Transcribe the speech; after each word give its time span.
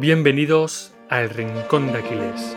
Bienvenidos 0.00 0.94
al 1.08 1.28
Rincón 1.28 1.90
de 1.90 1.98
Aquiles. 1.98 2.56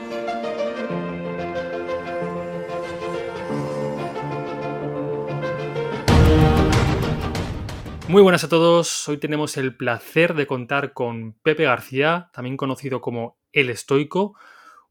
Muy 8.07 8.21
buenas 8.21 8.43
a 8.43 8.47
todos, 8.47 9.09
hoy 9.09 9.17
tenemos 9.17 9.57
el 9.57 9.75
placer 9.75 10.35
de 10.35 10.45
contar 10.45 10.93
con 10.93 11.33
Pepe 11.41 11.63
García, 11.63 12.29
también 12.31 12.57
conocido 12.57 13.01
como 13.01 13.39
El 13.51 13.71
Estoico, 13.71 14.35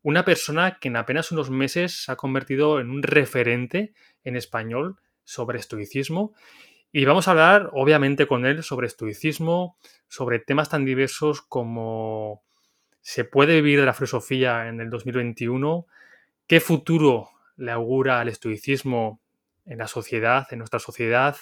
una 0.03 0.25
persona 0.25 0.79
que 0.81 0.89
en 0.89 0.97
apenas 0.97 1.31
unos 1.31 1.51
meses 1.51 2.03
se 2.03 2.11
ha 2.11 2.17
convertido 2.17 2.81
en 2.81 2.91
un 2.91 3.05
referente 3.05 3.95
en 4.25 4.35
español 4.35 4.97
sobre 5.23 5.61
estoicismo 5.61 6.35
y 6.93 7.05
vamos 7.05 7.29
a 7.29 7.31
hablar, 7.31 7.71
obviamente, 7.73 8.27
con 8.27 8.45
él 8.45 8.65
sobre 8.65 8.89
estoicismo, 8.89 9.77
sobre 10.09 10.41
temas 10.41 10.69
tan 10.69 10.85
diversos 10.85 11.41
como 11.41 12.43
se 13.01 13.25
puede 13.25 13.57
vivir 13.57 13.81
de 13.81 13.87
la 13.87 13.95
filosofía 13.95 14.69
en 14.69 14.81
el 14.81 14.91
2021, 14.91 15.87
qué 16.47 16.61
futuro 16.61 17.31
le 17.57 17.73
augura 17.73 18.21
al 18.21 18.29
estoicismo 18.29 19.21
en 19.65 19.79
la 19.79 19.87
sociedad, 19.87 20.47
en 20.51 20.59
nuestra 20.59 20.81
sociedad, 20.81 21.37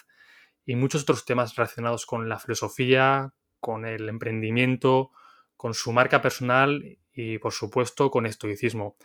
y 0.64 0.76
muchos 0.76 1.02
otros 1.02 1.24
temas 1.24 1.56
relacionados 1.56 2.04
con 2.04 2.28
la 2.28 2.38
filosofía, 2.38 3.32
con 3.60 3.86
el 3.86 4.08
emprendimiento, 4.08 5.10
con 5.56 5.74
su 5.74 5.92
marca 5.92 6.20
personal 6.20 6.98
y, 7.12 7.38
por 7.38 7.52
supuesto, 7.52 8.10
con 8.10 8.26
estoicismo. 8.26 8.96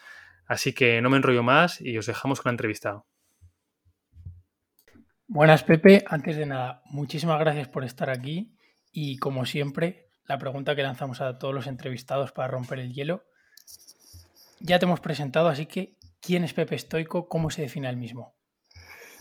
Así 0.45 0.73
que 0.73 1.01
no 1.01 1.09
me 1.09 1.17
enrollo 1.17 1.41
más 1.41 1.79
y 1.79 1.97
os 1.97 2.05
dejamos 2.05 2.41
con 2.41 2.49
la 2.49 2.53
entrevista. 2.53 3.03
Buenas, 5.27 5.63
Pepe. 5.63 6.03
Antes 6.05 6.37
de 6.37 6.45
nada, 6.45 6.81
muchísimas 6.85 7.39
gracias 7.39 7.69
por 7.69 7.83
estar 7.83 8.09
aquí 8.09 8.55
y 8.91 9.17
como 9.17 9.45
siempre, 9.45 10.09
la 10.27 10.37
pregunta 10.37 10.75
que 10.75 10.83
lanzamos 10.83 11.21
a 11.21 11.37
todos 11.37 11.53
los 11.53 11.67
entrevistados 11.67 12.31
para 12.31 12.47
romper 12.47 12.79
el 12.79 12.93
hielo. 12.93 13.23
Ya 14.59 14.79
te 14.79 14.85
hemos 14.85 14.99
presentado, 14.99 15.49
así 15.49 15.65
que 15.65 15.95
¿quién 16.21 16.43
es 16.43 16.53
Pepe 16.53 16.75
Estoico? 16.75 17.27
¿Cómo 17.27 17.49
se 17.49 17.63
define 17.63 17.89
el 17.89 17.97
mismo? 17.97 18.33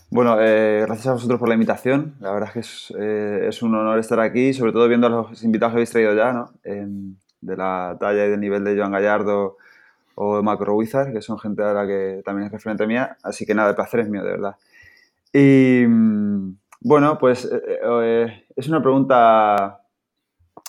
Bueno, 0.09 0.37
eh, 0.39 0.83
gracias 0.85 1.07
a 1.07 1.13
vosotros 1.13 1.39
por 1.39 1.49
la 1.49 1.55
invitación. 1.55 2.15
La 2.19 2.31
verdad 2.31 2.49
es 2.49 2.53
que 2.53 2.59
es, 2.59 2.93
eh, 2.99 3.47
es, 3.49 3.61
un 3.63 3.75
honor 3.75 3.99
estar 3.99 4.19
aquí, 4.19 4.53
sobre 4.53 4.71
todo 4.71 4.87
viendo 4.87 5.07
a 5.07 5.09
los 5.09 5.43
invitados 5.43 5.73
que 5.73 5.77
habéis 5.77 5.91
traído 5.91 6.13
ya, 6.13 6.31
¿no? 6.31 6.51
de 6.63 7.57
la 7.57 7.97
talla 7.99 8.25
y 8.25 8.29
del 8.29 8.39
nivel 8.39 8.63
de 8.63 8.77
Joan 8.77 8.91
Gallardo 8.93 9.57
o 10.15 10.37
de 10.37 10.43
Macro 10.43 10.75
Wizard, 10.75 11.11
que 11.11 11.21
son 11.21 11.37
gente 11.39 11.63
a 11.63 11.73
la 11.73 11.85
que 11.85 12.21
también 12.23 12.45
es 12.45 12.51
referente 12.53 12.87
mía. 12.87 13.17
Así 13.23 13.45
que 13.45 13.53
nada, 13.53 13.71
el 13.71 13.75
placer 13.75 14.01
es 14.01 14.09
mío, 14.09 14.23
de 14.23 14.31
verdad. 14.31 14.55
Y 15.33 15.85
mm, 15.87 16.57
bueno, 16.81 17.17
pues 17.17 17.49
eh, 17.51 18.45
es 18.55 18.67
una 18.67 18.81
pregunta 18.81 19.82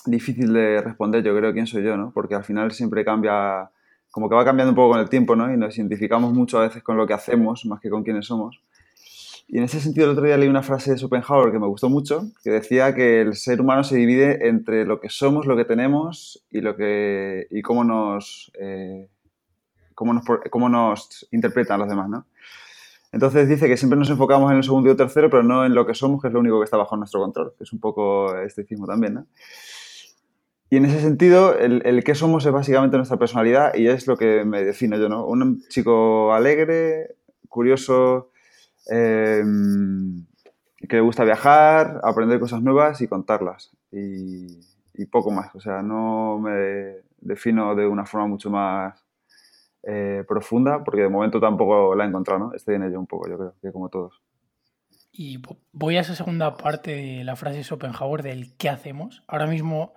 difícil 0.07 0.53
de 0.53 0.81
responder, 0.81 1.23
yo 1.23 1.37
creo, 1.37 1.53
quién 1.53 1.67
soy 1.67 1.83
yo, 1.83 1.97
¿no? 1.97 2.13
Porque 2.13 2.35
al 2.35 2.45
final 2.45 2.73
siempre 2.73 3.05
cambia, 3.05 3.71
como 4.11 4.29
que 4.29 4.35
va 4.35 4.45
cambiando 4.45 4.73
un 4.73 4.77
poco 4.77 4.93
con 4.93 5.01
el 5.01 5.09
tiempo, 5.09 5.37
¿no? 5.37 5.53
Y 5.53 5.57
nos 5.57 5.77
identificamos 5.77 6.33
mucho 6.33 6.59
a 6.59 6.63
veces 6.63 6.83
con 6.83 6.97
lo 6.97 7.07
que 7.07 7.15
hacemos 7.15 7.65
más 7.67 7.81
que 7.81 7.91
con 7.91 8.03
quiénes 8.03 8.27
somos. 8.27 8.63
Y 9.47 9.59
en 9.59 9.65
ese 9.65 9.81
sentido, 9.81 10.07
el 10.07 10.13
otro 10.13 10.25
día 10.25 10.37
leí 10.37 10.49
una 10.49 10.63
frase 10.63 10.93
de 10.93 10.99
Schopenhauer 10.99 11.53
que 11.53 11.59
me 11.59 11.67
gustó 11.67 11.91
mucho, 11.91 12.23
que 12.43 12.51
decía 12.51 12.95
que 12.95 13.21
el 13.21 13.35
ser 13.35 13.61
humano 13.61 13.85
se 13.85 13.97
divide 13.97 14.49
entre 14.49 14.87
lo 14.87 15.01
que 15.01 15.11
somos, 15.11 15.47
lo 15.47 15.57
que 15.57 15.65
tenemos 15.65 16.45
y, 16.51 16.61
lo 16.61 16.77
que, 16.77 17.47
y 17.51 17.61
cómo, 17.61 17.85
nos, 17.85 18.51
cómo, 19.95 20.15
nos, 20.15 20.25
cómo 20.51 20.69
nos 20.69 21.29
interpretan 21.31 21.79
los 21.81 21.89
demás, 21.89 22.09
¿no? 22.09 22.27
Entonces 23.13 23.49
dice 23.49 23.69
que 23.69 23.77
siempre 23.77 23.97
nos 23.97 24.11
enfocamos 24.11 24.51
en 24.51 24.57
el 24.57 24.65
segundo 24.65 24.89
y 24.89 24.91
el 24.91 24.97
tercero, 24.97 25.31
pero 25.31 25.45
no 25.45 25.65
en 25.65 25.73
lo 25.73 25.87
que 25.87 25.95
somos, 25.95 26.21
que 26.21 26.27
es 26.27 26.35
lo 26.35 26.41
único 26.41 26.59
que 26.59 26.65
está 26.65 26.77
bajo 26.77 26.97
nuestro 26.97 27.21
control, 27.21 27.55
que 27.57 27.63
es 27.63 27.73
un 27.73 27.79
poco 27.79 28.37
esteticismo 28.39 28.87
también, 28.89 29.15
¿no? 29.15 29.27
Y 30.71 30.77
en 30.77 30.87
ese 30.87 31.01
sentido, 31.01 31.57
el, 31.57 31.83
el 31.85 32.03
qué 32.05 32.15
somos 32.15 32.45
es 32.47 32.53
básicamente 32.53 32.97
nuestra 32.97 33.19
personalidad 33.19 33.75
y 33.75 33.87
es 33.87 34.07
lo 34.07 34.17
que 34.17 34.45
me 34.45 34.65
defino 34.65 34.97
yo, 34.97 35.09
¿no? 35.09 35.27
Un 35.27 35.63
chico 35.69 36.33
alegre, 36.33 37.17
curioso, 37.49 38.31
em, 38.87 40.25
que 40.89 40.97
le 40.97 41.03
gusta 41.03 41.25
viajar, 41.25 42.01
aprender 42.03 42.41
cosas 42.41 42.63
nuevas 42.63 43.01
y 43.01 43.09
contarlas. 43.09 43.71
Y, 43.93 44.61
y 44.95 45.07
poco 45.07 45.31
más. 45.31 45.55
O 45.55 45.61
sea, 45.61 45.83
no 45.83 46.39
me 46.39 47.03
defino 47.21 47.75
de 47.75 47.87
una 47.87 48.07
forma 48.07 48.27
mucho 48.27 48.51
más 48.51 49.05
eh, 49.83 50.25
profunda, 50.27 50.83
porque 50.83 51.03
de 51.03 51.09
momento 51.09 51.41
tampoco 51.41 51.95
la 51.95 52.05
he 52.05 52.09
encontrado, 52.09 52.41
¿no? 52.41 52.55
Estoy 52.55 52.77
en 52.77 52.85
ello 52.85 52.99
un 52.99 53.07
poco, 53.07 53.29
yo 53.29 53.37
creo, 53.37 53.55
que 53.61 53.73
como 53.73 53.89
todos. 53.89 54.23
Y 55.13 55.41
voy 55.73 55.97
a 55.97 56.01
esa 56.01 56.15
segunda 56.15 56.57
parte 56.57 56.91
de 56.93 57.25
la 57.25 57.37
frase 57.37 57.59
de 57.59 57.65
Schopenhauer 57.65 58.23
del 58.23 58.57
qué 58.57 58.69
hacemos. 58.69 59.23
Ahora 59.29 59.47
mismo 59.47 59.95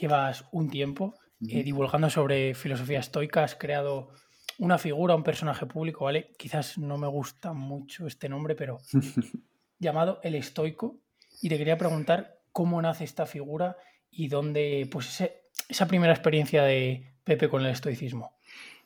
llevas 0.00 0.44
un 0.52 0.70
tiempo 0.70 1.14
eh, 1.48 1.62
divulgando 1.62 2.10
sobre 2.10 2.54
filosofía 2.54 3.00
estoica, 3.00 3.44
has 3.44 3.54
creado 3.54 4.10
una 4.58 4.78
figura, 4.78 5.14
un 5.14 5.22
personaje 5.22 5.66
público, 5.66 6.04
¿vale? 6.04 6.32
Quizás 6.36 6.78
no 6.78 6.98
me 6.98 7.06
gusta 7.06 7.52
mucho 7.52 8.06
este 8.06 8.28
nombre, 8.28 8.54
pero 8.54 8.78
llamado 9.78 10.20
el 10.22 10.34
estoico. 10.34 10.98
Y 11.40 11.48
te 11.48 11.56
quería 11.56 11.78
preguntar 11.78 12.38
cómo 12.52 12.80
nace 12.82 13.04
esta 13.04 13.24
figura 13.24 13.76
y 14.10 14.28
dónde, 14.28 14.86
pues, 14.90 15.22
esa 15.68 15.86
primera 15.86 16.12
experiencia 16.12 16.62
de 16.64 17.14
Pepe 17.24 17.48
con 17.48 17.64
el 17.64 17.70
estoicismo. 17.70 18.32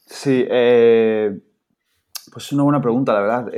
Sí, 0.07 0.47
eh, 0.49 1.37
pues 2.31 2.47
es 2.47 2.53
una 2.53 2.63
buena 2.63 2.81
pregunta, 2.81 3.13
la 3.15 3.21
verdad. 3.21 3.49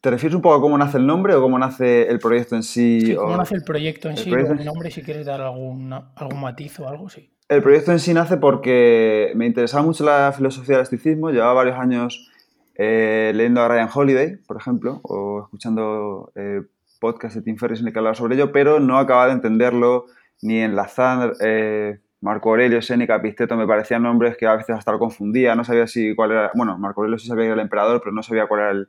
¿Te 0.00 0.10
refieres 0.10 0.34
un 0.34 0.40
poco 0.40 0.54
a 0.54 0.60
cómo 0.62 0.78
nace 0.78 0.96
el 0.96 1.06
nombre 1.06 1.34
o 1.34 1.42
cómo 1.42 1.58
nace 1.58 2.08
el 2.08 2.18
proyecto 2.18 2.56
en 2.56 2.62
sí? 2.62 3.02
Sí, 3.02 3.14
cómo 3.14 3.36
nace 3.36 3.54
el 3.54 3.62
proyecto 3.62 4.08
en 4.08 4.16
sí, 4.16 4.30
el 4.30 4.64
nombre, 4.64 4.90
si 4.90 5.02
quieres 5.02 5.26
dar 5.26 5.42
algún, 5.42 5.92
algún 5.92 6.40
matiz 6.40 6.80
o 6.80 6.88
algo, 6.88 7.10
sí. 7.10 7.30
El 7.48 7.62
proyecto 7.62 7.92
en 7.92 7.98
sí 7.98 8.14
nace 8.14 8.38
porque 8.38 9.32
me 9.34 9.44
interesaba 9.44 9.82
mucho 9.82 10.04
la 10.04 10.32
filosofía 10.34 10.76
del 10.76 10.84
estoicismo, 10.84 11.30
llevaba 11.30 11.52
varios 11.52 11.76
años 11.76 12.30
eh, 12.76 13.32
leyendo 13.34 13.60
a 13.60 13.68
Ryan 13.68 13.90
Holiday, 13.92 14.36
por 14.46 14.56
ejemplo, 14.56 15.00
o 15.02 15.42
escuchando 15.42 16.32
eh, 16.34 16.62
podcasts 16.98 17.34
de 17.36 17.42
Tim 17.42 17.58
Ferriss 17.58 17.80
en 17.80 17.88
el 17.88 17.92
que 17.92 17.98
hablaba 17.98 18.14
sobre 18.14 18.36
ello, 18.36 18.52
pero 18.52 18.80
no 18.80 18.98
acababa 18.98 19.26
de 19.26 19.34
entenderlo 19.34 20.06
ni 20.40 20.60
enlazar 20.60 21.34
eh, 21.40 21.98
Marco 22.22 22.48
Aurelio, 22.48 22.80
Séneca, 22.80 23.20
Pisteto 23.20 23.54
me 23.54 23.66
parecían 23.66 24.04
nombres 24.04 24.38
que 24.38 24.46
a 24.46 24.56
veces 24.56 24.76
hasta 24.76 24.92
lo 24.92 24.98
confundía, 24.98 25.54
no 25.54 25.64
sabía 25.64 25.86
si 25.86 26.14
cuál 26.14 26.30
era, 26.30 26.52
bueno, 26.54 26.78
Marco 26.78 27.02
Aurelio 27.02 27.18
sí 27.18 27.26
sabía 27.26 27.42
que 27.42 27.48
era 27.48 27.54
el 27.54 27.60
emperador, 27.60 28.00
pero 28.00 28.12
no 28.12 28.22
sabía 28.22 28.46
cuál 28.46 28.60
era 28.60 28.70
el, 28.70 28.88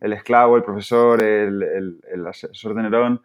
esclavo, 0.00 0.56
el 0.56 0.62
profesor, 0.62 1.22
el, 1.22 2.26
asesor 2.26 2.74
de 2.74 2.82
Nerón. 2.82 3.22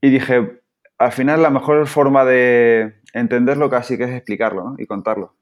Y 0.00 0.10
dije, 0.10 0.60
al 0.98 1.12
final 1.12 1.42
la 1.42 1.50
mejor 1.50 1.86
forma 1.86 2.24
de 2.24 2.94
entenderlo 3.12 3.70
casi 3.70 3.98
que 3.98 4.04
es 4.04 4.10
explicarlo 4.10 4.74
y 4.78 4.86
contarlo. 4.86 5.34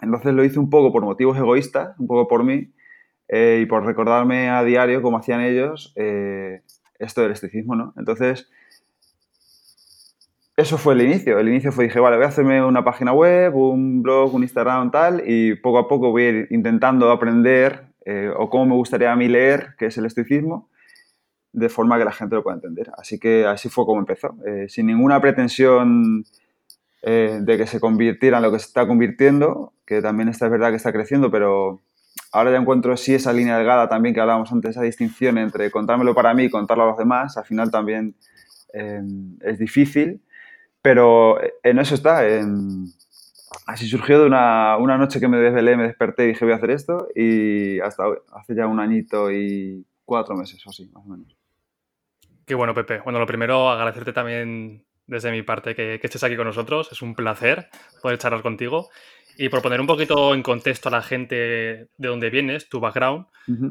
Entonces 0.00 0.34
lo 0.34 0.44
hice 0.44 0.58
un 0.58 0.70
poco 0.70 0.92
por 0.92 1.02
motivos 1.02 1.36
egoístas, 1.36 1.98
un 1.98 2.06
poco 2.06 2.28
por 2.28 2.44
mí, 2.44 2.72
eh, 3.28 3.60
y 3.62 3.66
por 3.66 3.84
recordarme 3.84 4.50
a 4.50 4.62
diario 4.64 5.00
cómo 5.00 5.18
hacían 5.18 5.40
ellos 5.40 5.92
eh, 5.96 6.62
esto 6.98 7.22
del 7.22 7.32
esticismo, 7.32 7.76
¿no? 7.76 7.94
Entonces 7.96 8.50
eso 10.56 10.76
fue 10.76 10.94
el 10.94 11.02
inicio. 11.02 11.38
El 11.38 11.48
inicio 11.48 11.72
fue, 11.72 11.84
dije, 11.84 11.98
vale, 11.98 12.16
voy 12.16 12.26
a 12.26 12.28
hacerme 12.28 12.62
una 12.64 12.84
página 12.84 13.12
web, 13.12 13.56
un 13.56 14.02
blog, 14.02 14.34
un 14.34 14.42
Instagram, 14.42 14.90
tal, 14.90 15.22
y 15.26 15.54
poco 15.54 15.78
a 15.78 15.88
poco 15.88 16.10
voy 16.10 16.22
a 16.22 16.28
ir 16.28 16.48
intentando 16.50 17.10
aprender 17.10 17.91
eh, 18.04 18.30
o 18.36 18.48
cómo 18.50 18.66
me 18.66 18.74
gustaría 18.74 19.12
a 19.12 19.16
mí 19.16 19.28
leer, 19.28 19.74
qué 19.78 19.86
es 19.86 19.98
el 19.98 20.06
estoicismo, 20.06 20.68
de 21.52 21.68
forma 21.68 21.98
que 21.98 22.04
la 22.04 22.12
gente 22.12 22.34
lo 22.34 22.42
pueda 22.42 22.56
entender. 22.56 22.90
Así 22.96 23.18
que 23.18 23.46
así 23.46 23.68
fue 23.68 23.84
como 23.84 24.00
empezó, 24.00 24.34
eh, 24.46 24.66
sin 24.68 24.86
ninguna 24.86 25.20
pretensión 25.20 26.24
eh, 27.02 27.38
de 27.42 27.58
que 27.58 27.66
se 27.66 27.80
convirtiera 27.80 28.38
en 28.38 28.42
lo 28.42 28.52
que 28.52 28.58
se 28.58 28.66
está 28.66 28.86
convirtiendo, 28.86 29.72
que 29.86 30.00
también 30.00 30.28
está, 30.28 30.46
es 30.46 30.52
verdad 30.52 30.70
que 30.70 30.76
está 30.76 30.92
creciendo, 30.92 31.30
pero 31.30 31.80
ahora 32.32 32.50
ya 32.50 32.58
encuentro 32.58 32.96
sí 32.96 33.14
esa 33.14 33.32
línea 33.32 33.56
delgada 33.56 33.88
también 33.88 34.14
que 34.14 34.20
hablábamos 34.20 34.52
antes, 34.52 34.72
esa 34.72 34.82
distinción 34.82 35.38
entre 35.38 35.70
contármelo 35.70 36.14
para 36.14 36.32
mí 36.34 36.44
y 36.44 36.50
contarlo 36.50 36.84
a 36.84 36.88
los 36.88 36.98
demás, 36.98 37.36
al 37.36 37.44
final 37.44 37.70
también 37.70 38.14
es 38.74 39.58
difícil 39.58 40.22
pero 40.82 41.38
en 41.62 41.78
eso 41.78 41.94
está. 41.94 42.22
Así 43.66 43.86
surgió 43.88 44.20
de 44.20 44.26
una, 44.26 44.76
una, 44.76 44.98
noche 44.98 45.20
que 45.20 45.28
me 45.28 45.38
desvelé, 45.38 45.76
me 45.76 45.84
desperté 45.84 46.24
y 46.24 46.28
dije 46.28 46.44
voy 46.44 46.52
a 46.52 46.56
hacer 46.56 46.70
esto 46.70 47.08
y 47.14 47.80
hasta 47.80 48.08
hoy, 48.08 48.18
hace 48.32 48.54
ya 48.54 48.66
un 48.66 48.80
añito 48.80 49.30
y 49.30 49.86
cuatro 50.04 50.36
meses 50.36 50.64
o 50.66 50.70
así, 50.70 50.88
más 50.92 51.04
o 51.04 51.08
menos. 51.08 51.36
Qué 52.44 52.54
bueno, 52.54 52.74
Pepe. 52.74 53.00
Bueno, 53.04 53.18
lo 53.18 53.26
primero, 53.26 53.70
agradecerte 53.70 54.12
también 54.12 54.84
desde 55.06 55.30
mi 55.30 55.42
parte 55.42 55.74
que, 55.74 55.98
que 56.00 56.06
estés 56.06 56.24
aquí 56.24 56.36
con 56.36 56.46
nosotros. 56.46 56.90
Es 56.92 57.02
un 57.02 57.14
placer 57.14 57.68
poder 58.00 58.18
charlar 58.18 58.42
contigo. 58.42 58.88
Y 59.38 59.48
por 59.48 59.62
poner 59.62 59.80
un 59.80 59.86
poquito 59.86 60.34
en 60.34 60.42
contexto 60.42 60.88
a 60.88 60.92
la 60.92 61.02
gente 61.02 61.34
de 61.34 62.08
dónde 62.08 62.30
vienes, 62.30 62.68
tu 62.68 62.80
background, 62.80 63.26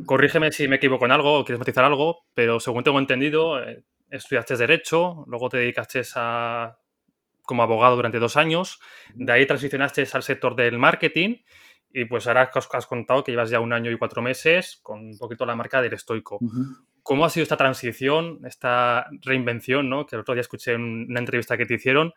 corrígeme 0.06 0.52
si 0.52 0.68
me 0.68 0.78
equivoco 0.78 1.06
en 1.06 1.12
algo 1.12 1.40
o 1.40 1.46
quieres 1.46 1.60
matizar 1.60 1.84
algo, 1.84 2.24
pero 2.34 2.60
según 2.60 2.84
tengo 2.84 2.98
entendido, 2.98 3.62
eh, 3.62 3.84
estudiaste 4.10 4.58
Derecho, 4.58 5.24
luego 5.28 5.50
te 5.50 5.58
dedicaste 5.58 6.02
a 6.16 6.78
como 7.52 7.64
abogado 7.64 7.98
durante 7.98 8.18
dos 8.18 8.38
años, 8.38 8.80
de 9.14 9.30
ahí 9.30 9.46
transicionaste 9.46 10.08
al 10.14 10.24
sector 10.24 10.56
del 10.56 10.80
marketing 10.80 11.40
y 11.92 12.06
pues 12.06 12.26
ahora 12.26 12.50
has 12.54 12.88
contado 12.88 13.26
que 13.26 13.34
llevas 13.34 13.50
ya 13.50 13.60
un 13.60 13.74
año 13.74 13.92
y 13.92 13.98
cuatro 13.98 14.22
meses 14.22 14.80
con 14.82 15.00
un 15.08 15.18
poquito 15.18 15.46
la 15.46 15.54
marca 15.54 15.82
del 15.82 15.92
estoico. 15.92 16.40
¿Cómo 17.04 17.26
ha 17.26 17.30
sido 17.30 17.44
esta 17.44 17.58
transición, 17.58 18.40
esta 18.46 19.08
reinvención, 19.22 19.90
¿no? 19.90 20.06
que 20.06 20.16
el 20.16 20.22
otro 20.22 20.34
día 20.34 20.40
escuché 20.40 20.76
en 20.76 21.08
una 21.10 21.20
entrevista 21.20 21.58
que 21.58 21.66
te 21.66 21.74
hicieron, 21.74 22.14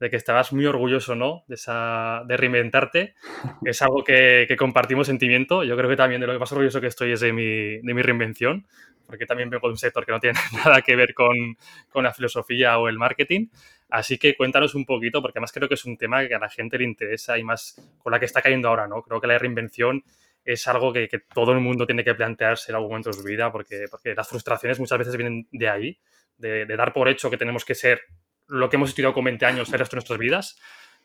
de 0.00 0.10
que 0.10 0.16
estabas 0.16 0.52
muy 0.52 0.66
orgulloso, 0.66 1.14
¿no? 1.14 1.44
De, 1.48 1.56
esa, 1.56 2.22
de 2.26 2.36
reinventarte. 2.36 3.14
Es 3.64 3.82
algo 3.82 4.04
que, 4.04 4.46
que, 4.48 4.56
compartimos 4.56 5.06
sentimiento. 5.06 5.64
Yo 5.64 5.76
creo 5.76 5.90
que 5.90 5.96
también 5.96 6.20
de 6.20 6.26
lo 6.26 6.32
que 6.32 6.38
más 6.38 6.52
orgulloso 6.52 6.80
que 6.80 6.86
estoy 6.86 7.12
es 7.12 7.20
de 7.20 7.32
mi, 7.32 7.78
de 7.78 7.94
mi 7.94 8.02
reinvención, 8.02 8.66
porque 9.06 9.26
también 9.26 9.50
vengo 9.50 9.66
de 9.68 9.72
un 9.72 9.78
sector 9.78 10.06
que 10.06 10.12
no 10.12 10.20
tiene 10.20 10.38
nada 10.64 10.82
que 10.82 10.96
ver 10.96 11.14
con, 11.14 11.56
con 11.90 12.04
la 12.04 12.12
filosofía 12.12 12.78
o 12.78 12.88
el 12.88 12.98
marketing. 12.98 13.48
Así 13.90 14.18
que 14.18 14.36
cuéntanos 14.36 14.74
un 14.74 14.84
poquito, 14.84 15.22
porque 15.22 15.38
además 15.38 15.52
creo 15.52 15.68
que 15.68 15.74
es 15.74 15.84
un 15.84 15.96
tema 15.96 16.26
que 16.26 16.34
a 16.34 16.38
la 16.38 16.50
gente 16.50 16.78
le 16.78 16.84
interesa 16.84 17.38
y 17.38 17.42
más 17.42 17.80
con 17.98 18.12
la 18.12 18.20
que 18.20 18.26
está 18.26 18.42
cayendo 18.42 18.68
ahora, 18.68 18.86
¿no? 18.86 19.02
Creo 19.02 19.20
que 19.20 19.26
la 19.26 19.38
reinvención 19.38 20.04
es 20.44 20.66
algo 20.68 20.92
que, 20.92 21.08
que 21.08 21.18
todo 21.18 21.52
el 21.52 21.60
mundo 21.60 21.86
tiene 21.86 22.04
que 22.04 22.14
plantearse 22.14 22.70
en 22.70 22.76
algún 22.76 22.90
momento 22.90 23.10
de 23.10 23.16
su 23.16 23.22
vida, 23.24 23.50
porque, 23.50 23.86
porque 23.90 24.14
las 24.14 24.28
frustraciones 24.28 24.78
muchas 24.78 24.98
veces 24.98 25.16
vienen 25.16 25.48
de 25.50 25.68
ahí, 25.68 25.98
de, 26.36 26.66
de 26.66 26.76
dar 26.76 26.92
por 26.92 27.08
hecho 27.08 27.30
que 27.30 27.36
tenemos 27.36 27.64
que 27.64 27.74
ser 27.74 28.00
lo 28.48 28.68
que 28.68 28.76
hemos 28.76 28.90
estudiado 28.90 29.14
con 29.14 29.24
20 29.24 29.46
años 29.46 29.72
el 29.72 29.78
resto 29.78 29.94
de 29.94 29.98
nuestras 29.98 30.18
vidas. 30.18 30.58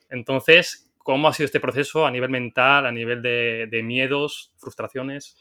Entonces, 0.09 0.89
¿cómo 0.97 1.27
ha 1.27 1.33
sido 1.33 1.45
este 1.45 1.59
proceso 1.59 2.05
a 2.05 2.11
nivel 2.11 2.29
mental, 2.29 2.85
a 2.85 2.91
nivel 2.91 3.21
de, 3.21 3.81
miedos, 3.83 4.53
frustraciones? 4.57 5.35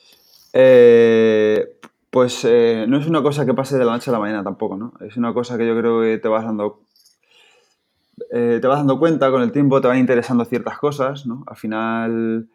Eh, 0.52 1.78
pues 2.10 2.44
eh, 2.44 2.84
no 2.88 2.98
es 2.98 3.06
una 3.06 3.22
cosa 3.22 3.46
que 3.46 3.54
pase 3.54 3.78
de 3.78 3.84
la 3.84 3.92
noche 3.92 4.10
a 4.10 4.12
la 4.12 4.18
mañana 4.18 4.44
tampoco, 4.44 4.76
¿no? 4.76 4.92
Es 5.00 5.16
una 5.16 5.32
cosa 5.32 5.56
que 5.56 5.66
yo 5.66 5.78
creo 5.78 6.02
que 6.02 6.18
te 6.18 6.28
vas 6.28 6.44
dando, 6.44 6.82
eh, 8.30 8.58
te 8.60 8.66
vas 8.66 8.78
dando 8.78 8.98
cuenta 8.98 9.30
con 9.30 9.42
el 9.42 9.52
tiempo, 9.52 9.80
te 9.80 9.88
van 9.88 9.98
interesando 9.98 10.44
ciertas 10.44 10.78
cosas, 10.78 11.24
¿no? 11.26 11.44
Al 11.46 11.56
final, 11.56 12.48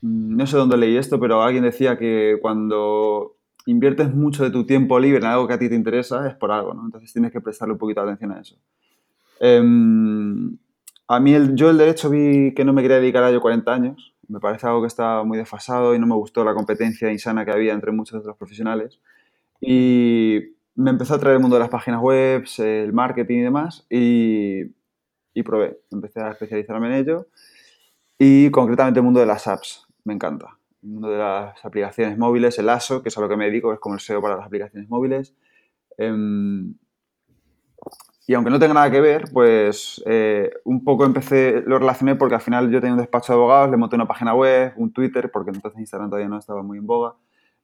mm, 0.00 0.36
no 0.36 0.46
sé 0.46 0.56
dónde 0.56 0.76
leí 0.76 0.96
esto, 0.96 1.20
pero 1.20 1.42
alguien 1.42 1.62
decía 1.64 1.98
que 1.98 2.38
cuando 2.40 3.33
inviertes 3.66 4.14
mucho 4.14 4.44
de 4.44 4.50
tu 4.50 4.66
tiempo 4.66 4.98
libre 4.98 5.18
en 5.18 5.24
algo 5.24 5.46
que 5.48 5.54
a 5.54 5.58
ti 5.58 5.68
te 5.68 5.74
interesa, 5.74 6.28
es 6.28 6.34
por 6.34 6.52
algo, 6.52 6.74
¿no? 6.74 6.84
Entonces 6.84 7.12
tienes 7.12 7.32
que 7.32 7.40
prestarle 7.40 7.72
un 7.72 7.78
poquito 7.78 8.00
de 8.00 8.12
atención 8.12 8.32
a 8.32 8.40
eso. 8.40 8.56
Eh, 9.40 9.62
a 11.06 11.20
mí, 11.20 11.34
el, 11.34 11.54
yo 11.54 11.70
el 11.70 11.78
derecho 11.78 12.08
vi 12.10 12.54
que 12.54 12.64
no 12.64 12.72
me 12.72 12.82
quería 12.82 12.98
dedicar 12.98 13.24
a 13.24 13.30
ello 13.30 13.40
40 13.40 13.72
años. 13.72 14.14
Me 14.28 14.40
parece 14.40 14.66
algo 14.66 14.80
que 14.80 14.86
está 14.86 15.22
muy 15.22 15.36
desfasado 15.36 15.94
y 15.94 15.98
no 15.98 16.06
me 16.06 16.14
gustó 16.14 16.44
la 16.44 16.54
competencia 16.54 17.12
insana 17.12 17.44
que 17.44 17.50
había 17.50 17.74
entre 17.74 17.92
muchos 17.92 18.22
de 18.22 18.26
los 18.26 18.36
profesionales. 18.36 19.00
Y 19.60 20.40
me 20.74 20.90
empezó 20.90 21.14
a 21.14 21.18
traer 21.18 21.36
el 21.36 21.42
mundo 21.42 21.56
de 21.56 21.60
las 21.60 21.68
páginas 21.68 22.00
web, 22.00 22.44
el 22.58 22.92
marketing 22.92 23.38
y 23.38 23.42
demás, 23.42 23.86
y, 23.90 24.62
y 25.34 25.42
probé. 25.42 25.80
Empecé 25.90 26.20
a 26.20 26.30
especializarme 26.30 26.86
en 26.88 26.94
ello. 26.94 27.28
Y 28.18 28.50
concretamente 28.50 29.00
el 29.00 29.04
mundo 29.04 29.20
de 29.20 29.26
las 29.26 29.46
apps. 29.46 29.86
Me 30.04 30.14
encanta 30.14 30.58
el 30.84 30.90
mundo 30.90 31.08
de 31.08 31.18
las 31.18 31.64
aplicaciones 31.64 32.18
móviles, 32.18 32.58
el 32.58 32.68
ASO, 32.68 33.02
que 33.02 33.08
es 33.08 33.18
a 33.18 33.20
lo 33.20 33.28
que 33.28 33.36
me 33.36 33.46
dedico, 33.46 33.72
es 33.72 33.78
como 33.78 33.94
el 33.94 34.00
SEO 34.00 34.20
para 34.20 34.36
las 34.36 34.46
aplicaciones 34.46 34.88
móviles. 34.88 35.34
Um, 35.98 36.74
y 38.26 38.34
aunque 38.34 38.50
no 38.50 38.58
tenga 38.58 38.74
nada 38.74 38.90
que 38.90 39.00
ver, 39.00 39.24
pues 39.32 40.02
eh, 40.06 40.50
un 40.64 40.84
poco 40.84 41.04
empecé, 41.04 41.62
lo 41.66 41.78
relacioné 41.78 42.16
porque 42.16 42.34
al 42.34 42.40
final 42.40 42.70
yo 42.70 42.80
tenía 42.80 42.94
un 42.94 43.00
despacho 43.00 43.32
de 43.32 43.38
abogados, 43.38 43.70
le 43.70 43.76
monté 43.76 43.96
una 43.96 44.06
página 44.06 44.34
web, 44.34 44.72
un 44.76 44.92
Twitter, 44.92 45.30
porque 45.30 45.50
entonces 45.50 45.78
Instagram 45.80 46.10
todavía 46.10 46.28
no 46.28 46.38
estaba 46.38 46.62
muy 46.62 46.78
en 46.78 46.86
boga. 46.86 47.14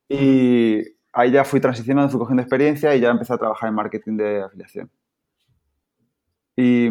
Y 0.08 0.82
ahí 1.12 1.30
ya 1.30 1.44
fui 1.44 1.60
transicionando, 1.60 2.10
fui 2.10 2.18
cogiendo 2.18 2.42
experiencia 2.42 2.94
y 2.94 3.00
ya 3.00 3.10
empecé 3.10 3.32
a 3.34 3.38
trabajar 3.38 3.68
en 3.68 3.74
marketing 3.74 4.16
de 4.16 4.42
afiliación. 4.42 4.90
Y, 6.56 6.88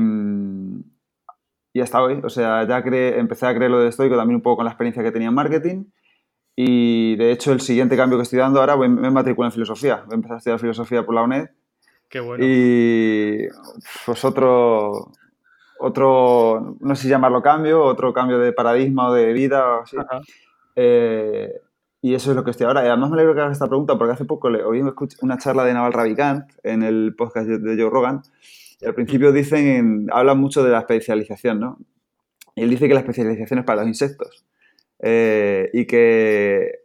y 1.74 1.82
hasta 1.82 2.02
hoy, 2.02 2.20
o 2.24 2.30
sea, 2.30 2.68
ya 2.68 2.78
empecé 2.80 3.46
a 3.46 3.54
creer 3.54 3.70
lo 3.72 3.80
de 3.80 3.90
estoico 3.90 4.16
también 4.16 4.36
un 4.38 4.42
poco 4.42 4.58
con 4.58 4.66
la 4.66 4.72
experiencia 4.72 5.04
que 5.04 5.12
tenía 5.12 5.28
en 5.28 5.36
marketing 5.36 5.86
y 6.62 7.16
de 7.16 7.32
hecho, 7.32 7.54
el 7.54 7.62
siguiente 7.62 7.96
cambio 7.96 8.18
que 8.18 8.24
estoy 8.24 8.38
dando 8.38 8.60
ahora, 8.60 8.76
voy, 8.76 8.90
me 8.90 9.10
matriculo 9.10 9.48
en 9.48 9.54
filosofía. 9.54 10.04
Voy 10.06 10.12
a 10.12 10.16
empezar 10.16 10.36
a 10.36 10.38
estudiar 10.40 10.60
filosofía 10.60 11.06
por 11.06 11.16
la 11.16 11.24
UNED. 11.24 11.52
Qué 12.10 12.20
bueno. 12.20 12.44
Y 12.46 13.48
pues 14.06 14.26
otro, 14.26 15.14
otro, 15.80 16.76
no 16.82 16.96
sé 16.98 17.04
si 17.04 17.08
llamarlo 17.08 17.42
cambio, 17.42 17.82
otro 17.82 18.12
cambio 18.12 18.40
de 18.40 18.52
paradigma 18.52 19.08
o 19.08 19.14
de 19.14 19.32
vida 19.32 19.66
o 19.66 19.84
así. 19.84 19.96
Eh, 20.76 21.62
y 22.02 22.14
eso 22.14 22.32
es 22.32 22.36
lo 22.36 22.44
que 22.44 22.52
estoy 22.52 22.68
ahora. 22.68 22.84
Y 22.84 22.88
además 22.88 23.10
me 23.10 23.16
alegro 23.16 23.36
que 23.36 23.40
hagas 23.40 23.54
esta 23.54 23.68
pregunta 23.68 23.98
porque 23.98 24.16
hace 24.16 24.26
poco 24.26 24.50
le, 24.50 24.62
oí 24.62 24.84
una 25.22 25.38
charla 25.38 25.64
de 25.64 25.74
Naval 25.74 25.94
Ravikant 25.94 26.52
en 26.64 26.84
el 26.84 27.16
podcast 27.16 27.48
de 27.48 27.82
Joe 27.82 27.90
Rogan. 27.90 28.22
Y 28.82 28.86
al 28.86 28.96
principio 28.96 29.32
dicen, 29.32 30.08
hablan 30.12 30.38
mucho 30.38 30.62
de 30.62 30.72
la 30.72 30.80
especialización, 30.80 31.62
¿no? 31.62 31.78
Y 32.54 32.64
él 32.64 32.70
dice 32.70 32.90
que 32.90 32.96
la 32.96 33.00
especialización 33.00 33.60
es 33.60 33.66
para 33.66 33.84
los 33.84 33.88
insectos. 33.88 34.44
Eh, 35.02 35.70
y 35.74 35.86
que 35.86 36.80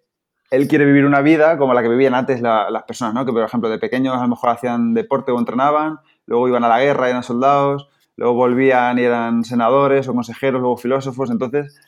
él 0.50 0.68
quiere 0.68 0.84
vivir 0.84 1.04
una 1.04 1.20
vida 1.20 1.58
como 1.58 1.74
la 1.74 1.82
que 1.82 1.88
vivían 1.88 2.14
antes 2.14 2.40
la, 2.40 2.70
las 2.70 2.84
personas, 2.84 3.14
¿no? 3.14 3.26
Que, 3.26 3.32
por 3.32 3.42
ejemplo, 3.42 3.68
de 3.68 3.78
pequeños 3.78 4.16
a 4.16 4.22
lo 4.22 4.28
mejor 4.28 4.50
hacían 4.50 4.94
deporte 4.94 5.32
o 5.32 5.38
entrenaban, 5.38 5.98
luego 6.26 6.48
iban 6.48 6.64
a 6.64 6.68
la 6.68 6.80
guerra 6.80 7.08
y 7.08 7.10
eran 7.10 7.22
soldados, 7.22 7.88
luego 8.16 8.34
volvían 8.34 8.98
y 8.98 9.02
eran 9.02 9.44
senadores 9.44 10.08
o 10.08 10.14
consejeros, 10.14 10.60
luego 10.60 10.76
filósofos. 10.76 11.30
Entonces, 11.30 11.80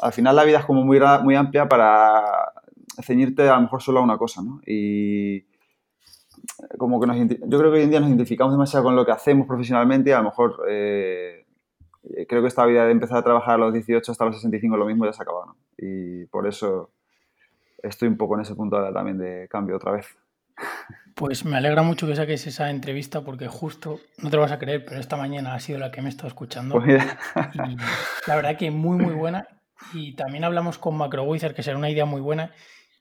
al 0.00 0.12
final 0.12 0.36
la 0.36 0.44
vida 0.44 0.60
es 0.60 0.64
como 0.64 0.82
muy, 0.82 1.00
muy 1.22 1.34
amplia 1.34 1.68
para 1.68 2.24
ceñirte 3.02 3.48
a 3.48 3.56
lo 3.56 3.62
mejor 3.62 3.82
solo 3.82 4.00
a 4.00 4.02
una 4.02 4.16
cosa, 4.16 4.42
¿no? 4.42 4.60
Y 4.66 5.44
como 6.78 7.00
que 7.00 7.06
nos, 7.06 7.16
yo 7.18 7.58
creo 7.58 7.70
que 7.70 7.78
hoy 7.78 7.82
en 7.82 7.90
día 7.90 8.00
nos 8.00 8.08
identificamos 8.08 8.52
demasiado 8.52 8.84
con 8.84 8.96
lo 8.96 9.04
que 9.04 9.12
hacemos 9.12 9.46
profesionalmente 9.46 10.10
y 10.10 10.12
a 10.12 10.18
lo 10.18 10.24
mejor... 10.24 10.62
Eh, 10.68 11.42
creo 12.28 12.42
que 12.42 12.48
esta 12.48 12.64
vida 12.66 12.84
de 12.84 12.92
empezar 12.92 13.18
a 13.18 13.22
trabajar 13.22 13.54
a 13.54 13.58
los 13.58 13.72
18 13.72 14.12
hasta 14.12 14.24
los 14.24 14.36
65 14.36 14.76
lo 14.76 14.86
mismo 14.86 15.04
ya 15.04 15.12
se 15.12 15.22
acaba, 15.22 15.46
¿no? 15.46 15.56
Y 15.78 16.24
por 16.26 16.46
eso 16.46 16.90
estoy 17.82 18.08
un 18.08 18.16
poco 18.16 18.34
en 18.34 18.42
ese 18.42 18.54
punto 18.54 18.76
ahora 18.76 18.92
también 18.92 19.18
de 19.18 19.48
cambio 19.48 19.76
otra 19.76 19.92
vez. 19.92 20.16
Pues 21.14 21.44
me 21.44 21.56
alegra 21.56 21.82
mucho 21.82 22.06
que 22.06 22.16
saques 22.16 22.46
esa 22.46 22.70
entrevista 22.70 23.22
porque 23.22 23.46
justo, 23.46 24.00
no 24.18 24.30
te 24.30 24.36
lo 24.36 24.42
vas 24.42 24.52
a 24.52 24.58
creer, 24.58 24.84
pero 24.84 25.00
esta 25.00 25.16
mañana 25.16 25.54
ha 25.54 25.60
sido 25.60 25.78
la 25.78 25.90
que 25.90 26.00
me 26.00 26.08
he 26.08 26.10
estado 26.10 26.28
escuchando. 26.28 26.80
Pues. 26.80 27.02
Y 27.68 27.76
la 28.26 28.36
verdad 28.36 28.56
que 28.56 28.70
muy, 28.70 28.98
muy 28.98 29.14
buena. 29.14 29.48
Y 29.92 30.14
también 30.14 30.44
hablamos 30.44 30.78
con 30.78 30.96
Macrowizard, 30.96 31.54
que 31.54 31.62
será 31.62 31.76
una 31.76 31.90
idea 31.90 32.06
muy 32.06 32.20
buena. 32.20 32.52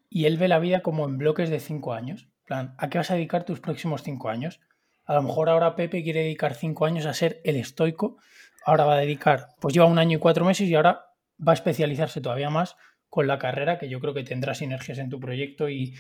Y 0.09 0.25
él 0.25 0.37
ve 0.37 0.47
la 0.47 0.59
vida 0.59 0.81
como 0.81 1.05
en 1.05 1.17
bloques 1.17 1.49
de 1.49 1.59
cinco 1.59 1.93
años. 1.93 2.27
Plan, 2.45 2.75
¿a 2.77 2.89
qué 2.89 2.97
vas 2.97 3.11
a 3.11 3.15
dedicar 3.15 3.43
tus 3.43 3.59
próximos 3.59 4.03
cinco 4.03 4.29
años? 4.29 4.59
A 5.05 5.13
lo 5.13 5.23
mejor 5.23 5.49
ahora 5.49 5.75
Pepe 5.75 6.03
quiere 6.03 6.21
dedicar 6.21 6.53
cinco 6.55 6.85
años 6.85 7.05
a 7.05 7.13
ser 7.13 7.41
el 7.43 7.55
estoico 7.55 8.17
ahora 8.65 8.85
va 8.85 8.95
a 8.95 8.99
dedicar, 8.99 9.49
pues 9.61 9.73
lleva 9.73 9.85
un 9.85 9.99
año 9.99 10.17
y 10.17 10.19
cuatro 10.19 10.43
meses 10.43 10.67
y 10.67 10.75
ahora 10.75 11.05
va 11.45 11.51
a 11.51 11.55
especializarse 11.55 12.21
todavía 12.21 12.49
más 12.49 12.75
con 13.09 13.27
la 13.27 13.39
carrera, 13.39 13.77
que 13.77 13.89
yo 13.89 13.99
creo 13.99 14.13
que 14.13 14.23
tendrás 14.23 14.59
sinergias 14.59 14.97
en 14.97 15.09
tu 15.09 15.19
proyecto 15.19 15.69
y 15.69 15.95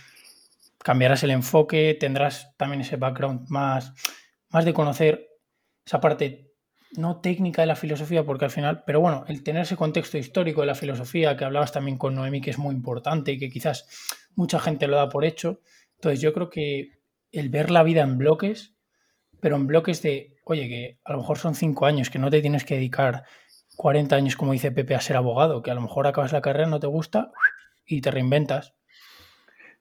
cambiarás 0.79 1.23
el 1.23 1.31
enfoque, 1.31 1.95
tendrás 1.99 2.55
también 2.57 2.81
ese 2.81 2.97
background 2.97 3.49
más, 3.49 3.93
más 4.49 4.65
de 4.65 4.73
conocer 4.73 5.29
esa 5.85 5.99
parte 6.01 6.51
no 6.97 7.19
técnica 7.19 7.61
de 7.61 7.67
la 7.67 7.75
filosofía, 7.75 8.23
porque 8.23 8.45
al 8.45 8.51
final, 8.51 8.83
pero 8.85 9.01
bueno, 9.01 9.25
el 9.27 9.43
tener 9.43 9.63
ese 9.63 9.75
contexto 9.75 10.17
histórico 10.17 10.61
de 10.61 10.67
la 10.67 10.75
filosofía 10.75 11.35
que 11.35 11.43
hablabas 11.43 11.71
también 11.71 11.97
con 11.97 12.15
Noemi, 12.15 12.41
que 12.41 12.51
es 12.51 12.57
muy 12.57 12.73
importante 12.73 13.33
y 13.33 13.37
que 13.37 13.49
quizás 13.49 13.87
mucha 14.35 14.59
gente 14.59 14.87
lo 14.87 14.95
da 14.95 15.09
por 15.09 15.25
hecho. 15.25 15.61
Entonces 15.95 16.21
yo 16.21 16.33
creo 16.33 16.49
que 16.49 16.91
el 17.31 17.49
ver 17.49 17.71
la 17.71 17.83
vida 17.83 18.01
en 18.01 18.17
bloques, 18.17 18.75
pero 19.41 19.57
en 19.57 19.67
bloques 19.67 20.01
de 20.01 20.35
oye, 20.45 20.67
que 20.69 20.99
a 21.03 21.11
lo 21.11 21.19
mejor 21.19 21.37
son 21.37 21.55
cinco 21.55 21.85
años, 21.85 22.09
que 22.09 22.19
no 22.19 22.29
te 22.29 22.41
tienes 22.41 22.63
que 22.63 22.75
dedicar 22.75 23.23
40 23.75 24.15
años, 24.15 24.35
como 24.35 24.53
dice 24.53 24.71
Pepe, 24.71 24.95
a 24.95 25.01
ser 25.01 25.17
abogado, 25.17 25.61
que 25.61 25.71
a 25.71 25.75
lo 25.75 25.81
mejor 25.81 26.07
acabas 26.07 26.31
la 26.31 26.41
carrera, 26.41 26.67
no 26.67 26.79
te 26.79 26.87
gusta 26.87 27.31
y 27.85 28.01
te 28.01 28.11
reinventas. 28.11 28.73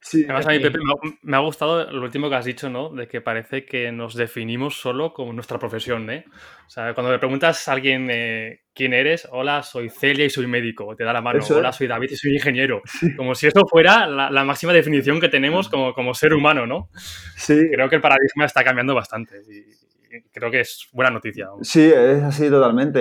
Sí, 0.07 0.23
Además, 0.25 0.47
a 0.47 0.51
mí, 0.51 0.59
Pepe, 0.59 0.79
me 1.23 1.37
ha 1.39 1.41
gustado 1.41 1.91
lo 1.91 2.03
último 2.03 2.29
que 2.29 2.37
has 2.37 2.45
dicho, 2.45 2.69
¿no? 2.69 2.91
De 2.91 3.09
que 3.09 3.23
parece 3.23 3.65
que 3.65 3.91
nos 3.91 4.15
definimos 4.15 4.79
solo 4.79 5.15
como 5.15 5.33
nuestra 5.33 5.59
profesión, 5.59 6.11
¿eh? 6.11 6.27
O 6.67 6.69
sea, 6.69 6.93
cuando 6.93 7.11
le 7.11 7.19
preguntas 7.19 7.67
a 7.69 7.73
alguien 7.73 8.11
eh, 8.11 8.65
quién 8.75 8.93
eres, 8.93 9.27
hola, 9.33 9.63
soy 9.63 9.89
Celia 9.89 10.27
y 10.27 10.31
soy 10.31 10.47
médico, 10.47 10.95
te 10.95 11.05
da 11.05 11.15
la 11.15 11.23
mano, 11.23 11.39
eso 11.39 11.57
hola, 11.57 11.73
soy 11.73 11.87
David 11.87 12.11
y 12.11 12.17
soy 12.17 12.35
ingeniero. 12.35 12.83
Sí. 12.85 13.17
Como 13.17 13.35
si 13.35 13.47
eso 13.47 13.67
fuera 13.67 14.07
la, 14.07 14.31
la, 14.31 14.45
máxima 14.45 14.75
definición 14.75 15.21
que 15.23 15.31
tenemos 15.31 15.71
como, 15.71 15.95
como 15.95 16.13
ser 16.13 16.35
humano, 16.35 16.67
¿no? 16.67 16.91
Sí. 17.35 17.59
Creo 17.73 17.89
que 17.89 17.97
el 17.97 18.03
paradigma 18.03 18.45
está 18.45 18.63
cambiando 18.63 18.95
bastante. 18.95 19.41
Y, 19.49 20.21
creo 20.35 20.51
que 20.51 20.61
es 20.61 20.87
buena 20.93 21.13
noticia. 21.13 21.49
Sí, 21.63 21.83
es 21.83 22.23
así 22.23 22.51
totalmente. 22.51 23.01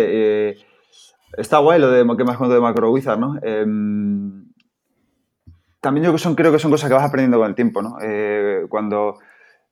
Eh, 0.50 0.56
está 1.38 1.58
guay 1.60 1.80
lo 1.80 1.90
de 1.90 2.04
que 2.04 2.24
has 2.24 2.38
contado 2.38 2.54
de 2.54 2.62
MacroWizard, 2.62 3.20
¿no? 3.20 3.40
Eh, 3.42 3.66
también 5.82 6.06
yo 6.06 6.12
que 6.14 6.18
son, 6.18 6.36
creo 6.36 6.52
que 6.52 6.60
son 6.60 6.72
cosas 6.72 6.90
que 6.90 6.94
vas 6.96 7.04
aprendiendo 7.04 7.38
con 7.38 7.48
el 7.48 7.56
tiempo, 7.56 7.82
¿no? 7.82 7.98
Eh, 8.02 8.66
cuando, 8.70 9.20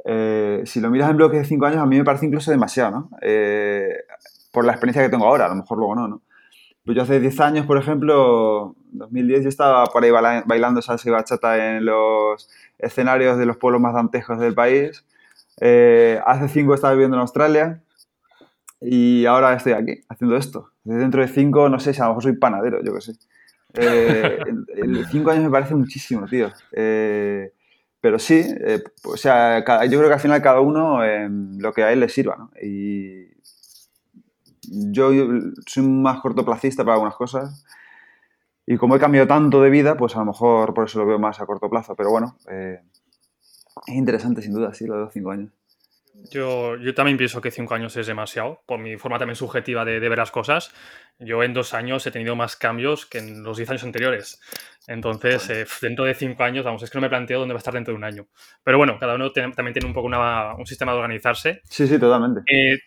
eh, 0.03 0.61
si 0.65 0.81
lo 0.81 0.89
miras 0.89 1.09
en 1.09 1.17
bloques 1.17 1.39
de 1.39 1.45
5 1.45 1.65
años, 1.65 1.79
a 1.79 1.85
mí 1.85 1.97
me 1.97 2.03
parece 2.03 2.25
incluso 2.25 2.51
demasiado, 2.51 2.91
¿no? 2.91 3.09
Eh, 3.21 4.03
por 4.51 4.65
la 4.65 4.73
experiencia 4.73 5.01
que 5.03 5.09
tengo 5.09 5.25
ahora, 5.25 5.45
a 5.45 5.49
lo 5.49 5.55
mejor 5.55 5.77
luego 5.77 5.95
no, 5.95 6.07
¿no? 6.07 6.21
Pues 6.83 6.97
yo 6.97 7.03
hace 7.03 7.19
10 7.19 7.39
años, 7.39 7.65
por 7.65 7.77
ejemplo, 7.77 8.75
en 8.91 8.99
2010 8.99 9.43
yo 9.43 9.49
estaba 9.49 9.85
por 9.85 10.03
ahí 10.03 10.11
bailando 10.11 10.81
salsa 10.81 11.07
y 11.07 11.11
bachata 11.11 11.75
en 11.75 11.85
los 11.85 12.49
escenarios 12.79 13.37
de 13.37 13.45
los 13.45 13.57
pueblos 13.57 13.79
más 13.79 13.93
dantejos 13.93 14.39
del 14.39 14.55
país 14.55 15.05
eh, 15.59 16.19
hace 16.25 16.47
cinco 16.47 16.73
estaba 16.73 16.93
viviendo 16.93 17.17
en 17.17 17.21
Australia 17.21 17.81
y 18.81 19.25
ahora 19.25 19.53
estoy 19.53 19.73
aquí 19.73 20.01
haciendo 20.09 20.35
esto. 20.35 20.71
Dentro 20.83 21.21
de 21.21 21.27
cinco, 21.27 21.69
no 21.69 21.79
sé, 21.79 21.93
si 21.93 22.01
a 22.01 22.05
lo 22.05 22.09
mejor 22.09 22.23
soy 22.23 22.37
panadero, 22.37 22.83
yo 22.83 22.93
qué 22.95 23.01
sé. 23.01 23.13
Eh, 23.73 24.39
cinco 25.11 25.31
años 25.31 25.45
me 25.45 25.51
parece 25.51 25.75
muchísimo, 25.75 26.25
tío. 26.25 26.51
Eh, 26.71 27.53
pero 28.01 28.17
sí, 28.17 28.43
eh, 28.43 28.83
o 29.05 29.15
sea, 29.15 29.59
yo 29.85 29.97
creo 29.99 30.07
que 30.07 30.15
al 30.15 30.19
final 30.19 30.41
cada 30.41 30.59
uno 30.59 30.99
lo 31.59 31.71
que 31.71 31.83
a 31.83 31.93
él 31.93 31.99
le 31.99 32.09
sirva, 32.09 32.35
¿no? 32.35 32.51
Y 32.61 33.27
yo 34.63 35.11
soy 35.67 35.83
más 35.83 36.19
cortoplacista 36.19 36.83
para 36.83 36.95
algunas 36.95 37.15
cosas. 37.15 37.63
Y 38.65 38.77
como 38.77 38.95
he 38.95 38.99
cambiado 38.99 39.27
tanto 39.27 39.61
de 39.61 39.69
vida, 39.69 39.97
pues 39.97 40.15
a 40.15 40.19
lo 40.19 40.25
mejor 40.25 40.73
por 40.73 40.85
eso 40.85 40.99
lo 40.99 41.05
veo 41.05 41.19
más 41.19 41.41
a 41.41 41.45
corto 41.45 41.69
plazo. 41.69 41.95
Pero 41.95 42.09
bueno, 42.09 42.37
eh, 42.49 42.81
es 43.87 43.95
interesante 43.95 44.41
sin 44.41 44.53
duda, 44.53 44.73
sí, 44.73 44.85
lo 44.85 44.95
de 44.95 45.01
los 45.01 45.13
cinco 45.13 45.31
años. 45.31 45.51
Yo, 46.29 46.77
yo 46.77 46.93
también 46.93 47.17
pienso 47.17 47.41
que 47.41 47.51
cinco 47.51 47.73
años 47.73 47.95
es 47.97 48.07
demasiado, 48.07 48.61
por 48.65 48.79
mi 48.79 48.97
forma 48.97 49.17
también 49.17 49.35
subjetiva 49.35 49.85
de, 49.85 49.99
ver 49.99 50.17
las 50.17 50.31
cosas. 50.31 50.73
Yo 51.19 51.43
en 51.43 51.53
dos 51.53 51.73
años 51.73 52.05
he 52.05 52.11
tenido 52.11 52.35
más 52.35 52.55
cambios 52.55 53.05
que 53.05 53.19
en 53.19 53.43
los 53.43 53.57
diez 53.57 53.69
años 53.69 53.83
anteriores. 53.83 54.39
Entonces, 54.87 55.49
eh, 55.49 55.65
dentro 55.81 56.05
de 56.05 56.13
cinco 56.13 56.43
años, 56.43 56.65
vamos, 56.65 56.83
es 56.83 56.89
que 56.89 56.97
no 56.97 57.01
me 57.01 57.09
planteo 57.09 57.39
dónde 57.39 57.53
va 57.53 57.57
a 57.57 57.59
estar 57.59 57.73
dentro 57.73 57.93
de 57.93 57.97
un 57.97 58.03
año. 58.03 58.27
Pero 58.63 58.77
bueno, 58.77 58.97
cada 58.99 59.15
uno 59.15 59.31
también 59.31 59.73
tiene 59.73 59.87
un 59.87 59.93
poco 59.93 60.07
un 60.07 60.65
sistema 60.65 60.91
de 60.91 60.97
organizarse. 60.97 61.61
Sí, 61.65 61.87
sí, 61.87 61.99
totalmente. 61.99 62.41
Eh, 62.51 62.79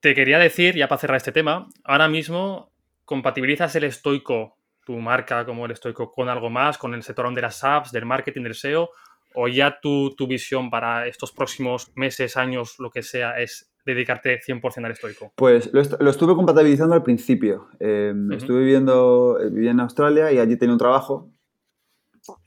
te 0.00 0.14
quería 0.14 0.38
decir, 0.38 0.74
ya 0.76 0.88
para 0.88 1.00
cerrar 1.00 1.16
este 1.16 1.32
tema, 1.32 1.68
ahora 1.84 2.08
mismo 2.08 2.72
compatibilizas 3.04 3.74
el 3.76 3.84
estoico, 3.84 4.56
tu 4.84 4.96
marca 4.98 5.44
como 5.44 5.66
el 5.66 5.72
estoico, 5.72 6.10
con 6.10 6.28
algo 6.28 6.50
más, 6.50 6.78
con 6.78 6.94
el 6.94 7.02
sector 7.02 7.32
de 7.34 7.42
las 7.42 7.62
apps, 7.64 7.92
del 7.92 8.06
marketing, 8.06 8.42
del 8.42 8.54
SEO, 8.54 8.90
o 9.34 9.48
ya 9.48 9.78
tu, 9.80 10.14
tu 10.16 10.26
visión 10.26 10.70
para 10.70 11.06
estos 11.06 11.32
próximos 11.32 11.90
meses, 11.94 12.36
años, 12.36 12.76
lo 12.78 12.90
que 12.90 13.02
sea, 13.02 13.40
es 13.40 13.70
dedicarte 13.84 14.40
100% 14.40 14.84
al 14.84 14.92
estoico? 14.92 15.32
Pues 15.36 15.72
lo, 15.72 15.80
estuve 15.80 16.34
compatibilizando 16.34 16.94
al 16.94 17.02
principio. 17.02 17.68
Em, 17.78 18.32
estuve 18.32 18.60
viviendo, 18.60 19.38
eh, 19.40 19.50
viví 19.50 19.68
en 19.68 19.80
Australia 19.80 20.32
y 20.32 20.38
allí 20.38 20.56
tenía 20.56 20.72
un 20.72 20.78
trabajo 20.78 21.30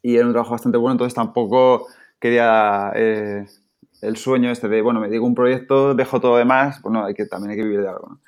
y 0.01 0.15
era 0.15 0.25
un 0.25 0.33
trabajo 0.33 0.51
bastante 0.51 0.77
bueno, 0.77 0.93
entonces 0.93 1.15
tampoco 1.15 1.87
quería 2.19 2.91
eh, 2.95 3.45
el 4.01 4.17
sueño 4.17 4.51
este 4.51 4.67
de, 4.67 4.81
bueno, 4.81 4.99
me 4.99 5.09
digo 5.09 5.25
un 5.25 5.35
proyecto, 5.35 5.95
dejo 5.95 6.21
todo 6.21 6.37
demás, 6.37 6.79
pues 6.81 6.93
no, 6.93 7.05
hay 7.05 7.13
que, 7.13 7.25
también 7.25 7.51
hay 7.51 7.57
que 7.57 7.63
vivir 7.63 7.81
de 7.81 7.89
algo. 7.89 8.19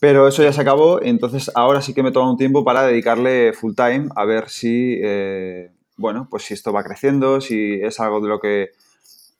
Pero 0.00 0.28
eso 0.28 0.42
ya 0.42 0.52
se 0.52 0.60
acabó, 0.60 1.02
entonces 1.02 1.50
ahora 1.54 1.80
sí 1.80 1.92
que 1.92 2.04
me 2.04 2.12
toma 2.12 2.30
un 2.30 2.36
tiempo 2.36 2.64
para 2.64 2.82
dedicarle 2.82 3.52
full 3.52 3.74
time 3.74 4.08
a 4.14 4.24
ver 4.24 4.48
si 4.48 5.00
eh, 5.02 5.72
bueno, 5.98 6.26
pues 6.30 6.44
si 6.44 6.54
esto 6.54 6.72
va 6.72 6.82
creciendo, 6.82 7.40
si 7.40 7.74
es 7.74 8.00
algo 8.00 8.20
de 8.20 8.28
lo 8.28 8.40
que 8.40 8.70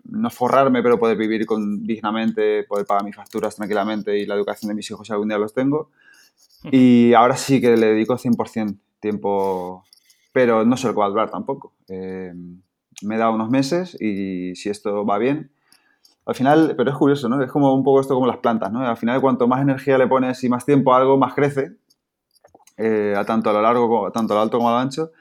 no 0.05 0.29
forrarme, 0.31 0.83
pero 0.83 0.99
poder 0.99 1.17
vivir 1.17 1.47
con, 1.47 1.85
dignamente, 1.85 2.65
poder 2.65 2.85
pagar 2.85 3.05
mis 3.05 3.17
facturas 3.17 3.57
tranquilamente 3.57 4.19
y 4.19 4.27
la 4.27 4.35
educación 4.35 4.69
de 4.69 4.75
mis 4.75 4.91
hijos 4.91 5.07
si 5.07 5.13
algún 5.13 5.29
día 5.29 5.39
los 5.39 5.55
tengo. 5.55 5.91
Y 6.65 7.15
ahora 7.15 7.37
sí 7.37 7.61
que 7.61 7.77
le 7.77 7.87
dedico 7.87 8.19
100% 8.19 8.77
tiempo, 9.01 9.85
pero 10.33 10.65
no 10.65 10.77
sé 10.77 10.89
lo 10.89 10.95
que 10.95 11.01
va 11.01 11.07
a 11.07 11.11
durar 11.11 11.31
tampoco. 11.31 11.73
Eh, 11.89 12.35
me 13.03 13.17
dado 13.17 13.35
unos 13.35 13.51
meses 13.51 13.97
y 14.01 14.55
si 14.57 14.69
esto 14.69 15.07
va 15.07 15.19
bien, 15.19 15.51
al 16.27 16.35
final, 16.35 16.75
pero 16.77 16.91
es 16.91 16.97
curioso, 16.97 17.29
¿no? 17.29 17.43
Es 17.43 17.51
como 17.51 17.73
un 17.73 17.83
poco 17.83 18.01
esto 18.01 18.15
como 18.15 18.27
las 18.27 18.37
plantas, 18.37 18.71
¿no? 18.71 18.87
Al 18.87 18.99
final, 18.99 19.21
cuanto 19.21 19.49
más 19.49 19.63
energía 19.63 19.97
le 19.97 20.07
pones 20.07 20.45
y 20.45 20.51
más 20.51 20.67
tiempo 20.67 20.93
a 20.93 20.99
algo, 20.99 21.17
más 21.17 21.33
crece, 21.33 21.77
eh, 22.77 23.15
a 23.17 23.25
tanto 23.25 23.49
a 23.49 23.55
lo 23.55 23.63
largo, 23.63 24.11
tanto 24.13 24.35
a 24.35 24.37
lo 24.37 24.43
alto 24.43 24.59
como 24.59 24.69
a 24.69 24.73
lo 24.73 24.79
ancho. 24.79 25.13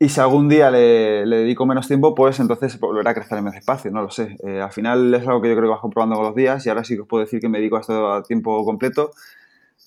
Y 0.00 0.08
si 0.10 0.20
algún 0.20 0.48
día 0.48 0.70
le, 0.70 1.26
dedico 1.26 1.66
menos 1.66 1.88
tiempo, 1.88 2.14
pues 2.14 2.38
entonces 2.38 2.78
volverá 2.78 3.10
a 3.10 3.14
crecer 3.14 3.38
en 3.38 3.44
más 3.44 3.56
espacio, 3.56 3.90
no 3.90 4.02
lo 4.02 4.10
sé. 4.10 4.36
Eh, 4.46 4.60
al 4.60 4.70
final 4.70 5.12
es 5.12 5.26
algo 5.26 5.42
que 5.42 5.48
yo 5.48 5.56
creo 5.56 5.66
que 5.66 5.72
vas 5.72 5.80
comprobando 5.80 6.14
con 6.14 6.24
los 6.24 6.36
días 6.36 6.64
y 6.64 6.68
ahora 6.68 6.84
sí 6.84 6.94
que 6.94 7.00
os 7.00 7.08
puedo 7.08 7.24
decir 7.24 7.40
que 7.40 7.48
me 7.48 7.58
dedico 7.58 7.76
a 7.76 7.80
esto 7.80 8.12
a 8.12 8.22
tiempo 8.22 8.64
completo, 8.64 9.10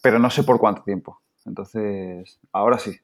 pero 0.01 0.20
no 0.20 0.30
sé 0.30 0.44
por 0.44 0.60
cuánto 0.60 0.84
tiempo. 0.84 1.22
Entonces, 1.46 2.39
ahora 2.51 2.77
sí. 2.77 3.00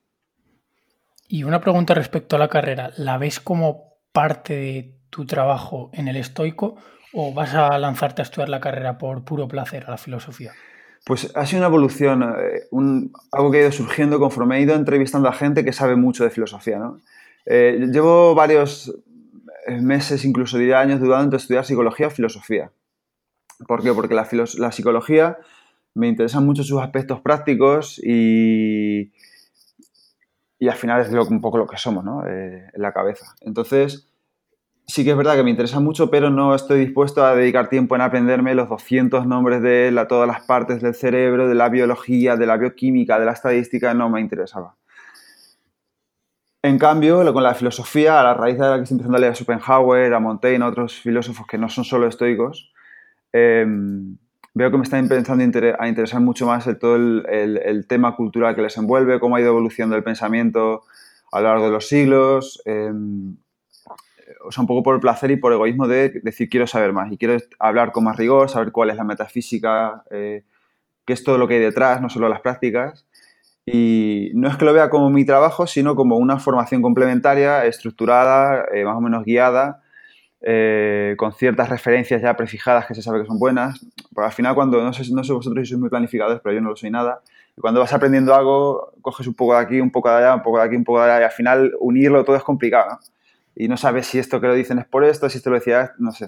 Y 1.30 1.44
una 1.44 1.62
pregunta 1.62 1.94
respecto 1.94 2.36
a 2.36 2.40
la 2.40 2.50
carrera, 2.50 2.92
¿la 2.98 3.18
ves 3.18 3.40
como 3.40 3.94
parte 4.12 4.56
de 4.56 4.98
tu 5.10 5.26
trabajo 5.26 5.90
en 5.94 6.10
el 6.10 6.18
estoico 6.18 6.76
o 7.14 7.34
vas 7.34 7.54
a 7.54 7.78
lanzarte 7.78 8.22
a 8.22 8.24
estudiar 8.24 8.50
la 8.50 8.60
carrera 8.60 8.98
por 8.98 9.24
puro 9.24 9.48
placer 9.48 9.86
a 9.88 9.92
la 9.92 9.98
filosofía? 9.98 10.52
Pues 11.06 11.32
ha 11.36 11.46
sido 11.46 11.60
una 11.60 11.68
evolución, 11.68 12.24
eh, 12.24 12.68
algo 13.32 13.52
que 13.52 13.58
ha 13.58 13.62
ido 13.62 13.72
surgiendo 13.72 14.20
conforme 14.20 14.58
he 14.58 14.62
ido 14.62 14.76
entrevistando 14.76 15.30
a 15.30 15.34
gente 15.34 15.64
que 15.64 15.74
sabe 15.74 15.96
mucho 15.96 16.24
de 16.24 16.30
filosofía. 16.30 16.82
Eh, 17.46 17.88
llevo 17.92 18.36
varios 18.36 18.94
eh, 19.68 19.82
meses, 19.82 20.26
incluso 20.26 20.58
diría 20.58 20.80
años, 20.80 21.00
dudando 21.00 21.24
entre 21.26 21.38
estudiar 21.38 21.66
psicología 21.66 22.08
o 22.08 22.12
filosofía. 22.12 22.72
¿Por 23.68 23.82
qué? 23.82 23.94
Porque 23.94 24.14
la, 24.14 24.28
la 24.58 24.72
psicología 24.72 25.38
me 25.94 26.08
interesan 26.08 26.46
mucho 26.46 26.64
sus 26.64 26.82
aspectos 26.82 27.22
prácticos 27.22 28.00
y, 28.04 29.12
y 30.60 30.68
al 30.68 30.76
final 30.76 31.02
es 31.02 31.10
un 31.10 31.42
poco 31.42 31.58
lo 31.58 31.68
que 31.68 31.78
somos 31.78 32.04
¿no? 32.04 32.28
en 32.28 32.70
la 32.76 32.94
cabeza. 32.94 33.36
Entonces, 33.42 34.07
sí 34.88 35.04
que 35.04 35.12
es 35.12 35.18
verdad 35.18 35.36
que 35.36 35.44
me 35.44 35.50
interesa 35.50 35.80
mucho, 35.80 36.10
pero 36.10 36.30
no 36.30 36.56
estoy 36.56 36.80
dispuesto 36.80 37.24
a 37.26 37.36
dedicar 37.36 37.70
tiempo 37.70 37.96
en 37.96 38.02
aprenderme 38.02 38.56
los 38.56 38.70
200 38.70 39.28
nombres 39.28 39.62
de 39.62 39.94
todas 40.08 40.28
las 40.28 40.42
partes 40.42 40.82
del 40.82 40.96
cerebro, 40.96 41.48
de 41.48 41.56
la 41.56 41.70
biología, 41.70 42.38
de 42.38 42.46
la 42.46 42.58
bioquímica, 42.58 43.20
de 43.20 43.26
la 43.26 43.34
estadística, 43.34 43.94
no 43.94 44.10
me 44.10 44.22
interesaba. 44.22 44.76
En 46.64 46.80
cambio, 46.80 47.32
con 47.34 47.44
la 47.44 47.54
filosofía, 47.54 48.20
a 48.20 48.24
la 48.24 48.34
raíz 48.34 48.58
de 48.58 48.66
la 48.66 48.78
que 48.78 48.84
estoy 48.84 48.96
empezando 48.96 49.18
a 49.18 49.20
leer 49.22 49.34
a 49.34 49.36
Schopenhauer, 49.36 50.14
a 50.14 50.20
Montaigne, 50.20 50.64
a 50.64 50.68
otros 50.68 51.00
filósofos 51.00 51.46
que 51.48 51.58
no 51.58 51.70
son 51.70 51.84
solo 51.84 52.08
estoicos, 52.08 52.74
em, 53.32 54.18
veo 54.54 54.72
que 54.72 54.78
me 54.78 54.84
está 54.84 54.98
empezando 54.98 55.44
a 55.80 55.88
interesar 55.88 56.22
mucho 56.22 56.48
más 56.48 56.66
el, 56.66 56.80
todo 56.80 56.96
el, 56.96 57.86
tema 57.88 58.16
cultural 58.16 58.56
que 58.56 58.64
les 58.64 58.76
envuelve, 58.78 59.20
cómo 59.20 59.36
ha 59.36 59.42
ido 59.42 59.50
evolucionando 59.50 59.96
el 59.96 60.04
pensamiento 60.04 60.84
a 61.32 61.42
lo 61.42 61.48
largo 61.48 61.66
de 61.66 61.72
los 61.72 61.88
siglos. 61.88 62.62
Em, 62.66 63.38
o 64.46 64.52
sea, 64.52 64.62
un 64.62 64.68
poco 64.68 64.84
por 64.84 64.96
el 64.96 65.02
placer 65.02 65.32
y 65.32 65.38
por 65.38 65.54
egoísmo 65.54 65.88
de 65.88 66.22
decir 66.24 66.50
quiero 66.50 66.68
saber 66.68 66.94
más 66.94 67.12
y 67.12 67.18
quiero 67.18 67.38
hablar 67.60 67.92
con 67.92 68.04
más 68.04 68.18
rigor, 68.18 68.50
saber 68.50 68.72
cuál 68.72 68.90
es 68.90 68.96
la 68.96 69.04
metafísica, 69.04 70.04
eh, 70.12 70.44
qué 71.06 71.14
es 71.14 71.24
todo 71.24 71.38
lo 71.38 71.48
que 71.48 71.56
hay 71.56 71.62
detrás, 71.62 72.02
no 72.02 72.10
solo 72.10 72.30
las 72.30 72.42
prácticas. 72.42 73.06
Y 73.66 74.32
no 74.34 74.48
es 74.48 74.56
que 74.56 74.66
lo 74.66 74.74
vea 74.74 74.90
como 74.90 75.10
mi 75.10 75.26
trabajo, 75.26 75.68
sino 75.68 75.96
como 75.96 76.18
una 76.18 76.40
formación 76.40 76.82
complementaria, 76.82 77.66
estructurada, 77.66 78.66
eh, 78.74 78.86
más 78.86 78.96
o 78.96 79.02
menos 79.02 79.26
guiada, 79.26 79.82
eh, 80.42 81.16
con 81.18 81.34
ciertas 81.34 81.68
referencias 81.70 82.22
ya 82.22 82.38
prefijadas 82.38 82.86
que 82.86 82.96
se 82.96 83.02
sabe 83.02 83.22
que 83.22 83.28
son 83.28 83.40
buenas. 83.40 83.86
Porque 84.14 84.28
al 84.28 84.32
final, 84.32 84.56
cuando, 84.56 84.82
no 84.82 84.94
sé, 84.94 85.04
no 85.14 85.24
sé 85.24 85.34
vosotros 85.34 85.64
si 85.64 85.72
sois 85.72 85.80
muy 85.82 85.90
planificadores, 85.90 86.40
pero 86.42 86.56
yo 86.56 86.62
no 86.62 86.70
lo 86.70 86.76
soy 86.78 86.92
nada, 86.92 87.22
y 87.58 87.62
cuando 87.62 87.80
vas 87.82 87.92
aprendiendo 87.92 88.36
algo, 88.36 88.94
coges 89.02 89.28
un 89.28 89.34
poco 89.34 89.54
de 89.54 89.60
aquí, 89.60 89.82
un 89.82 89.92
poco 89.92 90.10
de 90.10 90.16
allá, 90.16 90.36
un 90.36 90.44
poco 90.44 90.60
de 90.60 90.66
aquí, 90.66 90.76
un 90.76 90.84
poco 90.84 91.00
de 91.00 91.12
allá, 91.12 91.22
y 91.22 91.24
al 91.26 91.32
final 91.32 91.74
unirlo 91.80 92.24
todo 92.24 92.36
es 92.36 92.44
complicado. 92.44 93.00
Y 93.60 93.68
no 93.68 93.76
sabes 93.76 94.06
si 94.06 94.20
esto 94.20 94.40
que 94.40 94.48
lo 94.48 94.54
dicen 94.54 94.78
es 94.78 94.86
por 94.86 95.04
esto, 95.04 95.30
si 95.30 95.40
esto 95.40 95.50
lo 95.50 95.56
decía, 95.56 95.94
no 95.98 96.12
sé. 96.12 96.28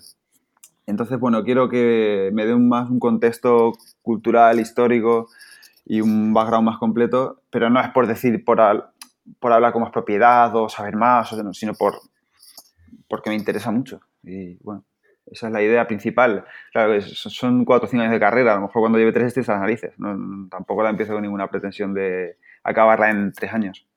Entonces, 0.87 1.19
bueno, 1.19 1.43
quiero 1.43 1.69
que 1.69 2.31
me 2.33 2.47
dé 2.47 2.55
un, 2.55 2.67
más 2.67 2.89
un 2.89 2.99
contexto 2.99 3.73
cultural, 4.01 4.59
histórico 4.59 5.27
y 5.85 6.01
un 6.01 6.33
background 6.33 6.65
más 6.65 6.79
completo, 6.79 7.43
pero 7.51 7.69
no 7.69 7.79
es 7.79 7.89
por 7.89 8.07
decir, 8.07 8.43
por, 8.43 8.59
por 9.39 9.53
hablar 9.53 9.73
como 9.73 9.85
es 9.85 9.91
propiedad 9.91 10.55
o 10.55 10.69
saber 10.69 10.95
más, 10.95 11.29
sino 11.53 11.75
por, 11.75 11.99
porque 13.07 13.29
me 13.29 13.35
interesa 13.35 13.69
mucho. 13.69 14.01
Y 14.23 14.55
bueno, 14.63 14.83
esa 15.27 15.47
es 15.47 15.53
la 15.53 15.61
idea 15.61 15.85
principal. 15.85 16.45
Claro, 16.71 16.99
son 16.99 17.63
cuatro 17.63 17.87
o 17.87 17.89
cinco 17.91 18.01
años 18.01 18.13
de 18.13 18.19
carrera, 18.19 18.53
a 18.53 18.55
lo 18.55 18.61
mejor 18.61 18.81
cuando 18.81 18.97
lleve 18.97 19.11
tres 19.11 19.27
estoy 19.27 19.43
a 19.47 19.51
las 19.51 19.61
narices. 19.61 19.93
tampoco 20.49 20.81
la 20.81 20.89
empiezo 20.89 21.13
con 21.13 21.21
ninguna 21.21 21.47
pretensión 21.47 21.93
de 21.93 22.37
acabarla 22.63 23.11
en 23.11 23.31
tres 23.33 23.53
años. 23.53 23.88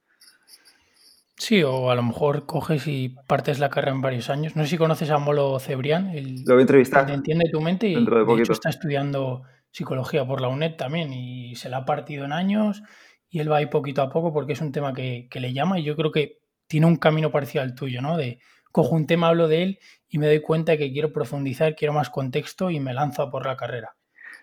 Sí, 1.43 1.61
o 1.65 1.91
a 1.91 1.97
lo 1.97 2.05
mejor 2.05 2.47
coges 2.47 2.87
y 2.87 3.17
partes 3.27 3.59
la 3.59 3.69
carrera 3.69 3.91
en 3.91 4.01
varios 4.01 4.31
años. 4.31 4.55
No 4.55 4.63
sé 4.63 4.71
si 4.71 4.79
conoces 4.79 5.11
a 5.11 5.19
Molo 5.19 5.59
Cebrián, 5.59 6.11
el 6.11 6.45
lo 6.45 6.55
voy 6.55 6.59
a 6.59 6.61
entrevistar. 6.61 7.11
entiende 7.11 7.51
tu 7.51 7.61
mente 7.61 7.89
y 7.89 7.95
de, 7.97 8.41
hecho 8.41 8.53
está 8.53 8.71
estudiando 8.71 9.43
psicología 9.73 10.25
por 10.25 10.41
la 10.41 10.47
UNED 10.47 10.77
también 10.77 11.13
y 11.13 11.57
se 11.57 11.69
la 11.69 11.79
ha 11.79 11.85
partido 11.85 12.25
en 12.25 12.33
años 12.33 12.85
y 13.29 13.41
él 13.41 13.51
va 13.51 13.57
ahí 13.57 13.67
poquito 13.67 14.03
a 14.03 14.09
poco 14.09 14.33
porque 14.33 14.53
es 14.53 14.61
un 14.61 14.71
tema 14.71 14.93
que, 14.93 15.29
le 15.35 15.53
llama 15.53 15.81
y 15.81 15.83
yo 15.83 15.97
creo 15.97 16.13
que 16.13 16.39
tiene 16.69 16.87
un 16.87 16.95
camino 16.95 17.33
parecido 17.33 17.65
al 17.65 17.75
tuyo, 17.75 18.01
¿no? 18.01 18.17
De 18.17 18.39
cojo 18.71 18.95
un 18.95 19.09
tema, 19.09 19.27
hablo 19.27 19.49
de 19.49 19.65
él 19.65 19.79
y 20.09 20.19
me 20.19 20.29
doy 20.29 20.43
cuenta 20.43 20.77
que 20.77 20.93
quiero 20.93 21.13
profundizar, 21.13 21.75
quiero 21.75 21.93
más 21.93 22.09
contexto 22.09 22.71
y 22.71 22.79
me 22.79 22.95
lanzo 22.95 23.21
a 23.21 23.33
por 23.33 23.47
la 23.47 23.57
carrera. 23.57 23.97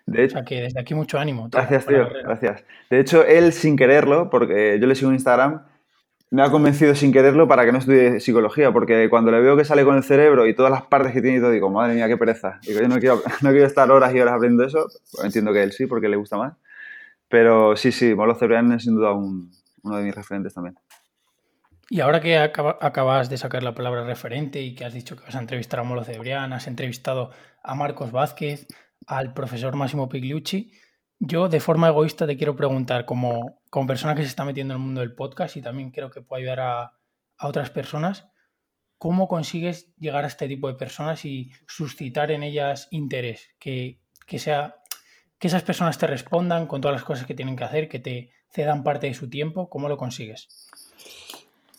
De 0.05 0.25
hecho, 0.25 0.33
o 0.33 0.39
sea 0.39 0.45
que 0.45 0.63
desde 0.63 0.81
aquí 0.81 0.95
mucho 0.95 1.17
ánimo. 1.17 1.47
Gracias, 1.49 1.85
tío. 1.85 2.09
Gracias. 2.25 2.65
De 2.89 2.99
hecho, 2.99 3.25
él 3.25 3.53
sin 3.53 3.77
quererlo, 3.77 4.29
porque 4.29 4.77
yo 4.81 4.85
le 4.85 4.95
sigo 4.95 5.11
en 5.11 5.15
Instagram, 5.15 5.63
me 6.31 6.43
ha 6.43 6.51
convencido 6.51 6.93
sin 6.93 7.11
quererlo 7.11 7.47
para 7.47 7.65
que 7.65 7.71
no 7.71 7.79
estudie 7.79 8.19
psicología, 8.19 8.71
porque 8.71 9.09
cuando 9.09 9.31
le 9.31 9.39
veo 9.39 9.57
que 9.57 9.65
sale 9.65 9.83
con 9.83 9.95
el 9.95 10.03
cerebro 10.03 10.45
y 10.45 10.53
todas 10.53 10.71
las 10.71 10.83
partes 10.83 11.11
que 11.11 11.21
tiene 11.21 11.37
y 11.37 11.39
todo, 11.39 11.51
digo, 11.51 11.69
madre 11.71 11.95
mía, 11.95 12.07
qué 12.07 12.17
pereza. 12.17 12.59
Digo, 12.61 12.81
yo 12.81 12.87
no 12.87 12.99
quiero, 12.99 13.21
no 13.41 13.49
quiero 13.49 13.65
estar 13.65 13.89
horas 13.89 14.13
y 14.13 14.19
horas 14.19 14.35
aprendiendo 14.35 14.65
eso. 14.65 14.87
Pues 15.11 15.25
entiendo 15.25 15.51
que 15.53 15.63
él 15.63 15.71
sí, 15.71 15.87
porque 15.87 16.07
le 16.07 16.17
gusta 16.17 16.37
más. 16.37 16.53
Pero 17.27 17.75
sí, 17.75 17.91
sí, 17.91 18.13
Molo 18.13 18.35
Cebrián 18.35 18.71
es 18.73 18.83
sin 18.83 18.95
duda 18.95 19.13
uno 19.13 19.97
de 19.97 20.03
mis 20.03 20.13
referentes 20.13 20.53
también. 20.53 20.75
Y 21.91 22.01
ahora 22.01 22.21
que 22.21 22.37
acabas 22.37 23.29
de 23.31 23.37
sacar 23.37 23.63
la 23.63 23.73
palabra 23.73 24.03
referente 24.03 24.61
y 24.61 24.75
que 24.75 24.85
has 24.85 24.93
dicho 24.93 25.15
que 25.15 25.23
vas 25.23 25.35
a 25.35 25.39
entrevistar 25.39 25.79
a 25.79 25.83
Molo 25.83 26.03
Cebrián, 26.03 26.53
has 26.53 26.67
entrevistado 26.67 27.31
a 27.63 27.73
Marcos 27.73 28.11
Vázquez, 28.11 28.67
al 29.07 29.33
profesor 29.33 29.75
Máximo 29.75 30.07
Pigliucci, 30.07 30.71
yo, 31.19 31.49
de 31.49 31.59
forma 31.59 31.89
egoísta, 31.89 32.25
te 32.25 32.37
quiero 32.37 32.55
preguntar, 32.55 33.05
como, 33.05 33.59
como 33.69 33.87
persona 33.87 34.15
que 34.15 34.21
se 34.21 34.29
está 34.29 34.45
metiendo 34.45 34.73
en 34.73 34.79
el 34.79 34.85
mundo 34.85 35.01
del 35.01 35.13
podcast 35.13 35.57
y 35.57 35.61
también 35.61 35.91
creo 35.91 36.09
que 36.09 36.21
puede 36.21 36.43
ayudar 36.43 36.59
a, 36.61 36.93
otras 37.41 37.69
personas, 37.69 38.27
¿cómo 38.97 39.29
consigues 39.29 39.95
llegar 39.95 40.25
a 40.25 40.27
este 40.27 40.49
tipo 40.49 40.67
de 40.67 40.73
personas 40.73 41.23
y 41.23 41.51
suscitar 41.67 42.31
en 42.31 42.43
ellas 42.43 42.89
interés? 42.91 43.49
Que, 43.59 44.01
sea 44.37 44.75
que 45.37 45.47
esas 45.47 45.63
personas 45.63 45.97
te 45.97 46.05
respondan 46.05 46.67
con 46.67 46.81
todas 46.81 46.95
las 46.95 47.05
cosas 47.05 47.25
que 47.25 47.33
tienen 47.33 47.55
que 47.55 47.63
hacer, 47.63 47.87
que 47.87 47.99
te 47.99 48.31
cedan 48.49 48.83
parte 48.83 49.07
de 49.07 49.13
su 49.13 49.29
tiempo? 49.29 49.69
¿Cómo 49.69 49.87
lo 49.87 49.95
consigues? 49.95 50.49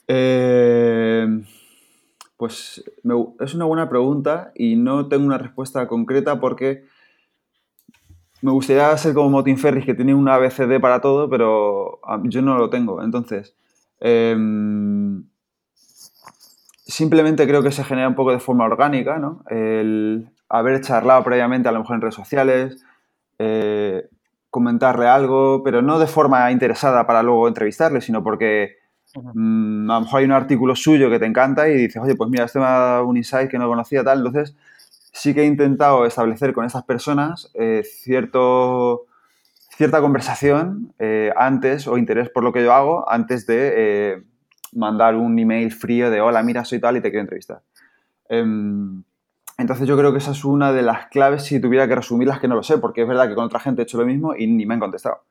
Eh, 0.09 1.27
pues 2.39 2.83
es 3.41 3.55
una 3.55 3.67
buena 3.67 3.91
pregunta 3.91 4.53
y 4.55 4.77
no 4.77 5.09
tengo 5.09 5.27
una 5.27 5.37
respuesta 5.37 5.87
concreta 5.87 6.41
porque 6.41 6.85
me 8.43 8.53
gustaría 8.53 8.97
ser 8.97 9.15
como 9.15 9.31
Motin 9.31 9.59
Ferris, 9.59 9.85
que 9.85 9.95
tiene 9.95 10.15
un 10.15 10.29
ABCD 10.29 10.81
para 10.81 11.01
todo, 11.01 11.29
pero 11.29 12.01
yo 12.25 12.43
no 12.43 12.57
lo 12.57 12.71
tengo. 12.71 13.03
Entonces, 13.03 13.55
em, 14.01 15.25
simplemente 16.87 17.47
creo 17.47 17.63
que 17.63 17.71
se 17.71 17.85
genera 17.85 18.09
un 18.09 18.15
poco 18.15 18.33
de 18.33 18.41
forma 18.41 18.65
orgánica, 18.65 19.19
¿no? 19.19 19.43
El 19.49 20.31
haber 20.49 20.81
charlado 20.81 21.23
previamente, 21.23 21.69
a 21.69 21.73
lo 21.73 21.81
mejor 21.81 21.97
en 21.97 22.03
redes 22.03 22.15
sociales, 22.15 22.85
eh, 23.39 24.09
comentarle 24.51 25.07
algo, 25.07 25.63
pero 25.63 25.83
no 25.83 25.99
de 25.99 26.07
forma 26.07 26.51
interesada 26.51 27.07
para 27.07 27.23
luego 27.23 27.47
entrevistarle, 27.47 28.01
sino 28.01 28.23
porque 28.23 28.79
mm, 29.15 29.91
a 29.91 29.95
lo 29.95 30.01
mejor 30.01 30.19
hay 30.19 30.25
un 30.25 30.33
artículo 30.33 30.75
suyo 30.75 31.09
que 31.09 31.19
te 31.19 31.27
encanta 31.27 31.69
y 31.69 31.75
dices, 31.75 32.03
oye, 32.03 32.17
pues 32.17 32.29
mira, 32.31 32.45
este 32.45 32.59
me 32.59 32.65
ha 32.65 32.71
dado 32.71 33.07
un 33.07 33.17
insight 33.17 33.51
que 33.51 33.59
no 33.59 33.69
conocía, 33.69 34.03
tal. 34.03 34.19
Entonces, 34.19 34.57
sí 35.13 35.35
que 35.35 35.43
he 35.43 35.47
intentado 35.47 36.07
establecer 36.07 36.53
con 36.53 36.65
estas 36.65 36.85
personas 36.85 37.51
eh, 37.55 37.83
cierto, 37.85 39.07
cierta 39.77 40.01
conversación 40.01 40.93
eh, 40.99 41.33
antes 41.37 41.87
o 41.87 41.99
interés 41.99 42.29
por 42.31 42.45
lo 42.45 42.53
que 42.53 42.63
yo 42.63 42.73
hago 42.73 43.11
antes 43.11 43.47
de 43.47 44.25
mandar 44.73 45.17
un 45.17 45.39
email 45.39 45.73
frío 45.73 46.11
de 46.11 46.21
hola, 46.21 46.43
mira, 46.43 46.65
soy 46.65 46.81
tal 46.81 46.97
y 46.97 47.01
te 47.01 47.11
quiero 47.11 47.23
entrevistar. 47.23 47.63
Em, 48.29 49.03
entonces 49.59 49.87
yo 49.87 49.97
creo 49.99 50.13
que 50.13 50.19
esa 50.19 50.31
es 50.31 50.45
una 50.45 50.73
de 50.73 50.83
las 50.83 51.09
claves 51.09 51.43
si 51.45 51.61
tuviera 51.61 51.87
que 51.89 51.95
resumirlas, 51.95 52.41
que 52.41 52.49
no 52.49 52.55
lo 52.55 52.63
sé, 52.63 52.79
porque 52.79 53.03
es 53.03 53.09
verdad 53.09 53.29
que 53.29 53.35
con 53.35 53.45
otra 53.45 53.61
gente 53.61 53.83
he 53.83 53.85
hecho 53.85 53.99
lo 53.99 54.07
mismo 54.07 54.35
y 54.35 54.47
ni 54.47 54.65
me 54.65 54.75
han 54.75 54.81
contestado. 54.81 55.25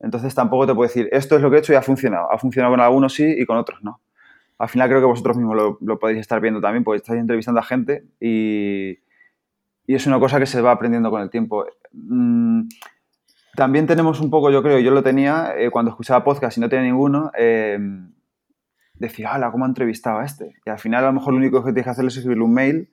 Entonces 0.00 0.34
tampoco 0.34 0.66
te 0.66 0.74
puedo 0.74 0.88
decir, 0.88 1.08
esto 1.12 1.36
es 1.36 1.42
lo 1.42 1.50
que 1.50 1.56
he 1.56 1.58
hecho 1.60 1.72
y 1.72 1.76
ha 1.76 1.82
funcionado. 1.82 2.30
Ha 2.32 2.38
funcionado 2.38 2.72
con 2.72 2.80
algunos 2.80 3.14
sí 3.14 3.24
y 3.24 3.46
con 3.46 3.56
otros 3.56 3.82
no. 3.82 4.00
Al 4.58 4.68
final 4.68 4.88
creo 4.88 5.00
que 5.00 5.06
vosotros 5.06 5.36
mismos 5.36 5.78
lo, 5.80 5.98
podéis 5.98 6.20
estar 6.20 6.40
viendo 6.40 6.60
también, 6.60 6.84
porque 6.84 6.98
estáis 6.98 7.20
entrevistando 7.20 7.60
a 7.60 7.64
gente 7.64 8.04
y, 8.20 8.98
y, 9.86 9.94
es 9.94 10.06
una 10.06 10.20
cosa 10.20 10.38
que 10.38 10.46
se 10.46 10.60
va 10.60 10.72
aprendiendo 10.72 11.10
con 11.10 11.22
el 11.22 11.30
tiempo. 11.30 11.66
Mm, 11.92 12.68
también 13.56 13.86
tenemos 13.86 14.20
un 14.20 14.30
poco, 14.30 14.50
yo 14.50 14.62
creo, 14.62 14.78
yo 14.78 14.90
lo 14.90 15.02
tenía 15.02 15.54
eh, 15.56 15.70
cuando 15.70 15.90
escuchaba 15.90 16.24
podcast 16.24 16.56
y 16.56 16.60
no 16.60 16.68
tenía 16.68 16.86
ninguno, 16.86 17.30
eh, 17.36 17.78
decir, 18.94 19.26
hala, 19.26 19.50
¿cómo 19.50 19.64
ha 19.64 19.68
entrevistado 19.68 20.18
a 20.18 20.24
este? 20.24 20.54
Y 20.64 20.70
al 20.70 20.78
final 20.78 21.04
a 21.04 21.08
lo 21.08 21.14
mejor 21.14 21.32
lo 21.34 21.38
único 21.38 21.62
que 21.62 21.72
tienes 21.72 21.84
que 21.84 21.90
hacer 21.90 22.04
es 22.04 22.16
escribirle 22.16 22.44
un 22.44 22.54
mail 22.54 22.90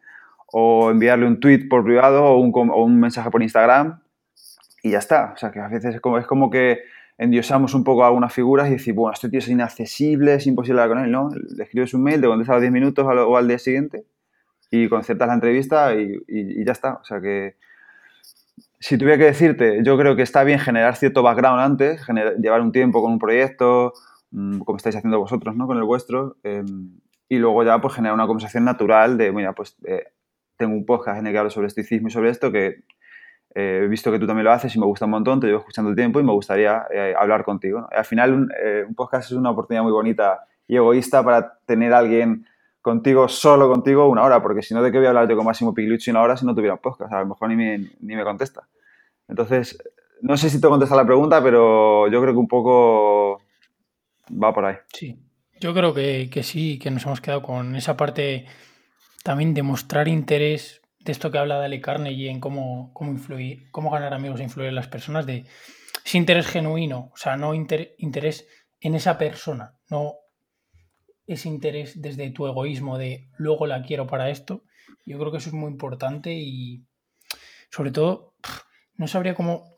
o 0.52 0.92
enviarle 0.92 1.26
un 1.26 1.40
tweet 1.40 1.68
por 1.70 1.84
privado 1.84 2.26
o 2.26 2.38
un, 2.38 2.52
un, 2.70 3.00
mensaje 3.00 3.30
por 3.32 3.42
Instagram 3.42 4.02
y 4.84 4.92
ya 4.92 5.00
está. 5.00 5.32
O 5.34 5.38
sea, 5.38 5.52
que 5.52 5.60
a 5.60 5.68
veces 5.68 5.96
es 5.96 6.02
como, 6.02 6.18
es 6.18 6.28
como 6.28 6.50
que 6.50 6.80
endiosamos 7.22 7.74
un 7.74 7.84
poco 7.84 8.04
a 8.04 8.08
algunas 8.08 8.34
figuras 8.34 8.68
y 8.68 8.72
decir, 8.72 8.94
bueno, 8.94 9.14
este 9.14 9.30
tío 9.30 9.40
es 9.40 9.48
inaccesible, 9.48 10.34
es 10.34 10.48
imposible 10.48 10.82
hablar 10.82 10.98
con 10.98 11.06
él, 11.06 11.12
¿no? 11.12 11.30
Le 11.56 11.64
escribes 11.64 11.94
un 11.94 12.04
mail, 12.04 12.20
te 12.20 12.28
contestas 12.28 12.54
a 12.54 12.56
los 12.56 12.62
10 12.62 12.74
minutos 12.74 13.06
o 13.06 13.38
al 13.38 13.48
día 13.48 13.60
siguiente 13.60 14.06
y 14.70 14.90
concertas 14.90 15.28
la 15.28 15.34
entrevista 15.36 15.96
y, 15.96 16.18
y, 16.28 16.66
ya 16.66 16.72
está. 16.72 16.96
O 16.96 17.04
sea 17.04 17.22
que 17.22 17.56
si 18.80 18.98
tuviera 18.98 19.18
que 19.18 19.26
decirte, 19.26 19.82
yo 19.84 19.98
creo 19.98 20.16
que 20.16 20.24
está 20.24 20.44
bien 20.44 20.60
generar 20.60 20.96
cierto 20.96 21.22
background 21.24 21.62
antes, 21.62 22.06
llevar 22.40 22.62
un 22.62 22.72
tiempo 22.72 23.02
con 23.02 23.12
un 23.12 23.20
proyecto, 23.20 23.94
Mm, 24.32 24.60
como 24.60 24.78
estáis 24.78 24.96
haciendo 24.96 25.20
vosotros, 25.20 25.56
¿no? 25.56 25.68
Con 25.68 25.78
el 25.78 25.84
vuestro. 25.84 26.38
Em, 26.44 27.00
y 27.30 27.38
luego 27.38 27.64
ya 27.64 27.80
pues 27.82 27.94
generar 27.94 28.14
una 28.16 28.28
conversación 28.28 28.64
natural 28.66 29.18
de, 29.18 29.32
mira, 29.32 29.54
pues 29.54 29.78
eh, 29.86 30.06
tengo 30.58 30.74
un 30.74 30.86
podcast 30.86 31.20
en 31.20 31.28
el 31.28 31.34
que 31.34 31.40
hablo 31.40 31.50
sobre 31.52 31.68
estoicismo 31.68 32.08
y 32.08 32.12
sobre 32.12 32.30
esto 32.30 32.52
que 32.52 32.84
eh, 33.54 33.82
he 33.84 33.88
visto 33.88 34.12
que 34.12 34.20
tú 34.20 34.28
también 34.28 34.46
lo 34.46 34.52
haces 34.52 34.76
y 34.76 34.80
me 34.80 34.86
gusta 34.86 35.06
un 35.06 35.12
montón, 35.12 35.40
te 35.40 35.48
llevo 35.48 35.60
escuchando 35.60 35.94
tiempo 35.94 36.20
y 36.20 36.24
me 36.24 36.32
gustaría 36.32 36.86
eh, 36.94 37.14
hablar 37.18 37.44
contigo. 37.44 37.88
Al 37.92 38.06
final 38.06 38.34
un, 38.34 38.96
podcast 38.96 39.32
es 39.32 39.38
una 39.38 39.52
oportunidad 39.52 39.84
muy 39.84 39.92
bonita 39.92 40.46
y 40.68 40.76
egoísta 40.76 41.24
para 41.24 41.60
tener 41.66 41.94
a 41.94 42.00
alguien 42.00 42.46
contigo, 42.82 43.28
solo 43.28 43.70
contigo, 43.70 44.08
una 44.08 44.24
hora, 44.24 44.42
porque 44.42 44.62
si 44.62 44.74
no, 44.74 44.82
¿de 44.82 44.92
qué 44.92 44.98
voy 44.98 45.08
a 45.08 45.10
hablar 45.10 45.30
yo 45.30 45.36
con 45.36 45.46
Máximo 45.46 45.74
Pigliucci 45.74 46.12
una 46.12 46.22
hora 46.22 46.38
si 46.38 46.46
no 46.46 46.56
tuviera 46.56 46.74
un 46.74 46.80
podcast? 46.80 47.14
A 47.14 47.20
lo 47.20 47.28
mejor 47.28 47.50
ni 47.50 47.56
me, 47.56 47.78
ni 48.00 48.16
me 48.16 48.24
contesta. 48.24 48.68
Entonces, 49.28 49.78
no 50.22 50.38
sé 50.38 50.50
si 50.50 50.62
te 50.62 50.68
contesta 50.68 50.96
la 50.96 51.06
pregunta, 51.06 51.42
pero 51.44 52.08
yo 52.08 52.22
creo 52.22 52.34
que 52.34 52.40
un 52.40 52.48
poco 52.48 53.42
va 54.32 54.54
por 54.54 54.66
ahí. 54.66 54.76
Sí, 54.94 55.18
yo 55.60 55.74
creo 55.74 55.94
que, 55.94 56.44
sí, 56.44 56.80
que 56.80 56.92
nos 56.92 57.06
hemos 57.06 57.22
quedado 57.22 57.42
con 57.42 57.76
esa 57.76 57.98
parte 57.98 58.46
también 59.24 59.54
de 59.54 59.64
mostrar 59.64 60.08
interés 60.08 60.81
de 61.04 61.12
esto 61.12 61.32
que 61.32 61.38
habla 61.38 61.58
Dale 61.58 61.82
Carnegie 61.82 62.30
en 62.30 62.40
cómo, 62.40 62.92
cómo 62.94 63.12
influir, 63.12 63.70
cómo 63.72 63.90
ganar 63.90 64.14
amigos 64.14 64.40
e 64.40 64.44
influir 64.44 64.70
en 64.70 64.76
las 64.76 64.88
personas, 64.88 65.26
de 65.26 65.46
ese 66.06 66.18
interés 66.18 66.48
genuino, 66.48 67.12
o 67.14 67.18
sea, 67.18 67.38
no 67.38 67.54
interés 67.54 68.48
en 68.80 68.96
esa 68.96 69.18
persona, 69.18 69.76
no 69.90 70.16
ese 71.28 71.48
interés 71.48 72.02
desde 72.02 72.30
tu 72.32 72.48
egoísmo 72.48 72.98
de 72.98 73.30
luego 73.38 73.68
la 73.68 73.84
quiero 73.84 74.08
para 74.08 74.30
esto. 74.30 74.64
Yo 75.06 75.18
creo 75.18 75.32
que 75.32 75.38
eso 75.38 75.50
es 75.50 75.56
muy 75.56 75.72
importante 75.72 76.34
y 76.34 76.84
sobre 77.70 77.92
todo 77.92 78.36
no 78.96 79.08
sabría 79.08 79.36
cómo 79.36 79.78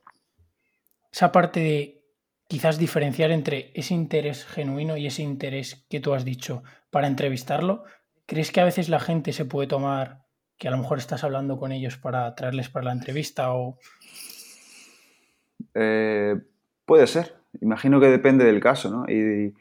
esa 1.11 1.31
parte 1.31 1.59
de 1.59 2.03
quizás 2.47 2.77
diferenciar 2.77 3.31
entre 3.31 3.71
ese 3.75 3.93
interés 3.93 4.45
genuino 4.45 4.97
y 4.97 5.07
ese 5.07 5.21
interés 5.21 5.85
que 5.89 5.99
tú 5.99 6.13
has 6.13 6.25
dicho 6.25 6.63
para 6.89 7.07
entrevistarlo. 7.07 7.83
¿Crees 8.25 8.51
que 8.51 8.61
a 8.61 8.65
veces 8.65 8.89
la 8.89 8.99
gente 8.99 9.33
se 9.33 9.45
puede 9.45 9.67
tomar 9.67 10.22
que 10.63 10.69
a 10.69 10.71
lo 10.71 10.77
mejor 10.77 10.97
estás 10.97 11.23
hablando 11.25 11.59
con 11.59 11.73
ellos 11.73 11.97
para 11.97 12.33
traerles 12.33 12.69
para 12.69 12.85
la 12.85 12.93
entrevista 12.93 13.53
o... 13.53 13.77
Eh, 15.75 16.39
puede 16.85 17.05
ser. 17.05 17.35
Imagino 17.61 17.99
que 17.99 18.07
depende 18.07 18.45
del 18.45 18.61
caso, 18.61 18.89
¿no? 18.89 19.05
Y, 19.07 19.53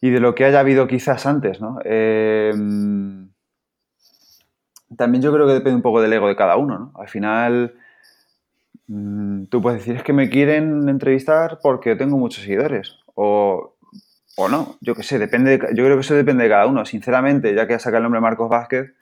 de 0.00 0.20
lo 0.20 0.34
que 0.34 0.44
haya 0.44 0.60
habido 0.60 0.86
quizás 0.86 1.26
antes, 1.26 1.60
¿no? 1.60 1.80
Eh, 1.84 2.52
también 4.96 5.20
yo 5.20 5.32
creo 5.32 5.46
que 5.46 5.54
depende 5.54 5.76
un 5.76 5.82
poco 5.82 6.00
del 6.00 6.12
ego 6.12 6.28
de 6.28 6.36
cada 6.36 6.56
uno, 6.56 6.78
¿no? 6.78 6.92
Al 6.94 7.08
final 7.08 7.74
Mm, 8.88 9.44
tú 9.46 9.60
puedes 9.60 9.80
decir, 9.80 9.96
es 9.96 10.02
que 10.02 10.14
me 10.14 10.30
quieren 10.30 10.88
entrevistar 10.88 11.58
porque 11.62 11.94
tengo 11.94 12.16
muchos 12.18 12.42
seguidores. 12.42 12.96
O, 13.14 13.74
o 14.36 14.48
no, 14.48 14.76
yo 14.80 14.94
qué 14.94 15.02
sé, 15.02 15.18
depende 15.18 15.58
yo 15.74 15.84
creo 15.84 15.96
que 15.96 16.00
eso 16.00 16.14
depende 16.14 16.44
de 16.44 16.50
cada 16.50 16.66
uno. 16.66 16.84
Sinceramente, 16.84 17.54
ya 17.54 17.66
que 17.66 17.74
ha 17.74 17.78
sacado 17.78 17.98
el 17.98 18.04
nombre 18.04 18.20
Marcos 18.20 18.48
Vázquez, 18.48 18.94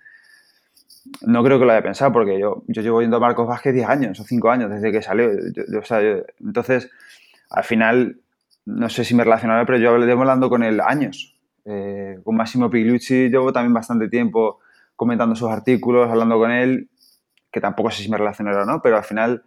no 1.22 1.42
creo 1.44 1.58
que 1.58 1.64
lo 1.64 1.72
haya 1.72 1.82
pensado 1.82 2.12
porque 2.12 2.38
yo, 2.38 2.62
yo 2.66 2.82
llevo 2.82 2.98
viendo 2.98 3.16
a 3.16 3.20
Marcos 3.20 3.46
Vázquez 3.46 3.74
10 3.74 3.88
años 3.88 4.20
o 4.20 4.24
5 4.24 4.50
años 4.50 4.70
desde 4.70 4.92
que 4.92 5.02
salió. 5.02 5.30
entonces, 6.40 6.90
al 7.50 7.64
final, 7.64 8.20
no 8.64 8.88
sé 8.88 9.04
si 9.04 9.14
me 9.14 9.24
relacionaré, 9.24 9.64
pero 9.66 9.78
yo 9.78 9.96
llevo 9.98 10.22
hablando 10.22 10.48
con 10.48 10.62
él 10.62 10.80
años. 10.80 11.36
Eh, 11.64 12.18
con 12.24 12.36
Massimo 12.36 12.70
Pigliucci 12.70 13.28
llevo 13.28 13.52
también 13.52 13.74
bastante 13.74 14.08
tiempo 14.08 14.60
comentando 14.94 15.34
sus 15.34 15.50
artículos, 15.50 16.08
hablando 16.10 16.38
con 16.38 16.50
él, 16.50 16.88
que 17.50 17.60
tampoco 17.60 17.90
sé 17.90 18.02
si 18.02 18.10
me 18.10 18.16
relacionaré 18.16 18.58
o 18.58 18.64
no, 18.64 18.80
pero 18.82 18.96
al 18.96 19.04
final 19.04 19.42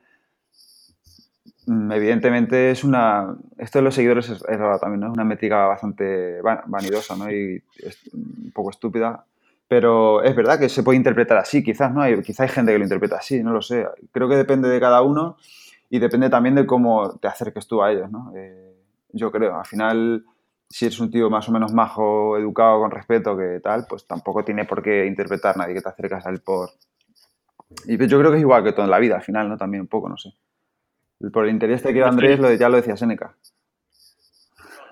Mm, 1.69 1.91
evidentemente 1.91 2.72
es 2.72 2.84
una... 2.84 3.38
Esto 3.60 3.78
de 3.78 3.84
los 3.84 3.93
seguidores 3.93 4.28
es, 4.28 4.41
raro 4.41 4.80
también, 4.80 5.02
¿no? 5.02 5.08
Es 5.08 5.13
una 5.13 5.24
métrica 5.24 5.67
bastante 5.67 6.41
vanidosa, 6.41 7.15
¿no? 7.15 7.32
Y 7.32 7.63
es 7.78 8.00
un 8.12 8.52
poco 8.56 8.72
estúpida. 8.72 9.24
Pero 9.70 10.24
es 10.24 10.36
verdad 10.36 10.60
que 10.60 10.68
se 10.68 10.82
puede 10.82 10.98
interpretar 10.98 11.38
así, 11.38 11.64
quizás, 11.64 11.94
¿no? 11.94 12.02
Hay, 12.02 12.20
quizás 12.24 12.42
hay 12.42 12.50
gente 12.50 12.72
que 12.72 12.80
lo 12.80 12.84
interpreta 12.84 13.18
así, 13.18 13.44
no 13.44 13.54
lo 13.54 13.62
sé. 13.62 13.88
Creo 14.12 14.28
que 14.28 14.36
depende 14.36 14.68
de 14.68 14.80
cada 14.80 15.04
uno 15.04 15.38
y 15.92 16.00
depende 16.00 16.28
también 16.28 16.56
de 16.56 16.66
cómo 16.66 17.18
te 17.20 17.28
acerques 17.28 17.68
tú 17.68 17.84
a 17.84 17.92
ellos, 17.92 18.10
¿no? 18.10 18.34
Eh, 18.36 18.74
yo 19.14 19.32
creo, 19.32 19.60
al 19.60 19.66
final, 19.68 20.26
si 20.68 20.86
eres 20.86 21.00
un 21.00 21.12
tío 21.12 21.30
más 21.30 21.48
o 21.50 21.52
menos 21.52 21.72
majo, 21.72 22.36
educado, 22.36 22.80
con 22.80 22.90
respeto, 22.90 23.38
que 23.38 23.60
tal, 23.60 23.86
pues 23.88 24.08
tampoco 24.08 24.44
tiene 24.44 24.66
por 24.66 24.82
qué 24.82 25.06
interpretar 25.06 25.56
nadie 25.56 25.76
que 25.76 25.82
te 25.82 25.90
acercas 25.90 26.26
a 26.26 26.32
él 26.32 26.42
por... 26.42 26.72
Y 27.86 28.04
yo 28.08 28.20
creo 28.20 28.32
que 28.32 28.38
es 28.38 28.42
igual 28.42 28.64
que 28.64 28.72
todo 28.72 28.86
en 28.86 28.92
la 28.92 28.98
vida, 28.98 29.18
al 29.18 29.22
final, 29.22 29.50
¿no? 29.50 29.56
También 29.56 29.82
un 29.82 29.88
poco, 29.88 30.10
no 30.10 30.18
sé. 30.18 30.34
Por 31.32 31.46
el 31.46 31.52
interés 31.52 31.84
que 31.84 32.04
Andrés, 32.04 32.40
lo, 32.40 32.52
ya 32.54 32.70
lo 32.70 32.78
decía 32.78 32.98
Seneca. 32.98 33.36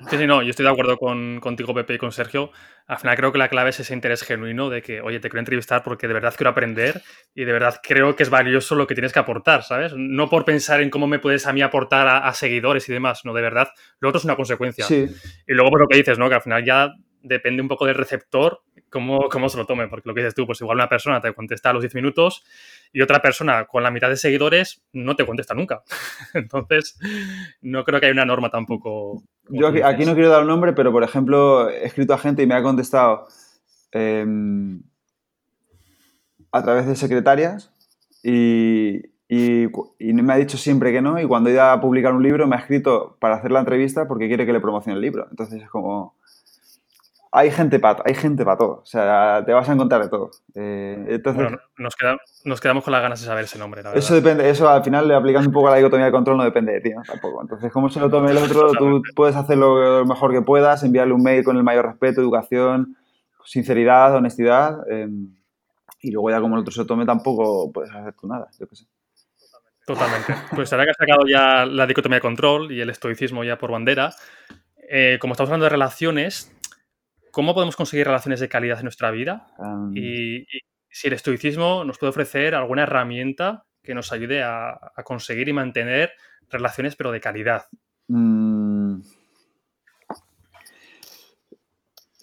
Sí, 0.09 0.17
sí, 0.17 0.27
no, 0.27 0.41
yo 0.43 0.49
estoy 0.51 0.65
de 0.65 0.71
acuerdo 0.71 0.97
con, 0.97 1.39
contigo, 1.39 1.73
Pepe, 1.73 1.95
y 1.95 1.97
con 1.97 2.11
Sergio. 2.11 2.51
Al 2.85 2.97
final 2.97 3.15
creo 3.15 3.31
que 3.31 3.37
la 3.37 3.49
clave 3.49 3.71
es 3.71 3.79
ese 3.79 3.93
interés 3.93 4.23
genuino 4.23 4.69
de 4.69 4.81
que, 4.81 5.01
oye, 5.01 5.19
te 5.19 5.29
quiero 5.29 5.39
entrevistar 5.39 5.83
porque 5.83 6.07
de 6.07 6.13
verdad 6.13 6.33
quiero 6.35 6.51
aprender 6.51 7.01
y 7.33 7.45
de 7.45 7.51
verdad 7.51 7.79
creo 7.81 8.15
que 8.15 8.23
es 8.23 8.29
valioso 8.29 8.75
lo 8.75 8.87
que 8.87 8.95
tienes 8.95 9.11
que 9.11 9.19
aportar, 9.19 9.63
¿sabes? 9.63 9.93
No 9.95 10.29
por 10.29 10.45
pensar 10.45 10.81
en 10.81 10.89
cómo 10.89 11.07
me 11.07 11.19
puedes 11.19 11.47
a 11.47 11.53
mí 11.53 11.61
aportar 11.61 12.07
a, 12.07 12.33
seguidores 12.33 12.87
y 12.89 12.93
demás, 12.93 13.21
no, 13.25 13.33
de 13.33 13.41
verdad, 13.41 13.69
lo 13.99 14.09
otro 14.09 14.19
es 14.19 14.25
una 14.25 14.35
consecuencia. 14.35 14.85
Sí. 14.85 15.07
Y 15.47 15.53
luego, 15.53 15.71
por 15.71 15.81
lo 15.81 15.87
que 15.87 15.97
dices, 15.97 16.19
¿no? 16.19 16.29
Que 16.29 16.35
al 16.35 16.41
final 16.41 16.63
ya 16.63 16.93
depende 17.21 17.61
un 17.61 17.67
poco 17.67 17.85
del 17.85 17.95
receptor 17.95 18.61
cómo, 18.89 19.29
cómo 19.29 19.49
se 19.49 19.57
lo 19.57 19.65
tome, 19.65 19.87
porque 19.87 20.07
lo 20.07 20.13
que 20.13 20.21
dices 20.21 20.35
tú, 20.35 20.45
pues 20.45 20.61
igual 20.61 20.77
una 20.77 20.89
persona 20.89 21.21
te 21.21 21.33
contesta 21.33 21.69
a 21.69 21.73
los 21.73 21.81
10 21.81 21.95
minutos 21.95 22.43
y 22.91 23.01
otra 23.01 23.21
persona 23.21 23.65
con 23.65 23.83
la 23.83 23.91
mitad 23.91 24.09
de 24.09 24.15
seguidores 24.15 24.83
no 24.93 25.15
te 25.15 25.25
contesta 25.25 25.53
nunca. 25.53 25.83
Entonces, 26.33 26.97
no 27.61 27.83
creo 27.83 27.99
que 27.99 28.07
haya 28.07 28.13
una 28.13 28.25
norma 28.25 28.49
tampoco. 28.49 29.23
Yo 29.49 29.67
aquí, 29.67 30.05
no 30.05 30.13
quiero 30.13 30.29
dar 30.29 30.41
un 30.41 30.47
nombre, 30.47 30.73
pero 30.73 30.91
por 30.91 31.03
ejemplo, 31.03 31.69
he 31.69 31.85
escrito 31.85 32.13
a 32.13 32.17
gente 32.17 32.43
y 32.43 32.47
me 32.47 32.55
ha 32.55 32.63
contestado 32.63 33.27
em, 33.91 34.81
a 36.51 36.63
través 36.63 36.85
de 36.85 36.95
secretarias 36.95 37.71
y, 38.23 38.97
y, 39.29 39.67
y, 39.99 40.13
me 40.13 40.33
ha 40.33 40.37
dicho 40.37 40.57
siempre 40.57 40.91
que 40.91 41.01
no 41.01 41.19
y 41.19 41.25
cuando 41.25 41.49
iba 41.49 41.71
a 41.71 41.79
publicar 41.79 42.13
un 42.13 42.23
libro 42.23 42.47
me 42.47 42.55
ha 42.55 42.59
escrito 42.59 43.17
para 43.19 43.35
hacer 43.35 43.51
la 43.51 43.59
entrevista 43.59 44.07
porque 44.07 44.27
quiere 44.27 44.45
que 44.45 44.53
le 44.53 44.59
promocione 44.59 44.95
el 44.95 45.01
libro. 45.01 45.27
Entonces 45.29 45.61
es 45.61 45.69
como... 45.69 46.16
Hay 47.31 47.51
gente 47.51 47.79
para 47.79 48.01
hay 48.05 48.13
gente 48.13 48.45
para 48.45 48.57
todo, 48.57 48.81
o 48.81 48.85
sea, 48.85 49.43
te 49.45 49.53
vas 49.53 49.67
a 49.69 49.73
encontrar 49.73 50.03
de 50.03 50.09
todo. 50.09 50.31
Eh, 50.55 51.05
entonces, 51.09 51.43
bueno, 51.43 51.59
nos, 51.77 51.93
nos, 52.45 52.61
quedamos 52.61 52.83
con 52.83 52.93
las 52.93 53.01
ganas 53.01 53.19
de 53.19 53.27
saber 53.27 53.43
ese 53.43 53.59
nombre. 53.59 53.81
eso 53.95 54.15
depende, 54.15 54.49
eso 54.49 54.69
al 54.69 54.83
final 54.83 55.07
le 55.07 55.15
aplicando 55.15 55.49
un 55.49 55.53
poco 55.53 55.67
a 55.67 55.71
la 55.71 55.77
dicotomía 55.77 56.05
de 56.05 56.11
control 56.11 56.37
no 56.37 56.43
depende 56.43 56.73
de 56.73 56.81
ti, 56.81 56.89
¿no? 56.91 57.01
tampoco. 57.03 57.41
Entonces, 57.41 57.71
como 57.71 57.89
se 57.89 57.99
lo 57.99 58.09
tome 58.09 58.31
el 58.31 58.37
otro, 58.37 58.71
tú 58.73 59.01
puedes 59.15 59.35
hacer 59.35 59.57
lo 59.57 60.05
mejor 60.05 60.31
que 60.31 60.41
puedas, 60.41 60.83
enviarle 60.83 61.13
un 61.13 61.23
mail 61.23 61.43
con 61.43 61.57
el 61.57 61.63
mayor 61.63 61.85
respeto, 61.85 62.21
educación, 62.21 62.97
sinceridad, 63.43 64.15
honestidad, 64.15 64.79
eh, 64.89 65.07
y 66.01 66.11
luego 66.11 66.29
ya 66.29 66.39
como 66.39 66.55
el 66.55 66.61
otro 66.61 66.71
se 66.71 66.81
lo 66.81 66.85
tome 66.85 67.05
tampoco 67.05 67.71
puedes 67.71 67.91
hacer 67.91 68.13
tú 68.13 68.27
nada, 68.27 68.47
yo 68.59 68.67
qué 68.67 68.75
sé. 68.75 68.85
Totalmente. 69.85 70.35
Pues 70.53 70.71
ahora 70.73 70.83
que 70.83 70.91
has 70.91 70.97
sacado 70.97 71.21
ya 71.27 71.65
la 71.65 71.87
dicotomía 71.87 72.17
de 72.17 72.21
control 72.21 72.73
y 72.73 72.81
el 72.81 72.89
estoicismo 72.89 73.45
ya 73.45 73.57
por 73.57 73.71
bandera, 73.71 74.13
eh, 74.89 75.17
como 75.21 75.33
estamos 75.33 75.49
hablando 75.49 75.63
de 75.63 75.69
relaciones, 75.69 76.53
¿cómo 77.37 77.53
podemos 77.53 77.75
conseguir 77.75 78.07
relaciones 78.07 78.39
de 78.39 78.49
calidad 78.49 78.79
en 78.79 78.85
nuestra 78.85 79.11
vida? 79.11 79.45
y, 79.93 80.43
si 80.89 81.07
el 81.07 81.13
estoicismo 81.13 81.83
nos 81.83 81.99
puede 81.99 82.09
ofrecer 82.09 82.55
alguna 82.55 82.81
herramienta 82.81 83.65
que 83.83 83.93
nos 83.93 84.11
ayude 84.11 84.41
a, 84.41 84.79
conseguir 85.03 85.47
y 85.47 85.53
mantener 85.53 86.13
relaciones, 86.49 86.95
pero 86.95 87.11
de 87.11 87.19
calidad. 87.19 87.65
Mm. 88.07 89.01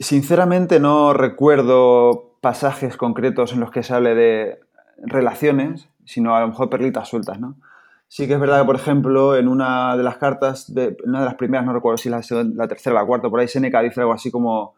Sinceramente 0.00 0.80
no 0.80 1.12
recuerdo 1.12 2.36
pasajes 2.40 2.96
concretos 2.96 3.52
en 3.52 3.60
los 3.60 3.70
que 3.70 3.84
se 3.84 3.94
hable 3.94 4.16
de 4.16 4.58
relaciones, 4.98 5.88
sino 6.04 6.34
a 6.34 6.40
lo 6.40 6.48
mejor 6.48 6.68
perlitas 6.68 7.08
sueltas, 7.08 7.38
¿no? 7.38 7.54
Sí 8.08 8.26
que 8.26 8.34
es 8.34 8.40
verdad 8.40 8.62
que, 8.62 8.66
por 8.66 8.76
ejemplo, 8.76 9.36
en 9.36 9.46
una 9.46 9.96
de 9.96 10.02
las 10.02 10.16
cartas, 10.16 10.74
de, 10.74 10.96
una 11.04 11.20
de 11.20 11.26
las 11.26 11.36
primeras, 11.36 11.64
no 11.64 11.72
recuerdo 11.72 11.98
si 11.98 12.08
la, 12.08 12.20
la 12.56 12.66
tercera 12.66 12.96
o 12.96 12.98
la 12.98 13.06
cuarta, 13.06 13.30
por 13.30 13.38
ahí 13.38 13.46
Seneca 13.46 13.80
dice 13.80 14.00
algo 14.00 14.12
así 14.12 14.32
como, 14.32 14.74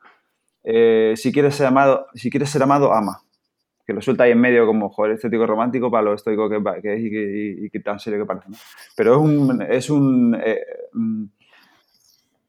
eh, 0.68 1.14
si, 1.14 1.32
quieres 1.32 1.54
ser 1.54 1.66
amado, 1.66 2.08
si 2.14 2.28
quieres 2.28 2.50
ser 2.50 2.60
amado, 2.60 2.92
ama. 2.92 3.22
Que 3.86 3.92
lo 3.92 4.02
suelta 4.02 4.24
ahí 4.24 4.32
en 4.32 4.40
medio 4.40 4.66
como, 4.66 4.90
joder, 4.90 5.12
estético 5.12 5.46
romántico 5.46 5.92
para 5.92 6.02
lo 6.02 6.14
estoico 6.14 6.48
que, 6.50 6.56
es 6.82 7.00
y, 7.00 7.70
que, 7.70 7.78
tan 7.78 8.00
serio 8.00 8.18
que 8.18 8.26
parece. 8.26 8.48
Pero 8.96 9.14
es 9.14 9.20
un, 9.20 9.62
es 9.62 9.90
un, 9.90 10.36
eh, 10.44 10.60
mm, 10.92 11.24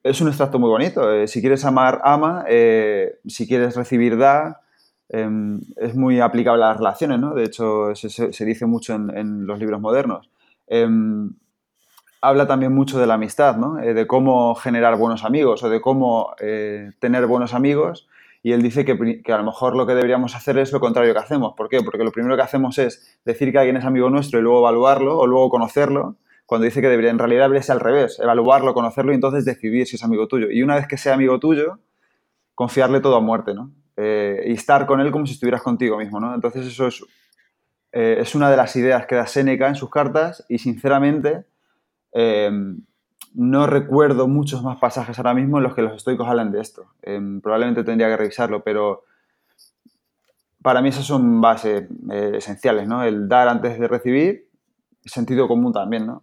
es 0.02 0.20
un 0.20 0.30
extracto 0.30 0.58
muy 0.58 0.70
bonito. 0.70 1.14
Eh, 1.14 1.28
si 1.28 1.42
quieres 1.42 1.64
amar, 1.64 2.02
ama. 2.04 2.44
si 2.48 3.48
quieres 3.48 3.76
recibir, 3.76 4.18
da. 4.18 4.62
Em, 5.10 5.62
es 5.78 5.96
muy 5.96 6.20
aplicable 6.20 6.64
a 6.64 6.70
las 6.70 6.78
relaciones, 6.78 7.20
¿no? 7.20 7.36
De 7.36 7.44
hecho, 7.44 7.94
se, 7.94 8.46
dice 8.46 8.66
mucho 8.66 8.96
en, 8.96 9.46
los 9.46 9.60
libros 9.60 9.80
modernos. 9.80 10.28
Habla 12.22 12.48
también 12.48 12.74
mucho 12.74 13.00
de 13.00 13.06
la 13.06 13.14
amistad, 13.14 13.58
¿no? 13.58 13.80
Eh, 13.80 13.94
de 13.94 14.08
cómo 14.08 14.56
generar 14.56 14.98
buenos 14.98 15.24
amigos 15.24 15.64
o 15.64 15.70
de 15.70 15.82
cómo 15.82 16.34
eh, 16.40 16.92
tener 17.00 17.28
buenos 17.28 17.54
amigos. 17.54 18.08
Y 18.42 18.54
él 18.54 18.62
dice 18.62 18.86
que, 18.86 18.94
a 19.32 19.38
lo 19.38 19.44
mejor 19.44 19.76
lo 19.76 19.86
que 19.86 19.94
deberíamos 19.94 20.36
hacer 20.36 20.58
es 20.58 20.72
lo 20.72 20.80
contrario 20.80 21.14
que 21.14 21.20
hacemos. 21.20 21.54
¿Por 21.56 21.70
qué? 21.70 21.82
Porque 21.82 22.04
lo 22.04 22.12
primero 22.12 22.36
que 22.36 22.42
hacemos 22.42 22.78
es 22.80 23.20
decir 23.26 23.52
que 23.52 23.60
alguien 23.60 23.78
es 23.78 23.86
amigo 23.86 24.10
nuestro 24.10 24.40
y 24.40 24.42
luego 24.42 24.60
evaluarlo 24.60 25.18
o 25.18 25.28
luego 25.28 25.50
conocerlo, 25.50 26.16
cuando 26.46 26.66
dice 26.66 26.82
que 26.82 26.88
debería, 26.88 27.12
en 27.12 27.20
realidad 27.20 27.44
debería 27.44 27.62
ser 27.62 27.74
al 27.74 27.82
revés, 27.82 28.20
evaluarlo, 28.20 28.74
conocerlo 28.74 29.12
y 29.12 29.16
entonces 29.16 29.44
decidir 29.44 29.86
si 29.86 29.98
es 29.98 30.04
amigo 30.04 30.28
tuyo. 30.28 30.50
Y 30.50 30.64
una 30.64 30.76
vez 30.76 30.88
que 30.88 30.98
sea 30.98 31.14
amigo 31.14 31.40
tuyo, 31.40 31.80
confiarle 32.56 33.02
todo 33.02 33.18
a 33.18 33.22
muerte, 33.22 33.54
¿no? 33.54 33.72
Eh, 33.98 34.46
y 34.48 34.54
estar 34.54 34.86
con 34.86 35.02
él 35.02 35.12
como 35.12 35.26
si 35.26 35.34
estuvieras 35.34 35.62
contigo 35.62 35.98
mismo, 35.98 36.20
¿no? 36.20 36.34
Entonces 36.34 36.66
eso 36.66 36.88
es, 36.88 37.04
es 37.92 38.34
una 38.34 38.50
de 38.50 38.58
las 38.58 38.76
ideas 38.76 39.06
que 39.08 39.16
da 39.16 39.28
Seneca 39.28 39.68
en 39.68 39.76
sus 39.76 39.90
cartas 39.90 40.46
y 40.48 40.60
sinceramente 40.60 41.46
eh, 42.14 42.52
no 43.34 43.68
recuerdo 43.68 44.28
muchos 44.28 44.64
más 44.64 44.78
pasajes 44.78 45.18
ahora 45.18 45.34
mismo 45.34 45.58
en 45.58 45.64
los 45.64 45.76
que 45.76 45.82
los 45.82 45.96
estoicos 45.96 46.28
hablan 46.28 46.52
de 46.52 46.62
esto. 46.62 46.88
probablemente 47.42 47.84
tendría 47.84 48.08
que 48.08 48.18
revisarlo, 48.18 48.64
pero 48.64 49.04
para 50.62 50.82
mí 50.82 50.90
esas 50.90 51.06
son 51.06 51.40
bases 51.40 51.88
esenciales, 52.10 52.88
¿no? 52.88 53.04
El 53.04 53.28
dar 53.28 53.48
antes 53.48 53.80
de 53.80 53.88
recibir, 53.88 54.48
sentido 55.06 55.48
común 55.48 55.72
también, 55.72 56.08
¿no? 56.08 56.22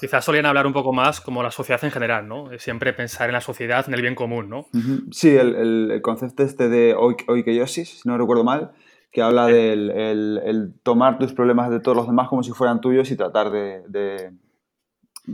Quizás 0.00 0.24
solían 0.24 0.46
hablar 0.46 0.66
un 0.66 0.72
poco 0.72 0.94
más 0.94 1.20
como 1.20 1.42
la 1.42 1.50
sociedad 1.50 1.84
en 1.84 1.90
general, 1.90 2.26
¿no? 2.26 2.48
Siempre 2.58 2.94
pensar 2.94 3.28
en 3.28 3.34
la 3.34 3.42
sociedad, 3.42 3.84
en 3.86 3.92
el 3.92 4.00
bien 4.00 4.14
común, 4.14 4.48
¿no? 4.48 4.66
Sí, 5.10 5.36
el, 5.36 6.00
concepto 6.02 6.42
este 6.42 6.70
de 6.70 6.94
oikeiosis, 6.94 8.00
si 8.00 8.08
no 8.08 8.16
recuerdo 8.16 8.42
mal, 8.42 8.70
que 9.12 9.20
habla 9.20 9.46
del 9.46 9.90
el, 9.90 10.74
tomar 10.82 11.18
tus 11.18 11.34
problemas 11.34 11.70
de 11.70 11.80
todos 11.80 11.98
los 11.98 12.06
demás 12.06 12.28
como 12.28 12.42
si 12.42 12.52
fueran 12.52 12.80
tuyos 12.80 13.10
y 13.10 13.16
tratar 13.16 13.50
de, 13.50 13.82
de, 13.88 14.32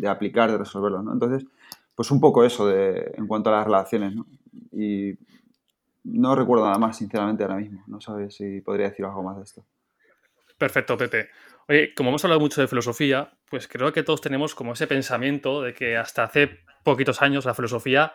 aplicar, 0.06 0.50
de 0.50 0.58
resolverlos, 0.58 1.04
¿no? 1.04 1.12
Entonces, 1.12 1.46
pues 1.94 2.10
un 2.10 2.20
poco 2.20 2.44
eso 2.44 2.66
de, 2.66 3.12
en 3.16 3.26
cuanto 3.26 3.50
a 3.50 3.58
las 3.58 3.64
relaciones, 3.64 4.14
¿no? 4.14 4.26
Y 4.72 5.18
no 6.04 6.34
recuerdo 6.34 6.64
nada 6.66 6.78
más, 6.78 6.98
sinceramente, 6.98 7.42
ahora 7.42 7.56
mismo. 7.56 7.82
No 7.86 8.00
sabes 8.00 8.34
si 8.34 8.60
podría 8.60 8.90
decir 8.90 9.04
algo 9.04 9.22
más 9.22 9.36
de 9.36 9.42
esto. 9.42 9.64
Perfecto, 10.58 10.96
Pepe. 10.96 11.30
Oye, 11.68 11.94
como 11.94 12.10
hemos 12.10 12.24
hablado 12.24 12.40
mucho 12.40 12.60
de 12.60 12.68
filosofía, 12.68 13.32
pues 13.50 13.66
creo 13.66 13.92
que 13.92 14.02
todos 14.02 14.20
tenemos 14.20 14.54
como 14.54 14.72
ese 14.72 14.86
pensamiento 14.86 15.62
de 15.62 15.74
que 15.74 15.96
hasta 15.96 16.24
hace 16.24 16.60
poquitos 16.84 17.20
años 17.22 17.44
la 17.44 17.54
filosofía 17.54 18.12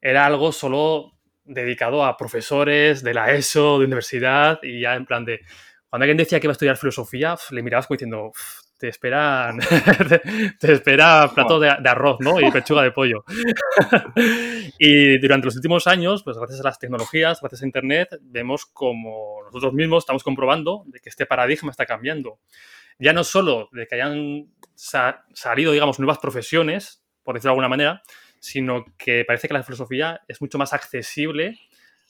era 0.00 0.24
algo 0.24 0.50
solo 0.52 1.12
dedicado 1.44 2.04
a 2.04 2.16
profesores 2.16 3.02
de 3.02 3.14
la 3.14 3.32
ESO, 3.32 3.78
de 3.78 3.84
universidad, 3.84 4.58
y 4.62 4.80
ya 4.80 4.94
en 4.94 5.04
plan 5.04 5.24
de, 5.24 5.40
cuando 5.88 6.04
alguien 6.04 6.16
decía 6.16 6.40
que 6.40 6.46
iba 6.46 6.52
a 6.52 6.54
estudiar 6.54 6.76
filosofía, 6.76 7.36
le 7.50 7.62
mirabas 7.62 7.86
como 7.86 7.96
diciendo, 7.96 8.32
te 8.78 8.88
esperan, 8.88 9.58
te, 10.60 10.72
espera 10.72 11.30
plato 11.34 11.58
de, 11.58 11.68
arroz, 11.68 12.18
¿no? 12.20 12.40
Y 12.40 12.50
pechuga 12.50 12.82
de 12.82 12.92
pollo. 12.92 13.24
y 14.78 15.18
durante 15.18 15.46
los 15.46 15.56
últimos 15.56 15.86
años, 15.86 16.22
pues 16.22 16.36
gracias 16.36 16.60
a 16.60 16.64
las 16.64 16.78
tecnologías, 16.78 17.40
gracias 17.40 17.62
a 17.62 17.66
Internet, 17.66 18.08
vemos 18.20 18.66
como 18.66 19.42
nosotros 19.44 19.72
mismos 19.72 20.02
estamos 20.02 20.22
comprobando 20.22 20.84
de 20.86 21.00
que 21.00 21.08
este 21.08 21.26
paradigma 21.26 21.70
está 21.70 21.86
cambiando 21.86 22.38
ya 22.98 23.12
no 23.12 23.24
solo 23.24 23.68
de 23.72 23.86
que 23.86 23.96
hayan 23.96 24.48
salido, 24.74 25.72
digamos, 25.72 25.98
nuevas 25.98 26.18
profesiones, 26.18 27.02
por 27.22 27.34
decirlo 27.34 27.50
de 27.50 27.52
alguna 27.52 27.68
manera, 27.68 28.02
sino 28.40 28.84
que 28.96 29.24
parece 29.24 29.48
que 29.48 29.54
la 29.54 29.62
filosofía 29.62 30.20
es 30.28 30.40
mucho 30.40 30.58
más 30.58 30.72
accesible 30.72 31.58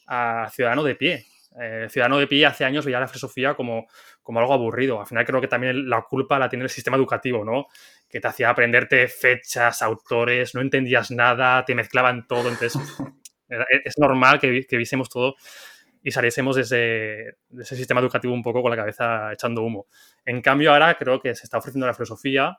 al 0.07 0.51
ciudadano 0.51 0.85
de 0.85 0.95
pie. 0.95 1.27
Eh, 1.59 1.87
ciudadano 1.89 2.19
de 2.19 2.27
pie 2.27 2.45
hace 2.45 2.65
años 2.65 2.85
veía 2.85 3.01
la 3.01 3.09
filosofía 3.09 3.55
como, 3.55 3.87
como 4.23 4.41
algo 4.41 4.53
aburrido. 4.53 5.01
Al 5.01 5.07
final 5.07 5.25
creo 5.25 5.41
que 5.41 5.49
también 5.49 5.89
la 5.89 6.03
culpa 6.03 6.39
la 6.39 6.49
tiene 6.49 6.65
el 6.65 6.71
sistema 6.71 6.97
educativo, 6.97 7.45
¿no? 7.45 7.67
Que 8.09 8.21
te 8.21 8.29
hacía 8.29 8.51
aprenderte 8.51 9.09
fechas, 9.09 9.81
autores, 9.83 10.55
no 10.55 10.61
entendías 10.61 11.11
nada, 11.11 11.65
te 11.65 11.75
mezclaban 11.75 12.27
todo. 12.27 12.49
Entonces, 12.49 12.75
es 13.85 13.99
normal 13.99 14.39
que, 14.39 14.67
que 14.67 14.77
viésemos 14.77 15.09
todo 15.09 15.37
y 16.07 16.13
saliésemos 16.13 16.55
de 16.55 16.63
ese, 16.63 17.77
sistema 17.77 18.01
educativo 18.01 18.33
un 18.33 18.43
poco 18.43 18.63
con 18.63 18.71
la 18.71 18.77
cabeza 18.77 19.33
echando 19.33 19.63
humo. 19.63 19.89
En 20.25 20.41
cambio, 20.41 20.73
ahora 20.73 20.97
creo 20.97 21.21
que 21.21 21.35
se 21.35 21.43
está 21.43 21.59
ofreciendo 21.59 21.85
la 21.85 21.95
filosofía 21.95 22.59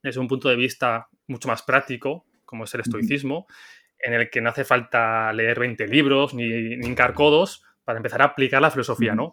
desde 0.00 0.20
un 0.20 0.28
punto 0.28 0.48
de 0.48 0.54
vista 0.54 1.08
mucho 1.26 1.48
más 1.48 1.62
práctico, 1.62 2.24
como 2.44 2.64
es 2.64 2.74
el 2.74 2.82
estoicismo, 2.82 3.48
en 3.98 4.14
el 4.14 4.30
que 4.30 4.40
no 4.40 4.50
hace 4.50 4.64
falta 4.64 5.32
leer 5.32 5.58
20 5.58 5.88
libros 5.88 6.34
ni, 6.34 6.76
ni 6.76 6.86
hincar 6.86 7.14
codos 7.14 7.64
para 7.88 7.96
empezar 7.96 8.20
a 8.20 8.26
aplicar 8.26 8.60
la 8.60 8.70
filosofía, 8.70 9.14
¿no? 9.14 9.30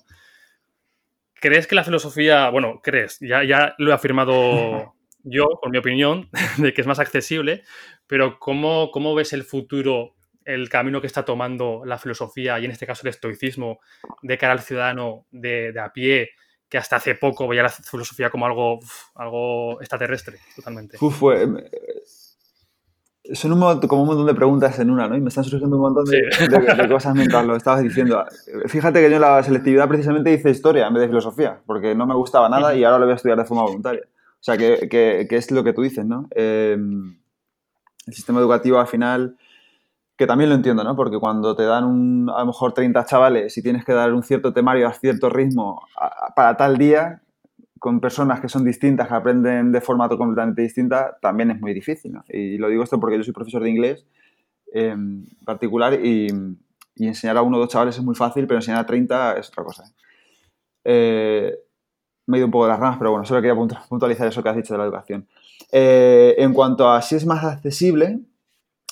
¿Crees 1.33 1.67
que 1.67 1.75
la 1.75 1.83
filosofía, 1.83 2.49
bueno, 2.49 2.79
crees, 2.81 3.17
ya, 3.19 3.43
ya 3.43 3.75
lo 3.79 3.91
he 3.91 3.93
afirmado 3.93 4.93
yo, 5.23 5.45
con 5.61 5.71
mi 5.71 5.77
opinión, 5.77 6.29
de 6.57 6.73
que 6.73 6.79
es 6.79 6.87
más 6.87 6.99
accesible, 6.99 7.63
pero 8.07 8.39
¿cómo, 8.39 8.91
cómo 8.91 9.13
ves 9.13 9.33
el 9.33 9.43
futuro 9.43 10.15
el 10.45 10.69
camino 10.69 11.01
que 11.01 11.07
está 11.07 11.25
tomando 11.25 11.81
la 11.83 11.97
filosofía 11.97 12.57
y 12.57 12.63
en 12.63 12.71
este 12.71 12.87
caso 12.87 13.01
el 13.03 13.09
estoicismo 13.09 13.81
de 14.21 14.37
cara 14.37 14.53
al 14.53 14.61
ciudadano 14.61 15.25
de, 15.31 15.77
a 15.77 15.91
pie 15.91 16.29
que 16.69 16.77
hasta 16.77 16.95
hace 16.95 17.15
poco 17.15 17.49
veía 17.49 17.63
la 17.63 17.69
filosofía 17.69 18.29
como 18.29 18.45
algo, 18.45 18.79
algo 19.15 19.81
extraterrestre, 19.81 20.39
totalmente. 20.55 20.95
Uf, 21.01 21.21
son 23.33 23.53
un 23.53 23.79
como 23.87 24.01
un 24.03 24.07
montón 24.07 24.25
de 24.25 24.35
preguntas 24.35 24.77
en 24.79 24.89
una, 24.89 25.07
¿no? 25.07 25.15
Y 25.15 25.21
me 25.21 25.29
están 25.29 25.43
surgiendo 25.43 25.75
un 25.75 25.81
montón 25.81 26.05
de, 26.05 26.87
cosas 26.89 27.15
mientras 27.15 27.45
lo 27.45 27.55
estabas 27.55 27.81
diciendo. 27.81 28.23
Fíjate 28.67 29.01
que 29.01 29.09
yo 29.09 29.15
en 29.15 29.21
la 29.21 29.41
selectividad 29.43 29.87
precisamente 29.87 30.31
hice 30.31 30.49
historia 30.49 30.87
en 30.87 30.93
vez 30.93 31.01
de 31.01 31.07
filosofía, 31.07 31.59
porque 31.65 31.95
no 31.95 32.05
me 32.05 32.15
gustaba 32.15 32.49
nada 32.49 32.75
y 32.75 32.83
ahora 32.83 32.99
lo 32.99 33.05
voy 33.05 33.13
a 33.13 33.15
estudiar 33.15 33.37
de 33.37 33.45
forma 33.45 33.63
voluntaria. 33.63 34.03
O 34.05 34.43
sea, 34.45 34.57
que, 34.57 35.27
es 35.29 35.51
lo 35.51 35.63
que 35.63 35.73
tú 35.73 35.81
dices, 35.81 36.05
¿no? 36.05 36.27
Em, 36.31 37.17
el 38.05 38.13
sistema 38.13 38.39
educativo 38.39 38.79
al 38.79 38.87
final 38.87 39.35
que 40.17 40.27
también 40.27 40.49
lo 40.49 40.55
entiendo, 40.55 40.83
¿no? 40.83 40.95
Porque 40.95 41.19
cuando 41.19 41.55
te 41.55 41.63
dan 41.63 41.83
un, 41.83 42.29
a 42.29 42.39
lo 42.39 42.45
mejor 42.47 42.73
30 42.73 43.05
chavales 43.05 43.57
y 43.57 43.61
tienes 43.61 43.83
que 43.83 43.93
dar 43.93 44.13
un 44.13 44.23
cierto 44.23 44.53
temario 44.53 44.87
a 44.87 44.93
cierto 44.93 45.29
ritmo 45.29 45.85
para 46.35 46.55
tal 46.55 46.77
día, 46.77 47.21
con 47.79 47.99
personas 47.99 48.39
que 48.39 48.49
son 48.49 48.63
distintas, 48.63 49.07
que 49.07 49.13
aprenden 49.13 49.71
de 49.71 49.81
forma 49.81 50.07
completamente 50.09 50.61
distinta, 50.61 51.17
también 51.21 51.51
es 51.51 51.59
muy 51.59 51.73
difícil. 51.73 52.17
Y 52.29 52.57
lo 52.57 52.69
digo 52.69 52.83
esto 52.83 52.99
porque 52.99 53.17
yo 53.17 53.23
soy 53.23 53.33
profesor 53.33 53.63
de 53.63 53.69
inglés 53.69 54.05
en 54.73 55.25
particular 55.45 55.93
y, 55.93 56.27
enseñar 56.97 57.37
a 57.37 57.41
uno 57.41 57.57
o 57.57 57.59
dos 57.59 57.69
chavales 57.69 57.97
es 57.97 58.03
muy 58.03 58.15
fácil, 58.15 58.47
pero 58.47 58.59
enseñar 58.59 58.79
a 58.79 58.85
30 58.85 59.37
es 59.37 59.49
otra 59.49 59.63
cosa. 59.63 59.83
¿eh? 60.83 61.53
me 62.27 62.37
he 62.37 62.39
ido 62.39 62.47
un 62.47 62.51
poco 62.51 62.65
de 62.65 62.71
las 62.71 62.79
ramas, 62.79 62.97
pero 62.97 63.11
bueno, 63.11 63.25
solo 63.25 63.41
quería 63.41 63.55
puntualizar 63.55 64.27
eso 64.27 64.41
que 64.41 64.49
has 64.49 64.55
dicho 64.55 64.73
de 64.73 64.77
la 64.79 64.85
educación. 64.85 65.27
Eh, 65.71 66.35
en 66.37 66.53
cuanto 66.53 66.89
a 66.89 67.01
si 67.01 67.15
es 67.15 67.25
más 67.25 67.43
accesible, 67.43 68.19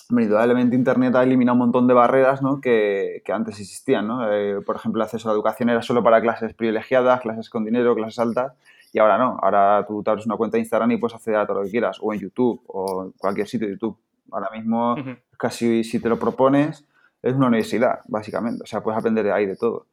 indudablemente 0.09 0.75
Internet 0.75 1.15
ha 1.15 1.23
eliminado 1.23 1.53
un 1.53 1.59
montón 1.59 1.87
de 1.87 1.93
barreras 1.93 2.41
¿no? 2.41 2.61
que, 2.61 3.23
antes 3.33 3.59
existían. 3.59 4.07
¿no? 4.07 4.31
Eh, 4.31 4.61
por 4.61 4.75
ejemplo, 4.75 5.01
el 5.01 5.05
acceso 5.05 5.29
a 5.29 5.31
la 5.31 5.35
educación 5.35 5.69
era 5.69 5.81
solo 5.81 6.03
para 6.03 6.21
clases 6.21 6.53
privilegiadas, 6.53 7.21
clases 7.21 7.49
con 7.49 7.65
dinero, 7.65 7.95
clases 7.95 8.19
altas, 8.19 8.53
y 8.93 8.99
ahora 8.99 9.17
no. 9.17 9.39
Ahora 9.41 9.83
tú 9.87 10.03
te 10.03 10.11
abres 10.11 10.25
una 10.27 10.37
cuenta 10.37 10.55
de 10.55 10.61
Instagram 10.61 10.91
y 10.91 10.97
puedes 10.97 11.15
acceder 11.15 11.39
a 11.39 11.47
todo 11.47 11.59
lo 11.59 11.65
que 11.65 11.71
quieras, 11.71 11.97
o 11.99 12.13
en 12.13 12.19
YouTube, 12.19 12.61
o 12.67 13.05
en 13.05 13.11
cualquier 13.13 13.47
sitio 13.47 13.67
de 13.67 13.73
YouTube. 13.73 13.97
Ahora 14.31 14.49
mismo, 14.53 14.95
casi 15.37 15.83
si 15.83 15.99
te 15.99 16.07
lo 16.07 16.17
propones, 16.17 16.85
es 17.23 17.33
una 17.33 17.47
universidad, 17.47 17.99
básicamente. 18.07 18.63
O 18.63 18.67
sea, 18.67 18.81
puedes 18.81 18.99
aprender 18.99 19.25
de 19.25 19.31
ahí 19.31 19.47
de 19.47 19.55
todo. 19.55 19.87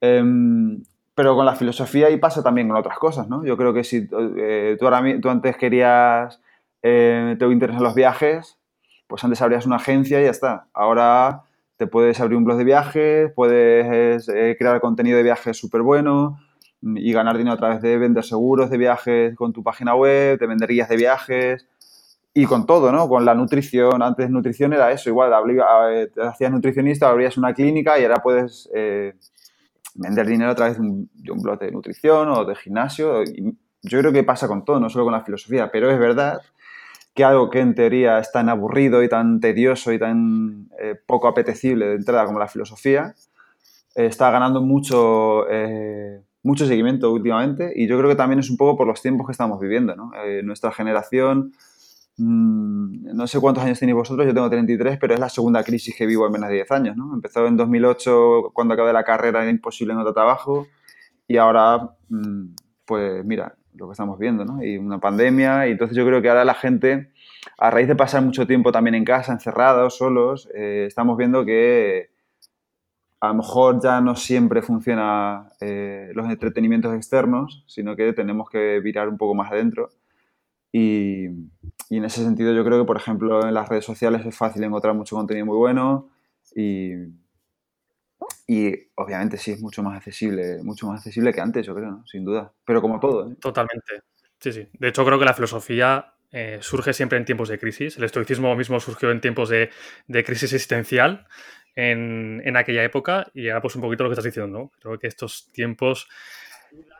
Em, 0.00 0.82
pero 1.14 1.36
con 1.36 1.46
la 1.46 1.54
filosofía 1.54 2.10
y 2.10 2.16
pasa 2.16 2.42
también 2.42 2.68
con 2.68 2.76
otras 2.76 2.98
cosas, 2.98 3.28
¿no? 3.28 3.44
Yo 3.44 3.56
creo 3.56 3.72
que 3.72 3.84
si 3.84 4.08
eh, 4.36 4.76
tú, 4.78 4.84
ahora, 4.86 5.02
tú 5.20 5.28
antes 5.28 5.56
querías, 5.56 6.40
eh, 6.82 7.36
te 7.38 7.46
interesan 7.46 7.82
los 7.82 7.94
viajes, 7.94 8.58
pues 9.06 9.22
antes 9.22 9.40
abrías 9.42 9.66
una 9.66 9.76
agencia 9.76 10.20
y 10.20 10.24
ya 10.24 10.30
está. 10.30 10.66
Ahora 10.72 11.42
te 11.76 11.86
puedes 11.86 12.20
abrir 12.20 12.36
un 12.36 12.44
blog 12.44 12.58
de 12.58 12.64
viajes, 12.64 13.32
puedes 13.32 14.28
eh, 14.28 14.56
crear 14.58 14.80
contenido 14.80 15.16
de 15.18 15.22
viajes 15.22 15.56
súper 15.56 15.82
bueno 15.82 16.38
y 16.82 17.12
ganar 17.12 17.36
dinero 17.36 17.54
a 17.54 17.58
través 17.58 17.82
de 17.82 17.98
vender 17.98 18.24
seguros 18.24 18.70
de 18.70 18.78
viajes 18.78 19.36
con 19.36 19.52
tu 19.52 19.62
página 19.62 19.94
web, 19.94 20.38
de 20.38 20.46
vender 20.46 20.70
guías 20.70 20.88
de 20.88 20.96
viajes 20.96 21.66
y 22.32 22.46
con 22.46 22.66
todo, 22.66 22.92
¿no? 22.92 23.08
Con 23.08 23.24
la 23.24 23.34
nutrición. 23.34 24.02
Antes 24.02 24.30
nutrición 24.30 24.72
era 24.72 24.90
eso, 24.90 25.10
igual, 25.10 25.32
te 26.14 26.22
hacías 26.22 26.50
nutricionista, 26.50 27.08
abrías 27.08 27.36
una 27.36 27.52
clínica 27.52 27.98
y 27.98 28.04
ahora 28.04 28.22
puedes 28.22 28.68
eh, 28.74 29.14
vender 29.94 30.26
dinero 30.26 30.50
a 30.50 30.54
través 30.54 30.76
de 30.76 30.82
un, 30.82 31.10
de 31.14 31.32
un 31.32 31.40
blog 31.40 31.58
de 31.58 31.70
nutrición 31.70 32.28
o 32.30 32.44
de 32.44 32.54
gimnasio. 32.54 33.24
yo 33.82 33.98
creo 33.98 34.12
que 34.12 34.24
pasa 34.24 34.48
con 34.48 34.64
todo, 34.64 34.80
no 34.80 34.88
solo 34.88 35.04
con 35.04 35.12
la 35.12 35.24
filosofía, 35.24 35.70
pero 35.70 35.90
es 35.90 35.98
verdad 35.98 36.40
que 37.14 37.24
algo 37.24 37.50
que 37.50 37.60
en 37.60 37.74
teoría 37.74 38.18
es 38.18 38.30
tan 38.30 38.48
aburrido 38.48 39.02
y 39.02 39.08
tan 39.08 39.40
tedioso 39.40 39.92
y 39.92 39.98
tan 39.98 40.68
eh, 40.78 40.94
poco 41.06 41.28
apetecible 41.28 41.86
de 41.86 41.94
entrada 41.96 42.24
como 42.24 42.38
la 42.38 42.48
filosofía, 42.48 43.14
está 43.94 44.30
ganando 44.30 44.60
mucho, 44.62 45.48
eh, 45.50 46.22
mucho 46.42 46.66
seguimiento 46.66 47.12
últimamente 47.12 47.72
y 47.74 47.86
yo 47.86 47.98
creo 47.98 48.08
que 48.08 48.16
también 48.16 48.38
es 48.38 48.50
un 48.50 48.56
poco 48.56 48.76
por 48.76 48.86
los 48.86 49.02
tiempos 49.02 49.26
que 49.26 49.32
estamos 49.32 49.60
viviendo. 49.60 49.94
¿no? 49.94 50.12
Eh, 50.24 50.42
nuestra 50.42 50.72
generación, 50.72 51.52
mmm, 52.16 53.14
no 53.14 53.26
sé 53.26 53.40
cuántos 53.40 53.64
años 53.64 53.78
tenéis 53.78 53.96
vosotros, 53.96 54.26
yo 54.26 54.34
tengo 54.34 54.48
33, 54.48 54.98
pero 54.98 55.14
es 55.14 55.20
la 55.20 55.28
segunda 55.28 55.62
crisis 55.62 55.94
que 55.96 56.06
vivo 56.06 56.26
en 56.26 56.32
menos 56.32 56.48
de 56.48 56.56
10 56.56 56.70
años. 56.72 56.96
¿no? 56.96 57.14
Empezó 57.14 57.46
en 57.46 57.56
2008, 57.56 58.50
cuando 58.54 58.74
acabé 58.74 58.92
la 58.92 59.04
carrera, 59.04 59.42
era 59.42 59.50
imposible 59.50 59.92
en 59.92 60.00
otro 60.00 60.14
trabajo 60.14 60.66
y 61.28 61.36
ahora, 61.36 61.90
mmm, 62.08 62.46
pues 62.84 63.24
mira, 63.24 63.54
lo 63.74 63.86
que 63.86 63.92
estamos 63.92 64.18
viendo, 64.18 64.44
¿no? 64.44 64.62
Y 64.62 64.76
una 64.76 64.98
pandemia, 64.98 65.68
y 65.68 65.72
entonces 65.72 65.96
yo 65.96 66.04
creo 66.04 66.20
que 66.20 66.28
ahora 66.28 66.44
la 66.44 66.54
gente, 66.54 67.12
a 67.58 67.70
raíz 67.70 67.88
de 67.88 67.96
pasar 67.96 68.22
mucho 68.22 68.46
tiempo 68.46 68.72
también 68.72 68.94
en 68.94 69.04
casa, 69.04 69.32
encerrados, 69.32 69.96
solos, 69.96 70.48
eh, 70.54 70.84
estamos 70.86 71.16
viendo 71.16 71.44
que 71.44 72.09
a 73.20 73.28
lo 73.28 73.34
mejor 73.34 73.80
ya 73.82 74.00
no 74.00 74.16
siempre 74.16 74.62
funciona 74.62 75.52
eh, 75.60 76.10
los 76.14 76.28
entretenimientos 76.28 76.94
externos, 76.94 77.64
sino 77.66 77.94
que 77.94 78.12
tenemos 78.14 78.48
que 78.48 78.80
virar 78.80 79.08
un 79.08 79.18
poco 79.18 79.34
más 79.34 79.52
adentro. 79.52 79.90
Y, 80.72 81.26
en 81.26 82.04
ese 82.04 82.22
sentido 82.22 82.54
yo 82.54 82.64
creo 82.64 82.78
que, 82.78 82.86
por 82.86 82.96
ejemplo, 82.96 83.46
en 83.46 83.52
las 83.52 83.68
redes 83.68 83.84
sociales 83.84 84.24
es 84.24 84.36
fácil 84.36 84.64
encontrar 84.64 84.94
mucho 84.94 85.16
contenido 85.16 85.44
muy 85.44 85.56
bueno 85.56 86.08
y, 86.54 86.92
y 88.46 88.72
obviamente 88.94 89.36
sí 89.36 89.50
es 89.50 89.60
mucho 89.60 89.82
más 89.82 89.96
accesible, 89.96 90.62
mucho 90.62 90.86
más 90.86 91.00
accesible 91.00 91.32
que 91.32 91.40
antes, 91.40 91.66
yo 91.66 91.74
creo, 91.74 92.02
sin 92.06 92.24
duda. 92.24 92.52
Pero 92.64 92.80
como 92.80 93.00
todo. 93.00 93.30
¿eh? 93.30 93.36
Totalmente. 93.40 94.02
Sí, 94.38 94.52
sí. 94.52 94.68
De 94.78 94.88
hecho, 94.88 95.04
creo 95.04 95.18
que 95.18 95.24
la 95.24 95.34
filosofía 95.34 96.14
eh, 96.30 96.58
surge 96.62 96.92
siempre 96.92 97.18
en 97.18 97.24
tiempos 97.24 97.48
de 97.48 97.58
crisis. 97.58 97.98
El 97.98 98.04
estoicismo 98.04 98.54
mismo 98.54 98.78
surgió 98.78 99.10
en 99.10 99.20
tiempos 99.20 99.50
de 99.50 99.70
crisis 100.24 100.52
existencial 100.52 101.26
en, 101.74 102.42
en, 102.44 102.56
aquella 102.56 102.84
época. 102.84 103.30
Y 103.34 103.48
ahora, 103.48 103.62
pues, 103.62 103.76
un 103.76 103.82
poquito 103.82 104.04
lo 104.04 104.10
que 104.10 104.14
estás 104.14 104.24
diciendo, 104.24 104.58
¿no? 104.58 104.72
Creo 104.80 104.98
que 104.98 105.06
estos 105.06 105.50
tiempos 105.52 106.08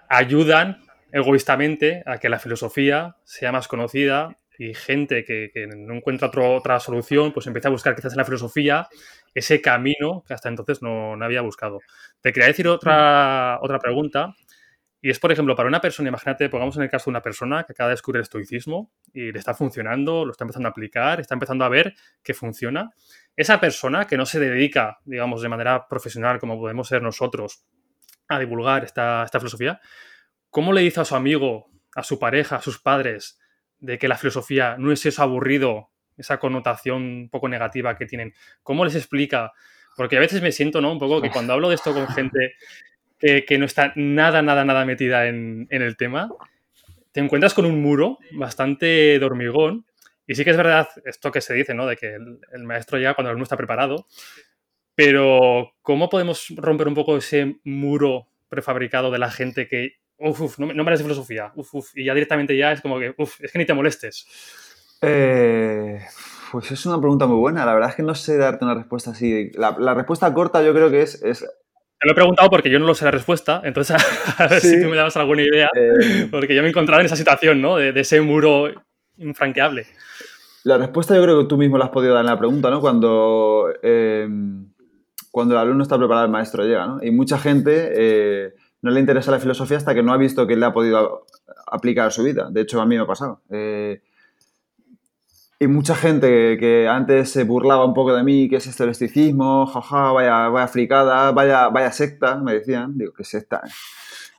ayudan 0.09 0.83
egoístamente 1.13 2.03
a 2.07 2.19
que 2.19 2.29
la 2.29 2.39
filosofía 2.39 3.17
sea 3.25 3.53
más 3.53 3.69
conocida 3.69 4.37
y 4.59 4.75
gente 4.75 5.25
que, 5.25 5.51
que 5.53 5.67
no 5.67 5.95
encuentra 5.95 6.29
otro, 6.29 6.55
otra 6.55 6.79
solución, 6.81 7.33
pues 7.33 7.47
empieza 7.47 7.69
a 7.69 7.71
buscar 7.71 7.95
quizás 7.97 8.13
en 8.13 8.19
la 8.19 8.25
filosofía 8.25 8.89
ese 9.35 9.61
camino 9.61 10.23
que 10.27 10.35
hasta 10.35 10.49
entonces 10.49 10.83
no, 10.83 11.17
no 11.17 11.25
había 11.25 11.41
buscado. 11.41 11.81
Te 12.21 12.33
quería 12.33 12.49
decir 12.49 12.69
otra, 12.69 13.59
otra 13.63 13.79
pregunta, 13.79 14.35
y 15.03 15.09
es, 15.09 15.19
por 15.19 15.33
ejemplo, 15.33 15.57
para 15.57 15.69
una 15.69 15.81
persona, 15.81 16.11
imagínate, 16.11 16.51
pongamos 16.51 16.77
en 16.77 16.83
el 16.83 16.91
caso 16.91 17.07
de 17.07 17.13
una 17.13 17.23
persona 17.23 17.65
que 17.65 17.73
acaba 17.73 17.89
de 17.89 17.95
descubrir 17.95 18.19
el 18.19 18.25
estoicismo 18.25 18.93
y 19.15 19.33
le 19.33 19.39
está 19.39 19.55
funcionando, 19.55 20.27
lo 20.27 20.33
está 20.33 20.45
empezando 20.45 20.69
a 20.69 20.73
aplicar, 20.73 21.21
está 21.21 21.35
empezando 21.35 21.65
a 21.65 21.71
ver 21.71 21.95
que 22.23 22.35
funciona. 22.35 22.91
Esa 23.37 23.61
persona 23.61 24.07
que 24.07 24.17
no 24.17 24.27
se 24.27 24.41
dedica, 24.41 24.99
digamos, 25.05 25.43
de 25.43 25.49
manera 25.49 25.87
profesional, 25.89 26.39
como 26.39 26.59
podemos 26.59 26.89
ser 26.89 27.03
nosotros, 27.03 27.65
a 28.29 28.39
divulgar 28.39 28.85
esta, 28.85 29.25
esta 29.25 29.41
filosofía, 29.41 29.81
¿cómo 30.51 30.73
le 30.73 30.83
dice 30.83 31.01
a 31.01 31.05
su 31.05 31.17
amigo, 31.17 31.71
a 31.95 32.03
su 32.03 32.19
pareja, 32.19 32.57
a 32.57 32.63
sus 32.63 32.79
padres, 32.81 33.39
de 33.79 33.99
que 33.99 34.09
la 34.09 34.17
filosofía 34.17 34.77
no 34.79 34.93
es 34.93 35.05
eso 35.07 35.23
aburrido 35.23 35.91
esa 36.21 36.39
connotación 36.39 37.03
un 37.03 37.29
poco 37.31 37.49
negativa 37.49 37.97
que 37.97 38.07
tienen. 38.07 38.35
¿Cómo 38.63 38.85
les 38.85 38.95
explica? 38.95 39.53
Porque 39.97 40.17
a 40.17 40.21
veces 40.21 40.43
me 40.43 40.53
siento, 40.53 40.81
¿no? 40.81 40.93
Un 40.93 40.99
poco 40.99 41.21
que 41.21 41.31
cuando 41.31 41.55
hablo 41.55 41.69
de 41.69 41.75
esto 41.75 41.93
con 41.93 42.07
gente 42.09 42.55
que, 43.19 43.59
no 43.59 43.65
está 43.65 43.93
nada, 43.97 44.43
nada, 44.43 44.65
nada 44.65 44.85
metida 44.85 45.27
en, 45.27 45.67
en, 45.71 45.83
el 45.83 45.97
tema, 45.97 46.31
te 47.13 47.21
encuentras 47.21 47.55
con 47.55 47.67
un 47.67 47.83
muro 47.83 48.19
bastante 48.33 49.19
de 49.19 49.25
hormigón. 49.25 49.87
Y 50.31 50.37
sí 50.37 50.45
que 50.45 50.51
es 50.51 50.57
verdad 50.57 50.89
esto 51.05 51.33
que 51.33 51.41
se 51.41 51.55
dice, 51.55 51.75
¿no? 51.75 51.87
De 51.87 51.97
que 51.97 52.15
el, 52.15 52.39
el 52.53 52.63
maestro 52.63 52.99
llega 52.99 53.15
cuando 53.15 53.31
el 53.31 53.33
alumno 53.33 53.43
está 53.43 53.57
preparado. 53.57 54.07
Pero, 54.95 55.73
¿cómo 55.83 56.09
podemos 56.09 56.47
romper 56.57 56.87
un 56.87 56.95
poco 56.95 57.17
ese 57.17 57.57
muro 57.65 58.29
prefabricado 58.49 59.11
de 59.11 59.19
la 59.19 59.33
gente 59.33 59.67
que, 59.67 59.95
uf, 60.19 60.41
uf 60.41 60.59
no, 60.61 60.73
no 60.73 60.85
me 60.85 60.93
de 60.93 60.99
filosofía, 60.99 61.51
uf, 61.57 61.75
uf, 61.75 61.91
y 61.97 62.05
ya 62.05 62.15
directamente 62.15 62.57
ya 62.57 62.71
es 62.71 62.81
como 62.81 63.01
que, 63.01 63.13
uf, 63.19 63.41
es 63.41 63.51
que 63.51 63.59
ni 63.59 63.67
te 63.67 63.75
molestes? 63.75 64.25
Eh, 65.03 65.99
pues 66.53 66.71
es 66.71 66.87
una 66.87 67.01
pregunta 67.01 67.27
muy 67.27 67.39
buena. 67.39 67.67
La 67.67 67.75
verdad 67.75 67.91
es 67.91 67.97
que 67.97 68.05
no 68.05 68.15
sé 68.15 68.37
darte 68.37 68.65
una 68.65 68.77
respuesta 68.77 69.11
así. 69.11 69.51
La, 69.55 69.75
la 69.81 69.95
respuesta 69.95 70.33
corta 70.33 70.63
yo 70.63 70.73
creo 70.73 70.93
que 70.93 71.03
es, 71.03 71.21
es, 71.25 71.41
Te 71.41 72.07
lo 72.07 72.13
he 72.13 72.15
preguntado 72.15 72.49
porque 72.51 72.71
yo 72.71 72.79
no 72.79 72.87
lo 72.87 72.95
sé 72.95 73.05
la 73.05 73.11
respuesta, 73.11 73.63
entonces 73.65 73.97
a 74.39 74.47
ver 74.47 74.61
sí. 74.61 74.77
si 74.77 74.81
tú 74.81 74.91
me 74.91 74.97
dabas 74.97 75.17
alguna 75.17 75.43
idea, 75.43 75.69
eh, 75.75 76.29
porque 76.31 76.55
yo 76.55 76.63
me 76.63 76.69
he 76.69 76.71
encontrado 76.71 77.01
en 77.01 77.07
esa 77.07 77.17
situación, 77.17 77.61
¿no? 77.61 77.79
De, 77.79 77.91
de, 77.91 78.03
ese 78.03 78.21
muro 78.21 78.73
infranqueable. 79.21 79.87
La 80.65 80.77
respuesta 80.77 81.15
yo 81.15 81.23
creo 81.23 81.39
que 81.41 81.47
tú 81.47 81.57
mismo 81.57 81.79
la 81.79 81.87
has 81.87 81.91
podido 81.91 82.15
dar 82.15 82.23
en 82.23 82.31
la 82.31 82.39
pregunta, 82.39 82.71
¿no? 82.71 82.81
Cuando, 82.81 83.69
eh, 83.83 84.29
cuando 85.31 85.55
el 85.55 85.61
alumno 85.61 85.83
está 85.83 85.97
preparado, 85.97 86.27
el 86.27 86.33
maestro 86.33 86.65
llega, 86.65 86.87
¿no? 86.87 87.03
Y 87.03 87.11
mucha 87.11 87.39
gente 87.39 87.93
eh, 87.95 88.55
no 88.83 88.91
le 88.91 89.01
interesa 89.01 89.31
la 89.31 89.41
filosofía 89.41 89.79
hasta 89.79 89.95
que 89.95 90.03
no 90.03 90.13
ha 90.13 90.17
visto 90.19 90.47
que 90.47 90.57
le 90.57 90.67
ha 90.67 90.73
podido 90.73 91.27
aplicar 91.67 92.09
a 92.09 92.11
su 92.11 92.23
vida. 92.25 92.49
De 92.51 92.63
hecho, 92.63 92.81
a 92.81 92.87
mí 92.87 92.97
me 92.97 93.03
ha 93.03 93.07
pasado. 93.07 93.41
Eh, 93.51 94.03
y 95.59 95.67
mucha 95.67 95.95
gente 95.95 96.57
que 96.59 96.89
antes 96.89 97.31
se 97.31 97.45
burlaba 97.45 97.85
un 97.85 97.93
poco 97.93 98.15
de 98.15 98.23
mí, 98.23 98.49
que 98.49 98.57
es 98.57 98.67
esto 98.67 98.85
el 98.85 98.91
esticismo, 98.91 99.67
jaja, 99.67 100.13
vaya, 100.13 100.49
vaya 100.49 100.69
fricada, 100.69 101.33
vaya, 101.33 101.69
vaya 101.69 101.93
secta, 101.93 102.37
me 102.37 102.55
decían, 102.55 102.97
digo, 102.97 103.13
¿qué 103.13 103.25
secta? 103.25 103.63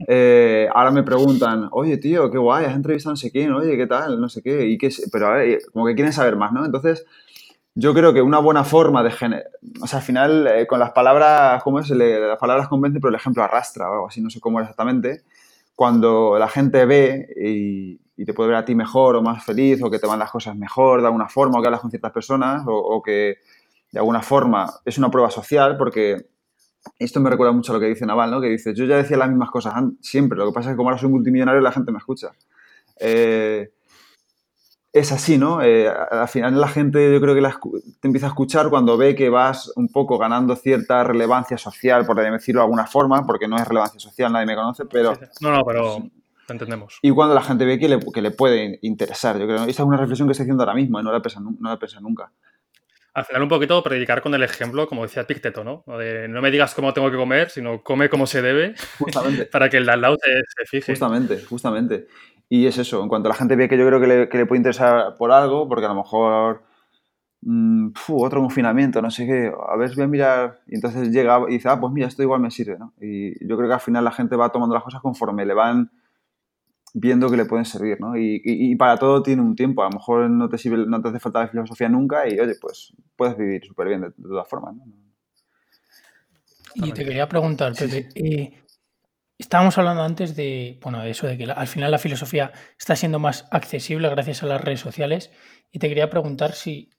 Eh, 0.07 0.67
ahora 0.73 0.91
me 0.91 1.03
preguntan, 1.03 1.67
oye, 1.71 1.97
tío, 1.97 2.29
qué 2.31 2.37
guay, 2.37 2.65
has 2.65 2.75
entrevistado 2.75 3.11
a 3.11 3.13
no 3.13 3.17
sé 3.17 3.31
quién, 3.31 3.51
oye, 3.53 3.77
¿qué 3.77 3.87
tal? 3.87 4.19
No 4.19 4.29
sé 4.29 4.41
qué, 4.41 4.67
y 4.67 4.77
qué, 4.77 4.89
pero 5.11 5.29
como 5.73 5.85
que 5.85 5.95
quieren 5.95 6.13
saber 6.13 6.35
más, 6.35 6.51
¿no? 6.51 6.65
Entonces, 6.65 7.05
yo 7.75 7.93
creo 7.93 8.13
que 8.13 8.21
una 8.21 8.39
buena 8.39 8.63
forma 8.63 9.03
de 9.03 9.11
generar, 9.11 9.45
o 9.81 9.87
sea, 9.87 9.99
al 9.99 10.05
final, 10.05 10.47
eh, 10.47 10.67
con 10.67 10.79
las 10.79 10.91
palabras, 10.91 11.63
¿cómo 11.63 11.79
es? 11.79 11.89
Le, 11.89 12.19
las 12.19 12.37
palabras 12.37 12.67
convencen, 12.67 13.01
pero 13.01 13.09
el 13.09 13.15
ejemplo 13.15 13.43
arrastra 13.43 13.89
o 13.89 13.93
algo 13.93 14.07
así, 14.07 14.21
no 14.21 14.29
sé 14.29 14.39
cómo 14.39 14.59
exactamente. 14.59 15.23
Cuando 15.75 16.37
la 16.37 16.47
gente 16.49 16.85
ve 16.85 17.27
y, 17.37 17.99
te 18.23 18.35
puede 18.35 18.49
ver 18.49 18.57
a 18.57 18.65
ti 18.65 18.75
mejor 18.75 19.15
o 19.15 19.23
más 19.23 19.43
feliz 19.43 19.81
o 19.81 19.89
que 19.89 19.97
te 19.97 20.05
van 20.05 20.19
las 20.19 20.29
cosas 20.29 20.55
mejor 20.55 21.01
de 21.01 21.07
alguna 21.07 21.27
forma 21.27 21.57
o 21.57 21.61
que 21.61 21.67
hablas 21.67 21.81
con 21.81 21.89
ciertas 21.89 22.11
personas 22.11 22.61
o 22.67 23.01
que 23.01 23.37
de 23.91 23.99
alguna 23.99 24.21
forma 24.21 24.71
es 24.85 24.97
una 24.97 25.09
prueba 25.09 25.29
social 25.29 25.75
porque 25.75 26.30
esto 26.99 27.19
me 27.19 27.29
recuerda 27.29 27.53
mucho 27.53 27.71
a 27.71 27.75
lo 27.75 27.79
que 27.79 27.87
dice 27.87 28.05
Naval, 28.05 28.31
¿no? 28.31 28.41
Que 28.41 28.49
dice, 28.49 28.73
yo 28.73 28.85
ya 28.85 28.97
decía 28.97 29.17
las 29.17 29.29
mismas 29.29 29.51
cosas 29.51 29.73
siempre, 30.01 30.37
lo 30.37 30.47
que 30.47 30.53
pasa 30.53 30.69
es 30.69 30.73
que 30.73 30.77
como 30.77 30.89
ahora 30.89 30.99
soy 30.99 31.09
multimillonario 31.09 31.61
la 31.61 31.71
gente 31.71 31.91
me 31.91 31.97
escucha. 31.97 32.31
Eh, 32.99 33.71
es 34.93 35.11
así, 35.11 35.37
¿no? 35.37 35.61
Eh, 35.61 35.87
al 35.89 36.27
final 36.27 36.59
la 36.59 36.67
gente 36.67 37.11
yo 37.11 37.21
creo 37.21 37.33
que 37.33 37.41
la, 37.41 37.57
te 37.99 38.07
empieza 38.07 38.27
a 38.27 38.29
escuchar 38.29 38.69
cuando 38.69 38.97
ve 38.97 39.15
que 39.15 39.29
vas 39.29 39.71
un 39.75 39.87
poco 39.87 40.17
ganando 40.17 40.55
cierta 40.55 41.03
relevancia 41.03 41.57
social, 41.57 42.05
por 42.05 42.17
decirlo 42.17 42.61
de 42.61 42.65
alguna 42.65 42.85
forma, 42.85 43.25
porque 43.25 43.47
no 43.47 43.55
es 43.55 43.67
relevancia 43.67 43.99
social, 43.99 44.31
nadie 44.33 44.45
me 44.45 44.55
conoce, 44.55 44.85
pero... 44.85 45.13
No, 45.39 45.51
no, 45.51 45.63
pero 45.63 45.97
entendemos. 46.49 46.99
Y 47.01 47.11
cuando 47.11 47.33
la 47.33 47.41
gente 47.41 47.63
ve 47.63 47.79
que 47.79 47.87
le, 47.87 47.99
que 47.99 48.21
le 48.21 48.31
puede 48.31 48.79
interesar, 48.81 49.39
yo 49.39 49.45
creo. 49.45 49.63
Esa 49.63 49.69
es 49.69 49.79
una 49.79 49.97
reflexión 49.97 50.27
que 50.27 50.33
estoy 50.33 50.43
haciendo 50.43 50.63
ahora 50.63 50.75
mismo, 50.75 50.99
¿eh? 50.99 51.03
no 51.03 51.11
la 51.11 51.19
he 51.19 51.21
pensado, 51.21 51.45
no 51.57 51.69
la 51.69 51.75
he 51.75 51.77
pensado 51.77 52.01
nunca. 52.01 52.31
Al 53.13 53.25
final 53.25 53.43
un 53.43 53.49
poquito 53.49 53.83
predicar 53.83 54.21
con 54.21 54.33
el 54.33 54.43
ejemplo, 54.43 54.87
como 54.87 55.03
decía 55.03 55.27
Picteto, 55.27 55.63
¿no? 55.63 55.83
De 55.97 56.27
no 56.27 56.41
me 56.41 56.51
digas 56.51 56.73
cómo 56.73 56.93
tengo 56.93 57.11
que 57.11 57.17
comer, 57.17 57.49
sino 57.49 57.83
come 57.83 58.09
como 58.09 58.25
se 58.25 58.41
debe, 58.41 58.75
justamente. 58.97 59.45
para 59.51 59.69
que 59.69 59.77
el 59.77 59.85
de 59.85 59.91
al 59.91 60.01
lado 60.01 60.17
se, 60.21 60.65
fije. 60.65 60.93
Justamente, 60.93 61.41
justamente. 61.43 62.07
Y 62.47 62.67
es 62.67 62.77
eso, 62.77 63.01
en 63.01 63.09
cuanto 63.09 63.29
la 63.29 63.35
gente 63.35 63.55
ve 63.55 63.67
que 63.67 63.77
yo 63.77 63.85
creo 63.87 63.99
que 63.99 64.07
le, 64.07 64.29
que 64.29 64.37
le 64.37 64.45
puede 64.45 64.59
interesar 64.59 65.15
por 65.17 65.31
algo, 65.31 65.67
porque 65.67 65.85
a 65.85 65.89
lo 65.89 65.95
mejor 65.95 66.63
mmm, 67.41 67.89
otro 68.09 68.41
confinamiento, 68.41 69.01
no 69.01 69.11
sé 69.11 69.25
qué, 69.25 69.51
a 69.67 69.75
ver, 69.75 69.91
voy 69.95 70.03
a 70.03 70.07
mirar, 70.07 70.61
y 70.67 70.75
entonces 70.75 71.09
llega 71.11 71.39
y 71.49 71.53
dice, 71.53 71.69
ah, 71.69 71.79
pues 71.79 71.91
mira, 71.91 72.07
esto 72.07 72.23
igual 72.23 72.39
me 72.39 72.51
sirve, 72.51 72.77
¿no? 72.77 72.93
Y 72.99 73.45
yo 73.45 73.57
creo 73.57 73.67
que 73.67 73.75
al 73.75 73.81
final 73.81 74.05
la 74.05 74.11
gente 74.11 74.35
va 74.35 74.51
tomando 74.51 74.75
las 74.75 74.83
cosas 74.83 75.01
conforme 75.01 75.45
le 75.45 75.53
van 75.53 75.91
viendo 76.93 77.29
que 77.29 77.37
le 77.37 77.45
pueden 77.45 77.65
servir, 77.65 77.99
¿no? 77.99 78.17
Y, 78.17 78.41
y, 78.43 78.75
para 78.75 78.97
todo 78.97 79.23
tiene 79.23 79.41
un 79.41 79.55
tiempo, 79.55 79.81
a 79.81 79.89
lo 79.89 79.97
mejor 79.97 80.29
no 80.29 80.49
te, 80.49 80.57
sirve, 80.57 80.85
no 80.85 81.01
te 81.01 81.09
hace 81.09 81.19
falta 81.19 81.41
la 81.41 81.47
filosofía 81.47 81.89
nunca 81.89 82.27
y, 82.27 82.39
oye, 82.39 82.55
pues 82.59 82.93
puedes 83.15 83.37
vivir 83.37 83.63
súper 83.65 83.87
bien 83.87 84.01
de, 84.01 84.11
todas 84.11 84.47
formas, 84.47 84.75
¿no? 84.75 84.85
Y 86.75 86.91
te 86.93 87.03
quería 87.03 87.27
preguntar, 87.27 87.73
Pepe, 87.73 88.07
eh, 88.15 88.63
estábamos 89.37 89.77
hablando 89.77 90.03
antes 90.03 90.35
de, 90.35 90.79
bueno, 90.81 91.01
de 91.01 91.09
eso, 91.09 91.27
de 91.27 91.37
que 91.37 91.43
al 91.45 91.67
final 91.67 91.91
la 91.91 91.97
filosofía 91.97 92.51
está 92.77 92.95
siendo 92.95 93.19
más 93.19 93.45
accesible 93.51 94.09
gracias 94.09 94.43
a 94.43 94.45
las 94.45 94.61
redes 94.61 94.79
sociales 94.79 95.31
y 95.71 95.79
te 95.79 95.89
quería 95.89 96.09
preguntar 96.09 96.53
si 96.53 96.89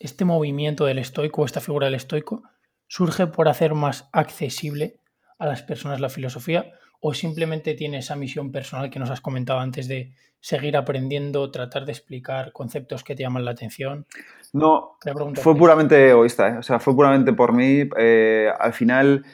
este 0.00 0.24
movimiento 0.24 0.86
del 0.86 0.98
estoico, 0.98 1.44
esta 1.44 1.60
figura 1.60 1.86
del 1.86 1.94
estoico, 1.94 2.42
surge 2.88 3.28
por 3.28 3.48
hacer 3.48 3.74
más 3.74 4.08
accesible 4.12 5.00
a 5.38 5.46
las 5.46 5.62
personas 5.62 6.00
la 6.00 6.08
filosofía 6.08 6.72
o 7.00 7.14
simplemente 7.14 7.74
tiene 7.74 7.98
esa 7.98 8.16
misión 8.16 8.52
personal 8.52 8.90
que 8.90 8.98
nos 8.98 9.10
has 9.10 9.20
comentado 9.20 9.60
antes 9.60 9.88
de 9.88 10.12
seguir 10.40 10.76
aprendiendo, 10.76 11.50
tratar 11.50 11.84
de 11.84 11.92
explicar 11.92 12.52
conceptos 12.52 13.04
que 13.04 13.14
te 13.14 13.22
llaman 13.22 13.44
la 13.44 13.50
atención? 13.52 14.06
No, 14.52 14.96
fue 15.34 15.56
puramente 15.56 16.10
egoísta, 16.10 16.48
¿eh? 16.48 16.58
o 16.58 16.62
sea, 16.62 16.78
fue 16.78 16.94
puramente 16.94 17.32
por 17.32 17.52
mí. 17.52 17.88
Eh, 17.96 18.48
al 18.58 18.72
final, 18.72 19.24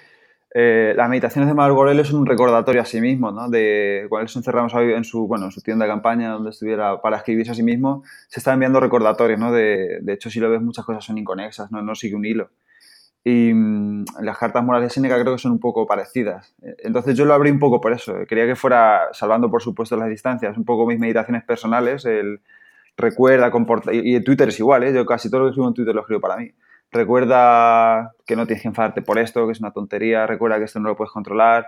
eh, 0.53 0.95
las 0.97 1.09
meditaciones 1.09 1.49
de 1.49 1.55
Marco 1.55 1.79
Aurelio 1.79 2.03
es 2.03 2.13
un 2.13 2.27
recordatorio 2.27 2.83
a 2.83 2.85
sí 2.85 3.01
mismo, 3.01 3.31
¿no? 3.31 3.49
De 3.49 4.07
cuando 4.09 4.25
él 4.25 4.29
se 4.29 4.41
encerramos 4.41 4.75
en 4.75 5.05
su, 5.05 5.27
bueno, 5.27 5.47
en 5.47 5.53
su 5.53 5.61
tienda 5.63 5.87
de 5.87 5.91
campaña 5.91 6.33
donde 6.33 6.51
estuviera 6.51 7.01
para 7.01 7.19
escribirse 7.19 7.53
a 7.53 7.55
sí 7.55 7.63
mismo, 7.63 8.03
se 8.29 8.41
está 8.41 8.53
enviando 8.53 8.81
recordatorios, 8.81 9.39
¿no? 9.39 9.53
De, 9.53 10.01
de 10.03 10.13
hecho, 10.13 10.29
si 10.29 10.41
lo 10.41 10.51
ves, 10.51 10.61
muchas 10.61 10.85
cosas 10.85 11.05
son 11.05 11.19
inconexas, 11.19 11.71
¿no? 11.71 11.83
No 11.83 11.95
sigue 11.95 12.17
un 12.17 12.25
hilo. 12.25 12.51
Y 13.29 13.53
mm, 13.53 14.05
las 14.21 14.39
cartas 14.39 14.63
morales 14.63 14.87
de 14.87 14.95
Séneca 14.95 15.21
creo 15.21 15.35
que 15.35 15.43
son 15.43 15.51
un 15.51 15.59
poco 15.59 15.85
parecidas. 15.85 16.55
Entonces 16.79 17.17
yo 17.17 17.25
lo 17.25 17.35
abrí 17.35 17.51
un 17.51 17.59
poco 17.59 17.81
por 17.81 17.93
eso. 17.93 18.15
Quería 18.29 18.47
que 18.47 18.55
fuera, 18.55 19.09
salvando 19.11 19.51
por 19.51 19.61
supuesto 19.61 19.97
las 19.97 20.09
distancias, 20.09 20.57
un 20.57 20.65
poco 20.65 20.87
mis 20.87 21.01
meditaciones 21.01 21.43
personales, 21.43 22.05
el 22.05 22.41
recuerda, 22.97 23.51
comporta... 23.51 23.93
Y, 23.93 24.15
en 24.15 24.23
Twitter 24.23 24.51
es 24.51 24.61
igual, 24.61 24.85
¿eh? 24.85 24.95
Yo 24.95 25.05
casi 25.05 25.29
todo 25.29 25.41
lo 25.41 25.47
que 25.47 25.51
escribo 25.51 25.67
en 25.67 25.75
Twitter 25.75 25.93
lo 25.93 26.03
escribo 26.03 26.21
para 26.21 26.37
mí. 26.37 26.53
Recuerda 26.93 28.13
que 28.25 28.37
no 28.37 28.47
tienes 28.47 28.63
que 28.63 28.69
enfadarte 28.69 29.03
por 29.03 29.19
esto, 29.19 29.45
que 29.45 29.53
es 29.55 29.59
una 29.59 29.73
tontería, 29.73 30.25
recuerda 30.29 30.59
que 30.59 30.65
esto 30.67 30.79
no 30.79 30.91
lo 30.91 30.97
puedes 30.97 31.11
controlar. 31.11 31.67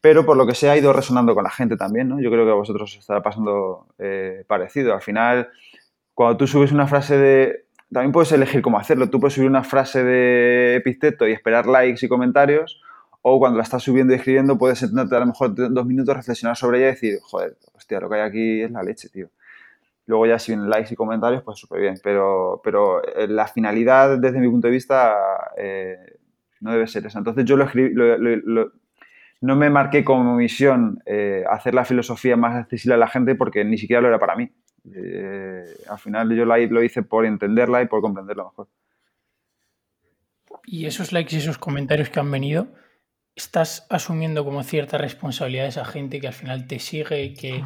Pero 0.00 0.24
por 0.24 0.38
lo 0.38 0.46
que 0.46 0.54
sea 0.54 0.72
ha 0.72 0.78
ido 0.78 0.94
resonando 0.94 1.34
con 1.34 1.44
la 1.44 1.50
gente 1.50 1.76
también, 1.76 2.08
¿no? 2.08 2.22
Yo 2.22 2.30
creo 2.30 2.46
que 2.46 2.52
a 2.52 2.54
vosotros 2.54 2.90
os 2.90 2.98
estará 2.98 3.22
pasando 3.22 3.86
eh, 3.98 4.44
parecido. 4.46 4.94
Al 4.94 5.02
final, 5.02 5.50
cuando 6.14 6.38
tú 6.38 6.46
subes 6.46 6.72
una 6.72 6.86
frase 6.86 7.18
de 7.18 7.65
también 7.92 8.12
puedes 8.12 8.32
elegir 8.32 8.62
cómo 8.62 8.78
hacerlo. 8.78 9.08
Tú 9.10 9.20
puedes 9.20 9.34
subir 9.34 9.48
una 9.48 9.64
frase 9.64 10.02
de 10.02 10.76
epíteto 10.76 11.26
y 11.26 11.32
esperar 11.32 11.66
likes 11.66 12.04
y 12.04 12.08
comentarios, 12.08 12.80
o 13.22 13.38
cuando 13.38 13.56
la 13.58 13.62
estás 13.62 13.82
subiendo 13.82 14.12
y 14.12 14.16
escribiendo 14.16 14.56
puedes 14.58 14.78
sentarte 14.78 15.16
a 15.16 15.20
lo 15.20 15.26
mejor 15.26 15.54
dos 15.54 15.86
minutos, 15.86 16.16
reflexionar 16.16 16.56
sobre 16.56 16.78
ella 16.78 16.88
y 16.88 16.90
decir, 16.92 17.18
joder, 17.22 17.56
hostia, 17.74 18.00
lo 18.00 18.08
que 18.08 18.16
hay 18.16 18.20
aquí 18.20 18.62
es 18.62 18.70
la 18.70 18.82
leche, 18.82 19.08
tío. 19.08 19.28
Luego 20.06 20.26
ya 20.26 20.38
si 20.38 20.52
vienen 20.52 20.70
likes 20.70 20.94
y 20.94 20.96
comentarios, 20.96 21.42
pues 21.42 21.58
súper 21.58 21.80
bien. 21.80 21.94
Pero, 22.02 22.60
pero 22.62 23.04
eh, 23.04 23.26
la 23.26 23.48
finalidad, 23.48 24.18
desde 24.18 24.38
mi 24.38 24.48
punto 24.48 24.68
de 24.68 24.72
vista, 24.72 25.16
eh, 25.56 25.96
no 26.60 26.72
debe 26.72 26.86
ser 26.86 27.06
esa. 27.06 27.18
Entonces 27.18 27.44
yo 27.44 27.56
lo 27.56 27.64
escribí, 27.64 27.92
no 29.40 29.56
me 29.56 29.70
marqué 29.70 30.04
como 30.04 30.36
misión 30.36 31.02
eh, 31.06 31.44
hacer 31.50 31.74
la 31.74 31.84
filosofía 31.84 32.36
más 32.36 32.54
accesible 32.54 32.94
a 32.94 32.98
la 32.98 33.08
gente 33.08 33.34
porque 33.34 33.64
ni 33.64 33.78
siquiera 33.78 34.00
lo 34.00 34.08
era 34.08 34.18
para 34.18 34.36
mí. 34.36 34.50
Eh, 34.94 35.64
al 35.88 35.98
final 35.98 36.34
yo 36.34 36.44
lo 36.44 36.82
hice 36.82 37.02
por 37.02 37.26
entenderla 37.26 37.82
y 37.82 37.86
por 37.86 38.00
comprenderla 38.00 38.44
mejor. 38.44 38.68
Y 40.64 40.86
esos 40.86 41.12
likes 41.12 41.34
y 41.34 41.38
esos 41.38 41.58
comentarios 41.58 42.08
que 42.08 42.20
han 42.20 42.30
venido, 42.30 42.68
¿estás 43.34 43.86
asumiendo 43.90 44.44
como 44.44 44.62
cierta 44.62 44.98
responsabilidad 44.98 45.64
de 45.64 45.68
esa 45.70 45.84
gente 45.84 46.20
que 46.20 46.26
al 46.26 46.32
final 46.32 46.66
te 46.66 46.78
sigue 46.78 47.22
y 47.22 47.34
que 47.34 47.64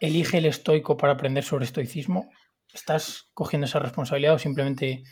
elige 0.00 0.38
el 0.38 0.46
estoico 0.46 0.96
para 0.96 1.14
aprender 1.14 1.44
sobre 1.44 1.64
estoicismo? 1.64 2.30
¿Estás 2.72 3.30
cogiendo 3.34 3.66
esa 3.66 3.80
responsabilidad 3.80 4.34
o 4.34 4.38
simplemente 4.38 5.02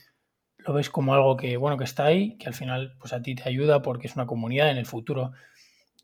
lo 0.58 0.74
ves 0.74 0.90
como 0.90 1.14
algo 1.14 1.36
que, 1.36 1.56
bueno, 1.56 1.76
que 1.76 1.84
está 1.84 2.06
ahí, 2.06 2.36
que 2.38 2.46
al 2.46 2.54
final 2.54 2.96
pues 2.98 3.12
a 3.12 3.22
ti 3.22 3.34
te 3.34 3.48
ayuda 3.48 3.82
porque 3.82 4.06
es 4.06 4.16
una 4.16 4.26
comunidad 4.26 4.70
en 4.70 4.78
el 4.78 4.86
futuro? 4.86 5.32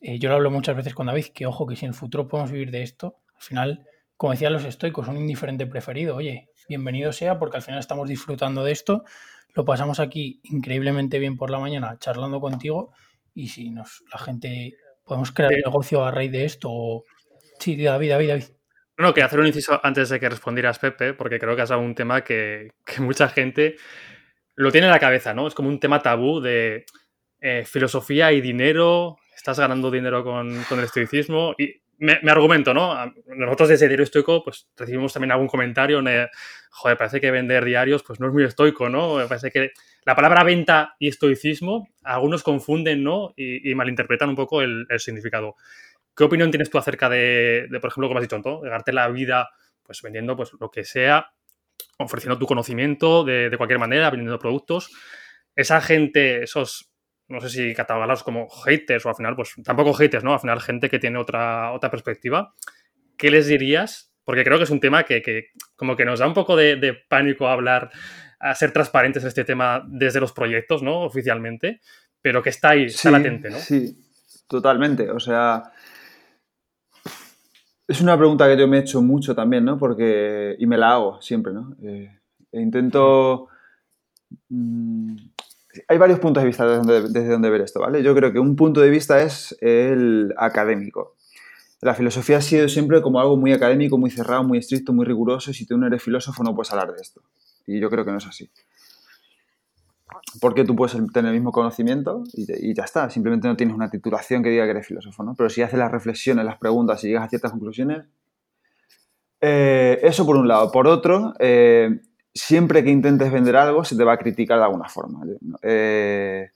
Eh, 0.01 0.19
yo 0.19 0.29
lo 0.29 0.37
hablo 0.37 0.51
muchas 0.51 0.77
veces 0.77 0.95
con 0.95 1.07
David, 1.07 1.27
que 1.35 1.47
ojo, 1.47 1.67
que 1.67 1.77
si 1.77 1.85
en 1.85 1.91
el 1.91 1.95
futuro 1.95 2.29
podemos 2.29 2.51
vivir 2.51 2.71
de 2.71 2.83
esto, 2.83 3.21
al 3.35 3.43
final 3.43 3.87
como 4.23 4.31
decían 4.31 4.53
los 4.53 4.65
estoicos, 4.65 5.09
un 5.09 5.17
indiferente 5.17 5.67
preferido. 5.67 6.15
Oye, 6.15 6.49
bienvenido 6.69 7.13
sea 7.13 7.41
porque 7.41 7.57
al 7.57 7.65
final 7.65 7.81
estamos 7.81 8.09
disfrutando 8.09 8.63
de 8.63 8.71
esto, 8.71 9.03
lo 9.53 9.65
pasamos 9.65 9.99
aquí 9.99 10.41
increíblemente 10.45 11.19
bien 11.19 11.37
por 11.37 11.51
la 11.51 11.59
mañana 11.59 11.99
charlando 11.99 12.41
contigo 12.41 12.93
y 13.35 13.49
si 13.49 13.71
nos 13.71 14.05
la 14.13 14.21
gente 14.21 14.77
podemos 15.05 15.33
crear 15.33 15.51
un 15.51 15.63
negocio 15.65 16.05
a 16.05 16.13
raíz 16.13 16.31
de 16.31 16.45
esto. 16.45 17.03
Sí, 17.59 17.75
David, 17.83 18.11
David, 18.11 18.29
David. 18.29 18.45
No, 18.97 19.13
que 19.13 19.25
hacer 19.25 19.41
un 19.41 19.49
inciso 19.49 19.81
antes 19.83 20.09
de 20.09 20.21
que 20.21 20.29
respondieras, 20.29 20.79
Pepe, 20.79 21.15
porque 21.15 21.41
creo 21.41 21.57
que 21.57 21.63
has 21.63 21.71
dado 21.71 21.83
un 21.83 21.97
tema 21.97 22.23
que, 22.23 22.71
mucha 23.01 23.29
gente 23.29 23.75
lo 24.55 24.71
tiene 24.71 24.87
en 24.87 24.93
la 24.93 25.01
cabeza, 25.01 25.35
¿no? 25.35 25.49
Es 25.49 25.55
como 25.55 25.69
un 25.69 25.81
tema 25.81 26.01
tabú 26.01 26.41
de 26.41 26.85
eh, 27.41 27.65
filosofía 27.67 28.31
y 28.31 28.41
dinero, 28.41 29.17
estás 29.35 29.59
ganando 29.59 29.91
dinero 29.91 30.23
con, 30.23 30.63
con 30.69 30.79
el 30.79 30.85
estoicismo 30.85 31.57
y 31.59 31.83
me, 32.03 32.33
argumento, 32.33 32.75
¿no? 32.75 33.13
Nosotros 33.27 33.69
desde 33.69 33.87
Diario 33.87 34.03
Estoico, 34.03 34.43
pues 34.43 34.69
recibimos 34.77 35.13
también 35.13 35.31
algún 35.31 35.47
comentario, 35.47 36.03
de, 36.03 36.29
joder, 36.71 36.99
parece 36.99 37.21
que 37.21 37.31
vender 37.31 37.65
diarios, 37.65 38.03
pues 38.03 38.19
no 38.19 38.27
es 38.27 38.33
muy 38.33 38.43
estoico, 38.43 38.89
¿no? 38.89 39.17
Me 39.17 39.29
parece 39.29 39.53
que 39.53 39.71
la 40.05 40.17
palabra 40.17 40.43
venta 40.43 40.97
y 40.99 41.09
estoicismo, 41.09 41.89
algunos 42.03 42.43
confunden, 42.43 43.05
¿no? 43.05 43.33
Y, 43.37 43.73
malinterpretan 43.77 44.29
un 44.29 44.35
poco 44.35 44.63
el, 44.63 44.87
significado. 44.99 45.55
¿Qué 46.17 46.25
opinión 46.25 46.51
tienes 46.51 46.71
tú 46.71 46.79
acerca 46.79 47.09
de, 47.09 47.69
por 47.81 47.91
ejemplo, 47.91 48.09
como 48.09 48.19
has 48.19 48.25
dicho, 48.25 48.41
¿no? 48.45 48.61
De 48.61 48.93
la 48.93 49.09
vida, 49.09 49.49
pues 49.85 50.03
vendiendo, 50.03 50.37
pues 50.37 50.51
lo 50.59 50.71
que 50.71 50.85
sea, 50.85 51.33
ofreciendo 51.99 52.37
tu 52.37 52.47
conocimiento 52.47 53.23
de 53.23 53.55
cualquier 53.57 53.79
manera, 53.79 54.11
vendiendo 54.11 54.41
productos. 54.41 54.91
Esa 55.55 55.81
gente, 55.81 56.43
esos 56.43 56.92
no 57.33 57.41
sé 57.41 57.49
si 57.49 57.75
catalogarlos 57.75 58.23
como 58.23 58.49
haters 58.49 59.07
o 59.07 59.09
al 59.09 59.15
final, 59.17 59.35
pues 59.35 59.55
tampoco 59.65 59.95
haters, 59.95 60.23
¿no? 60.23 60.35
Al 60.35 60.41
final 60.41 60.61
gente 60.61 60.91
que 60.91 60.99
tiene 60.99 61.19
otra, 61.19 61.73
otra 61.73 61.91
perspectiva. 61.91 62.55
¿Qué 63.17 63.31
les 63.31 63.47
dirías? 63.47 64.13
Porque 64.25 64.45
creo 64.45 64.59
que 64.59 64.65
es 64.65 64.71
un 64.71 64.81
tema 64.81 65.05
que, 65.05 65.47
como 65.75 65.97
que 65.97 66.05
nos 66.05 66.21
da 66.21 66.27
un 66.27 66.35
poco 66.35 66.57
de, 66.57 66.95
pánico 67.09 67.49
hablar, 67.49 67.91
a 68.39 68.55
ser 68.55 68.73
transparentes 68.73 69.23
en 69.23 69.29
este 69.29 69.45
tema 69.45 69.83
desde 69.89 70.21
los 70.21 70.33
proyectos, 70.33 70.83
¿no? 70.83 71.01
Oficialmente, 71.01 71.81
pero 72.21 72.43
que 72.43 72.51
está 72.51 72.71
ahí, 72.71 72.85
está 72.85 73.11
latente, 73.11 73.51
¿no? 73.51 73.57
Sí, 73.59 73.97
totalmente. 74.47 75.11
O 75.11 75.19
sea, 75.19 75.73
es 77.89 78.01
una 78.01 78.19
pregunta 78.19 78.47
que 78.47 78.59
yo 78.59 78.69
me 78.69 78.77
he 78.77 78.81
hecho 78.81 79.01
mucho 79.01 79.35
también, 79.35 79.65
¿no? 79.65 79.79
Porque, 79.79 80.55
y 80.59 80.67
me 80.67 80.77
la 80.77 80.93
hago 80.93 81.23
siempre, 81.23 81.53
¿no? 81.53 81.75
Eh, 81.83 82.11
e 82.53 82.61
intento... 82.61 83.49
Mm, 84.51 85.32
hay 85.89 85.99
varios 85.99 86.19
puntos 86.19 86.43
de 86.43 86.47
vista 86.47 86.67
desde 86.67 87.29
donde, 87.29 87.51
ver 87.51 87.63
esto, 87.63 87.81
¿vale? 87.81 88.03
Yo 88.03 88.15
creo 88.15 88.33
que 88.33 88.39
un 88.39 88.57
punto 88.57 88.81
de 88.81 88.91
vista 88.91 89.23
es 89.23 89.57
el 89.61 90.35
académico. 90.37 91.17
La 91.81 91.95
filosofía 91.95 92.39
ha 92.39 92.43
sido 92.43 92.69
siempre 92.69 93.03
como 93.03 93.21
algo 93.21 93.37
muy 93.37 93.53
académico, 93.53 93.99
muy 93.99 94.11
cerrado, 94.11 94.45
muy 94.45 94.59
estricto, 94.59 94.93
muy 94.93 95.05
riguroso. 95.05 95.51
Y 95.51 95.55
si 95.55 95.67
tú 95.67 95.77
no 95.79 95.87
eres 95.87 96.03
filósofo 96.03 96.45
no 96.45 96.55
puedes 96.55 96.73
hablar 96.73 96.93
de 96.93 97.01
esto. 97.01 97.23
Y 97.67 97.81
yo 97.81 97.91
creo 97.91 98.05
que 98.05 98.13
no 98.13 98.19
es 98.19 98.27
así. 98.27 98.51
Porque 100.41 100.65
tú 100.65 100.77
puedes 100.77 100.97
tener 101.13 101.31
el 101.31 101.35
mismo 101.35 101.51
conocimiento 101.53 102.23
y, 102.35 102.75
ya 102.75 102.85
está. 102.85 103.11
Simplemente 103.11 103.49
no 103.49 103.57
tienes 103.57 103.75
una 103.75 103.91
titulación 103.91 104.43
que 104.43 104.51
diga 104.51 104.65
que 104.65 104.71
eres 104.71 104.87
filósofo, 104.87 105.25
¿no? 105.25 105.35
Pero 105.35 105.51
si 105.51 105.63
haces 105.63 105.79
las 105.79 105.91
reflexiones, 105.91 106.45
las 106.45 106.59
preguntas 106.59 107.03
y 107.03 107.09
llegas 107.09 107.25
a 107.25 107.29
ciertas 107.29 107.51
conclusiones, 107.51 108.05
eh, 109.41 109.99
eso 110.03 110.25
por 110.25 110.37
un 110.37 110.47
lado. 110.47 110.71
Por 110.71 110.87
otro, 110.87 111.35
eh, 111.41 112.01
siempre 112.35 112.83
que 112.83 112.91
intentes 112.91 113.31
vender 113.31 113.57
algo 113.57 113.85
se 113.85 113.97
te 113.97 114.05
va 114.05 114.15
a 114.15 114.19
criticar 114.19 114.59
de 114.59 114.65
alguna 114.65 114.89
forma. 114.89 115.21
Eh, 115.63 116.51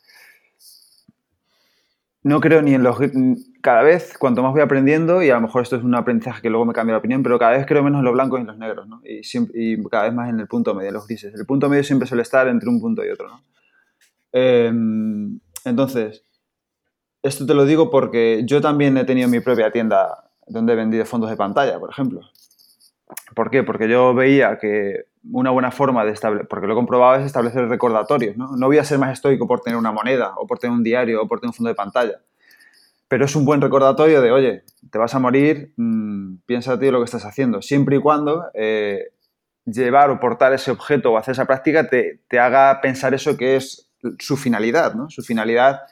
no 2.22 2.40
creo 2.40 2.62
ni 2.62 2.74
en 2.74 2.82
los... 2.82 2.98
Cada 3.60 3.82
vez, 3.82 4.16
cuanto 4.18 4.42
más 4.42 4.52
voy 4.52 4.62
aprendiendo, 4.62 5.22
y 5.22 5.30
a 5.30 5.34
lo 5.34 5.40
mejor 5.42 5.62
esto 5.62 5.76
es 5.76 5.82
un 5.82 5.94
aprendizaje 5.94 6.42
que 6.42 6.50
luego 6.50 6.64
me 6.64 6.72
cambia 6.72 6.94
de 6.94 6.98
opinión, 6.98 7.22
pero 7.22 7.38
cada 7.38 7.52
vez 7.52 7.66
creo 7.66 7.82
menos 7.82 7.98
en 7.98 8.04
los 8.04 8.14
blancos 8.14 8.38
y 8.38 8.42
en 8.42 8.46
los 8.46 8.58
negros, 8.58 8.86
¿no? 8.86 9.00
y, 9.04 9.22
y, 9.54 9.84
cada 9.84 10.04
vez 10.04 10.14
más 10.14 10.28
en 10.28 10.38
el 10.38 10.46
punto 10.46 10.74
medio, 10.74 10.88
en 10.88 10.94
los 10.94 11.06
grises. 11.06 11.34
El 11.34 11.46
punto 11.46 11.68
medio 11.68 11.82
siempre 11.82 12.06
suele 12.06 12.22
estar 12.22 12.46
entre 12.48 12.68
un 12.68 12.80
punto 12.80 13.04
y 13.04 13.10
otro. 13.10 13.28
¿no? 13.28 13.40
Em, 14.32 15.40
entonces, 15.64 16.24
esto 17.22 17.46
te 17.46 17.54
lo 17.54 17.64
digo 17.64 17.90
porque 17.90 18.42
yo 18.44 18.60
también 18.60 18.96
he 18.96 19.04
tenido 19.04 19.28
mi 19.28 19.40
propia 19.40 19.70
tienda 19.70 20.30
donde 20.46 20.74
he 20.74 20.76
vendido 20.76 21.04
fondos 21.04 21.30
de 21.30 21.36
pantalla, 21.36 21.78
por 21.78 21.90
ejemplo. 21.90 22.20
¿Por 23.34 23.50
qué? 23.50 23.62
Porque 23.62 23.88
yo 23.88 24.14
veía 24.14 24.58
que 24.58 25.06
una 25.32 25.50
buena 25.50 25.70
forma 25.70 26.04
de 26.04 26.12
establecer, 26.12 26.48
porque 26.48 26.66
lo 26.66 26.72
he 26.72 26.76
comprobado, 26.76 27.20
es 27.20 27.26
establecer 27.26 27.68
recordatorios. 27.68 28.36
¿no? 28.36 28.56
no 28.56 28.66
voy 28.66 28.78
a 28.78 28.84
ser 28.84 28.98
más 28.98 29.12
estoico 29.12 29.46
por 29.46 29.60
tener 29.60 29.78
una 29.78 29.92
moneda 29.92 30.34
o 30.36 30.46
por 30.46 30.58
tener 30.58 30.76
un 30.76 30.82
diario 30.82 31.22
o 31.22 31.28
por 31.28 31.40
tener 31.40 31.50
un 31.50 31.54
fondo 31.54 31.68
de 31.68 31.74
pantalla. 31.74 32.20
Pero 33.08 33.24
es 33.24 33.36
un 33.36 33.44
buen 33.44 33.60
recordatorio 33.60 34.20
de, 34.20 34.32
oye, 34.32 34.64
te 34.90 34.98
vas 34.98 35.14
a 35.14 35.18
morir, 35.18 35.72
mmm, 35.76 36.36
piénsate 36.46 36.90
lo 36.90 36.98
que 36.98 37.04
estás 37.04 37.24
haciendo. 37.24 37.62
Siempre 37.62 37.96
y 37.96 38.00
cuando 38.00 38.46
eh, 38.54 39.12
llevar 39.64 40.10
o 40.10 40.18
portar 40.18 40.52
ese 40.52 40.70
objeto 40.70 41.12
o 41.12 41.18
hacer 41.18 41.32
esa 41.32 41.44
práctica 41.44 41.88
te, 41.88 42.20
te, 42.28 42.38
haga 42.40 42.80
pensar 42.80 43.14
eso 43.14 43.36
que 43.36 43.56
es 43.56 43.88
su 44.18 44.36
finalidad, 44.36 44.94
¿no? 44.94 45.08
Su 45.10 45.22
finalidad 45.22 45.82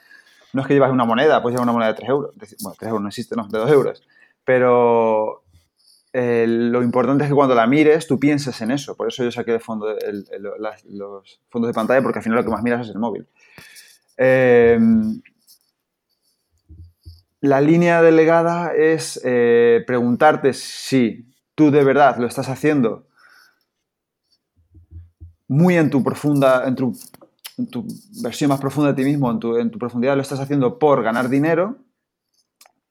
no 0.52 0.62
es 0.62 0.68
que 0.68 0.74
llevas 0.74 0.92
una 0.92 1.04
moneda, 1.04 1.42
puedes 1.42 1.54
llevar 1.54 1.64
una 1.64 1.72
moneda 1.72 1.92
de 1.92 1.96
3 1.96 2.08
euros. 2.08 2.34
Bueno, 2.62 2.76
3 2.78 2.88
euros 2.88 3.02
no 3.02 3.08
existe, 3.08 3.36
no, 3.36 3.48
de 3.48 3.58
2 3.58 3.70
euros. 3.70 4.02
Pero 4.44 5.43
eh, 6.16 6.46
lo 6.46 6.80
importante 6.84 7.24
es 7.24 7.30
que 7.30 7.34
cuando 7.34 7.56
la 7.56 7.66
mires 7.66 8.06
tú 8.06 8.20
pienses 8.20 8.60
en 8.60 8.70
eso. 8.70 8.96
Por 8.96 9.08
eso 9.08 9.24
yo 9.24 9.32
saqué 9.32 9.50
de 9.50 9.58
fondo 9.58 9.88
los 10.88 11.40
fondos 11.50 11.68
de 11.68 11.74
pantalla, 11.74 12.02
porque 12.02 12.20
al 12.20 12.22
final 12.22 12.38
lo 12.38 12.44
que 12.44 12.50
más 12.50 12.62
miras 12.62 12.86
es 12.86 12.94
el 12.94 13.00
móvil. 13.00 13.26
Eh, 14.16 14.78
la 17.40 17.60
línea 17.60 18.00
delegada 18.00 18.72
es 18.74 19.20
eh, 19.24 19.82
preguntarte 19.88 20.52
si 20.52 21.34
tú 21.56 21.72
de 21.72 21.82
verdad 21.82 22.16
lo 22.18 22.28
estás 22.28 22.48
haciendo 22.48 23.08
muy 25.48 25.76
en 25.76 25.90
tu 25.90 26.04
profunda, 26.04 26.64
en 26.68 26.76
tu, 26.76 26.96
en 27.58 27.66
tu 27.66 27.88
versión 28.22 28.50
más 28.50 28.60
profunda 28.60 28.92
de 28.92 29.02
ti 29.02 29.04
mismo, 29.04 29.32
en 29.32 29.40
tu, 29.40 29.56
en 29.56 29.68
tu, 29.72 29.80
profundidad, 29.80 30.14
lo 30.14 30.22
estás 30.22 30.38
haciendo 30.38 30.78
por 30.78 31.02
ganar 31.02 31.28
dinero 31.28 31.76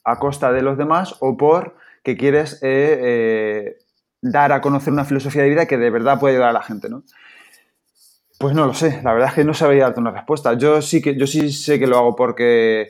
a 0.04 0.20
costa 0.20 0.52
de 0.52 0.62
los 0.62 0.78
demás 0.78 1.16
o 1.22 1.38
por 1.38 1.78
que 2.04 2.18
quieres 2.18 2.62
eh, 2.62 3.00
eh, 3.02 3.78
dar 4.22 4.52
a 4.52 4.62
conocer 4.62 4.94
una 4.94 5.06
filosofía 5.06 5.44
de 5.44 5.50
vida 5.50 5.66
que 5.66 5.78
de 5.78 5.90
verdad 5.90 6.20
puede 6.20 6.36
ayudar 6.36 6.50
a 6.50 6.54
la 6.54 6.64
gente, 6.64 6.90
¿no? 6.90 7.04
Pues 8.40 8.56
no 8.56 8.66
lo 8.66 8.74
sé, 8.74 9.02
la 9.04 9.14
verdad 9.14 9.30
es 9.30 9.36
que 9.36 9.44
no 9.46 9.54
sabría 9.54 9.86
darte 9.86 10.02
una 10.02 10.12
respuesta. 10.12 10.54
Yo 10.54 10.82
sí, 10.82 11.02
que, 11.02 11.16
yo 11.16 11.26
sí 11.26 11.52
sé 11.52 11.80
que 11.80 11.88
lo 11.88 11.98
hago 11.98 12.16
porque 12.16 12.90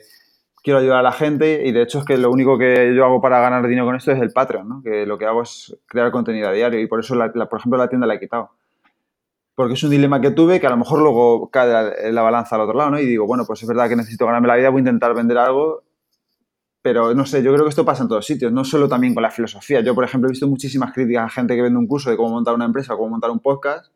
quiero 0.64 0.80
ayudar 0.80 0.98
a 0.98 1.02
la 1.02 1.12
gente 1.12 1.62
y 1.64 1.70
de 1.70 1.82
hecho 1.82 2.00
es 2.00 2.04
que 2.04 2.16
lo 2.18 2.30
único 2.30 2.58
que 2.58 2.92
yo 2.96 3.04
hago 3.04 3.20
para 3.20 3.38
ganar 3.38 3.64
dinero 3.68 3.84
con 3.84 3.94
esto 3.94 4.10
es 4.10 4.20
el 4.20 4.32
Patreon, 4.32 4.68
¿no? 4.68 4.82
que 4.82 5.06
lo 5.06 5.16
que 5.16 5.26
hago 5.26 5.42
es 5.42 5.76
crear 5.86 6.10
contenido 6.10 6.48
a 6.48 6.52
diario 6.52 6.80
y 6.80 6.88
por 6.88 7.00
eso, 7.00 7.14
la, 7.14 7.30
por 7.30 7.60
ejemplo, 7.60 7.78
la 7.78 7.88
tienda 7.88 8.06
la 8.06 8.14
he 8.14 8.20
quitado. 8.20 8.50
Porque 9.54 9.74
es 9.74 9.84
un 9.84 9.90
dilema 9.90 10.20
que 10.20 10.32
tuve 10.32 10.58
que 10.58 10.66
a 10.66 10.70
lo 10.70 10.76
mejor 10.76 10.98
luego 10.98 11.50
cae 11.50 11.68
la, 11.68 12.10
la, 12.10 12.22
balanza 12.22 12.56
al 12.56 12.62
otro 12.62 12.76
lado 12.76 12.90
¿no? 12.90 12.98
y 12.98 13.06
digo, 13.06 13.26
bueno, 13.26 13.44
pues 13.46 13.62
es 13.62 13.68
verdad 13.68 13.88
que 13.88 13.94
necesito 13.94 14.26
ganarme 14.26 14.48
la 14.48 14.56
vida, 14.56 14.70
voy 14.70 14.78
a 14.78 14.80
intentar 14.80 15.14
vender 15.14 15.38
algo, 15.38 15.83
pero 16.84 17.14
no 17.14 17.24
sé, 17.24 17.42
yo 17.42 17.50
creo 17.50 17.64
que 17.64 17.70
esto 17.70 17.82
pasa 17.82 18.02
en 18.02 18.10
todos 18.10 18.26
sitios, 18.26 18.52
no 18.52 18.62
solo 18.62 18.90
también 18.90 19.14
con 19.14 19.22
la 19.22 19.30
filosofía. 19.30 19.80
Yo, 19.80 19.94
por 19.94 20.04
ejemplo, 20.04 20.28
he 20.28 20.32
visto 20.32 20.46
muchísimas 20.46 20.92
críticas 20.92 21.24
a 21.24 21.28
gente 21.30 21.56
que 21.56 21.62
vende 21.62 21.78
un 21.78 21.86
curso 21.86 22.10
de 22.10 22.16
cómo 22.18 22.28
montar 22.28 22.54
una 22.54 22.66
empresa 22.66 22.92
o 22.92 22.98
cómo 22.98 23.08
montar 23.08 23.30
un 23.30 23.40
podcast, 23.40 23.86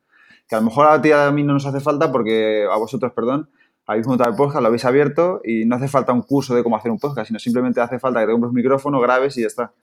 que 0.48 0.56
a 0.56 0.60
lo 0.60 0.64
mejor 0.64 0.86
a 0.86 1.02
ti 1.02 1.12
a 1.12 1.30
mí 1.30 1.42
no 1.42 1.52
nos 1.52 1.66
hace 1.66 1.80
falta 1.80 2.10
porque, 2.10 2.64
a 2.64 2.78
vosotros, 2.78 3.12
perdón, 3.12 3.50
habéis 3.86 4.06
montado 4.06 4.30
el 4.30 4.36
podcast, 4.36 4.62
lo 4.62 4.68
habéis 4.68 4.86
abierto 4.86 5.42
y 5.44 5.66
no 5.66 5.76
hace 5.76 5.86
falta 5.86 6.14
un 6.14 6.22
curso 6.22 6.54
de 6.54 6.62
cómo 6.62 6.78
hacer 6.78 6.90
un 6.90 6.98
podcast, 6.98 7.26
sino 7.26 7.38
simplemente 7.38 7.78
hace 7.82 7.98
falta 7.98 8.20
que 8.20 8.26
te 8.26 8.32
compres 8.32 8.48
un 8.48 8.56
micrófono, 8.56 9.00
grabes 9.00 9.36
y 9.36 9.42
ya 9.42 9.48
está. 9.48 9.74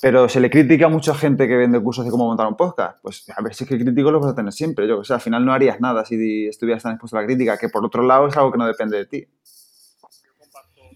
Pero 0.00 0.26
se 0.30 0.40
le 0.40 0.48
critica 0.48 0.86
a 0.86 0.88
mucha 0.88 1.14
gente 1.14 1.46
que 1.46 1.56
vende 1.56 1.82
cursos 1.82 2.06
de 2.06 2.10
cómo 2.10 2.24
montar 2.24 2.46
un 2.46 2.56
podcast. 2.56 2.98
Pues 3.02 3.26
a 3.28 3.42
ver 3.42 3.52
si 3.52 3.64
es 3.64 3.68
que 3.68 3.76
críticos 3.76 4.10
los 4.10 4.22
vas 4.22 4.32
a 4.32 4.34
tener 4.34 4.54
siempre. 4.54 4.88
Yo, 4.88 5.00
o 5.00 5.04
sea, 5.04 5.16
al 5.16 5.22
final 5.22 5.44
no 5.44 5.52
harías 5.52 5.82
nada 5.82 6.06
si 6.06 6.46
estuvieras 6.46 6.82
tan 6.82 6.92
expuesto 6.92 7.18
a 7.18 7.20
la 7.20 7.26
crítica, 7.26 7.58
que 7.58 7.68
por 7.68 7.84
otro 7.84 8.02
lado 8.02 8.26
es 8.26 8.34
algo 8.38 8.52
que 8.52 8.56
no 8.56 8.66
depende 8.66 8.96
de 8.96 9.04
ti. 9.04 9.26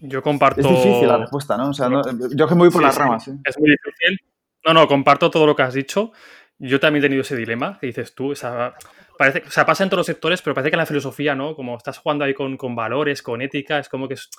Yo 0.01 0.21
comparto. 0.21 0.61
Es 0.61 0.67
difícil 0.67 1.07
la 1.07 1.17
respuesta, 1.17 1.55
¿no? 1.57 1.69
O 1.69 1.73
sea, 1.73 1.87
no, 1.87 2.01
yo 2.35 2.47
que 2.47 2.55
me 2.55 2.61
voy 2.61 2.71
por 2.71 2.81
sí, 2.81 2.85
las 2.85 2.97
ramas. 2.97 3.23
Sí. 3.23 3.31
Es 3.43 3.57
muy 3.59 3.69
difícil. 3.69 4.19
No, 4.65 4.73
no, 4.73 4.87
comparto 4.87 5.29
todo 5.29 5.45
lo 5.45 5.55
que 5.55 5.63
has 5.63 5.73
dicho. 5.73 6.11
Yo 6.57 6.79
también 6.79 7.03
he 7.03 7.07
tenido 7.07 7.21
ese 7.21 7.35
dilema 7.35 7.77
que 7.79 7.87
dices 7.87 8.13
tú. 8.15 8.31
Esa, 8.31 8.73
parece, 9.17 9.43
o 9.47 9.51
sea, 9.51 9.65
pasa 9.65 9.83
en 9.83 9.89
todos 9.89 9.99
los 9.99 10.07
sectores, 10.07 10.41
pero 10.41 10.55
parece 10.55 10.71
que 10.71 10.75
en 10.75 10.79
la 10.79 10.85
filosofía, 10.85 11.35
¿no? 11.35 11.55
Como 11.55 11.77
estás 11.77 11.99
jugando 11.99 12.25
ahí 12.25 12.33
con, 12.33 12.57
con 12.57 12.75
valores, 12.75 13.21
con 13.21 13.41
ética, 13.41 13.79
es 13.79 13.89
como 13.89 14.07
que 14.07 14.15
es, 14.15 14.29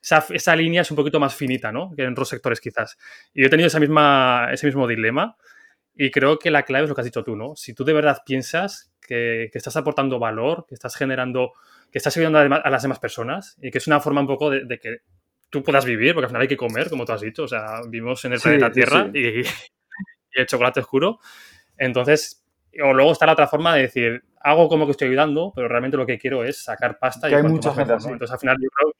esa, 0.00 0.24
esa, 0.30 0.56
línea 0.56 0.82
es 0.82 0.90
un 0.90 0.96
poquito 0.96 1.20
más 1.20 1.34
finita, 1.34 1.72
¿no? 1.72 1.92
Que 1.94 2.04
en 2.04 2.12
otros 2.12 2.28
sectores 2.28 2.60
quizás. 2.60 2.96
Y 3.34 3.42
yo 3.42 3.46
he 3.46 3.50
tenido 3.50 3.66
esa 3.66 3.80
misma, 3.80 4.48
ese 4.50 4.66
mismo 4.66 4.86
dilema 4.88 5.36
y 5.94 6.10
creo 6.10 6.38
que 6.38 6.50
la 6.50 6.62
clave 6.62 6.84
es 6.84 6.88
lo 6.88 6.94
que 6.94 7.02
has 7.02 7.06
dicho 7.06 7.22
tú, 7.22 7.36
¿no? 7.36 7.54
Si 7.54 7.74
tú 7.74 7.84
de 7.84 7.92
verdad 7.92 8.22
piensas 8.24 8.92
que, 9.00 9.50
que 9.52 9.58
estás 9.58 9.76
aportando 9.76 10.18
valor, 10.18 10.64
que 10.66 10.74
estás 10.74 10.96
generando, 10.96 11.52
que 11.92 11.98
estás 11.98 12.16
ayudando 12.16 12.38
a, 12.38 12.70
las 12.70 12.82
demás 12.82 12.98
personas 12.98 13.56
y 13.60 13.70
que 13.70 13.78
es 13.78 13.86
una 13.86 14.00
forma 14.00 14.22
un 14.22 14.26
poco 14.26 14.48
de, 14.50 14.64
de, 14.64 14.78
que 14.78 15.02
tú 15.50 15.62
puedas 15.62 15.84
vivir, 15.84 16.14
porque 16.14 16.24
al 16.24 16.30
final 16.30 16.42
hay 16.42 16.48
que 16.48 16.56
comer, 16.56 16.88
como 16.88 17.04
tú 17.04 17.12
has 17.12 17.20
dicho, 17.20 17.44
o 17.44 17.48
sea, 17.48 17.82
vivimos 17.86 18.24
en 18.24 18.32
el 18.32 18.38
sí, 18.38 18.44
planeta 18.44 18.72
Tierra 18.72 19.10
sí. 19.12 19.18
Y, 19.18 19.40
y 20.34 20.40
el 20.40 20.46
chocolate 20.46 20.80
oscuro. 20.80 21.18
Entonces, 21.76 22.42
o 22.82 22.94
luego 22.94 23.12
está 23.12 23.26
la 23.26 23.32
otra 23.32 23.46
forma 23.46 23.74
de 23.74 23.82
decir, 23.82 24.24
hago 24.40 24.68
como 24.68 24.86
que 24.86 24.92
estoy 24.92 25.08
ayudando, 25.08 25.52
pero 25.54 25.68
realmente 25.68 25.98
lo 25.98 26.06
que 26.06 26.18
quiero 26.18 26.42
es 26.44 26.62
sacar 26.62 26.98
pasta. 26.98 27.28
Que 27.28 27.34
y 27.34 27.36
hay 27.36 27.42
mucha 27.42 27.74
gente 27.74 27.92
¿no? 27.92 28.12
Entonces, 28.12 28.32
al 28.32 28.38
final, 28.38 28.56
yo 28.60 28.68
creo 28.70 28.92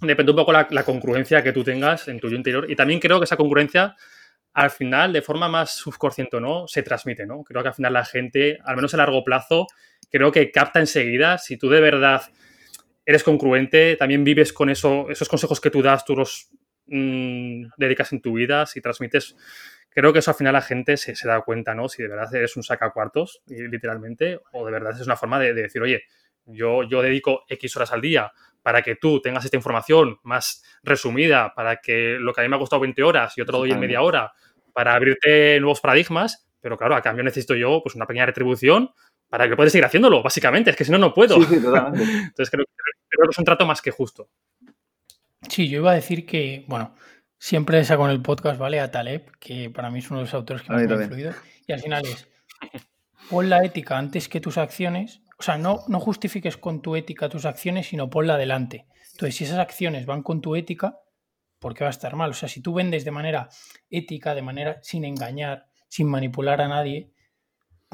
depende 0.00 0.32
un 0.32 0.36
poco 0.36 0.52
la, 0.52 0.66
la, 0.70 0.82
congruencia 0.82 1.42
que 1.42 1.52
tú 1.52 1.62
tengas 1.62 2.08
en 2.08 2.20
tu 2.20 2.28
yo 2.28 2.36
interior. 2.36 2.70
Y 2.70 2.76
también 2.76 3.00
creo 3.00 3.18
que 3.18 3.24
esa 3.24 3.36
congruencia, 3.36 3.96
al 4.52 4.70
final, 4.70 5.12
de 5.12 5.22
forma 5.22 5.48
más 5.48 5.72
subconsciente, 5.72 6.40
¿no? 6.40 6.66
Se 6.68 6.82
transmite, 6.82 7.26
¿no? 7.26 7.42
Creo 7.42 7.62
que 7.62 7.68
al 7.68 7.74
final 7.74 7.92
la 7.92 8.04
gente, 8.04 8.58
al 8.64 8.76
menos 8.76 8.94
a 8.94 8.96
largo 8.96 9.24
plazo, 9.24 9.66
creo 10.14 10.30
que 10.30 10.52
capta 10.52 10.78
enseguida 10.78 11.38
si 11.38 11.56
tú 11.56 11.68
de 11.68 11.80
verdad 11.80 12.22
eres 13.04 13.24
congruente, 13.24 13.96
también 13.96 14.22
vives 14.22 14.52
con 14.52 14.70
eso, 14.70 15.10
esos 15.10 15.28
consejos 15.28 15.60
que 15.60 15.70
tú 15.70 15.82
das, 15.82 16.04
tú 16.04 16.14
los 16.14 16.50
mmm, 16.86 17.64
dedicas 17.76 18.12
en 18.12 18.20
tu 18.20 18.34
vida, 18.34 18.64
si 18.66 18.80
transmites 18.80 19.34
creo 19.90 20.12
que 20.12 20.20
eso 20.20 20.30
al 20.30 20.36
final 20.36 20.52
la 20.52 20.62
gente 20.62 20.96
se, 20.98 21.16
se, 21.16 21.26
da 21.26 21.40
cuenta, 21.40 21.74
¿no? 21.74 21.88
Si 21.88 22.00
de 22.00 22.08
verdad 22.08 22.32
eres 22.32 22.56
un 22.56 22.62
sacacuartos, 22.62 23.42
literalmente, 23.46 24.38
o 24.52 24.64
de 24.64 24.70
verdad 24.70 24.92
es 24.92 25.04
una 25.04 25.16
forma 25.16 25.40
de, 25.40 25.52
de, 25.52 25.62
decir, 25.62 25.82
oye, 25.82 26.04
yo, 26.46 26.84
yo 26.84 27.02
dedico 27.02 27.42
X 27.48 27.74
horas 27.74 27.90
al 27.90 28.00
día 28.00 28.30
para 28.62 28.82
que 28.82 28.94
tú 28.94 29.20
tengas 29.20 29.44
esta 29.44 29.56
información 29.56 30.18
más 30.22 30.62
resumida, 30.84 31.52
para 31.56 31.80
que 31.80 32.18
lo 32.20 32.32
que 32.32 32.40
a 32.40 32.44
mí 32.44 32.48
me 32.48 32.54
ha 32.54 32.60
costado 32.60 32.80
20 32.80 33.02
horas 33.02 33.34
yo 33.36 33.44
te 33.44 33.50
lo 33.50 33.58
doy 33.58 33.72
en 33.72 33.80
media 33.80 34.00
hora, 34.00 34.32
para 34.72 34.94
abrirte 34.94 35.58
nuevos 35.58 35.80
paradigmas, 35.80 36.48
pero 36.60 36.78
claro, 36.78 36.94
a 36.94 37.02
cambio 37.02 37.24
necesito 37.24 37.56
yo 37.56 37.80
pues 37.82 37.96
una 37.96 38.06
pequeña 38.06 38.26
retribución 38.26 38.90
para 39.34 39.48
que 39.48 39.56
puedas 39.56 39.72
seguir 39.72 39.84
haciéndolo, 39.84 40.22
básicamente, 40.22 40.70
es 40.70 40.76
que 40.76 40.84
si 40.84 40.92
no, 40.92 40.98
no 40.98 41.12
puedo. 41.12 41.34
Sí, 41.42 41.56
sí, 41.56 41.60
totalmente. 41.60 42.04
Entonces 42.28 42.50
creo, 42.50 42.64
creo 43.08 43.26
que 43.26 43.32
es 43.32 43.38
un 43.38 43.44
trato 43.44 43.66
más 43.66 43.82
que 43.82 43.90
justo. 43.90 44.28
Sí, 45.48 45.68
yo 45.68 45.80
iba 45.80 45.90
a 45.90 45.96
decir 45.96 46.24
que, 46.24 46.64
bueno, 46.68 46.94
siempre 47.36 47.82
saco 47.82 48.04
en 48.04 48.12
el 48.12 48.22
podcast, 48.22 48.60
¿vale? 48.60 48.78
A 48.78 48.92
Taleb, 48.92 49.32
que 49.40 49.70
para 49.70 49.90
mí 49.90 49.98
es 49.98 50.08
uno 50.08 50.20
de 50.20 50.26
los 50.26 50.34
autores 50.34 50.62
que 50.62 50.72
más 50.72 50.84
me 50.84 50.94
ha 50.94 51.02
influido. 51.02 51.32
Y 51.66 51.72
al 51.72 51.80
final 51.80 52.04
es, 52.06 52.28
pon 53.28 53.50
la 53.50 53.64
ética 53.64 53.98
antes 53.98 54.28
que 54.28 54.40
tus 54.40 54.56
acciones. 54.56 55.22
O 55.36 55.42
sea, 55.42 55.58
no, 55.58 55.80
no 55.88 55.98
justifiques 55.98 56.56
con 56.56 56.80
tu 56.80 56.94
ética 56.94 57.28
tus 57.28 57.44
acciones, 57.44 57.88
sino 57.88 58.10
ponla 58.10 58.34
adelante. 58.34 58.86
Entonces, 59.10 59.34
si 59.34 59.42
esas 59.42 59.58
acciones 59.58 60.06
van 60.06 60.22
con 60.22 60.42
tu 60.42 60.54
ética, 60.54 61.00
¿por 61.58 61.74
qué 61.74 61.82
va 61.82 61.88
a 61.88 61.90
estar 61.90 62.14
mal? 62.14 62.30
O 62.30 62.34
sea, 62.34 62.48
si 62.48 62.60
tú 62.60 62.72
vendes 62.72 63.04
de 63.04 63.10
manera 63.10 63.48
ética, 63.90 64.32
de 64.36 64.42
manera 64.42 64.78
sin 64.80 65.04
engañar, 65.04 65.66
sin 65.88 66.06
manipular 66.06 66.60
a 66.60 66.68
nadie, 66.68 67.10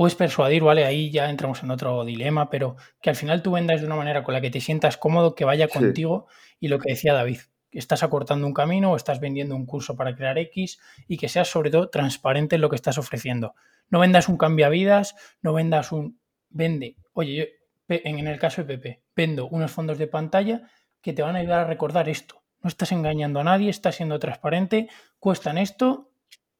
puedes 0.01 0.15
persuadir, 0.15 0.63
¿vale? 0.63 0.87
Ahí 0.87 1.11
ya 1.11 1.29
entramos 1.29 1.63
en 1.63 1.71
otro 1.71 2.07
dilema, 2.07 2.49
pero 2.49 2.77
que 3.03 3.11
al 3.11 3.17
final 3.17 3.43
tú 3.43 3.53
vendas 3.53 3.83
de 3.83 3.87
una 3.87 3.97
manera 3.97 4.25
con 4.25 4.33
la 4.33 4.41
que 4.41 4.49
te 4.49 4.59
sientas 4.59 4.97
cómodo, 4.97 5.35
que 5.35 5.45
vaya 5.45 5.69
contigo 5.69 6.27
sí. 6.31 6.57
y 6.61 6.69
lo 6.69 6.79
que 6.79 6.93
decía 6.93 7.13
David, 7.13 7.41
estás 7.71 8.03
acortando 8.03 8.47
un 8.47 8.55
camino 8.55 8.93
o 8.93 8.97
estás 8.97 9.21
vendiendo 9.21 9.55
un 9.55 9.67
curso 9.67 9.97
para 9.97 10.17
crear 10.17 10.39
X 10.39 10.81
y 11.07 11.19
que 11.19 11.29
seas 11.29 11.49
sobre 11.49 11.69
todo 11.69 11.91
transparente 11.91 12.55
en 12.55 12.63
lo 12.63 12.71
que 12.71 12.77
estás 12.77 12.97
ofreciendo. 12.97 13.55
No 13.91 14.01
vendas 14.01 14.31
un 14.31 14.39
cambiavidas, 14.39 15.17
no 15.43 15.53
vendas 15.53 15.93
un... 15.93 16.19
Vende. 16.49 16.97
Oye, 17.13 17.37
yo, 17.37 17.97
en 18.03 18.27
el 18.27 18.39
caso 18.39 18.65
de 18.65 18.79
Pepe, 18.79 19.03
vendo 19.15 19.49
unos 19.49 19.71
fondos 19.71 19.99
de 19.99 20.07
pantalla 20.07 20.63
que 21.03 21.13
te 21.13 21.21
van 21.21 21.37
a 21.37 21.41
ayudar 21.41 21.61
a 21.61 21.67
recordar 21.67 22.09
esto. 22.09 22.43
No 22.63 22.69
estás 22.69 22.93
engañando 22.93 23.39
a 23.41 23.45
nadie, 23.45 23.69
estás 23.69 23.97
siendo 23.97 24.19
transparente, 24.19 24.89
cuestan 25.19 25.59
esto, 25.59 26.11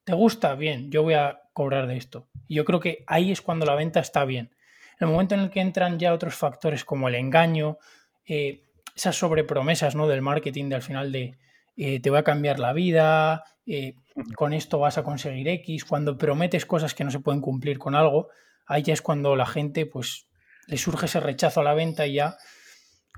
te 0.05 0.13
gusta, 0.13 0.55
bien, 0.57 0.91
yo 0.91 1.03
voy 1.03 1.15
a 1.15 1.41
cobrar 1.53 1.87
de 1.87 1.97
esto. 1.97 2.29
Y 2.49 2.57
yo 2.57 2.65
creo 2.65 2.81
que 2.81 3.05
ahí 3.07 3.33
es 3.33 3.41
cuando 3.41 3.67
la 3.67 3.75
venta 3.75 4.01
está 4.01 4.25
bien. 4.25 4.51
En 4.99 5.09
el 5.09 5.13
momento 5.13 5.35
en 5.35 5.41
el 5.41 5.51
que 5.51 5.61
entran 5.61 5.99
ya 5.99 6.13
otros 6.13 6.35
factores 6.35 6.85
como 6.85 7.09
el 7.09 7.15
engaño, 7.15 7.79
eh, 8.27 8.63
esas 8.95 9.17
sobrepromesas 9.17 9.95
¿no? 9.95 10.07
del 10.07 10.23
marketing 10.23 10.69
de 10.69 10.75
al 10.75 10.83
final 10.83 11.11
de 11.13 11.39
eh, 11.77 12.01
te 12.01 12.11
va 12.11 12.19
a 12.19 12.25
cambiar 12.25 12.59
la 12.59 12.73
vida, 12.73 13.45
eh, 13.67 13.95
con 14.35 14.53
esto 14.53 14.79
vas 14.79 14.99
a 14.99 15.03
conseguir 15.03 15.49
X, 15.49 15.85
cuando 15.85 16.19
prometes 16.19 16.67
cosas 16.67 16.95
que 16.95 17.05
no 17.05 17.11
se 17.11 17.21
pueden 17.21 17.41
cumplir 17.41 17.79
con 17.79 17.95
algo, 17.95 18.29
ahí 18.67 18.83
ya 18.83 18.93
es 18.93 19.01
cuando 19.01 19.37
la 19.37 19.47
gente 19.47 19.87
pues 19.87 20.27
le 20.67 20.77
surge 20.77 21.07
ese 21.07 21.21
rechazo 21.21 21.61
a 21.61 21.65
la 21.65 21.75
venta 21.75 22.07
y 22.07 22.15
ya, 22.15 22.37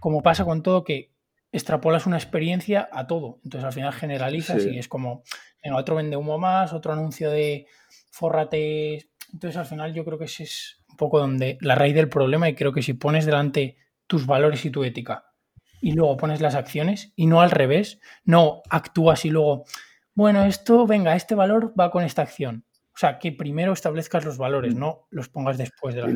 como 0.01 0.22
pasa 0.22 0.45
con 0.45 0.62
todo, 0.62 0.85
que 0.85 1.11
extrapolas 1.51 2.07
una 2.07 2.16
experiencia 2.16 2.89
a 2.93 3.07
todo. 3.07 3.41
Entonces 3.45 3.64
al 3.66 3.72
final 3.72 3.93
generalizas 3.93 4.62
sí. 4.62 4.70
y 4.70 4.78
es 4.78 4.89
como, 4.89 5.22
venga, 5.62 5.76
otro 5.76 5.97
vende 5.97 6.16
humo 6.16 6.39
más, 6.39 6.72
otro 6.72 6.93
anuncio 6.93 7.30
de 7.30 7.66
fórrate. 8.12 9.08
Entonces 9.32 9.56
al 9.56 9.66
final 9.66 9.92
yo 9.92 10.04
creo 10.04 10.18
que 10.18 10.26
ese 10.26 10.44
es 10.44 10.78
un 10.88 10.96
poco 10.96 11.18
donde 11.18 11.58
la 11.60 11.74
raíz 11.74 11.94
del 11.94 12.08
problema 12.08 12.48
y 12.48 12.54
creo 12.54 12.72
que 12.72 12.82
si 12.82 12.92
pones 12.92 13.26
delante 13.26 13.76
tus 14.06 14.26
valores 14.26 14.64
y 14.64 14.70
tu 14.70 14.84
ética 14.84 15.24
y 15.80 15.92
luego 15.92 16.16
pones 16.16 16.40
las 16.40 16.54
acciones 16.54 17.12
y 17.16 17.26
no 17.26 17.40
al 17.40 17.50
revés, 17.50 17.98
no 18.24 18.62
actúas 18.70 19.24
y 19.24 19.30
luego, 19.30 19.64
bueno, 20.14 20.44
esto, 20.44 20.86
venga, 20.86 21.16
este 21.16 21.34
valor 21.34 21.72
va 21.78 21.90
con 21.90 22.04
esta 22.04 22.22
acción. 22.22 22.64
O 22.94 22.98
sea, 22.98 23.18
que 23.18 23.32
primero 23.32 23.72
establezcas 23.72 24.24
los 24.24 24.36
valores, 24.36 24.76
no 24.76 25.06
los 25.10 25.28
pongas 25.28 25.56
después 25.56 25.94
de 25.94 26.02
la 26.02 26.06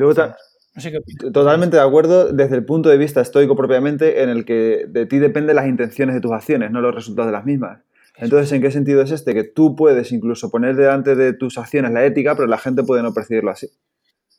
Totalmente 1.33 1.77
de 1.77 1.81
acuerdo 1.81 2.31
desde 2.31 2.55
el 2.55 2.63
punto 2.63 2.87
de 2.89 2.97
vista 2.97 3.19
estoico 3.19 3.55
propiamente, 3.55 4.21
en 4.21 4.29
el 4.29 4.45
que 4.45 4.85
de 4.87 5.07
ti 5.07 5.17
dependen 5.17 5.55
las 5.55 5.67
intenciones 5.67 6.13
de 6.13 6.21
tus 6.21 6.31
acciones, 6.31 6.69
no 6.69 6.81
los 6.81 6.93
resultados 6.93 7.27
de 7.27 7.33
las 7.33 7.45
mismas. 7.45 7.79
Entonces, 8.17 8.51
¿en 8.51 8.61
qué 8.61 8.71
sentido 8.71 9.01
es 9.01 9.11
este? 9.11 9.33
Que 9.33 9.43
tú 9.43 9.75
puedes 9.75 10.11
incluso 10.11 10.49
poner 10.49 10.75
delante 10.75 11.15
de 11.15 11.33
tus 11.33 11.57
acciones 11.57 11.91
la 11.91 12.03
ética, 12.03 12.35
pero 12.35 12.47
la 12.47 12.57
gente 12.57 12.83
puede 12.83 13.03
no 13.03 13.13
percibirlo 13.13 13.51
así. 13.51 13.69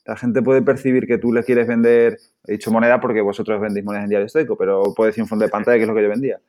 La 0.04 0.16
gente 0.16 0.42
puede 0.42 0.62
percibir 0.62 1.06
que 1.06 1.18
tú 1.18 1.32
le 1.32 1.44
quieres 1.44 1.68
vender, 1.68 2.18
he 2.46 2.52
dicho 2.52 2.70
moneda 2.70 3.00
porque 3.00 3.20
vosotros 3.20 3.60
vendéis 3.60 3.84
monedas 3.84 4.04
en 4.04 4.10
diario 4.10 4.26
estoico, 4.26 4.56
pero 4.56 4.82
puede 4.96 5.10
decir 5.10 5.22
un 5.22 5.28
fondo 5.28 5.44
de 5.44 5.50
pantalla 5.50 5.76
que 5.76 5.82
es 5.82 5.88
lo 5.88 5.94
que 5.94 6.02
yo 6.02 6.08
vendía. 6.08 6.40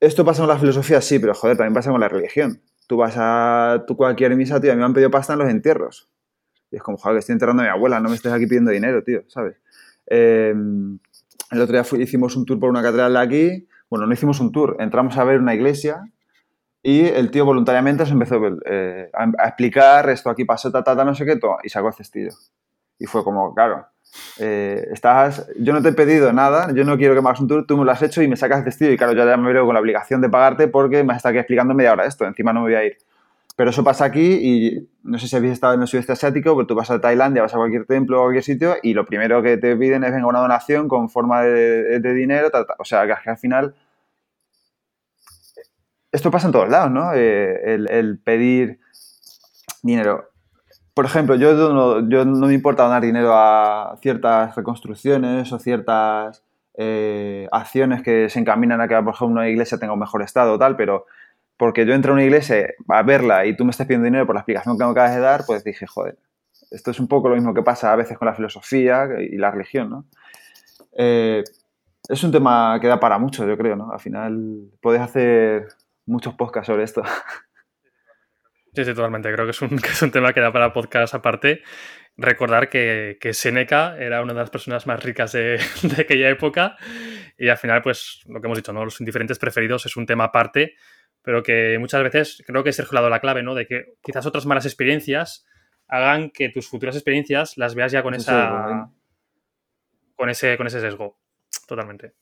Esto 0.00 0.24
pasa 0.24 0.42
con 0.42 0.48
la 0.48 0.58
filosofía, 0.58 1.00
sí, 1.00 1.18
pero 1.18 1.34
joder, 1.34 1.56
también 1.56 1.74
pasa 1.74 1.90
con 1.90 2.00
la 2.00 2.08
religión. 2.08 2.62
Tú 2.86 2.96
vas 2.96 3.14
a 3.16 3.84
tu 3.86 3.96
cualquier 3.96 4.34
misa, 4.36 4.60
tío, 4.60 4.72
a 4.72 4.74
mí 4.74 4.78
me 4.78 4.86
han 4.86 4.94
pedido 4.94 5.10
pasta 5.10 5.32
en 5.32 5.40
los 5.40 5.50
entierros. 5.50 6.08
Y 6.70 6.76
es 6.76 6.82
como, 6.82 6.96
joder, 6.96 7.16
que 7.16 7.20
estoy 7.20 7.32
enterrando 7.32 7.62
a 7.62 7.66
mi 7.66 7.70
abuela, 7.70 7.98
no 8.00 8.08
me 8.08 8.14
estés 8.14 8.32
aquí 8.32 8.46
pidiendo 8.46 8.70
dinero, 8.70 9.02
tío, 9.02 9.24
¿sabes? 9.26 9.56
Em, 10.06 10.98
el 11.50 11.60
otro 11.60 11.72
día 11.72 12.02
hicimos 12.02 12.36
un 12.36 12.46
tour 12.46 12.60
por 12.60 12.70
una 12.70 12.82
catedral 12.82 13.14
de 13.14 13.18
aquí. 13.18 13.68
Bueno, 13.90 14.06
no 14.06 14.12
hicimos 14.12 14.40
un 14.40 14.52
tour, 14.52 14.76
entramos 14.80 15.16
a 15.16 15.24
ver 15.24 15.40
una 15.40 15.54
iglesia 15.54 16.02
y 16.82 17.06
el 17.06 17.30
tío 17.30 17.44
voluntariamente 17.44 18.04
se 18.06 18.12
empezó 18.12 18.40
eh, 18.66 19.10
a, 19.12 19.48
explicar 19.48 20.08
esto 20.10 20.30
aquí 20.30 20.44
pasó, 20.44 20.70
ta, 20.70 20.82
ta, 20.84 21.04
no 21.04 21.14
sé 21.14 21.24
qué, 21.24 21.36
todo, 21.36 21.58
y 21.62 21.68
sacó 21.68 21.88
el 21.88 21.94
cestillo. 21.94 22.30
Y 22.98 23.06
fue 23.06 23.24
como, 23.24 23.54
claro, 23.54 23.86
eh, 24.38 24.88
estás, 24.92 25.48
yo 25.58 25.72
no 25.72 25.82
te 25.82 25.90
he 25.90 25.92
pedido 25.92 26.32
nada, 26.32 26.72
yo 26.74 26.84
no 26.84 26.96
quiero 26.96 27.14
que 27.14 27.22
me 27.22 27.28
hagas 27.28 27.40
un 27.40 27.48
tour, 27.48 27.66
tú 27.66 27.76
me 27.76 27.84
lo 27.84 27.90
has 27.90 28.02
hecho 28.02 28.22
y 28.22 28.28
me 28.28 28.36
sacas 28.36 28.58
el 28.58 28.64
cestillo. 28.64 28.92
Y 28.92 28.96
claro, 28.96 29.12
yo 29.12 29.24
ya 29.24 29.36
me 29.36 29.52
veo 29.52 29.64
con 29.64 29.74
la 29.74 29.80
obligación 29.80 30.20
de 30.20 30.28
pagarte 30.28 30.68
porque 30.68 31.02
me 31.04 31.12
has 31.12 31.18
estado 31.18 31.32
aquí 31.32 31.38
explicando 31.38 31.74
media 31.74 31.92
hora 31.92 32.04
esto, 32.04 32.26
encima 32.26 32.52
no 32.52 32.60
me 32.60 32.66
voy 32.66 32.74
a 32.74 32.84
ir. 32.84 32.98
Pero 33.58 33.70
eso 33.70 33.82
pasa 33.82 34.04
aquí 34.04 34.38
y 34.40 34.88
no 35.02 35.18
sé 35.18 35.26
si 35.26 35.34
habéis 35.34 35.54
estado 35.54 35.74
en 35.74 35.82
el 35.82 35.88
sudeste 35.88 36.12
asiático, 36.12 36.54
pero 36.54 36.68
tú 36.68 36.76
vas 36.76 36.92
a 36.92 37.00
Tailandia, 37.00 37.42
vas 37.42 37.54
a 37.54 37.56
cualquier 37.56 37.86
templo 37.86 38.20
o 38.20 38.22
cualquier 38.22 38.44
sitio 38.44 38.76
y 38.84 38.94
lo 38.94 39.04
primero 39.04 39.42
que 39.42 39.56
te 39.56 39.74
piden 39.74 40.04
es 40.04 40.12
venga 40.12 40.28
una 40.28 40.38
donación 40.38 40.86
con 40.86 41.10
forma 41.10 41.42
de, 41.42 42.14
dinero, 42.14 42.50
o 42.78 42.84
sea, 42.84 43.04
que 43.04 43.28
al 43.28 43.36
final 43.36 43.74
esto 46.12 46.30
pasa 46.30 46.46
en 46.46 46.52
todos 46.52 46.68
lados, 46.68 46.92
¿no? 46.92 47.12
Eh, 47.14 47.74
el, 47.90 48.20
pedir 48.20 48.78
dinero. 49.82 50.28
Por 50.94 51.06
ejemplo, 51.06 51.34
yo 51.34 51.52
no, 51.72 52.08
yo 52.08 52.24
no 52.24 52.46
me 52.46 52.54
importa 52.54 52.84
donar 52.84 53.02
dinero 53.02 53.32
a 53.34 53.98
ciertas 54.00 54.54
reconstrucciones 54.54 55.52
o 55.52 55.58
ciertas 55.58 56.44
eh, 56.74 57.48
acciones 57.50 58.04
que 58.04 58.28
se 58.28 58.38
encaminan 58.38 58.80
a 58.80 58.86
que, 58.86 58.94
por 59.02 59.14
ejemplo, 59.14 59.40
una 59.40 59.48
iglesia 59.48 59.78
tenga 59.78 59.94
un 59.94 59.98
mejor 59.98 60.22
estado 60.22 60.52
o 60.52 60.58
tal, 60.60 60.76
pero 60.76 61.06
porque 61.58 61.84
yo 61.84 61.92
entro 61.92 62.12
a 62.12 62.14
una 62.14 62.24
iglesia 62.24 62.72
a 62.88 63.02
verla 63.02 63.44
y 63.44 63.54
tú 63.54 63.64
me 63.64 63.72
estás 63.72 63.86
pidiendo 63.86 64.04
dinero 64.04 64.24
por 64.24 64.34
la 64.34 64.40
explicación 64.40 64.78
que 64.78 64.84
me 64.84 64.90
acabas 64.90 65.14
de 65.14 65.20
dar, 65.20 65.44
pues 65.44 65.64
dije, 65.64 65.86
joder, 65.86 66.16
esto 66.70 66.92
es 66.92 67.00
un 67.00 67.08
poco 67.08 67.28
lo 67.28 67.34
mismo 67.34 67.52
que 67.52 67.62
pasa 67.62 67.92
a 67.92 67.96
veces 67.96 68.16
con 68.16 68.26
la 68.26 68.34
filosofía 68.34 69.08
y 69.20 69.36
la 69.36 69.50
religión, 69.50 69.90
¿no? 69.90 70.06
Eh, 70.96 71.42
es 72.08 72.24
un 72.24 72.32
tema 72.32 72.78
que 72.80 72.86
da 72.86 73.00
para 73.00 73.18
mucho, 73.18 73.46
yo 73.46 73.58
creo, 73.58 73.76
¿no? 73.76 73.90
Al 73.92 74.00
final 74.00 74.70
puedes 74.80 75.02
hacer 75.02 75.66
muchos 76.06 76.34
podcasts 76.34 76.68
sobre 76.68 76.84
esto. 76.84 77.02
Sí, 78.74 78.84
sí, 78.84 78.94
totalmente. 78.94 79.32
Creo 79.32 79.44
que 79.44 79.50
es 79.50 79.62
un, 79.62 79.70
que 79.80 79.88
es 79.88 80.02
un 80.02 80.12
tema 80.12 80.32
que 80.32 80.40
da 80.40 80.52
para 80.52 80.72
podcast 80.72 81.12
aparte. 81.12 81.62
Recordar 82.16 82.68
que, 82.68 83.16
que 83.20 83.32
Seneca 83.32 83.96
era 83.98 84.22
una 84.22 84.34
de 84.34 84.38
las 84.38 84.50
personas 84.50 84.86
más 84.86 85.02
ricas 85.02 85.32
de, 85.32 85.58
de, 85.82 86.02
aquella 86.02 86.28
época 86.28 86.76
y 87.36 87.48
al 87.48 87.56
final, 87.56 87.82
pues, 87.82 88.20
lo 88.28 88.40
que 88.40 88.46
hemos 88.46 88.58
dicho, 88.58 88.72
¿no? 88.72 88.84
Los 88.84 89.00
indiferentes 89.00 89.38
preferidos 89.38 89.86
es 89.86 89.96
un 89.96 90.06
tema 90.06 90.24
aparte 90.24 90.76
pero 91.28 91.42
que 91.42 91.76
muchas 91.78 92.02
veces 92.02 92.42
creo 92.46 92.64
que 92.64 92.72
Sergio 92.72 92.96
ha 92.96 93.02
dado 93.02 93.10
la 93.10 93.20
clave, 93.20 93.42
¿no? 93.42 93.54
De 93.54 93.66
que 93.66 93.98
quizás 94.02 94.24
otras 94.24 94.46
malas 94.46 94.64
experiencias 94.64 95.44
hagan 95.86 96.30
que 96.30 96.48
tus 96.48 96.66
futuras 96.66 96.96
experiencias 96.96 97.58
las 97.58 97.74
veas 97.74 97.92
ya 97.92 98.02
con 98.02 98.14
esa. 98.14 98.90
con 100.16 100.30
ese, 100.30 100.56
con 100.56 100.66
ese 100.66 100.80
sesgo. 100.80 101.20
Totalmente. 101.66 102.14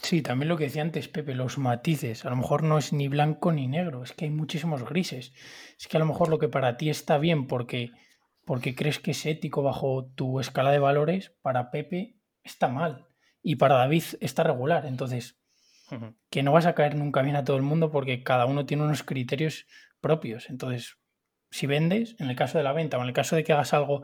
Sí, 0.00 0.22
también 0.22 0.48
lo 0.48 0.56
que 0.56 0.64
decía 0.64 0.80
antes, 0.80 1.08
Pepe, 1.08 1.34
los 1.34 1.58
matices. 1.58 2.24
A 2.24 2.30
lo 2.30 2.36
mejor 2.36 2.62
no 2.62 2.78
es 2.78 2.94
ni 2.94 3.06
blanco 3.08 3.52
ni 3.52 3.66
negro, 3.68 4.02
es 4.02 4.14
que 4.14 4.24
hay 4.24 4.30
muchísimos 4.30 4.82
grises. 4.88 5.34
Es 5.78 5.86
que 5.86 5.98
a 5.98 6.00
lo 6.00 6.06
mejor 6.06 6.30
lo 6.30 6.38
que 6.38 6.48
para 6.48 6.78
ti 6.78 6.88
está 6.88 7.18
bien 7.18 7.46
porque, 7.46 7.90
porque 8.46 8.74
crees 8.74 8.98
que 8.98 9.10
es 9.10 9.26
ético 9.26 9.62
bajo 9.62 10.10
tu 10.14 10.40
escala 10.40 10.70
de 10.70 10.78
valores, 10.78 11.34
para 11.42 11.70
Pepe 11.70 12.16
está 12.42 12.68
mal. 12.68 13.08
Y 13.42 13.56
para 13.56 13.74
David 13.74 14.04
está 14.20 14.42
regular. 14.42 14.86
Entonces, 14.86 15.38
que 16.30 16.42
no 16.42 16.52
vas 16.52 16.66
a 16.66 16.74
caer 16.74 16.96
nunca 16.96 17.22
bien 17.22 17.36
a 17.36 17.44
todo 17.44 17.56
el 17.56 17.62
mundo 17.62 17.90
porque 17.90 18.22
cada 18.22 18.46
uno 18.46 18.66
tiene 18.66 18.84
unos 18.84 19.02
criterios 19.02 19.66
propios. 20.00 20.50
Entonces, 20.50 20.96
si 21.50 21.66
vendes, 21.66 22.16
en 22.18 22.28
el 22.28 22.36
caso 22.36 22.58
de 22.58 22.64
la 22.64 22.72
venta 22.72 22.98
o 22.98 23.02
en 23.02 23.08
el 23.08 23.14
caso 23.14 23.36
de 23.36 23.44
que 23.44 23.52
hagas 23.52 23.74
algo 23.74 24.02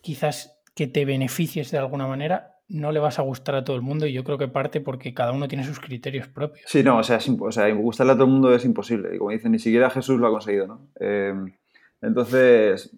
quizás 0.00 0.60
que 0.74 0.86
te 0.86 1.04
beneficies 1.04 1.70
de 1.70 1.78
alguna 1.78 2.06
manera, 2.06 2.58
no 2.68 2.92
le 2.92 3.00
vas 3.00 3.18
a 3.18 3.22
gustar 3.22 3.54
a 3.54 3.64
todo 3.64 3.76
el 3.76 3.82
mundo 3.82 4.06
y 4.06 4.12
yo 4.12 4.24
creo 4.24 4.38
que 4.38 4.48
parte 4.48 4.80
porque 4.80 5.14
cada 5.14 5.32
uno 5.32 5.48
tiene 5.48 5.64
sus 5.64 5.80
criterios 5.80 6.28
propios. 6.28 6.70
Sí, 6.70 6.82
no, 6.82 6.98
o 6.98 7.02
sea, 7.02 7.18
o 7.40 7.52
sea 7.52 7.68
gustarle 7.72 8.12
a 8.12 8.16
todo 8.16 8.26
el 8.26 8.32
mundo 8.32 8.54
es 8.54 8.64
imposible. 8.64 9.14
Y 9.14 9.18
como 9.18 9.30
dicen, 9.30 9.52
ni 9.52 9.58
siquiera 9.58 9.90
Jesús 9.90 10.20
lo 10.20 10.26
ha 10.26 10.30
conseguido, 10.30 10.66
¿no? 10.66 10.88
Eh, 11.00 11.34
entonces, 12.02 12.90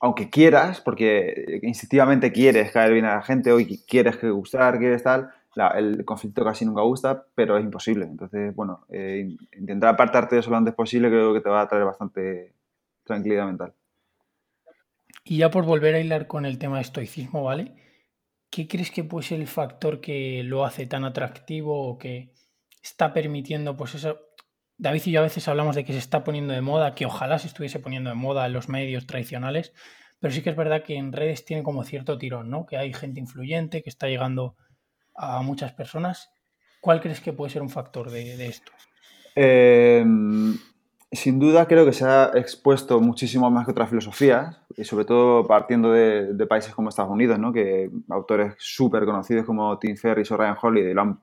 aunque 0.00 0.30
quieras, 0.30 0.80
porque 0.80 1.60
instintivamente 1.62 2.32
quieres 2.32 2.70
caer 2.70 2.92
bien 2.92 3.04
a 3.04 3.16
la 3.16 3.22
gente, 3.22 3.52
hoy 3.52 3.82
quieres 3.86 4.16
que 4.16 4.30
gustar, 4.30 4.78
quieres 4.78 5.02
tal, 5.02 5.30
el 5.76 6.04
conflicto 6.04 6.44
casi 6.44 6.64
nunca 6.64 6.82
gusta, 6.82 7.26
pero 7.34 7.56
es 7.56 7.64
imposible. 7.64 8.04
Entonces, 8.04 8.54
bueno, 8.54 8.86
eh, 8.88 9.36
intentar 9.56 9.94
apartarte 9.94 10.36
de 10.36 10.40
eso 10.40 10.50
lo 10.50 10.56
antes 10.56 10.74
posible 10.74 11.08
creo 11.08 11.34
que 11.34 11.40
te 11.40 11.48
va 11.48 11.62
a 11.62 11.68
traer 11.68 11.84
bastante 11.84 12.54
tranquilidad 13.04 13.46
mental. 13.46 13.74
Y 15.24 15.38
ya 15.38 15.50
por 15.50 15.64
volver 15.64 15.94
a 15.94 16.00
hilar 16.00 16.26
con 16.26 16.46
el 16.46 16.58
tema 16.58 16.76
de 16.76 16.82
estoicismo, 16.82 17.42
¿vale? 17.42 17.74
¿Qué 18.50 18.66
crees 18.66 18.90
que 18.90 19.04
puede 19.04 19.26
ser 19.26 19.40
el 19.40 19.46
factor 19.46 20.00
que 20.00 20.42
lo 20.42 20.64
hace 20.64 20.86
tan 20.86 21.04
atractivo 21.04 21.88
o 21.88 21.98
que 21.98 22.32
está 22.82 23.12
permitiendo, 23.12 23.76
pues 23.76 23.94
eso? 23.94 24.18
David 24.78 25.02
y 25.06 25.10
yo 25.10 25.20
a 25.20 25.24
veces 25.24 25.48
hablamos 25.48 25.74
de 25.74 25.84
que 25.84 25.92
se 25.92 25.98
está 25.98 26.24
poniendo 26.24 26.54
de 26.54 26.60
moda, 26.60 26.94
que 26.94 27.04
ojalá 27.04 27.38
se 27.38 27.48
estuviese 27.48 27.80
poniendo 27.80 28.10
de 28.10 28.16
moda 28.16 28.46
en 28.46 28.52
los 28.52 28.68
medios 28.68 29.06
tradicionales, 29.06 29.74
pero 30.20 30.32
sí 30.32 30.42
que 30.42 30.50
es 30.50 30.56
verdad 30.56 30.82
que 30.84 30.96
en 30.96 31.12
redes 31.12 31.44
tiene 31.44 31.62
como 31.62 31.84
cierto 31.84 32.16
tirón, 32.16 32.48
¿no? 32.48 32.64
Que 32.64 32.76
hay 32.76 32.92
gente 32.92 33.20
influyente 33.20 33.82
que 33.82 33.90
está 33.90 34.06
llegando 34.06 34.56
a 35.18 35.42
muchas 35.42 35.72
personas. 35.72 36.30
¿Cuál 36.80 37.00
crees 37.00 37.20
que 37.20 37.32
puede 37.32 37.50
ser 37.50 37.62
un 37.62 37.70
factor 37.70 38.10
de, 38.10 38.46
esto? 38.46 38.72
Em, 39.34 40.56
sin 41.10 41.38
duda 41.38 41.66
creo 41.66 41.84
que 41.84 41.92
se 41.92 42.04
ha 42.04 42.30
expuesto 42.34 43.00
muchísimo 43.00 43.50
más 43.50 43.64
que 43.64 43.72
otras 43.72 43.90
filosofías, 43.90 44.56
y 44.76 44.84
sobre 44.84 45.04
todo 45.04 45.46
partiendo 45.46 45.90
de, 45.92 46.46
países 46.46 46.72
como 46.74 46.88
Estados 46.88 47.10
Unidos, 47.10 47.38
¿no? 47.38 47.52
que 47.52 47.90
autores 48.08 48.54
súper 48.58 49.04
conocidos 49.04 49.44
como 49.44 49.78
Tim 49.78 49.96
Ferriss 49.96 50.30
o 50.30 50.36
Ryan 50.36 50.56
Holiday 50.60 50.94
lo, 50.94 51.18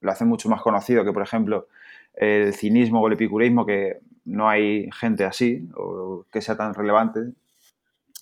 lo 0.00 0.10
hacen 0.10 0.28
mucho 0.28 0.48
más 0.48 0.60
conocido 0.60 1.04
que, 1.04 1.12
por 1.12 1.22
ejemplo, 1.22 1.66
el 2.14 2.52
cinismo 2.52 3.00
o 3.00 3.06
el 3.06 3.14
epicureísmo, 3.14 3.64
que 3.64 4.00
no 4.26 4.48
hay 4.48 4.90
gente 4.92 5.24
así, 5.24 5.68
o 5.74 6.26
que 6.30 6.42
sea 6.42 6.56
tan 6.56 6.74
relevante, 6.74 7.20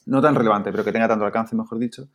no 0.06 0.22
tan 0.22 0.34
relevante, 0.34 0.70
pero 0.70 0.84
que 0.84 0.92
tenga 0.92 1.08
tanto 1.08 1.24
alcance, 1.24 1.56
mejor 1.56 1.78
dicho. 1.78 2.08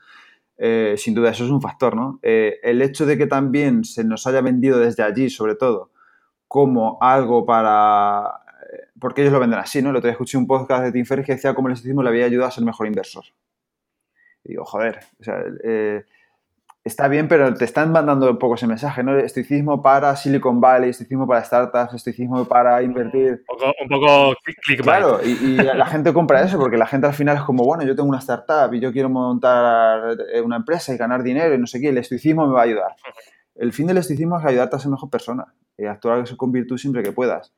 Eh, 0.57 0.95
sin 0.97 1.13
duda 1.15 1.31
eso 1.31 1.45
es 1.45 1.49
un 1.49 1.61
factor, 1.61 1.95
¿no? 1.95 2.19
Eh, 2.21 2.59
el 2.63 2.81
hecho 2.81 3.05
de 3.05 3.17
que 3.17 3.27
también 3.27 3.83
se 3.83 4.03
nos 4.03 4.27
haya 4.27 4.41
vendido 4.41 4.79
desde 4.79 5.03
allí, 5.03 5.29
sobre 5.29 5.55
todo, 5.55 5.91
como 6.47 6.97
algo 7.01 7.45
para... 7.45 8.41
Eh, 8.71 8.87
porque 8.99 9.21
ellos 9.21 9.33
lo 9.33 9.39
venden 9.39 9.59
así, 9.59 9.81
¿no? 9.81 9.89
El 9.89 9.97
otro 9.97 10.07
día 10.07 10.13
escuché 10.13 10.37
un 10.37 10.47
podcast 10.47 10.83
de 10.83 10.91
Tim 10.91 11.05
Ferriss 11.05 11.25
que 11.25 11.33
decía 11.33 11.53
cómo 11.53 11.67
el 11.67 11.73
estoicismo 11.73 12.03
le 12.03 12.09
había 12.09 12.25
ayudado 12.25 12.47
a 12.49 12.51
ser 12.51 12.63
mejor 12.63 12.87
inversor. 12.87 13.25
Y 14.43 14.49
digo, 14.49 14.65
joder, 14.65 14.99
o 15.19 15.23
sea, 15.23 15.43
está 16.83 17.07
bien, 17.07 17.27
pero 17.27 17.53
te 17.53 17.65
están 17.65 17.91
mandando 17.91 18.29
un 18.29 18.37
poco 18.37 18.55
ese 18.55 18.67
mensaje, 18.67 19.03
¿no? 19.03 19.17
Estoicismo 19.17 19.81
para 19.81 20.15
Silicon 20.15 20.59
Valley, 20.59 20.89
estoicismo 20.89 21.27
para 21.27 21.43
startups, 21.43 21.93
estoicismo 21.93 22.45
para 22.45 22.81
invertir. 22.83 23.43
Un 23.81 23.87
poco, 23.89 24.35
click 24.63 24.81
Claro, 24.81 25.19
y, 25.23 25.55
la 25.55 25.85
gente 25.85 26.13
compra 26.13 26.41
eso 26.41 26.59
porque 26.59 26.77
la 26.77 26.85
gente 26.85 27.07
al 27.07 27.13
final 27.13 27.37
es 27.37 27.43
como, 27.43 27.63
bueno, 27.63 27.83
yo 27.83 27.95
tengo 27.95 28.09
una 28.09 28.19
startup 28.19 28.73
y 28.73 28.79
yo 28.79 28.91
quiero 28.91 29.09
montar 29.09 30.17
eh, 30.33 30.41
una 30.41 30.57
empresa 30.57 30.93
y 30.93 30.97
ganar 30.97 31.23
dinero 31.23 31.55
y 31.55 31.57
no 31.57 31.67
sé 31.67 31.79
qué, 31.79 31.89
el 31.89 31.97
estoicismo 31.97 32.47
me 32.47 32.53
va 32.53 32.61
a 32.61 32.65
ayudar. 32.65 32.95
El 33.55 33.71
fin 33.71 33.87
del 33.87 33.97
estoicismo 33.97 34.39
es 34.39 34.45
ayudarte 34.45 34.75
a 34.75 34.79
ser 34.79 34.91
mejor 34.91 35.09
persona 35.09 35.53
y 35.77 35.85
actuar 35.85 36.23
con 36.35 36.51
virtud 36.51 36.77
siempre 36.77 37.03
que 37.03 37.11
puedas 37.11 37.53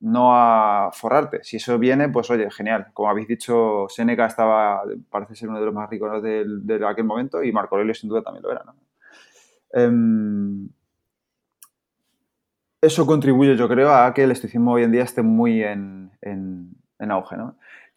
no 0.00 0.34
a 0.34 0.90
forrarte. 0.92 1.44
Si 1.44 1.58
eso 1.58 1.78
viene, 1.78 2.08
pues 2.08 2.30
oye, 2.30 2.50
genial. 2.50 2.88
Como 2.94 3.10
habéis 3.10 3.28
dicho, 3.28 3.86
Seneca 3.88 4.26
estaba, 4.26 4.82
parece 5.10 5.34
ser 5.34 5.48
uno 5.48 5.60
de 5.60 5.66
los 5.66 5.74
más 5.74 5.88
ricos 5.90 6.22
de, 6.22 6.80
aquel 6.86 7.04
momento 7.04 7.42
y 7.42 7.52
Marco 7.52 7.74
Aurelio 7.74 7.94
sin 7.94 8.08
duda 8.08 8.22
también 8.22 8.42
lo 8.42 8.50
era. 8.50 8.64
Em, 9.72 10.68
eso 12.80 13.06
contribuye, 13.06 13.56
yo 13.56 13.68
creo, 13.68 13.92
a 13.94 14.12
que 14.14 14.24
el 14.24 14.30
estoicismo 14.30 14.72
hoy 14.72 14.84
en 14.84 14.92
día 14.92 15.02
esté 15.02 15.22
muy 15.22 15.62
en, 15.62 16.10
auge. 17.10 17.36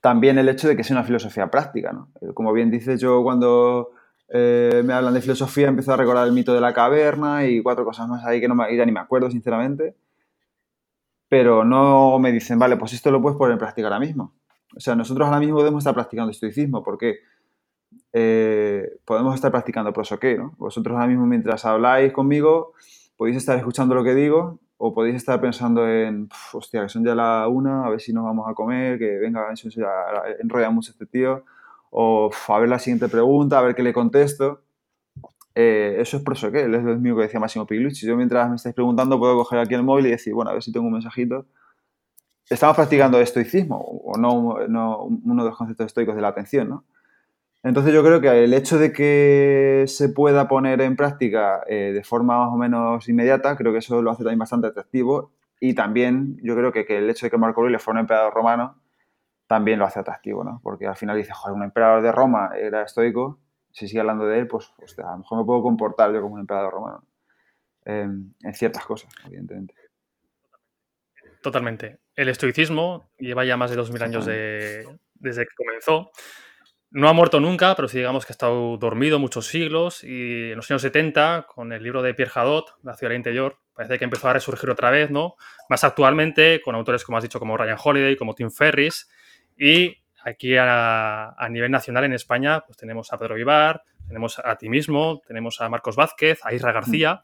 También 0.01 0.37
el 0.37 0.49
hecho 0.49 0.67
de 0.67 0.75
que 0.75 0.83
sea 0.83 0.97
una 0.97 1.05
filosofía 1.05 1.49
práctica. 1.49 2.05
Eh, 2.21 2.33
como 2.33 2.51
bien 2.51 2.69
dices, 2.69 2.99
yo 2.99 3.23
cuando 3.23 3.91
eh, 4.27 4.83
me 4.85 4.93
hablan 4.93 5.13
de 5.13 5.21
filosofía 5.21 5.69
empiezo 5.69 5.93
a 5.93 5.97
recordar 5.97 6.27
el 6.27 6.33
mito 6.33 6.53
de 6.53 6.59
la 6.59 6.73
caverna 6.73 7.45
y 7.45 7.63
cuatro 7.63 7.85
cosas 7.85 8.09
más 8.09 8.25
ahí 8.25 8.41
que 8.41 8.49
no 8.49 8.55
me, 8.55 8.75
ya 8.75 8.85
ni 8.85 8.91
me 8.91 8.99
acuerdo, 8.99 9.31
sinceramente 9.31 9.95
pero 11.33 11.65
no 11.65 12.19
me 12.19 12.31
dicen, 12.31 12.59
vale, 12.59 12.77
pues 12.77 12.93
esto 12.93 13.09
lo 13.09 13.19
puedes 13.19 13.39
poner 13.39 13.53
en 13.53 13.57
práctica 13.57 13.87
ahora 13.87 13.99
mismo. 13.99 14.35
O 14.77 14.79
sea, 14.79 14.95
nosotros 14.95 15.25
ahora 15.25 15.39
mismo 15.39 15.57
debemos 15.57 15.79
estar 15.79 15.95
practicando 15.95 16.29
estoicismo 16.29 16.83
porque 16.83 17.21
eh, 18.13 18.99
podemos 19.03 19.33
estar 19.33 19.49
practicando 19.49 19.91
prosoqué, 19.91 20.37
¿no? 20.37 20.53
Vosotros 20.59 20.93
ahora 20.93 21.07
mismo 21.07 21.25
mientras 21.25 21.65
habláis 21.65 22.13
conmigo 22.13 22.73
podéis 23.17 23.37
estar 23.37 23.57
escuchando 23.57 23.95
lo 23.95 24.03
que 24.03 24.13
digo 24.13 24.59
o 24.77 24.93
podéis 24.93 25.15
estar 25.15 25.41
pensando 25.41 25.89
en, 25.89 26.29
hostia, 26.53 26.83
que 26.83 26.89
son 26.89 27.03
ya 27.03 27.15
la 27.15 27.47
una, 27.47 27.87
a 27.87 27.89
ver 27.89 27.99
si 27.99 28.13
nos 28.13 28.25
vamos 28.25 28.47
a 28.47 28.53
comer, 28.53 28.99
que 28.99 29.17
venga, 29.17 29.51
eso 29.51 29.69
enrolla 30.39 30.69
mucho 30.69 30.91
este 30.91 31.07
tío, 31.07 31.45
o 31.89 32.29
a 32.47 32.59
ver 32.59 32.69
la 32.69 32.77
siguiente 32.77 33.07
pregunta, 33.07 33.57
a 33.57 33.63
ver 33.63 33.73
qué 33.73 33.81
le 33.81 33.91
contesto. 33.91 34.61
Eh, 35.55 35.97
eso 35.99 36.17
es 36.17 36.23
prosoqué, 36.23 36.61
es 36.61 36.67
lo 36.67 36.97
mismo 36.97 37.17
que 37.17 37.23
decía 37.23 37.39
Máximo 37.39 37.65
Pilucci. 37.67 38.05
Yo 38.07 38.15
mientras 38.15 38.49
me 38.49 38.55
estáis 38.55 38.75
preguntando 38.75 39.19
puedo 39.19 39.35
coger 39.35 39.59
aquí 39.59 39.75
el 39.75 39.83
móvil 39.83 40.07
y 40.07 40.11
decir, 40.11 40.33
bueno, 40.33 40.51
a 40.51 40.53
ver 40.53 40.63
si 40.63 40.71
tengo 40.71 40.87
un 40.87 40.93
mensajito. 40.93 41.45
Estamos 42.49 42.75
practicando 42.75 43.19
estoicismo, 43.19 43.77
o 43.77 44.17
no, 44.17 44.67
no 44.67 45.03
uno 45.03 45.43
de 45.43 45.49
los 45.49 45.57
conceptos 45.57 45.87
estoicos 45.87 46.15
de 46.15 46.21
la 46.21 46.27
atención, 46.29 46.69
¿no? 46.69 46.85
Entonces 47.63 47.93
yo 47.93 48.03
creo 48.03 48.19
que 48.19 48.43
el 48.43 48.53
hecho 48.53 48.77
de 48.77 48.91
que 48.91 49.85
se 49.87 50.09
pueda 50.09 50.49
poner 50.49 50.81
en 50.81 50.97
práctica 50.97 51.63
eh, 51.67 51.93
de 51.93 52.03
forma 52.03 52.37
más 52.37 52.49
o 52.53 52.57
menos 52.57 53.07
inmediata, 53.07 53.55
creo 53.55 53.71
que 53.71 53.79
eso 53.79 54.01
lo 54.01 54.11
hace 54.11 54.23
también 54.23 54.39
bastante 54.39 54.67
atractivo. 54.67 55.31
Y 55.61 55.73
también 55.73 56.37
yo 56.43 56.55
creo 56.57 56.73
que, 56.73 56.85
el 56.89 57.09
hecho 57.09 57.25
de 57.25 57.29
que 57.31 57.37
Marco 57.37 57.61
Aurelio 57.61 57.79
fuera 57.79 57.99
un 57.99 58.01
emperador 58.01 58.33
romano 58.33 58.81
también 59.47 59.79
lo 59.79 59.85
hace 59.85 59.99
atractivo, 59.99 60.43
¿no? 60.43 60.59
Porque 60.61 60.87
al 60.87 60.97
final 60.97 61.15
dice, 61.15 61.31
joder, 61.33 61.55
un 61.55 61.63
emperador 61.63 62.03
de 62.03 62.11
Roma 62.11 62.51
era 62.59 62.83
estoico, 62.83 63.39
si 63.73 63.89
sigue 63.89 63.99
hablando 63.99 64.25
de 64.25 64.39
él, 64.39 64.47
pues 64.47 64.71
a 64.99 65.11
lo 65.11 65.17
mejor 65.17 65.39
me 65.39 65.43
puedo 65.43 65.61
comportar 65.61 66.13
yo 66.13 66.21
como 66.21 66.35
un 66.35 66.39
emperador 66.39 66.73
romano. 66.73 67.03
en 67.83 68.33
ciertas 68.53 68.85
cosas, 68.85 69.13
evidentemente. 69.25 69.75
Totalmente. 71.41 71.99
El 72.15 72.29
estoicismo 72.29 73.09
lleva 73.19 73.43
ya 73.43 73.57
más 73.57 73.69
de 73.69 73.75
2000 73.75 74.03
años 74.03 74.25
desde 74.25 75.45
que 75.45 75.55
comenzó 75.57 76.11
no 76.93 77.09
ha 77.09 77.13
muerto 77.13 77.39
nunca, 77.39 77.75
pero 77.75 77.87
sí 77.87 77.97
digamos 77.97 78.23
que 78.23 78.33
ha 78.33 78.35
estado 78.35 78.77
dormido 78.77 79.17
muchos 79.17 79.47
siglos 79.47 80.03
y 80.03 80.51
en 80.51 80.55
los 80.55 80.69
años 80.69 80.83
70, 80.83 81.47
con 81.47 81.73
el 81.73 81.81
libro 81.81 82.03
de 82.03 82.13
Pierre 82.13 82.31
Hadot, 82.35 82.75
La 82.83 82.95
ciudad 82.95 83.15
interior, 83.15 83.57
parece 83.73 83.97
que 83.97 84.05
empezó 84.05 84.29
a 84.29 84.33
resurgir 84.33 84.69
otra 84.69 84.91
vez, 84.91 85.09
¿no? 85.09 85.35
Más 85.69 85.83
actualmente, 85.83 86.61
con 86.63 86.75
autores, 86.75 87.03
como 87.03 87.17
has 87.17 87.23
dicho, 87.23 87.39
como 87.39 87.57
Ryan 87.57 87.79
Holiday, 87.83 88.15
como 88.15 88.35
Tim 88.35 88.51
Ferris, 88.51 89.09
y 89.57 90.02
aquí 90.23 90.55
a, 90.57 91.35
nivel 91.49 91.71
nacional 91.71 92.05
en 92.05 92.13
España, 92.13 92.61
pues 92.65 92.77
tenemos 92.77 93.11
a 93.11 93.19
Pedro 93.19 93.35
Vivar, 93.35 93.83
tenemos 94.07 94.39
a 94.39 94.55
ti 94.57 94.69
mismo, 94.69 95.21
tenemos 95.27 95.61
a 95.61 95.69
Marcos 95.69 95.95
Vázquez, 95.95 96.39
a 96.43 96.53
Isra 96.53 96.71
García. 96.71 97.21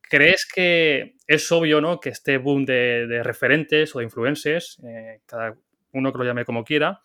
¿Crees 0.00 0.46
que 0.46 1.14
es 1.26 1.50
obvio, 1.52 1.80
¿no? 1.80 1.98
Que 2.00 2.10
este 2.10 2.38
boom 2.38 2.64
de, 2.64 3.22
referentes 3.22 3.94
o 3.94 3.98
de 3.98 4.04
influencers, 4.04 4.78
eh, 4.84 5.20
cada 5.26 5.56
uno 5.92 6.12
que 6.12 6.18
lo 6.18 6.24
llame 6.24 6.44
como 6.44 6.64
quiera, 6.64 7.00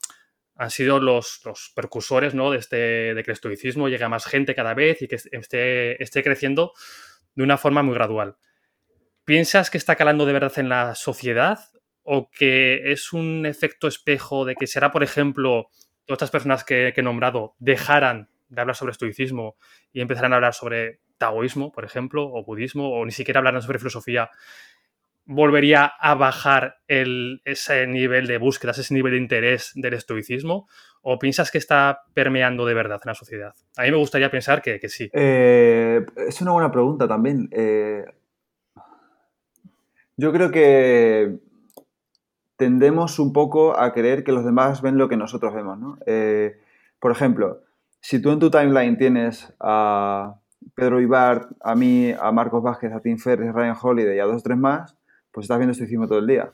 han 0.58 0.72
sido 0.72 1.00
los, 1.00 1.42
los 1.46 1.72
percursores 1.76 2.34
¿no? 2.34 2.52
de, 2.52 2.58
este, 2.58 2.76
de 3.14 3.24
que 3.24 3.32
el 3.32 3.34
estoicismo 3.34 3.90
llegue 3.90 4.04
a 4.04 4.10
más 4.10 4.26
gente 4.26 4.56
cada 4.56 4.74
vez 4.74 5.02
y 5.02 5.08
que 5.08 5.16
esté, 5.16 6.02
esté 6.02 6.24
creciendo 6.24 6.74
de 7.36 7.44
una 7.44 7.58
forma 7.58 7.84
muy 7.84 7.94
gradual. 7.94 8.38
¿Piensas 9.24 9.70
que 9.70 9.78
está 9.78 9.96
calando 9.96 10.26
de 10.26 10.34
verdad 10.34 10.58
en 10.58 10.70
la 10.70 10.96
sociedad 10.96 11.60
o 12.10 12.30
que 12.32 12.94
es 12.94 13.12
un 13.12 13.46
efecto 13.46 13.90
espejo 13.90 14.46
de 14.46 14.56
que 14.56 14.66
será, 14.66 14.92
por 14.92 15.04
ejemplo, 15.04 15.68
todas 16.06 16.20
estas 16.20 16.32
personas 16.32 16.64
que, 16.64 16.94
he 16.96 17.02
nombrado 17.02 17.56
dejaran 17.60 18.30
de 18.48 18.62
hablar 18.62 18.78
sobre 18.78 18.94
estoicismo 18.94 19.58
y 19.92 20.00
empezaran 20.00 20.32
a 20.32 20.38
hablar 20.38 20.54
sobre 20.54 21.02
taoísmo, 21.18 21.74
por 21.74 21.84
ejemplo, 21.84 22.24
o 22.32 22.46
budismo, 22.46 22.94
o 22.94 23.04
ni 23.04 23.12
siquiera 23.12 23.40
hablaran 23.40 23.62
sobre 23.62 23.80
filosofía 23.80 24.30
volvería 25.26 25.86
a 26.00 26.16
bajar 26.16 26.78
ese 26.88 27.86
nivel 27.88 28.28
de 28.28 28.38
búsquedas, 28.38 28.78
ese 28.78 28.94
nivel 28.94 29.12
de 29.12 29.18
interés 29.18 29.74
del 29.76 29.96
estoicismo? 29.96 30.70
¿O 31.02 31.20
piensas 31.20 31.52
que 31.52 31.58
está 31.58 32.04
permeando 32.14 32.66
de 32.66 32.74
verdad 32.74 33.02
en 33.04 33.10
la 33.10 33.16
sociedad? 33.16 33.54
A 33.76 33.84
mí 33.84 33.92
me 33.92 33.98
gustaría 33.98 34.32
pensar 34.32 34.62
que, 34.62 34.80
sí. 34.88 35.10
Eh, 35.12 36.06
es 36.16 36.40
una 36.40 36.54
buena 36.54 36.72
pregunta 36.72 37.06
también. 37.06 37.50
Eh, 37.52 38.06
yo 40.16 40.32
creo 40.32 40.50
que 40.50 41.47
tendemos 42.58 43.20
un 43.20 43.32
poco 43.32 43.80
a 43.80 43.94
creer 43.94 44.24
que 44.24 44.32
los 44.32 44.44
demás 44.44 44.82
ven 44.82 44.98
lo 44.98 45.08
que 45.08 45.16
nosotros 45.16 45.54
vemos. 45.54 45.80
¿no? 45.80 45.98
Eh, 46.06 46.60
por 47.00 47.12
ejemplo, 47.12 47.62
si 48.02 48.22
tú 48.22 48.32
en 48.32 48.40
tu 48.40 48.50
timeline 48.50 48.98
tienes 48.98 49.54
a 49.60 50.40
Pedro 50.76 51.00
Ibar, 51.00 51.50
a 51.62 51.76
mí, 51.76 52.12
a 52.20 52.32
Marcos 52.32 52.64
Vázquez, 52.64 52.92
a 52.92 53.00
Tim 53.00 53.18
Ferris, 53.18 53.54
Ryan 53.54 53.76
Holiday 53.80 54.18
y 54.18 54.20
a 54.20 54.26
dos 54.26 54.42
o 54.42 54.44
tres 54.44 54.58
más, 54.58 54.98
pues 55.32 55.46
estás 55.46 55.60
viendo 55.60 55.72
estoicismo 55.72 56.08
todo 56.08 56.20
el 56.20 56.28
día. 56.28 56.50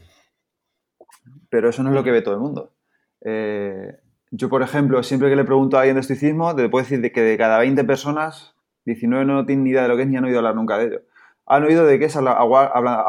Pero 1.50 1.70
eso 1.70 1.84
no 1.84 1.90
es 1.90 1.96
lo 1.96 2.04
que 2.04 2.12
ve 2.12 2.22
todo 2.22 2.36
el 2.36 2.42
mundo. 2.42 2.74
Eh, 3.22 3.98
yo, 4.32 4.50
por 4.50 4.62
ejemplo, 4.62 5.04
siempre 5.04 5.30
que 5.30 5.36
le 5.36 5.46
pregunto 5.46 5.78
a 5.78 5.82
alguien 5.82 5.96
de 5.96 6.02
estoicismo, 6.02 6.54
te 6.56 6.68
puedo 6.68 6.84
decir 6.84 7.00
que 7.14 7.22
de 7.22 7.38
cada 7.38 7.60
20 7.60 7.84
personas, 7.86 8.56
19 8.86 9.26
no 9.26 9.46
tienen 9.46 9.64
ni 9.64 9.70
idea 9.70 9.84
de 9.84 9.88
lo 9.88 9.96
que 9.96 10.02
es 10.02 10.10
ni 10.10 10.18
han 10.18 10.26
oído 10.26 10.40
hablar 10.40 10.56
nunca 10.56 10.78
de 10.78 10.88
ello. 10.88 11.02
Han 11.46 11.64
oído 11.64 11.86
de 11.86 12.00
qué 12.00 12.06
es 12.06 12.16
aguantar 12.16 13.02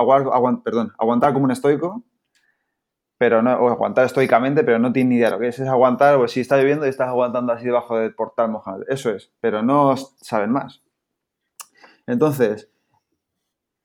como 1.32 1.44
un 1.44 1.50
estoico, 1.50 2.04
pero 3.18 3.42
no, 3.42 3.54
o 3.54 3.68
aguantar 3.68 4.06
estoicamente, 4.06 4.64
pero 4.64 4.78
no 4.78 4.92
tienen 4.92 5.10
ni 5.10 5.16
idea 5.16 5.28
de 5.28 5.32
lo 5.34 5.40
que 5.40 5.48
es. 5.48 5.58
Es 5.58 5.68
aguantar, 5.68 6.16
o 6.16 6.28
si 6.28 6.40
está 6.40 6.56
lloviendo 6.56 6.86
y 6.86 6.88
estás 6.88 7.08
aguantando 7.08 7.52
así 7.52 7.64
debajo 7.64 7.98
del 7.98 8.14
portal 8.14 8.50
mojado. 8.50 8.84
Eso 8.88 9.10
es, 9.10 9.32
pero 9.40 9.62
no 9.62 9.96
saben 9.96 10.50
más. 10.50 10.82
Entonces, 12.06 12.68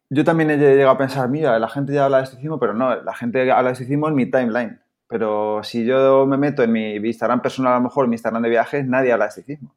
yo 0.09 0.23
también 0.23 0.49
he 0.49 0.57
llegado 0.57 0.91
a 0.91 0.97
pensar, 0.97 1.29
mira, 1.29 1.57
la 1.59 1.69
gente 1.69 1.93
ya 1.93 2.05
habla 2.05 2.17
de 2.17 2.23
estoicismo, 2.23 2.59
pero 2.59 2.73
no, 2.73 2.95
la 2.95 3.13
gente 3.13 3.51
habla 3.51 3.69
de 3.69 3.73
estoicismo 3.73 4.07
en 4.07 4.15
mi 4.15 4.25
timeline. 4.25 4.81
Pero 5.07 5.63
si 5.63 5.85
yo 5.85 6.25
me 6.25 6.37
meto 6.37 6.63
en 6.63 6.71
mi 6.71 6.95
Instagram 6.95 7.41
personal, 7.41 7.73
a 7.73 7.77
lo 7.77 7.83
mejor, 7.83 8.05
en 8.05 8.11
mi 8.11 8.15
Instagram 8.15 8.43
de 8.43 8.49
viajes, 8.49 8.85
nadie 8.87 9.11
habla 9.11 9.25
de 9.25 9.29
estoicismo. 9.29 9.75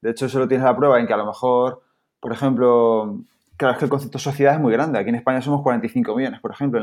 De 0.00 0.10
hecho, 0.10 0.28
solo 0.28 0.48
tienes 0.48 0.64
la 0.64 0.76
prueba 0.76 0.98
en 0.98 1.06
que 1.06 1.12
a 1.12 1.18
lo 1.18 1.26
mejor, 1.26 1.82
por 2.20 2.32
ejemplo, 2.32 3.20
claro, 3.60 3.74
es 3.74 3.78
que 3.78 3.84
el 3.84 3.90
concepto 3.90 4.16
de 4.16 4.24
sociedad 4.24 4.54
es 4.54 4.60
muy 4.60 4.72
grande. 4.72 4.98
Aquí 4.98 5.10
en 5.10 5.16
España 5.16 5.42
somos 5.42 5.60
45 5.60 6.16
millones, 6.16 6.40
por 6.40 6.50
ejemplo. 6.50 6.80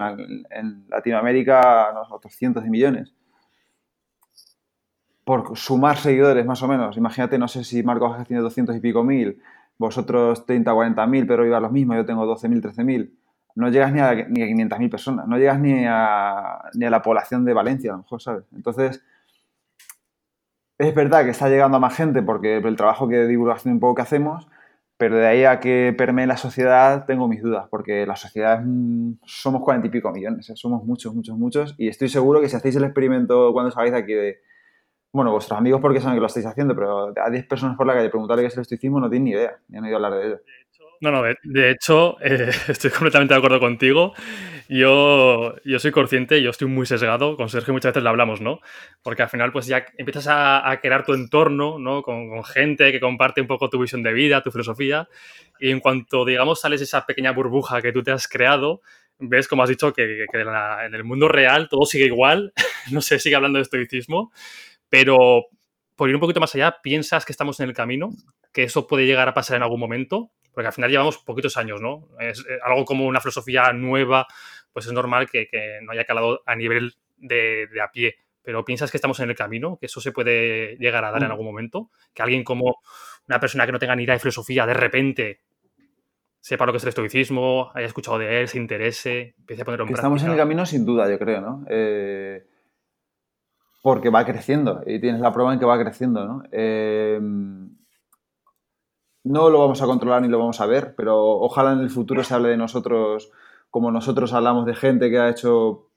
En, 0.52 0.86
Latinoamérica, 0.88 1.92
otros 2.12 2.36
cientos 2.36 2.64
de 2.64 2.70
millones. 2.70 3.16
Por 5.24 5.58
sumar 5.58 5.98
seguidores, 5.98 6.46
más 6.46 6.62
o 6.62 6.68
menos. 6.68 6.96
Imagínate, 6.96 7.40
no 7.40 7.48
sé 7.48 7.64
si 7.64 7.82
Marcos 7.82 8.24
tiene 8.28 8.44
200 8.44 8.76
y 8.76 8.80
pico 8.80 9.04
mil, 9.04 9.42
vosotros 9.80 10.46
30 10.46 10.72
o 10.72 10.76
40 10.76 11.08
mil, 11.08 11.26
pero 11.26 11.48
iba 11.48 11.60
los 11.60 11.72
mismos, 11.72 11.98
yo 11.98 12.06
tengo 12.06 12.28
12 12.28 12.48
mil, 12.48 12.62
13 12.62 12.84
mil, 12.84 13.18
no 13.56 13.70
llegas 13.70 13.92
ni 13.92 14.00
a, 14.00 14.14
ni 14.14 14.44
a 14.44 14.46
500 14.46 14.80
mil 14.80 14.90
personas, 14.92 15.28
no 15.28 15.38
llegas 15.40 15.60
ni 15.60 15.84
a, 15.84 16.60
ni 16.76 16.86
a 16.86 16.90
la 16.92 17.02
población 17.02 17.44
de 17.44 17.54
Valencia, 17.54 17.90
a 17.90 17.94
lo 17.94 18.04
mejor, 18.04 18.22
¿sabes? 18.22 18.46
Entonces, 18.56 19.04
es 20.78 20.94
verdad 20.94 21.24
que 21.24 21.32
está 21.32 21.50
llegando 21.50 21.78
a 21.78 21.80
más 21.80 21.96
gente 21.96 22.22
porque 22.22 22.58
el 22.58 22.76
trabajo 22.76 23.08
que 23.08 23.16
de 23.16 23.28
divulgación 23.28 23.74
un 23.74 23.80
poco 23.80 23.96
que 23.96 24.04
hacemos, 24.04 24.48
pero 24.98 25.18
de 25.18 25.28
ahí 25.28 25.44
a 25.44 25.60
que 25.60 25.94
permee 25.96 26.26
la 26.26 26.38
sociedad 26.38 27.06
tengo 27.06 27.28
mis 27.28 27.42
dudas, 27.42 27.68
porque 27.70 28.06
la 28.06 28.16
sociedad 28.16 28.64
somos 29.26 29.62
cuarenta 29.64 29.88
y 29.88 29.92
pico 29.92 30.12
millones, 30.12 30.50
¿eh? 30.50 30.56
somos 30.56 30.84
muchos, 30.84 31.14
muchos, 31.14 31.38
muchos, 31.38 31.76
y 31.78 31.88
estoy 31.88 32.10
seguro 32.10 32.42
que 32.42 32.50
si 32.50 32.56
hacéis 32.56 32.76
el 32.76 32.84
experimento 32.84 33.54
cuando 33.54 33.72
salgáis 33.72 33.94
de 33.94 34.00
aquí 34.00 34.14
de, 34.14 34.40
bueno, 35.14 35.32
vuestros 35.32 35.58
amigos 35.58 35.82
porque 35.82 36.00
saben 36.02 36.16
que 36.16 36.22
lo 36.22 36.28
estáis 36.28 36.48
haciendo, 36.48 36.76
pero 36.76 37.14
a 37.16 37.30
10 37.30 37.48
personas 37.48 37.78
por 37.78 37.86
la 37.86 37.94
calle 37.94 38.10
preguntarle 38.10 38.44
qué 38.44 38.48
es 38.48 38.56
el 38.56 38.62
estoicismo 38.62 39.00
no 39.00 39.10
tienen 39.10 39.26
ni 39.26 39.32
idea, 39.32 39.58
ni 39.68 39.78
han 39.78 39.84
oído 39.84 39.98
hablar 39.98 40.14
de 40.14 40.28
ello. 40.28 40.40
No, 41.00 41.12
no, 41.12 41.22
de, 41.22 41.72
hecho, 41.72 42.18
eh, 42.22 42.50
estoy 42.68 42.90
completamente 42.92 43.34
de 43.34 43.38
acuerdo 43.38 43.60
contigo. 43.60 44.14
Yo, 44.68 45.56
yo 45.64 45.80
soy 45.80 45.92
consciente, 45.92 46.42
yo 46.42 46.50
estoy 46.50 46.68
muy 46.68 46.86
sesgado, 46.86 47.38
con 47.38 47.50
Sergio 47.50 47.74
muchas 47.74 47.92
veces 47.92 48.04
lo 48.04 48.10
hablamos, 48.10 48.42
¿no? 48.42 48.60
Porque 49.04 49.24
al 49.24 49.30
final, 49.30 49.52
pues 49.52 49.68
ya 49.68 49.86
empiezas 49.98 50.28
a, 50.30 50.80
crear 50.82 51.06
tu 51.06 51.14
entorno, 51.14 51.80
¿no? 51.80 52.02
Con, 52.02 52.44
gente 52.44 52.92
que 52.92 53.00
comparte 53.00 53.42
un 53.42 53.48
poco 53.48 53.70
tu 53.70 53.80
visión 53.80 54.04
de 54.04 54.12
vida, 54.14 54.42
tu 54.42 54.52
filosofía, 54.52 55.08
y 55.60 55.70
en 55.72 55.80
cuanto, 55.80 56.26
digamos, 56.26 56.60
sales 56.62 56.82
esa 56.82 57.06
pequeña 57.06 57.32
burbuja 57.32 57.82
que 57.82 57.94
tú 57.94 58.04
te 58.04 58.12
has 58.12 58.28
creado, 58.28 58.82
ves, 59.20 59.48
como 59.48 59.64
has 59.64 59.70
dicho, 59.70 59.94
que, 59.94 60.26
en 60.34 60.94
el 60.96 61.04
mundo 61.04 61.28
real 61.28 61.70
todo 61.70 61.86
sigue 61.86 62.06
igual, 62.06 62.54
no 62.92 63.02
se 63.02 63.20
sigue 63.20 63.36
hablando 63.36 63.58
de 63.58 63.64
estoicismo, 63.64 64.32
pero 64.90 65.46
por 65.96 66.10
ir 66.10 66.16
un 66.16 66.22
poquito 66.22 66.40
más 66.40 66.54
allá, 66.56 66.78
¿piensas 66.82 67.26
que 67.26 67.32
estamos 67.32 67.60
en 67.60 67.70
el 67.70 67.76
camino? 67.76 68.12
¿Que 68.58 68.64
eso 68.64 68.88
puede 68.88 69.06
llegar 69.06 69.30
a 69.30 69.36
pasar 69.36 69.58
en 69.58 69.62
algún 69.62 69.80
momento? 69.80 70.32
Porque 70.52 70.66
al 70.66 70.74
final 70.74 70.90
llevamos 70.90 71.20
poquitos 71.20 71.58
años, 71.58 71.80
¿no? 71.80 72.08
Es 72.20 72.40
eh, 72.40 72.58
algo 72.66 72.86
como 72.86 73.06
una 73.06 73.22
filosofía 73.22 73.72
nueva, 73.72 74.26
pues 74.74 74.88
es 74.88 74.94
normal 74.94 75.30
que, 75.30 75.48
no 75.84 75.92
haya 75.92 76.06
calado 76.06 76.42
a 76.44 76.56
nivel 76.56 76.96
de, 77.18 77.68
a 77.80 77.92
pie. 77.92 78.16
Pero 78.42 78.66
¿piensas 78.66 78.90
que 78.90 78.98
estamos 78.98 79.20
en 79.20 79.30
el 79.30 79.36
camino? 79.36 79.78
¿Que 79.80 79.86
eso 79.86 80.02
se 80.02 80.12
puede 80.12 80.76
llegar 80.78 81.06
a 81.06 81.12
dar 81.12 81.22
en 81.22 81.28
mm. 81.28 81.32
algún 81.34 81.46
momento? 81.46 81.92
¿Que 82.16 82.24
alguien 82.24 82.44
como 82.44 82.78
una 83.28 83.40
persona 83.40 83.68
que 83.68 83.74
no 83.74 83.78
tenga 83.78 83.96
ni 83.96 84.06
idea 84.06 84.16
de 84.16 84.22
filosofía 84.22 84.66
de 84.66 84.74
repente 84.74 85.42
sepa 86.40 86.66
lo 86.66 86.72
que 86.72 86.78
es 86.78 86.84
el 86.84 86.90
estoicismo, 86.90 87.70
haya 87.76 87.86
escuchado 87.86 88.18
de 88.18 88.42
él, 88.42 88.48
se 88.48 88.58
interese, 88.58 89.36
empiece 89.38 89.62
a 89.62 89.66
ponerlo 89.66 89.86
en 89.86 89.94
Estamos 89.94 90.24
en 90.24 90.32
el 90.32 90.38
camino 90.38 90.66
sin 90.66 90.84
duda, 90.84 91.08
yo 91.08 91.20
creo, 91.20 91.42
¿no? 91.42 91.64
Eh 91.70 92.44
porque 93.84 94.10
va 94.10 94.26
creciendo 94.26 94.84
y 94.86 95.00
tienes 95.00 95.22
la 95.22 95.32
prueba 95.32 95.54
en 95.54 95.60
que 95.60 95.66
va 95.66 95.80
creciendo, 95.80 96.26
¿no? 96.26 96.44
Eh, 96.52 97.22
no 99.28 99.50
lo 99.50 99.60
vamos 99.60 99.82
a 99.82 99.86
controlar 99.86 100.22
ni 100.22 100.30
lo 100.30 100.40
vamos 100.40 100.62
a 100.62 100.66
ver, 100.66 100.96
pero 100.96 101.18
ojalá 101.20 101.74
en 101.74 101.80
el 101.80 101.90
futuro 101.90 102.24
se 102.24 102.34
hable 102.34 102.50
de 102.50 102.58
nosotros 102.58 103.32
como 103.70 103.92
nosotros 103.92 104.34
hablamos 104.34 104.66
de 104.66 104.74
gente 104.74 105.10
que 105.10 105.20
ha 105.20 105.30
hecho 105.30 105.90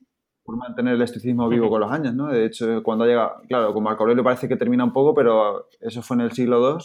por 0.43 0.57
mantener 0.57 0.95
el 0.95 1.03
estoicismo 1.03 1.49
vivo 1.49 1.70
con 1.70 1.81
los 1.81 1.93
años, 1.93 2.14
¿no? 2.14 2.26
De 2.26 2.45
hecho, 2.45 2.83
cuando 2.83 3.07
llega, 3.07 3.37
claro, 3.49 3.72
con 3.72 3.85
Marco 3.85 4.03
Aurelio 4.03 4.24
parece 4.24 4.49
que 4.49 4.57
termina 4.57 4.83
un 4.85 4.93
poco, 4.93 5.14
pero 5.14 5.68
eso 5.81 6.03
fue 6.03 6.16
en 6.16 6.22
el 6.22 6.33
siglo 6.33 6.76
II, 6.76 6.85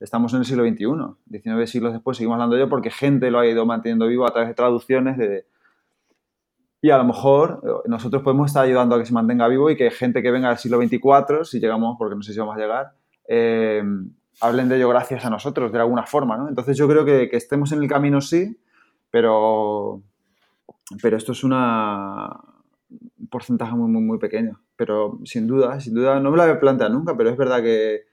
estamos 0.00 0.32
en 0.32 0.40
el 0.40 0.46
siglo 0.46 0.64
XXI, 0.66 0.86
19 1.26 1.66
siglos 1.66 1.92
después 1.92 2.16
seguimos 2.16 2.36
hablando 2.36 2.56
de 2.56 2.62
ello 2.62 2.70
porque 2.70 2.90
gente 2.90 3.30
lo 3.30 3.38
ha 3.38 3.46
ido 3.46 3.66
manteniendo 3.66 4.06
vivo 4.06 4.26
a 4.26 4.30
través 4.30 4.48
de 4.48 4.54
traducciones 4.54 5.18
de... 5.18 5.46
Y 6.80 6.90
a 6.90 6.98
lo 6.98 7.04
mejor 7.04 7.60
eh, 7.64 7.88
nosotros 7.88 8.22
podemos 8.22 8.46
estar 8.46 8.64
ayudando 8.64 8.94
a 8.94 8.98
que 8.98 9.06
se 9.06 9.12
mantenga 9.12 9.48
vivo 9.48 9.68
y 9.70 9.76
que 9.76 9.90
gente 9.90 10.22
que 10.22 10.30
venga 10.30 10.48
del 10.48 10.58
siglo 10.58 10.78
XXIV, 10.78 11.44
si 11.44 11.60
llegamos, 11.60 11.96
porque 11.98 12.14
no 12.14 12.22
sé 12.22 12.32
si 12.32 12.38
vamos 12.38 12.56
a 12.56 12.60
llegar, 12.60 12.92
eh, 13.28 13.82
hablen 14.40 14.68
de 14.68 14.76
ello 14.76 14.88
gracias 14.88 15.24
a 15.24 15.30
nosotros, 15.30 15.72
de 15.72 15.78
alguna 15.78 16.06
forma, 16.06 16.36
¿no? 16.36 16.48
Entonces 16.48 16.76
yo 16.76 16.88
creo 16.88 17.04
que, 17.04 17.28
que 17.28 17.36
estemos 17.36 17.72
en 17.72 17.82
el 17.82 17.88
camino 17.88 18.20
sí, 18.20 18.58
pero, 19.10 20.02
pero 21.00 21.16
esto 21.16 21.32
es 21.32 21.42
una, 21.44 22.26
un 23.18 23.28
porcentaje 23.30 23.74
muy, 23.74 23.90
muy, 23.90 24.02
muy 24.02 24.18
pequeño. 24.18 24.60
Pero 24.76 25.18
sin 25.24 25.46
duda, 25.46 25.80
sin 25.80 25.94
duda, 25.94 26.20
no 26.20 26.30
me 26.30 26.36
lo 26.36 26.42
había 26.42 26.60
planteado 26.60 26.92
nunca, 26.92 27.16
pero 27.16 27.30
es 27.30 27.36
verdad 27.36 27.62
que 27.62 28.04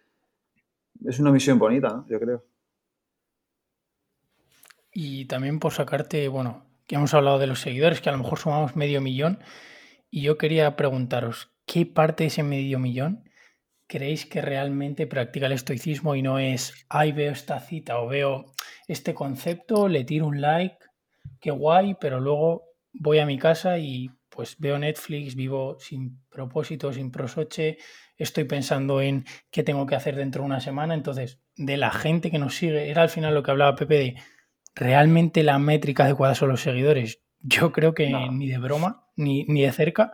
es 1.05 1.19
una 1.19 1.31
misión 1.31 1.59
bonita, 1.59 2.05
yo 2.07 2.19
creo. 2.19 2.43
Y 4.93 5.25
también 5.25 5.59
por 5.59 5.73
sacarte, 5.73 6.27
bueno, 6.27 6.63
que 6.87 6.95
hemos 6.95 7.13
hablado 7.13 7.39
de 7.39 7.47
los 7.47 7.59
seguidores, 7.59 7.99
que 7.99 8.09
a 8.09 8.11
lo 8.11 8.19
mejor 8.19 8.39
sumamos 8.39 8.75
medio 8.75 9.01
millón, 9.01 9.39
y 10.09 10.21
yo 10.21 10.37
quería 10.37 10.75
preguntaros, 10.75 11.51
¿qué 11.65 11.85
parte 11.85 12.23
de 12.23 12.27
ese 12.27 12.43
medio 12.43 12.79
millón 12.79 13.27
creéis 13.93 14.25
que 14.25 14.41
realmente 14.41 15.05
practica 15.05 15.45
el 15.45 15.51
estoicismo 15.51 16.15
y 16.15 16.23
no 16.23 16.39
es, 16.39 16.73
ay, 16.89 17.11
veo 17.11 17.31
esta 17.31 17.59
cita 17.59 17.99
o 17.99 18.07
veo 18.07 18.45
este 18.87 19.13
concepto, 19.13 19.87
le 19.87 20.03
tiro 20.03 20.25
un 20.25 20.41
like, 20.41 20.77
qué 21.39 21.51
guay, 21.51 21.95
pero 22.01 22.19
luego 22.19 22.63
voy 22.91 23.19
a 23.19 23.27
mi 23.27 23.37
casa 23.37 23.77
y 23.77 24.09
pues 24.29 24.57
veo 24.57 24.79
Netflix, 24.79 25.35
vivo 25.35 25.77
sin 25.79 26.23
propósito, 26.31 26.91
sin 26.91 27.11
prosoche, 27.11 27.77
estoy 28.17 28.45
pensando 28.45 28.99
en 28.99 29.25
qué 29.51 29.61
tengo 29.61 29.85
que 29.85 29.93
hacer 29.93 30.15
dentro 30.15 30.41
de 30.41 30.47
una 30.47 30.59
semana. 30.59 30.95
Entonces, 30.95 31.39
de 31.55 31.77
la 31.77 31.91
gente 31.91 32.31
que 32.31 32.39
nos 32.39 32.55
sigue, 32.55 32.89
era 32.89 33.03
al 33.03 33.09
final 33.09 33.35
lo 33.35 33.43
que 33.43 33.51
hablaba 33.51 33.75
Pepe 33.75 33.95
de 33.99 34.15
realmente 34.73 35.43
la 35.43 35.59
métrica 35.59 36.05
adecuada 36.05 36.33
son 36.33 36.49
los 36.49 36.61
seguidores. 36.61 37.21
Yo 37.41 37.71
creo 37.71 37.93
que 37.93 38.09
ni 38.31 38.47
de 38.47 38.57
broma, 38.57 39.05
ni, 39.15 39.43
ni 39.43 39.61
de 39.61 39.71
cerca. 39.71 40.13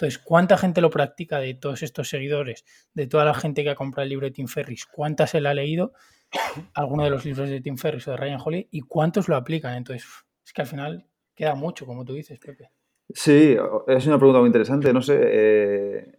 Entonces, 0.00 0.18
¿cuánta 0.18 0.56
gente 0.56 0.80
lo 0.80 0.88
practica 0.88 1.40
de 1.40 1.52
todos 1.52 1.82
estos 1.82 2.08
seguidores? 2.08 2.64
De 2.94 3.06
toda 3.06 3.26
la 3.26 3.34
gente 3.34 3.62
que 3.62 3.68
ha 3.68 3.74
comprado 3.74 4.04
el 4.04 4.08
libro 4.08 4.24
de 4.24 4.30
Tim 4.30 4.46
Ferris, 4.46 4.86
¿cuánta 4.86 5.26
se 5.26 5.42
la 5.42 5.50
ha 5.50 5.54
leído? 5.54 5.92
Alguno 6.72 7.04
de 7.04 7.10
los 7.10 7.26
libros 7.26 7.50
de 7.50 7.60
Tim 7.60 7.76
Ferris 7.76 8.08
o 8.08 8.12
de 8.12 8.16
Ryan 8.16 8.40
Holiday, 8.42 8.68
¿y 8.70 8.80
cuántos 8.80 9.28
lo 9.28 9.36
aplican? 9.36 9.74
Entonces, 9.74 10.06
es 10.42 10.54
que 10.54 10.62
al 10.62 10.66
final 10.66 11.06
queda 11.34 11.54
mucho, 11.54 11.84
como 11.84 12.06
tú 12.06 12.14
dices, 12.14 12.38
Pepe. 12.38 12.70
Sí, 13.10 13.58
es 13.88 14.06
una 14.06 14.16
pregunta 14.16 14.40
muy 14.40 14.46
interesante, 14.46 14.90
no 14.90 15.02
sé. 15.02 15.18
Eh, 15.22 16.18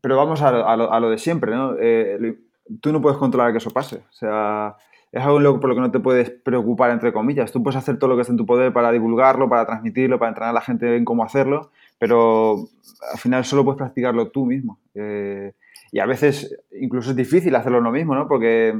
pero 0.00 0.16
vamos 0.16 0.42
a, 0.42 0.76
lo, 0.76 1.10
de 1.10 1.18
siempre, 1.18 1.54
¿no? 1.54 1.76
Eh, 1.80 2.36
tú 2.80 2.90
no 2.92 3.00
puedes 3.00 3.18
controlar 3.18 3.52
que 3.52 3.58
eso 3.58 3.70
pase. 3.70 3.98
O 3.98 4.12
sea, 4.12 4.76
es 5.12 5.22
algo 5.22 5.60
por 5.60 5.70
lo 5.70 5.76
que 5.76 5.80
no 5.80 5.92
te 5.92 6.00
puedes 6.00 6.28
preocupar, 6.28 6.90
entre 6.90 7.12
comillas. 7.12 7.52
Tú 7.52 7.62
puedes 7.62 7.78
hacer 7.78 8.00
todo 8.00 8.10
lo 8.10 8.16
que 8.16 8.22
esté 8.22 8.32
en 8.32 8.36
tu 8.36 8.46
poder 8.46 8.72
para 8.72 8.90
divulgarlo, 8.90 9.48
para 9.48 9.64
transmitirlo, 9.64 10.18
para 10.18 10.30
entrenar 10.30 10.50
a 10.50 10.54
la 10.54 10.60
gente 10.60 10.96
en 10.96 11.04
cómo 11.04 11.22
hacerlo, 11.22 11.70
pero 12.04 12.68
al 13.12 13.18
final 13.18 13.46
solo 13.46 13.64
puedes 13.64 13.78
practicarlo 13.78 14.30
tú 14.30 14.44
mismo. 14.44 14.78
Eh, 14.94 15.54
y 15.90 16.00
a 16.00 16.04
veces 16.04 16.54
incluso 16.78 17.12
es 17.12 17.16
difícil 17.16 17.56
hacerlo 17.56 17.80
lo 17.80 17.90
mismo, 17.90 18.14
¿no? 18.14 18.28
Porque 18.28 18.78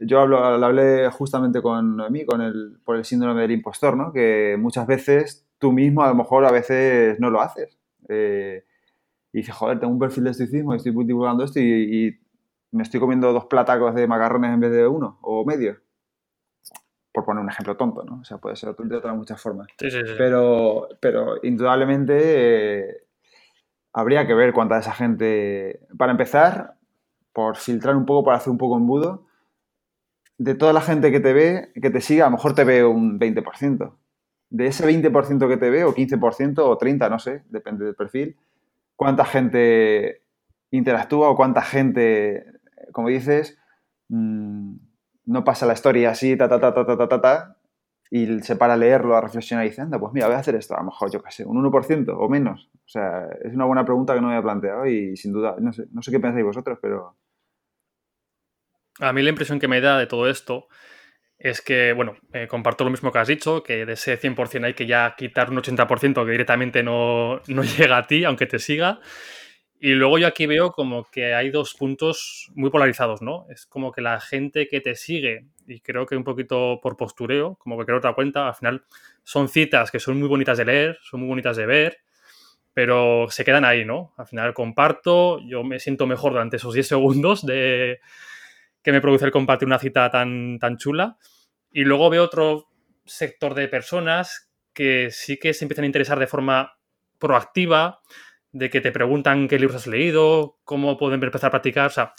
yo 0.00 0.18
hablo, 0.18 0.38
hablé 0.38 1.10
justamente 1.10 1.60
con 1.60 2.10
mí, 2.10 2.24
con 2.24 2.40
el, 2.40 2.78
por 2.86 2.96
el 2.96 3.04
síndrome 3.04 3.42
del 3.42 3.50
impostor, 3.50 3.98
¿no? 3.98 4.14
Que 4.14 4.56
muchas 4.58 4.86
veces 4.86 5.46
tú 5.58 5.72
mismo 5.72 6.02
a 6.02 6.08
lo 6.08 6.14
mejor 6.14 6.46
a 6.46 6.50
veces 6.50 7.20
no 7.20 7.28
lo 7.28 7.42
haces. 7.42 7.78
Eh, 8.08 8.64
y 9.34 9.40
dices, 9.40 9.54
joder, 9.54 9.78
tengo 9.78 9.92
un 9.92 9.98
perfil 9.98 10.24
de 10.24 10.30
estoicismo 10.30 10.72
y 10.72 10.78
estoy 10.78 10.94
divulgando 11.04 11.44
esto 11.44 11.60
y, 11.60 12.18
me 12.70 12.82
estoy 12.82 12.98
comiendo 12.98 13.30
dos 13.34 13.44
platacos 13.44 13.94
de 13.94 14.06
macarrones 14.06 14.54
en 14.54 14.60
vez 14.60 14.72
de 14.72 14.86
uno 14.86 15.18
o 15.20 15.44
medio. 15.44 15.81
Por 17.12 17.24
poner 17.24 17.42
un 17.42 17.50
ejemplo 17.50 17.76
tonto, 17.76 18.04
¿no? 18.04 18.20
O 18.20 18.24
sea, 18.24 18.38
puede 18.38 18.56
ser 18.56 18.74
de 18.74 18.96
otras 18.96 19.16
muchas 19.16 19.40
formas. 19.40 19.68
Sí, 19.78 19.90
sí, 19.90 20.00
sí. 20.04 20.14
Pero, 20.16 20.88
pero 21.00 21.36
indudablemente 21.42 22.80
eh, 22.80 23.04
habría 23.92 24.26
que 24.26 24.34
ver 24.34 24.52
cuánta 24.52 24.76
de 24.76 24.80
esa 24.80 24.94
gente... 24.94 25.86
Para 25.98 26.12
empezar, 26.12 26.76
por 27.32 27.56
filtrar 27.56 27.96
un 27.96 28.06
poco, 28.06 28.24
para 28.24 28.38
hacer 28.38 28.50
un 28.50 28.58
poco 28.58 28.76
embudo, 28.76 29.26
de 30.38 30.54
toda 30.54 30.72
la 30.72 30.80
gente 30.80 31.12
que 31.12 31.20
te 31.20 31.32
ve, 31.32 31.72
que 31.80 31.90
te 31.90 32.00
sigue, 32.00 32.22
a 32.22 32.26
lo 32.26 32.32
mejor 32.32 32.54
te 32.54 32.64
ve 32.64 32.84
un 32.84 33.20
20% 33.20 33.92
de 34.52 34.66
ese 34.66 34.86
20% 34.86 35.48
que 35.48 35.56
te 35.56 35.70
ve, 35.70 35.84
o 35.84 35.94
15% 35.94 36.58
o 36.58 36.78
30%, 36.78 37.10
no 37.10 37.18
sé, 37.18 37.42
depende 37.48 37.86
del 37.86 37.94
perfil, 37.94 38.36
cuánta 38.96 39.24
gente 39.24 40.22
interactúa 40.70 41.30
o 41.30 41.36
cuánta 41.36 41.62
gente, 41.62 42.44
como 42.92 43.08
dices, 43.08 43.58
mm, 44.08 44.76
no 45.32 45.44
pasa 45.44 45.66
la 45.66 45.72
historia 45.72 46.10
así, 46.10 46.36
ta, 46.36 46.48
ta, 46.48 46.60
ta, 46.60 46.72
ta, 46.72 46.84
ta, 46.84 47.08
ta, 47.08 47.20
ta, 47.20 47.56
y 48.10 48.40
se 48.42 48.56
para 48.56 48.74
a 48.74 48.76
leerlo, 48.76 49.16
a 49.16 49.22
reflexionar 49.22 49.64
y 49.64 49.70
dice, 49.70 49.80
anda, 49.80 49.98
pues 49.98 50.12
mira, 50.12 50.26
voy 50.26 50.36
a 50.36 50.40
hacer 50.40 50.54
esto, 50.54 50.74
a 50.74 50.80
lo 50.80 50.84
mejor, 50.84 51.10
yo 51.10 51.22
qué 51.22 51.30
sé, 51.30 51.46
un 51.46 51.56
1% 51.64 52.14
o 52.14 52.28
menos. 52.28 52.70
O 52.74 52.88
sea, 52.88 53.26
es 53.42 53.54
una 53.54 53.64
buena 53.64 53.84
pregunta 53.84 54.14
que 54.14 54.20
no 54.20 54.28
me 54.28 54.34
había 54.34 54.42
planteado 54.44 54.86
y 54.86 55.16
sin 55.16 55.32
duda, 55.32 55.56
no 55.58 55.72
sé, 55.72 55.86
no 55.92 56.02
sé 56.02 56.10
qué 56.10 56.20
pensáis 56.20 56.44
vosotros, 56.44 56.78
pero... 56.82 57.16
A 59.00 59.12
mí 59.14 59.22
la 59.22 59.30
impresión 59.30 59.58
que 59.58 59.66
me 59.66 59.80
da 59.80 59.98
de 59.98 60.06
todo 60.06 60.28
esto 60.28 60.68
es 61.38 61.60
que, 61.60 61.92
bueno, 61.92 62.14
eh, 62.34 62.46
comparto 62.46 62.84
lo 62.84 62.90
mismo 62.90 63.10
que 63.10 63.18
has 63.18 63.28
dicho, 63.28 63.62
que 63.62 63.84
de 63.84 63.94
ese 63.94 64.20
100% 64.20 64.64
hay 64.64 64.74
que 64.74 64.86
ya 64.86 65.14
quitar 65.16 65.50
un 65.50 65.56
80% 65.56 66.24
que 66.24 66.30
directamente 66.30 66.82
no, 66.82 67.40
no, 67.48 67.62
llega 67.78 67.96
a 67.96 68.06
ti, 68.06 68.24
aunque 68.24 68.46
te 68.46 68.58
siga. 68.58 69.00
Y 69.84 69.94
luego 69.94 70.16
yo 70.16 70.28
aquí 70.28 70.46
veo 70.46 70.70
como 70.70 71.10
que 71.10 71.34
hay 71.34 71.50
dos 71.50 71.74
puntos 71.74 72.52
muy 72.54 72.70
polarizados, 72.70 73.20
¿no? 73.20 73.46
Es 73.50 73.66
como 73.66 73.90
que 73.90 74.00
la 74.00 74.20
gente 74.20 74.68
que 74.68 74.80
te 74.80 74.94
sigue, 74.94 75.46
y 75.66 75.80
creo 75.80 76.06
que 76.06 76.14
un 76.14 76.22
poquito 76.22 76.78
por 76.80 76.96
postureo, 76.96 77.56
como 77.56 77.76
que 77.76 77.86
creo 77.86 77.98
otra 77.98 78.14
cuenta, 78.14 78.46
al 78.46 78.54
final 78.54 78.84
son 79.24 79.48
citas 79.48 79.90
que 79.90 79.98
son 79.98 80.20
muy 80.20 80.28
bonitas 80.28 80.56
de 80.56 80.66
leer, 80.66 80.98
son 81.02 81.18
muy 81.18 81.28
bonitas 81.30 81.56
de 81.56 81.66
ver, 81.66 81.98
pero 82.72 83.26
se 83.28 83.44
quedan 83.44 83.64
ahí, 83.64 83.84
¿no? 83.84 84.12
Al 84.16 84.28
final 84.28 84.54
comparto, 84.54 85.40
yo 85.40 85.64
me 85.64 85.80
siento 85.80 86.06
mejor 86.06 86.30
durante 86.30 86.58
esos 86.58 86.74
10 86.74 86.86
segundos 86.86 87.44
de 87.44 87.98
que 88.84 88.92
me 88.92 89.00
produce 89.00 89.24
el 89.24 89.32
compartir 89.32 89.66
una 89.66 89.80
cita 89.80 90.08
tan, 90.12 90.60
tan 90.60 90.76
chula. 90.76 91.16
Y 91.72 91.82
luego 91.82 92.08
veo 92.08 92.22
otro 92.22 92.68
sector 93.04 93.54
de 93.54 93.66
personas 93.66 94.48
que 94.74 95.08
sí 95.10 95.40
que 95.40 95.52
se 95.52 95.64
empiezan 95.64 95.82
a 95.82 95.86
interesar 95.86 96.20
de 96.20 96.28
forma 96.28 96.78
proactiva, 97.18 98.00
de 98.52 98.70
que 98.70 98.80
te 98.80 98.92
preguntan 98.92 99.48
qué 99.48 99.58
libros 99.58 99.76
has 99.76 99.86
leído, 99.86 100.58
cómo 100.64 100.96
pueden 100.96 101.22
empezar 101.22 101.48
a 101.48 101.50
practicar. 101.50 101.86
O 101.86 101.90
sea, 101.90 102.14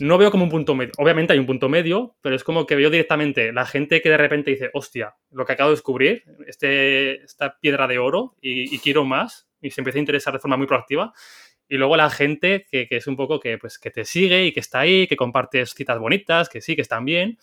no 0.00 0.18
veo 0.18 0.30
como 0.30 0.44
un 0.44 0.50
punto 0.50 0.74
medio. 0.74 0.92
Obviamente 0.98 1.32
hay 1.32 1.38
un 1.38 1.46
punto 1.46 1.68
medio, 1.68 2.16
pero 2.20 2.36
es 2.36 2.44
como 2.44 2.66
que 2.66 2.76
veo 2.76 2.90
directamente 2.90 3.52
la 3.52 3.66
gente 3.66 4.00
que 4.00 4.10
de 4.10 4.16
repente 4.16 4.50
dice, 4.50 4.70
hostia, 4.74 5.16
lo 5.30 5.44
que 5.44 5.52
acabo 5.52 5.70
de 5.70 5.76
descubrir, 5.76 6.24
este, 6.46 7.22
esta 7.22 7.58
piedra 7.60 7.86
de 7.86 7.98
oro 7.98 8.36
y, 8.40 8.78
quiero 8.78 9.04
más, 9.04 9.48
y 9.60 9.70
se 9.70 9.80
empieza 9.80 9.98
a 9.98 10.00
interesar 10.00 10.32
de 10.32 10.40
forma 10.40 10.56
muy 10.56 10.66
proactiva. 10.66 11.12
Y 11.68 11.76
luego 11.76 11.96
la 11.96 12.10
gente 12.10 12.66
que, 12.70 12.88
que, 12.88 12.96
es 12.96 13.06
un 13.06 13.16
poco 13.16 13.40
que, 13.40 13.58
pues, 13.58 13.78
que 13.78 13.90
te 13.90 14.04
sigue 14.04 14.46
y 14.46 14.52
que 14.52 14.60
está 14.60 14.80
ahí, 14.80 15.06
que 15.06 15.16
compartes 15.16 15.74
citas 15.74 15.98
bonitas, 15.98 16.48
que 16.48 16.60
sí, 16.60 16.76
que 16.76 16.82
están 16.82 17.04
bien. 17.04 17.38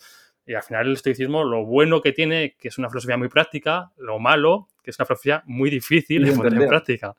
Y 0.46 0.54
al 0.54 0.62
final 0.62 0.86
el 0.86 0.92
estoicismo, 0.92 1.44
lo 1.44 1.64
bueno 1.64 2.00
que 2.00 2.12
tiene, 2.12 2.54
que 2.58 2.68
es 2.68 2.78
una 2.78 2.88
filosofía 2.88 3.16
muy 3.16 3.28
práctica, 3.28 3.90
lo 3.96 4.20
malo, 4.20 4.68
que 4.82 4.90
es 4.90 4.98
una 4.98 5.06
filosofía 5.06 5.42
muy 5.46 5.70
difícil 5.70 6.24
de, 6.24 6.32
poner 6.32 6.62
en 6.62 6.68
práctica. 6.68 7.14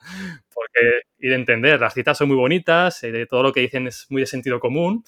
Porque, 0.53 1.01
y 1.19 1.27
de 1.27 1.35
entender, 1.35 1.79
las 1.79 1.93
citas 1.93 2.17
son 2.17 2.29
muy 2.29 2.37
bonitas, 2.37 3.03
eh, 3.03 3.25
todo 3.29 3.43
lo 3.43 3.51
que 3.51 3.59
dicen 3.59 3.87
es 3.87 4.07
muy 4.09 4.21
de 4.21 4.27
sentido 4.27 4.59
común, 4.59 5.03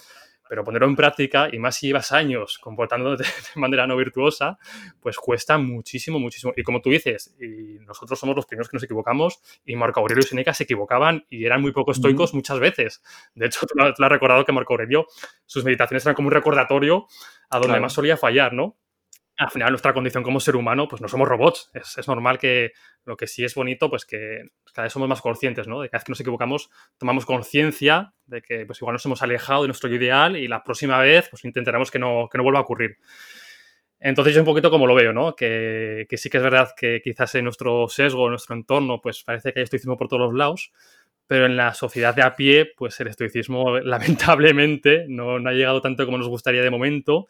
pero 0.50 0.64
ponerlo 0.64 0.88
en 0.88 0.96
práctica, 0.96 1.48
y 1.52 1.60
más 1.60 1.76
si 1.76 1.88
llevas 1.88 2.12
años 2.12 2.58
comportándote 2.58 3.24
de 3.24 3.62
manera 3.62 3.86
no 3.86 3.96
virtuosa, 3.96 4.58
pues 5.00 5.18
cuesta 5.18 5.60
muchísimo, 5.60 6.20
muchísimo. 6.20 6.54
Y 6.58 6.64
como 6.64 6.82
tú 6.82 6.90
dices, 6.90 7.36
y 7.40 7.80
nosotros 7.86 8.20
somos 8.20 8.36
los 8.36 8.48
primeros 8.48 8.68
que 8.68 8.76
nos 8.76 8.84
equivocamos, 8.84 9.42
y 9.64 9.76
Marco 9.76 10.00
Aurelio 10.00 10.24
y 10.26 10.28
Seneca 10.28 10.54
se 10.54 10.64
equivocaban 10.64 11.24
y 11.30 11.46
eran 11.46 11.62
muy 11.62 11.72
poco 11.72 11.92
estoicos 11.92 12.34
muchas 12.34 12.60
veces. 12.60 13.04
De 13.36 13.46
hecho, 13.46 13.68
tú 13.68 13.76
lo 13.78 13.86
has 13.86 14.12
recordado 14.12 14.44
que 14.44 14.52
Marco 14.52 14.74
Aurelio, 14.74 15.06
sus 15.46 15.64
meditaciones 15.64 16.04
eran 16.04 16.16
como 16.16 16.30
un 16.30 16.34
recordatorio 16.34 17.06
a 17.52 17.58
donde 17.58 17.68
claro. 17.68 17.82
más 17.84 17.94
solía 17.94 18.18
fallar, 18.18 18.54
¿no? 18.54 18.76
Al 19.40 19.50
final 19.52 19.70
nuestra 19.70 19.94
condición 19.94 20.22
como 20.22 20.42
ser 20.42 20.58
humano, 20.58 20.90
pues 20.90 21.02
no 21.02 21.08
somos 21.08 21.28
robots. 21.28 21.72
Es, 21.74 21.98
es, 21.98 22.08
normal 22.10 22.38
que 22.38 22.74
lo 23.06 23.16
que 23.16 23.26
sí 23.26 23.46
es 23.46 23.56
bonito, 23.56 23.90
pues 23.90 24.06
que 24.06 24.50
cada 24.74 24.84
vez 24.84 24.94
somos 24.94 25.08
más 25.08 25.22
conscientes, 25.22 25.66
¿no? 25.66 25.80
De 25.80 25.90
cada 25.90 26.00
vez 26.00 26.04
que 26.04 26.12
nos 26.12 26.20
equivocamos, 26.20 26.70
tomamos 26.98 27.26
conciencia 27.26 28.14
de 28.26 28.42
que 28.42 28.66
pues 28.66 28.82
igual 28.82 28.94
nos 28.94 29.06
hemos 29.06 29.22
alejado 29.22 29.62
de 29.62 29.70
nuestro 29.70 29.94
ideal 29.94 30.36
y 30.36 30.50
la 30.50 30.62
próxima 30.62 31.00
vez 31.00 31.30
pues 31.30 31.46
intentaremos 31.46 31.90
que 31.90 32.00
no, 32.00 32.28
que 32.30 32.38
no 32.38 32.44
vuelva 32.44 32.60
a 32.60 32.64
ocurrir. 32.64 32.98
Entonces 34.02 34.34
yo 34.34 34.42
un 34.42 34.46
poquito 34.46 34.70
como 34.70 34.88
lo 34.88 34.94
veo, 34.94 35.14
¿no? 35.14 35.36
Que, 35.36 36.06
que, 36.10 36.18
sí 36.18 36.30
que 36.30 36.38
es 36.38 36.44
verdad 36.44 36.72
que 36.76 37.02
quizás 37.02 37.34
en 37.36 37.46
nuestro 37.46 37.88
sesgo, 37.88 38.26
en 38.26 38.32
nuestro 38.32 38.56
entorno, 38.56 39.00
pues 39.00 39.24
parece 39.24 39.54
que 39.54 39.60
hay 39.60 39.64
estoicismo 39.64 39.96
por 39.96 40.10
todos 40.10 40.22
los 40.22 40.34
lados, 40.34 40.74
pero 41.28 41.46
en 41.46 41.56
la 41.56 41.74
sociedad 41.74 42.14
de 42.14 42.24
a 42.24 42.36
pie, 42.36 42.70
pues 42.76 43.00
el 43.00 43.08
estoicismo 43.08 43.80
lamentablemente 43.80 45.06
no, 45.08 45.40
no 45.40 45.50
ha 45.50 45.54
llegado 45.54 45.80
tanto 45.80 46.06
como 46.06 46.18
nos 46.18 46.28
gustaría 46.28 46.62
de 46.62 46.70
momento 46.70 47.28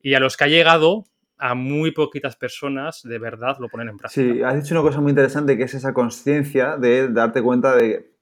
y 0.00 0.14
a 0.14 0.20
los 0.20 0.36
que 0.36 0.44
ha 0.44 0.48
llegado, 0.48 1.04
a 1.38 1.54
muy 1.54 1.92
poquitas 1.92 2.36
personas 2.36 3.02
de 3.02 3.18
verdad 3.18 3.56
lo 3.60 3.68
ponen 3.68 3.88
en 3.88 3.96
práctica. 3.96 4.34
Sí, 4.34 4.42
has 4.42 4.62
dicho 4.62 4.74
una 4.74 4.82
cosa 4.82 5.00
muy 5.00 5.10
interesante 5.10 5.56
que 5.56 5.64
es 5.64 5.74
esa 5.74 5.94
conciencia 5.94 6.76
de 6.76 7.08
darte 7.08 7.42
cuenta 7.42 7.74
de 7.76 8.12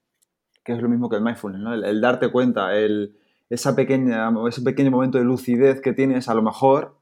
que 0.63 0.73
es 0.73 0.81
lo 0.81 0.89
mismo 0.89 1.09
que 1.09 1.15
el 1.15 1.21
mindfulness, 1.21 1.61
¿no? 1.61 1.73
el, 1.73 2.01
darte 2.01 2.29
cuenta, 2.29 2.75
el, 2.75 3.15
esa 3.49 3.73
pequeña, 3.73 4.29
ese 4.49 4.61
pequeño 4.61 4.91
momento 4.91 5.17
de 5.17 5.23
lucidez 5.23 5.79
que 5.79 5.93
tienes, 5.93 6.27
a 6.27 6.33
lo 6.33 6.41
mejor, 6.41 6.97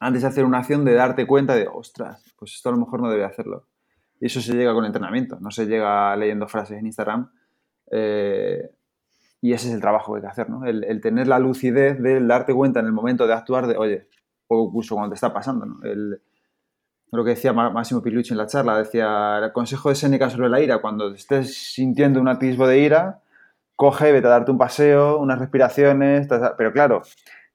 antes 0.00 0.20
de 0.20 0.28
hacer 0.28 0.44
una 0.44 0.58
acción, 0.58 0.84
de 0.84 0.92
darte 0.92 1.26
cuenta 1.26 1.54
de, 1.54 1.66
ostras, 1.66 2.22
pues 2.38 2.52
esto 2.52 2.68
a 2.68 2.72
lo 2.72 2.78
mejor 2.78 3.00
no 3.00 3.08
debe 3.08 3.24
hacerlo. 3.24 3.66
Y 4.20 4.26
eso 4.26 4.42
se 4.42 4.54
llega 4.54 4.74
con 4.74 4.84
entrenamiento, 4.84 5.38
no 5.40 5.50
se 5.50 5.66
llega 5.66 6.14
leyendo 6.16 6.46
frases 6.46 6.78
en 6.78 6.84
Instagram. 6.84 7.30
Eh, 7.90 8.70
y 9.40 9.52
ese 9.52 9.68
es 9.68 9.74
el 9.74 9.80
trabajo 9.80 10.12
que 10.12 10.18
hay 10.18 10.22
que 10.22 10.28
hacer, 10.28 10.50
¿no? 10.50 10.64
El, 10.64 11.00
tener 11.00 11.26
la 11.26 11.38
lucidez 11.38 12.00
de 12.00 12.20
darte 12.20 12.52
cuenta 12.52 12.80
en 12.80 12.86
el 12.86 12.92
momento 12.92 13.26
de 13.26 13.32
actuar 13.32 13.66
de, 13.66 13.76
oye, 13.76 14.08
o 14.54 14.66
incluso 14.68 14.94
cuando 14.94 15.10
te 15.10 15.16
está 15.16 15.32
pasando, 15.32 15.66
¿no? 15.66 15.82
El, 15.82 16.20
lo 17.12 17.24
que 17.24 17.30
decía 17.30 17.52
Máximo 17.52 18.02
Pilucci 18.02 18.32
en 18.32 18.38
la 18.38 18.46
charla, 18.46 18.78
decía, 18.78 19.38
el 19.38 19.52
consejo 19.52 19.88
de 19.88 19.94
Seneca 19.94 20.30
sobre 20.30 20.48
la 20.48 20.60
ira, 20.60 20.80
cuando 20.80 21.14
estés 21.14 21.72
sintiendo 21.72 22.20
un 22.20 22.28
atisbo 22.28 22.66
de 22.66 22.80
ira, 22.80 23.20
coge, 23.76 24.10
vete 24.10 24.26
a 24.26 24.30
darte 24.30 24.50
un 24.50 24.58
paseo, 24.58 25.18
unas 25.18 25.38
respiraciones, 25.38 26.28
pero 26.56 26.72
claro, 26.72 27.02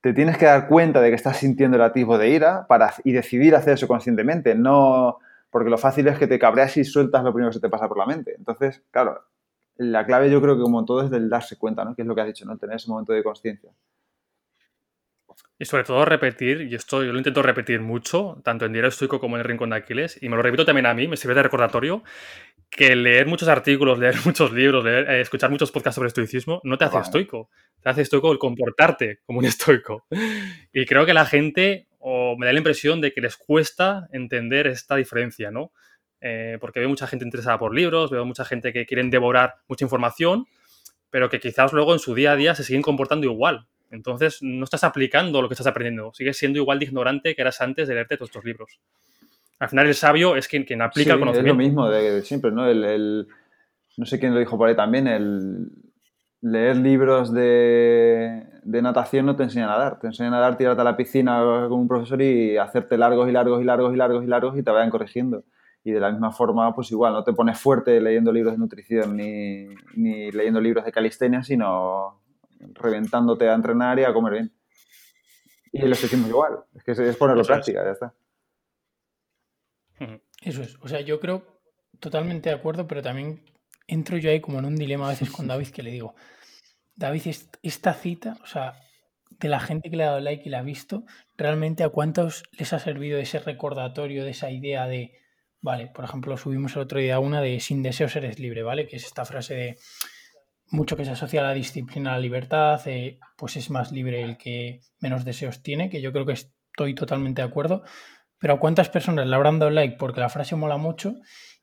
te 0.01 0.13
tienes 0.13 0.37
que 0.37 0.45
dar 0.45 0.67
cuenta 0.67 1.01
de 1.01 1.09
que 1.09 1.15
estás 1.15 1.37
sintiendo 1.37 1.75
el 1.75 1.83
atisbo 1.83 2.17
de 2.17 2.29
ira 2.29 2.67
para, 2.67 2.93
y 3.03 3.11
decidir 3.11 3.55
hacer 3.55 3.73
eso 3.73 3.87
conscientemente, 3.87 4.55
no 4.55 5.19
porque 5.49 5.69
lo 5.69 5.77
fácil 5.77 6.07
es 6.07 6.17
que 6.17 6.27
te 6.27 6.39
cabreas 6.39 6.77
y 6.77 6.83
sueltas 6.83 7.23
lo 7.23 7.33
primero 7.33 7.49
que 7.49 7.55
se 7.55 7.59
te 7.59 7.69
pasa 7.69 7.87
por 7.87 7.97
la 7.97 8.05
mente. 8.05 8.35
Entonces, 8.37 8.83
claro, 8.91 9.19
la 9.77 10.05
clave 10.05 10.29
yo 10.29 10.41
creo 10.41 10.55
que 10.55 10.61
como 10.61 10.85
todo 10.85 11.03
es 11.03 11.09
del 11.09 11.29
darse 11.29 11.57
cuenta, 11.57 11.83
¿no? 11.83 11.95
Que 11.95 12.03
es 12.03 12.07
lo 12.07 12.13
que 12.13 12.21
has 12.21 12.27
dicho, 12.27 12.45
¿no? 12.45 12.57
Tener 12.57 12.75
ese 12.75 12.89
momento 12.89 13.13
de 13.13 13.23
conciencia. 13.23 13.71
Y 15.61 15.65
sobre 15.65 15.83
todo 15.83 16.05
repetir, 16.05 16.61
y 16.61 16.73
esto 16.73 17.03
yo 17.03 17.11
lo 17.11 17.17
intento 17.17 17.43
repetir 17.43 17.81
mucho, 17.81 18.41
tanto 18.45 18.65
en 18.65 18.71
Diario 18.71 18.87
Estoico 18.87 19.19
como 19.19 19.35
en 19.35 19.41
el 19.41 19.45
Rincón 19.45 19.71
de 19.71 19.75
Aquiles, 19.75 20.17
y 20.21 20.29
me 20.29 20.37
lo 20.37 20.41
repito 20.41 20.63
también 20.63 20.85
a 20.85 20.93
mí, 20.93 21.05
me 21.09 21.17
sirve 21.17 21.35
de 21.35 21.43
recordatorio, 21.43 22.01
que 22.69 22.95
leer 22.95 23.27
muchos 23.27 23.49
artículos, 23.49 23.99
leer 23.99 24.15
muchos 24.25 24.53
libros, 24.53 24.85
eh, 24.87 25.19
escuchar 25.19 25.49
muchos 25.49 25.71
podcasts 25.71 25.95
sobre 25.95 26.07
estoicismo 26.07 26.61
no 26.63 26.77
te 26.77 26.85
hace 26.85 26.99
estoico. 26.99 27.49
Te 27.81 27.89
hace 27.89 28.03
estoico 28.03 28.31
el 28.31 28.39
comportarte 28.39 29.19
como 29.25 29.39
un 29.39 29.45
estoico. 29.45 30.05
Y 30.71 30.85
creo 30.85 31.05
que 31.05 31.13
la 31.13 31.25
gente 31.25 31.87
o 31.99 32.37
me 32.37 32.45
da 32.45 32.53
la 32.53 32.59
impresión 32.59 33.01
de 33.01 33.11
que 33.11 33.19
les 33.19 33.35
cuesta 33.35 34.07
entender 34.13 34.67
esta 34.67 34.95
diferencia, 34.95 35.51
¿no? 35.51 35.73
Eh, 36.21 36.57
porque 36.59 36.79
veo 36.79 36.89
mucha 36.89 37.07
gente 37.07 37.25
interesada 37.25 37.59
por 37.59 37.73
libros, 37.73 38.11
veo 38.11 38.25
mucha 38.25 38.45
gente 38.45 38.73
que 38.73 38.85
quieren 38.85 39.09
devorar 39.09 39.55
mucha 39.67 39.85
información, 39.85 40.45
pero 41.09 41.29
que 41.29 41.39
quizás 41.39 41.73
luego 41.73 41.93
en 41.93 41.99
su 41.99 42.13
día 42.13 42.33
a 42.33 42.35
día 42.35 42.55
se 42.55 42.63
siguen 42.63 42.81
comportando 42.81 43.25
igual. 43.25 43.67
Entonces 43.91 44.39
no 44.41 44.63
estás 44.63 44.83
aplicando 44.83 45.41
lo 45.41 45.47
que 45.47 45.53
estás 45.53 45.67
aprendiendo, 45.67 46.13
sigues 46.13 46.37
siendo 46.37 46.59
igual 46.59 46.79
de 46.79 46.85
ignorante 46.85 47.35
que 47.35 47.41
eras 47.41 47.61
antes 47.61 47.87
de 47.87 47.95
leerte 47.95 48.17
todos 48.17 48.29
estos 48.29 48.45
libros. 48.45 48.79
Al 49.59 49.69
final 49.69 49.87
el 49.87 49.95
sabio 49.95 50.35
es 50.35 50.47
quien, 50.47 50.63
quien 50.63 50.81
aplica 50.81 51.13
el 51.13 51.19
conocimiento. 51.19 51.51
Es 51.51 51.57
lo 51.57 51.63
mismo 51.63 51.89
de, 51.89 52.21
siempre, 52.21 52.51
¿no? 52.51 52.67
El, 52.67 53.27
no 53.97 54.05
sé 54.05 54.19
quién 54.19 54.33
lo 54.33 54.39
dijo 54.39 54.57
por 54.57 54.69
ahí 54.69 54.75
también, 54.75 55.07
el 55.07 55.67
leer 56.41 56.77
libros 56.77 57.33
de, 57.33 58.45
de, 58.63 58.81
natación 58.81 59.25
no 59.25 59.35
te 59.35 59.43
enseña 59.43 59.65
a 59.65 59.77
nadar. 59.77 59.99
Te 59.99 60.07
enseña 60.07 60.29
a 60.29 60.31
nadar, 60.31 60.57
tirarte 60.57 60.79
a 60.79 60.85
la 60.85 60.95
piscina 60.95 61.41
con 61.67 61.79
un 61.79 61.87
profesor 61.89 62.21
y 62.21 62.57
hacerte 62.57 62.97
largos 62.97 63.27
y 63.27 63.33
largos 63.33 63.61
y 63.61 63.65
largos 63.65 63.93
y 63.93 63.97
largos 63.97 64.23
y 64.23 64.27
largos 64.27 64.57
y 64.57 64.63
te 64.63 64.71
vayan 64.71 64.89
corrigiendo. 64.89 65.43
Y 65.83 65.91
de 65.91 65.99
la 65.99 66.11
misma 66.11 66.31
forma, 66.31 66.73
pues 66.73 66.91
igual, 66.91 67.11
no 67.11 67.23
te 67.25 67.33
pones 67.33 67.59
fuerte 67.59 67.99
leyendo 67.99 68.31
libros 68.31 68.53
de 68.53 68.59
nutrición 68.59 69.17
ni, 69.17 69.67
ni 69.95 70.31
leyendo 70.31 70.61
libros 70.61 70.85
de 70.85 70.91
calistenia, 70.93 71.43
sino 71.43 72.21
reventándote 72.59 73.49
a 73.49 73.53
entrenar 73.53 73.99
y 73.99 74.03
a 74.03 74.13
comer 74.13 74.33
bien. 74.33 74.53
Y 75.71 75.81
lo 75.81 75.89
decimos 75.89 76.29
igual. 76.29 76.59
Es 76.75 76.83
que 76.83 76.91
es 76.91 77.17
ponerlo 77.17 77.43
práctica, 77.43 77.83
ya 77.83 77.91
está. 77.91 78.13
Eso 80.41 80.61
es. 80.61 80.75
O 80.81 80.87
sea, 80.87 81.01
yo 81.01 81.19
creo 81.19 81.61
totalmente 81.99 82.49
de 82.49 82.55
acuerdo, 82.55 82.87
pero 82.87 83.01
también 83.01 83.43
entro 83.87 84.17
yo 84.17 84.29
ahí 84.29 84.39
como 84.39 84.59
en 84.59 84.65
un 84.65 84.75
dilema 84.75 85.07
a 85.07 85.09
veces 85.09 85.29
con 85.29 85.47
David 85.47 85.69
que 85.69 85.83
le 85.83 85.91
digo, 85.91 86.15
David, 86.95 87.35
esta 87.63 87.93
cita, 87.93 88.37
o 88.43 88.45
sea, 88.45 88.73
de 89.29 89.47
la 89.47 89.59
gente 89.59 89.89
que 89.89 89.95
le 89.95 90.03
ha 90.03 90.07
dado 90.07 90.19
like 90.19 90.43
y 90.45 90.49
la 90.49 90.59
ha 90.59 90.63
visto, 90.63 91.05
realmente 91.37 91.83
a 91.83 91.89
cuántos 91.89 92.43
les 92.51 92.73
ha 92.73 92.79
servido 92.79 93.19
ese 93.19 93.39
recordatorio, 93.39 94.25
de 94.25 94.31
esa 94.31 94.51
idea 94.51 94.87
de, 94.87 95.13
vale, 95.61 95.87
por 95.87 96.03
ejemplo, 96.03 96.35
subimos 96.37 96.75
el 96.75 96.81
otro 96.81 96.99
día 96.99 97.19
una 97.19 97.41
de 97.41 97.59
sin 97.59 97.83
deseos 97.83 98.15
eres 98.15 98.39
libre, 98.39 98.63
¿vale? 98.63 98.87
Que 98.87 98.97
es 98.97 99.05
esta 99.05 99.25
frase 99.25 99.55
de 99.55 99.77
mucho 100.71 100.95
que 100.95 101.05
se 101.05 101.11
asocia 101.11 101.41
a 101.41 101.45
la 101.45 101.53
disciplina, 101.53 102.11
a 102.11 102.13
la 102.15 102.19
libertad, 102.19 102.81
eh, 102.85 103.19
pues 103.37 103.57
es 103.57 103.69
más 103.69 103.91
libre 103.91 104.21
el 104.21 104.37
que 104.37 104.81
menos 104.99 105.25
deseos 105.25 105.61
tiene, 105.63 105.89
que 105.89 106.01
yo 106.01 106.11
creo 106.11 106.25
que 106.25 106.33
estoy 106.33 106.95
totalmente 106.95 107.41
de 107.41 107.47
acuerdo. 107.47 107.83
Pero 108.37 108.53
¿a 108.53 108.59
cuántas 108.59 108.89
personas 108.89 109.27
le 109.27 109.35
habrán 109.35 109.59
dado 109.59 109.71
like 109.71 109.97
porque 109.97 110.21
la 110.21 110.29
frase 110.29 110.55
mola 110.55 110.77
mucho? 110.77 111.15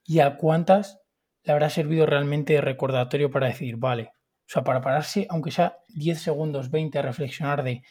¿Y 0.05 0.21
a 0.21 0.37
cuántas 0.37 1.01
le 1.43 1.53
habrá 1.53 1.71
servido 1.71 2.07
realmente 2.07 2.55
de 2.55 2.61
recordatorio 2.61 3.31
para 3.31 3.47
decir, 3.47 3.77
vale, 3.77 4.11
o 4.13 4.49
sea, 4.49 4.63
para 4.63 4.81
pararse, 4.81 5.27
aunque 5.31 5.51
sea 5.51 5.79
10 5.89 6.21
segundos, 6.21 6.71
20, 6.71 6.99
a 6.99 7.03
reflexionar 7.03 7.63
de 7.63 7.83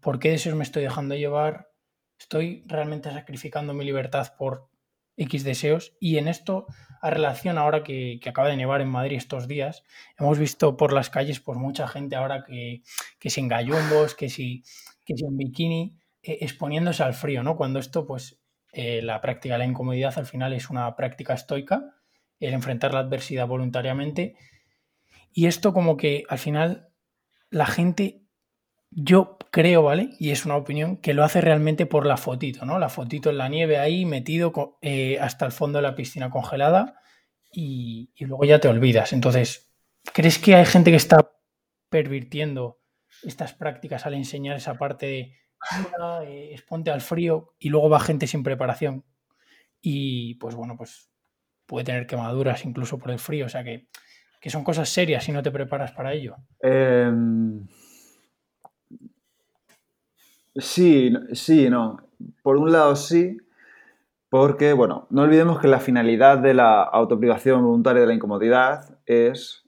por 0.00 0.18
qué 0.18 0.30
deseos 0.30 0.56
me 0.56 0.64
estoy 0.64 0.82
dejando 0.82 1.14
llevar, 1.14 1.68
estoy 2.18 2.64
realmente 2.66 3.10
sacrificando 3.10 3.74
mi 3.74 3.84
libertad 3.84 4.32
por 4.38 4.68
X 5.16 5.44
deseos. 5.44 5.94
Y 6.00 6.18
en 6.18 6.28
esto, 6.28 6.66
a 7.00 7.10
relación 7.10 7.58
ahora 7.58 7.82
que, 7.82 8.20
acaba 8.26 8.48
de 8.48 8.56
nevar 8.56 8.80
en 8.80 8.88
Madrid 8.88 9.16
estos 9.16 9.48
días, 9.48 9.82
hemos 10.18 10.38
visto 10.38 10.76
por 10.76 10.92
las 10.92 11.10
calles 11.10 11.40
pues 11.40 11.58
mucha 11.58 11.88
gente 11.88 12.16
ahora 12.16 12.44
que, 12.44 12.82
que 13.18 13.30
si 13.30 13.40
en 13.40 13.48
que 13.48 14.28
si, 14.28 14.62
que 15.04 15.16
si 15.16 15.24
en 15.24 15.36
bikini, 15.36 15.98
eh, 16.22 16.38
exponiéndose 16.40 17.02
al 17.02 17.14
frío, 17.14 17.42
¿no? 17.42 17.56
Cuando 17.56 17.78
esto, 17.78 18.06
pues, 18.06 18.40
eh, 18.72 19.00
la 19.00 19.20
práctica 19.20 19.54
de 19.54 19.58
la 19.58 19.64
incomodidad 19.64 20.12
al 20.18 20.26
final 20.26 20.52
es 20.52 20.68
una 20.68 20.94
práctica 20.96 21.34
estoica, 21.34 21.94
el 22.40 22.52
enfrentar 22.52 22.92
la 22.92 23.00
adversidad 23.00 23.46
voluntariamente. 23.46 24.36
Y 25.32 25.46
esto 25.46 25.72
como 25.72 25.96
que 25.96 26.24
al 26.28 26.38
final 26.38 26.88
la 27.50 27.66
gente, 27.66 28.25
yo 28.90 29.38
creo, 29.50 29.82
¿vale? 29.82 30.10
Y 30.18 30.30
es 30.30 30.44
una 30.44 30.56
opinión, 30.56 30.96
que 30.98 31.14
lo 31.14 31.24
hace 31.24 31.40
realmente 31.40 31.86
por 31.86 32.06
la 32.06 32.16
fotito, 32.16 32.64
¿no? 32.64 32.78
La 32.78 32.88
fotito 32.88 33.30
en 33.30 33.38
la 33.38 33.48
nieve 33.48 33.78
ahí, 33.78 34.04
metido 34.04 34.78
eh, 34.82 35.18
hasta 35.20 35.46
el 35.46 35.52
fondo 35.52 35.78
de 35.78 35.82
la 35.82 35.94
piscina 35.94 36.30
congelada 36.30 37.00
y, 37.52 38.10
luego 38.20 38.44
ya 38.44 38.60
te 38.60 38.68
olvidas. 38.68 39.12
Entonces, 39.12 39.70
¿crees 40.12 40.38
que 40.38 40.54
hay 40.54 40.66
gente 40.66 40.90
que 40.90 40.96
está 40.96 41.32
pervirtiendo 41.88 42.80
estas 43.22 43.54
prácticas 43.54 44.06
al 44.06 44.14
enseñar 44.14 44.56
esa 44.56 44.74
parte 44.74 45.06
de 45.06 45.32
eh, 46.24 46.56
al 46.92 47.00
frío 47.00 47.54
y 47.58 47.70
luego 47.70 47.88
va 47.88 48.00
gente 48.00 48.26
sin 48.26 48.42
preparación. 48.42 49.04
Y 49.80 50.34
pues 50.36 50.54
bueno, 50.54 50.76
pues 50.76 51.10
puede 51.66 51.84
tener 51.84 52.06
quemaduras 52.06 52.64
incluso 52.64 52.98
por 52.98 53.10
el 53.10 53.18
frío, 53.18 53.46
o 53.46 53.48
sea 53.48 53.64
que, 53.64 53.88
son 54.48 54.62
cosas 54.62 54.88
serias 54.88 55.24
si 55.24 55.32
no 55.32 55.42
te 55.42 55.50
preparas 55.50 55.90
para 55.90 56.12
ello. 56.12 56.36
Em, 56.60 57.66
sí, 60.56 61.12
sí, 61.32 61.70
no. 61.70 61.98
Por 62.42 62.56
un 62.56 62.72
lado 62.72 62.96
sí, 62.96 63.36
porque, 64.28 64.72
bueno, 64.72 65.06
no 65.10 65.22
olvidemos 65.22 65.60
que 65.60 65.68
la 65.68 65.80
finalidad 65.80 66.38
de 66.38 66.54
la 66.54 66.82
autoprivación 66.82 67.62
voluntaria 67.62 68.02
de 68.02 68.08
la 68.08 68.14
incomodidad 68.14 68.98
es 69.06 69.66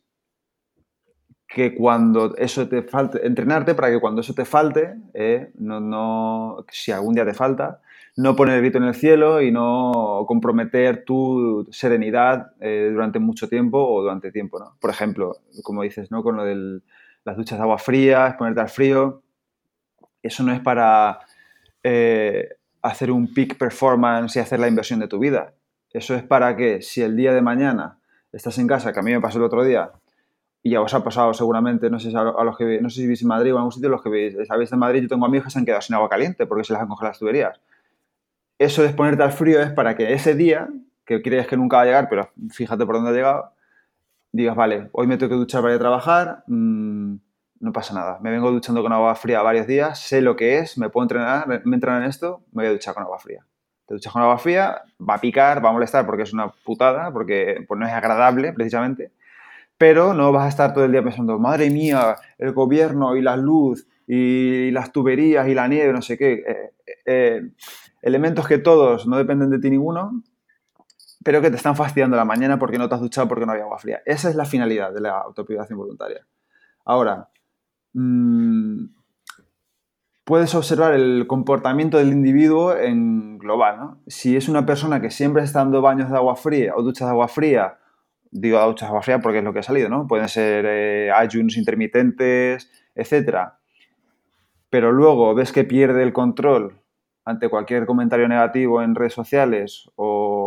que 1.47 1.75
cuando 1.75 2.37
eso 2.37 2.69
te 2.69 2.83
falte, 2.83 3.27
entrenarte 3.27 3.75
para 3.75 3.91
que 3.91 4.01
cuando 4.01 4.21
eso 4.21 4.35
te 4.35 4.45
falte, 4.45 4.97
eh, 5.15 5.51
no, 5.59 5.81
no, 5.81 6.65
si 6.71 6.93
algún 6.93 7.15
día 7.15 7.25
te 7.25 7.33
falta, 7.33 7.81
no 8.17 8.37
poner 8.37 8.57
el 8.57 8.61
grito 8.63 8.79
en 8.79 8.85
el 8.85 8.95
cielo 8.95 9.41
y 9.41 9.51
no 9.51 10.25
comprometer 10.27 11.05
tu 11.05 11.67
serenidad 11.71 12.53
eh, 12.61 12.91
durante 12.93 13.19
mucho 13.19 13.49
tiempo 13.49 13.79
o 13.79 14.03
durante 14.03 14.33
tiempo, 14.33 14.59
¿no? 14.59 14.77
Por 14.81 14.91
ejemplo, 14.91 15.37
como 15.63 15.83
dices, 15.83 16.11
¿no? 16.11 16.23
Con 16.23 16.37
lo 16.37 16.45
de 16.45 16.81
las 17.25 17.37
duchas 17.37 17.59
de 17.59 17.63
agua 17.63 17.79
fría, 17.79 18.35
ponerte 18.37 18.61
al 18.61 18.69
frío, 18.69 19.23
eso 20.23 20.43
no 20.43 20.53
es 20.53 20.61
para 20.61 21.21
eh, 21.83 22.49
hacer 22.83 23.11
un 23.11 23.33
peak 23.33 23.57
performance 23.57 24.37
y 24.37 24.41
hacer 24.41 24.61
la 24.61 24.69
inversión 24.69 25.01
de 25.01 25.09
tu 25.09 25.19
vida. 25.19 25.55
Eso 25.93 26.15
es 26.15 26.23
para 26.23 26.57
que 26.57 26.83
si 26.83 27.03
el 27.03 27.17
día 27.17 27.33
de 27.33 27.43
mañana 27.43 27.99
estás 28.33 28.59
en 28.59 28.67
casa, 28.67 28.93
que 28.93 29.01
a 29.01 29.03
mí 29.03 29.13
me 29.13 29.21
pasó 29.21 29.39
el 29.39 29.45
otro 29.45 29.65
día, 29.65 29.93
y 30.63 30.71
ya 30.71 30.81
os 30.81 30.93
ha 30.93 31.03
pasado 31.03 31.33
seguramente, 31.35 31.89
no 31.89 31.99
sé 31.99 32.13
a 32.17 32.45
los 32.45 32.57
que 32.57 32.81
no 32.81 32.91
sé 32.91 32.97
si 32.97 33.03
vivís 33.03 33.23
en 33.23 33.29
Madrid 33.29 33.53
o 33.53 33.57
en 33.57 33.59
algún 33.59 33.73
sitio, 33.73 33.89
los 33.89 34.03
que 34.03 34.45
sabéis 34.47 34.73
en 34.73 34.79
Madrid, 34.79 35.03
yo 35.03 35.09
tengo 35.09 35.25
amigos 35.25 35.47
que 35.47 35.51
se 35.51 35.59
han 35.59 35.65
quedado 35.65 35.81
sin 35.81 35.95
agua 35.95 36.09
caliente 36.09 36.47
porque 36.47 36.65
se 36.65 36.73
les 36.73 36.83
han 36.83 36.89
congelado 36.89 37.13
las 37.13 37.19
tuberías. 37.19 37.61
Eso 38.59 38.83
de 38.83 38.89
exponerte 38.89 39.23
al 39.23 39.33
frío 39.33 39.63
es 39.63 39.71
para 39.71 39.97
que 39.97 40.13
ese 40.13 40.35
día, 40.35 40.69
que 41.05 41.23
crees 41.23 41.47
que 41.47 41.57
nunca 41.57 41.77
va 41.77 41.83
a 41.85 41.87
llegar, 41.87 42.09
pero 42.09 42.31
fíjate 42.51 42.85
por 42.85 42.97
dónde 42.97 43.11
ha 43.11 43.15
llegado, 43.15 43.53
digas, 44.33 44.57
vale, 44.57 44.89
hoy 44.93 45.07
me 45.07 45.17
tengo 45.17 45.31
que 45.31 45.37
duchar 45.37 45.63
para 45.63 45.75
ir 45.75 45.77
a 45.77 45.81
trabajar, 45.81 46.45
mm, 46.49 47.15
no 47.61 47.73
pasa 47.73 47.95
nada. 47.95 48.19
Me 48.21 48.31
vengo 48.31 48.51
duchando 48.51 48.83
con 48.83 48.93
agua 48.93 49.15
fría 49.15 49.43
varios 49.43 49.67
días, 49.67 49.99
sé 49.99 50.21
lo 50.21 50.37
que 50.37 50.59
es, 50.59 50.79
me 50.79 50.91
puedo 50.91 51.05
entrenar, 51.05 51.47
me 51.47 51.75
entrenar 51.75 52.03
en 52.03 52.09
esto, 52.09 52.43
me 52.53 52.63
voy 52.63 52.67
a 52.69 52.73
duchar 52.73 52.95
con 52.95 53.03
agua 53.03 53.19
fría. 53.19 53.45
Te 53.89 53.95
duchas 53.95 54.13
con 54.13 54.21
agua 54.21 54.37
fría, 54.37 54.83
va 55.01 55.15
a 55.15 55.21
picar, 55.21 55.65
va 55.65 55.71
a 55.71 55.73
molestar 55.73 56.05
porque 56.05 56.23
es 56.23 56.35
una 56.35 56.49
putada, 56.49 57.11
porque 57.11 57.65
pues, 57.67 57.81
no 57.81 57.87
es 57.87 57.93
agradable 57.93 58.53
precisamente, 58.53 59.13
pero 59.79 60.13
no 60.13 60.31
vas 60.31 60.45
a 60.45 60.49
estar 60.49 60.75
todo 60.75 60.85
el 60.85 60.93
día 60.93 61.03
pensando, 61.03 61.39
madre 61.39 61.71
mía, 61.71 62.17
el 62.37 62.53
gobierno 62.53 63.17
y 63.17 63.23
la 63.23 63.37
luz 63.39 63.87
y 64.07 64.71
las 64.73 64.93
tuberías 64.93 65.49
y 65.49 65.55
la 65.55 65.69
nieve, 65.69 65.93
no 65.95 66.03
sé 66.03 66.19
qué. 66.19 66.33
Eh, 66.47 66.73
eh, 67.07 67.51
elementos 68.03 68.47
que 68.47 68.59
todos 68.59 69.07
no 69.07 69.17
dependen 69.17 69.49
de 69.49 69.59
ti 69.59 69.71
ninguno, 69.71 70.23
pero 71.25 71.41
que 71.41 71.51
te 71.51 71.57
están 71.57 71.75
fastidiando 71.75 72.17
la 72.17 72.27
mañana 72.27 72.59
porque 72.59 72.77
no 72.77 72.91
te 72.91 72.95
has 72.95 73.01
duchado 73.01 73.27
porque 73.27 73.47
no 73.47 73.53
había 73.53 73.65
agua 73.65 73.79
fría. 73.79 74.03
Esa 74.05 74.29
es 74.29 74.37
la 74.37 74.45
finalidad 74.45 74.93
de 74.93 75.01
la 75.01 75.19
autoprivación 75.19 75.79
voluntaria. 75.79 76.27
Ahora, 76.85 77.29
mmm, 77.99 78.87
puedes 80.25 80.55
observar 80.55 80.93
el 80.93 81.27
comportamiento 81.27 81.97
del 81.97 82.13
individuo 82.13 82.77
en 82.77 83.39
global. 83.39 83.79
¿no? 83.79 84.01
Si 84.07 84.37
es 84.37 84.49
una 84.49 84.67
persona 84.67 85.01
que 85.01 85.11
siempre 85.11 85.43
está 85.43 85.61
dando 85.61 85.81
baños 85.81 86.11
de 86.11 86.17
agua 86.17 86.37
fría 86.37 86.75
o 86.77 86.83
duchas 86.83 87.09
de 87.09 87.13
agua 87.13 87.29
fría, 87.29 87.79
digo 88.31 88.61
duchas 88.67 88.89
de 88.89 88.91
agua 88.91 89.03
fría 89.03 89.21
porque 89.21 89.39
es 89.39 89.45
lo 89.45 89.53
que 89.53 89.61
ha 89.61 89.63
salido, 89.63 89.89
¿no? 89.89 90.07
Pueden 90.07 90.29
ser 90.29 90.67
eh, 90.69 91.11
ayunos 91.11 91.57
intermitentes, 91.57 92.71
etc. 92.95 93.53
Pero 94.69 94.93
luego 94.93 95.35
ves 95.35 95.51
que 95.51 95.65
pierde 95.65 96.03
el 96.03 96.13
control 96.13 96.83
ante 97.25 97.49
cualquier 97.49 97.87
comentario 97.87 98.29
negativo 98.29 98.83
en 98.83 98.95
redes 98.95 99.15
sociales 99.15 99.91
o 99.97 100.38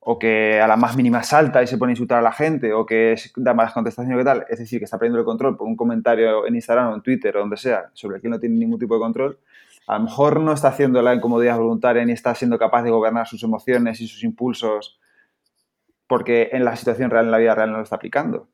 o 0.00 0.18
que 0.18 0.60
a 0.60 0.66
la 0.66 0.76
más 0.76 0.96
mínima 0.96 1.22
salta 1.22 1.62
y 1.62 1.66
se 1.66 1.76
pone 1.76 1.90
a 1.90 1.94
insultar 1.94 2.18
a 2.18 2.22
la 2.22 2.32
gente, 2.32 2.72
o 2.72 2.86
que 2.86 3.16
da 3.36 3.54
malas 3.54 3.72
contestaciones 3.72 4.20
o 4.20 4.24
tal, 4.24 4.46
es 4.48 4.58
decir, 4.58 4.78
que 4.78 4.84
está 4.84 4.98
perdiendo 4.98 5.18
el 5.18 5.24
control 5.24 5.56
por 5.56 5.66
un 5.66 5.76
comentario 5.76 6.46
en 6.46 6.54
Instagram 6.54 6.92
o 6.92 6.94
en 6.94 7.02
Twitter 7.02 7.36
o 7.36 7.40
donde 7.40 7.56
sea, 7.56 7.90
sobre 7.92 8.20
quien 8.20 8.30
no 8.30 8.40
tiene 8.40 8.56
ningún 8.56 8.78
tipo 8.78 8.94
de 8.94 9.00
control, 9.00 9.38
a 9.86 9.98
lo 9.98 10.04
mejor 10.04 10.40
no 10.40 10.52
está 10.52 10.68
haciendo 10.68 11.02
la 11.02 11.14
incomodidad 11.14 11.58
voluntaria 11.58 12.04
ni 12.04 12.12
está 12.12 12.34
siendo 12.34 12.58
capaz 12.58 12.82
de 12.82 12.90
gobernar 12.90 13.26
sus 13.26 13.42
emociones 13.42 14.00
y 14.00 14.06
sus 14.06 14.22
impulsos 14.22 14.98
porque 16.08 16.48
en 16.52 16.64
la 16.64 16.74
situación 16.74 17.10
real, 17.10 17.26
en 17.26 17.30
la 17.30 17.38
vida 17.38 17.54
real, 17.54 17.70
no 17.70 17.76
lo 17.76 17.84
está 17.84 17.96
aplicando. 17.96 18.48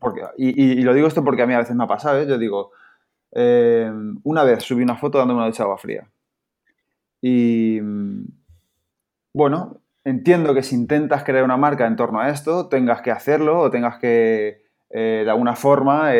Porque, 0.00 0.22
y, 0.36 0.82
lo 0.82 0.92
digo 0.92 1.06
esto 1.06 1.24
porque 1.24 1.42
a 1.42 1.46
mí 1.46 1.54
a 1.54 1.58
veces 1.58 1.76
me 1.76 1.84
ha 1.84 1.86
pasado, 1.86 2.18
¿eh? 2.18 2.26
yo 2.26 2.36
digo, 2.36 2.72
eh, 3.30 3.90
una 4.24 4.42
vez 4.42 4.64
subí 4.64 4.82
una 4.82 4.96
foto 4.96 5.18
dándome 5.18 5.38
una 5.38 5.46
ducha 5.46 5.62
de 5.62 5.66
agua 5.66 5.78
fría. 5.78 6.10
Y 7.22 7.80
bueno, 9.32 9.80
entiendo 10.04 10.54
que 10.54 10.62
si 10.62 10.74
intentas 10.74 11.24
crear 11.24 11.44
una 11.44 11.56
marca 11.56 11.86
en 11.86 11.96
torno 11.96 12.20
a 12.20 12.28
esto, 12.28 12.68
tengas 12.68 13.02
que 13.02 13.10
hacerlo 13.10 13.60
o 13.60 13.70
tengas 13.70 13.98
que, 13.98 14.62
eh, 14.90 15.22
de 15.24 15.30
alguna 15.30 15.56
forma, 15.56 16.12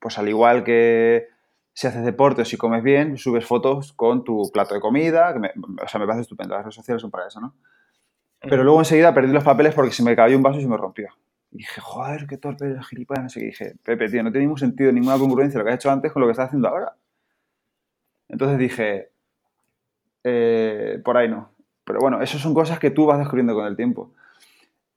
pues 0.00 0.18
al 0.18 0.28
igual 0.28 0.64
que 0.64 1.28
si 1.74 1.86
haces 1.86 2.04
deporte 2.04 2.42
o 2.42 2.44
si 2.44 2.56
comes 2.56 2.82
bien, 2.82 3.16
subes 3.16 3.46
fotos 3.46 3.92
con 3.92 4.24
tu 4.24 4.50
plato 4.52 4.74
de 4.74 4.80
comida, 4.80 5.32
que 5.32 5.38
me, 5.38 5.50
o 5.82 5.88
sea, 5.88 6.00
me 6.00 6.06
parece 6.06 6.22
estupendo, 6.22 6.54
las 6.54 6.64
redes 6.64 6.74
sociales 6.74 7.00
son 7.00 7.10
para 7.10 7.28
eso, 7.28 7.40
¿no? 7.40 7.54
Pero 8.40 8.64
luego 8.64 8.80
enseguida 8.80 9.14
perdí 9.14 9.32
los 9.32 9.44
papeles 9.44 9.74
porque 9.74 9.92
se 9.92 10.02
me 10.02 10.16
cayó 10.16 10.36
un 10.36 10.42
vaso 10.42 10.58
y 10.58 10.62
se 10.62 10.68
me 10.68 10.76
rompió. 10.76 11.08
Y 11.52 11.58
dije, 11.58 11.80
joder, 11.80 12.26
qué 12.26 12.38
torpe, 12.38 12.76
gilipollas, 12.88 13.22
no 13.22 13.28
sé 13.28 13.40
qué. 13.40 13.46
dije, 13.46 13.74
Pepe, 13.84 14.08
tío, 14.08 14.22
no 14.22 14.32
tiene 14.32 14.46
ningún 14.46 14.58
sentido, 14.58 14.90
ninguna 14.90 15.18
congruencia 15.18 15.58
lo 15.58 15.64
que 15.64 15.70
has 15.70 15.76
hecho 15.76 15.90
antes 15.90 16.10
con 16.12 16.20
lo 16.20 16.26
que 16.26 16.32
estás 16.32 16.46
haciendo 16.46 16.68
ahora. 16.68 16.96
Entonces 18.28 18.58
dije, 18.58 19.10
eh, 20.24 21.00
por 21.04 21.16
ahí 21.16 21.28
no. 21.28 21.51
Pero 21.84 22.00
bueno, 22.00 22.22
eso 22.22 22.38
son 22.38 22.54
cosas 22.54 22.78
que 22.78 22.90
tú 22.90 23.06
vas 23.06 23.18
descubriendo 23.18 23.54
con 23.54 23.66
el 23.66 23.76
tiempo. 23.76 24.12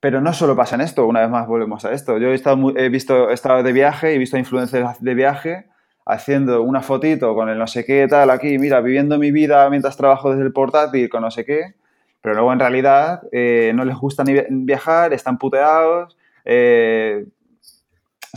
Pero 0.00 0.20
no 0.20 0.32
solo 0.32 0.54
pasa 0.54 0.76
en 0.76 0.82
esto, 0.82 1.06
una 1.06 1.20
vez 1.20 1.30
más 1.30 1.46
volvemos 1.46 1.84
a 1.84 1.92
esto. 1.92 2.18
Yo 2.18 2.28
he 2.28 2.34
estado, 2.34 2.76
he 2.76 2.88
visto, 2.88 3.30
he 3.30 3.34
estado 3.34 3.62
de 3.62 3.72
viaje 3.72 4.14
he 4.14 4.18
visto 4.18 4.36
influencers 4.36 5.00
de 5.00 5.14
viaje 5.14 5.66
haciendo 6.04 6.62
una 6.62 6.82
fotito 6.82 7.34
con 7.34 7.48
el 7.48 7.58
no 7.58 7.66
sé 7.66 7.84
qué 7.84 8.06
tal 8.08 8.30
aquí, 8.30 8.58
mira, 8.58 8.80
viviendo 8.80 9.18
mi 9.18 9.32
vida 9.32 9.68
mientras 9.70 9.96
trabajo 9.96 10.30
desde 10.30 10.44
el 10.44 10.52
portátil 10.52 11.08
con 11.08 11.22
no 11.22 11.32
sé 11.32 11.44
qué, 11.44 11.74
pero 12.20 12.36
luego 12.36 12.52
en 12.52 12.60
realidad 12.60 13.22
eh, 13.32 13.72
no 13.74 13.84
les 13.84 13.96
gusta 13.96 14.22
ni 14.22 14.34
viajar, 14.48 15.12
están 15.12 15.38
puteados. 15.38 16.16
Eh, 16.44 17.26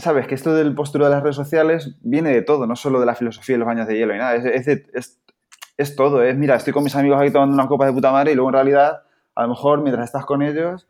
Sabes 0.00 0.26
que 0.26 0.34
esto 0.34 0.54
del 0.54 0.74
postura 0.74 1.08
de 1.08 1.14
las 1.14 1.22
redes 1.22 1.36
sociales 1.36 1.94
viene 2.00 2.30
de 2.30 2.40
todo, 2.40 2.66
no 2.66 2.74
solo 2.74 3.00
de 3.00 3.06
la 3.06 3.14
filosofía 3.14 3.54
de 3.54 3.58
los 3.58 3.66
baños 3.66 3.86
de 3.86 3.98
hielo 3.98 4.14
y 4.14 4.18
nada, 4.18 4.34
todo. 5.96 6.22
Es, 6.22 6.36
mira, 6.36 6.56
estoy 6.56 6.72
con 6.72 6.84
mis 6.84 6.94
amigos 6.94 7.20
aquí 7.20 7.30
tomando 7.30 7.54
una 7.54 7.66
copa 7.66 7.86
de 7.86 7.92
puta 7.92 8.12
madre 8.12 8.32
y 8.32 8.34
luego 8.34 8.50
en 8.50 8.54
realidad, 8.54 9.02
a 9.34 9.42
lo 9.42 9.48
mejor 9.48 9.82
mientras 9.82 10.06
estás 10.06 10.24
con 10.24 10.42
ellos, 10.42 10.86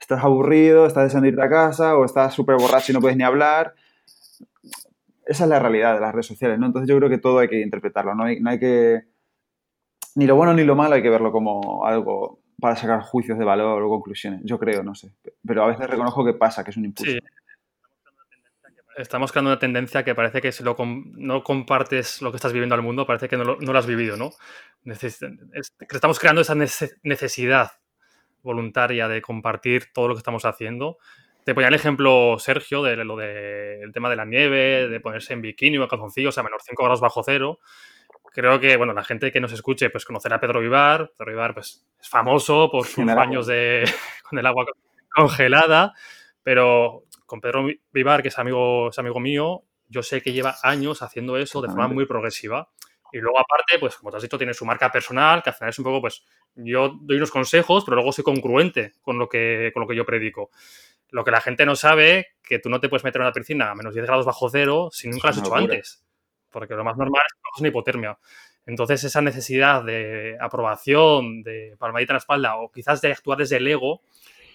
estás 0.00 0.22
aburrido, 0.24 0.86
estás 0.86 1.04
deseando 1.04 1.28
irte 1.28 1.42
a 1.42 1.48
casa 1.48 1.96
o 1.96 2.04
estás 2.04 2.34
súper 2.34 2.56
borracho 2.56 2.92
y 2.92 2.94
no 2.94 3.00
puedes 3.00 3.16
ni 3.16 3.24
hablar. 3.24 3.74
Esa 5.24 5.44
es 5.44 5.50
la 5.50 5.60
realidad 5.60 5.94
de 5.94 6.00
las 6.00 6.12
redes 6.12 6.26
sociales, 6.26 6.58
¿no? 6.58 6.66
Entonces 6.66 6.88
yo 6.88 6.96
creo 6.96 7.08
que 7.08 7.18
todo 7.18 7.38
hay 7.38 7.48
que 7.48 7.60
interpretarlo, 7.60 8.14
no 8.14 8.24
hay, 8.24 8.40
no 8.40 8.50
hay 8.50 8.58
que... 8.58 9.02
Ni 10.14 10.26
lo 10.26 10.36
bueno 10.36 10.52
ni 10.52 10.64
lo 10.64 10.74
malo 10.74 10.94
hay 10.94 11.02
que 11.02 11.08
verlo 11.08 11.32
como 11.32 11.86
algo 11.86 12.40
para 12.60 12.76
sacar 12.76 13.00
juicios 13.00 13.38
de 13.38 13.44
valor 13.44 13.82
o 13.82 13.88
conclusiones. 13.88 14.40
Yo 14.44 14.58
creo, 14.58 14.82
no 14.82 14.94
sé. 14.94 15.10
Pero 15.46 15.64
a 15.64 15.68
veces 15.68 15.88
reconozco 15.88 16.24
que 16.24 16.34
pasa, 16.34 16.62
que 16.62 16.70
es 16.70 16.76
un 16.76 16.84
impulso 16.84 17.16
estamos 18.96 19.32
creando 19.32 19.50
una 19.50 19.58
tendencia 19.58 20.04
que 20.04 20.14
parece 20.14 20.40
que 20.40 20.52
si 20.52 20.62
lo 20.62 20.76
no 20.84 21.42
compartes 21.42 22.22
lo 22.22 22.30
que 22.30 22.36
estás 22.36 22.52
viviendo 22.52 22.74
al 22.74 22.82
mundo, 22.82 23.06
parece 23.06 23.28
que 23.28 23.36
no 23.36 23.44
lo, 23.44 23.78
has 23.78 23.86
vivido, 23.86 24.16
¿no? 24.16 24.30
estamos 24.84 26.18
creando 26.18 26.40
esa 26.40 26.54
necesidad 27.02 27.72
voluntaria 28.42 29.08
de 29.08 29.22
compartir 29.22 29.92
todo 29.92 30.08
lo 30.08 30.14
que 30.14 30.18
estamos 30.18 30.44
haciendo. 30.44 30.98
Te 31.44 31.54
ponía 31.54 31.68
el 31.68 31.74
ejemplo, 31.74 32.36
Sergio, 32.38 32.82
de 32.82 32.96
lo 33.04 33.16
del 33.16 33.92
tema 33.92 34.08
de 34.10 34.16
la 34.16 34.24
nieve, 34.24 34.88
de 34.88 35.00
ponerse 35.00 35.32
en 35.32 35.42
bikini 35.42 35.78
o 35.78 35.82
en 35.82 35.88
calzoncillos 35.88 36.38
a 36.38 36.42
menos 36.42 36.62
5 36.64 36.82
grados 36.82 37.00
bajo 37.00 37.22
cero. 37.24 37.58
Creo 38.32 38.60
que, 38.60 38.76
bueno, 38.76 38.92
la 38.92 39.04
gente 39.04 39.32
que 39.32 39.40
nos 39.40 39.52
escuche, 39.52 39.90
pues 39.90 40.04
conocerá 40.04 40.36
a 40.36 40.40
Pedro 40.40 40.60
Vivar. 40.60 41.12
Pedro 41.18 41.32
Vivar, 41.32 41.54
pues, 41.54 41.84
es 42.00 42.08
famoso 42.08 42.70
por 42.70 42.86
sus 42.86 43.04
baños 43.04 43.46
de, 43.46 43.84
con 44.28 44.38
el 44.38 44.46
agua 44.46 44.66
congelada, 45.14 45.92
pero 46.42 47.04
con 47.32 47.40
Pedro 47.40 47.66
Vivar, 47.94 48.20
que 48.20 48.28
es 48.28 48.38
amigo, 48.38 48.90
es 48.90 48.98
amigo 48.98 49.18
mío, 49.18 49.62
yo 49.88 50.02
sé 50.02 50.20
que 50.20 50.34
lleva 50.34 50.56
años 50.62 51.00
haciendo 51.00 51.38
eso 51.38 51.62
de 51.62 51.68
forma 51.68 51.88
muy 51.88 52.04
progresiva. 52.04 52.68
Y 53.10 53.20
luego, 53.20 53.38
aparte, 53.38 53.78
pues 53.80 53.96
como 53.96 54.10
te 54.10 54.18
has 54.18 54.22
dicho, 54.22 54.36
tiene 54.36 54.52
su 54.52 54.66
marca 54.66 54.92
personal, 54.92 55.42
que 55.42 55.48
al 55.48 55.56
final 55.56 55.70
es 55.70 55.78
un 55.78 55.84
poco, 55.86 56.02
pues, 56.02 56.26
yo 56.56 56.94
doy 57.00 57.16
unos 57.16 57.30
consejos, 57.30 57.86
pero 57.86 57.94
luego 57.94 58.12
soy 58.12 58.22
congruente 58.22 58.92
con 59.00 59.16
lo 59.18 59.30
que, 59.30 59.70
con 59.72 59.80
lo 59.80 59.88
que 59.88 59.96
yo 59.96 60.04
predico. 60.04 60.50
Lo 61.08 61.24
que 61.24 61.30
la 61.30 61.40
gente 61.40 61.64
no 61.64 61.74
sabe, 61.74 62.34
que 62.42 62.58
tú 62.58 62.68
no 62.68 62.80
te 62.80 62.90
puedes 62.90 63.02
meter 63.02 63.22
en 63.22 63.28
una 63.28 63.32
piscina 63.32 63.70
a 63.70 63.74
menos 63.74 63.94
10 63.94 64.04
grados 64.04 64.26
bajo 64.26 64.50
cero 64.50 64.90
si 64.92 65.08
nunca 65.08 65.28
lo 65.28 65.30
has 65.30 65.38
hecho 65.38 65.54
antes. 65.54 66.04
Porque 66.50 66.74
lo 66.74 66.84
más 66.84 66.98
normal 66.98 67.22
es 67.26 67.32
que 67.32 67.62
una 67.62 67.68
hipotermia. 67.68 68.18
Entonces, 68.66 69.04
esa 69.04 69.22
necesidad 69.22 69.82
de 69.82 70.36
aprobación, 70.38 71.42
de 71.42 71.76
palmadita 71.78 72.12
en 72.12 72.16
la 72.16 72.18
espalda, 72.18 72.56
o 72.56 72.70
quizás 72.70 73.00
de 73.00 73.10
actuar 73.10 73.38
desde 73.38 73.56
el 73.56 73.66
ego, 73.66 74.02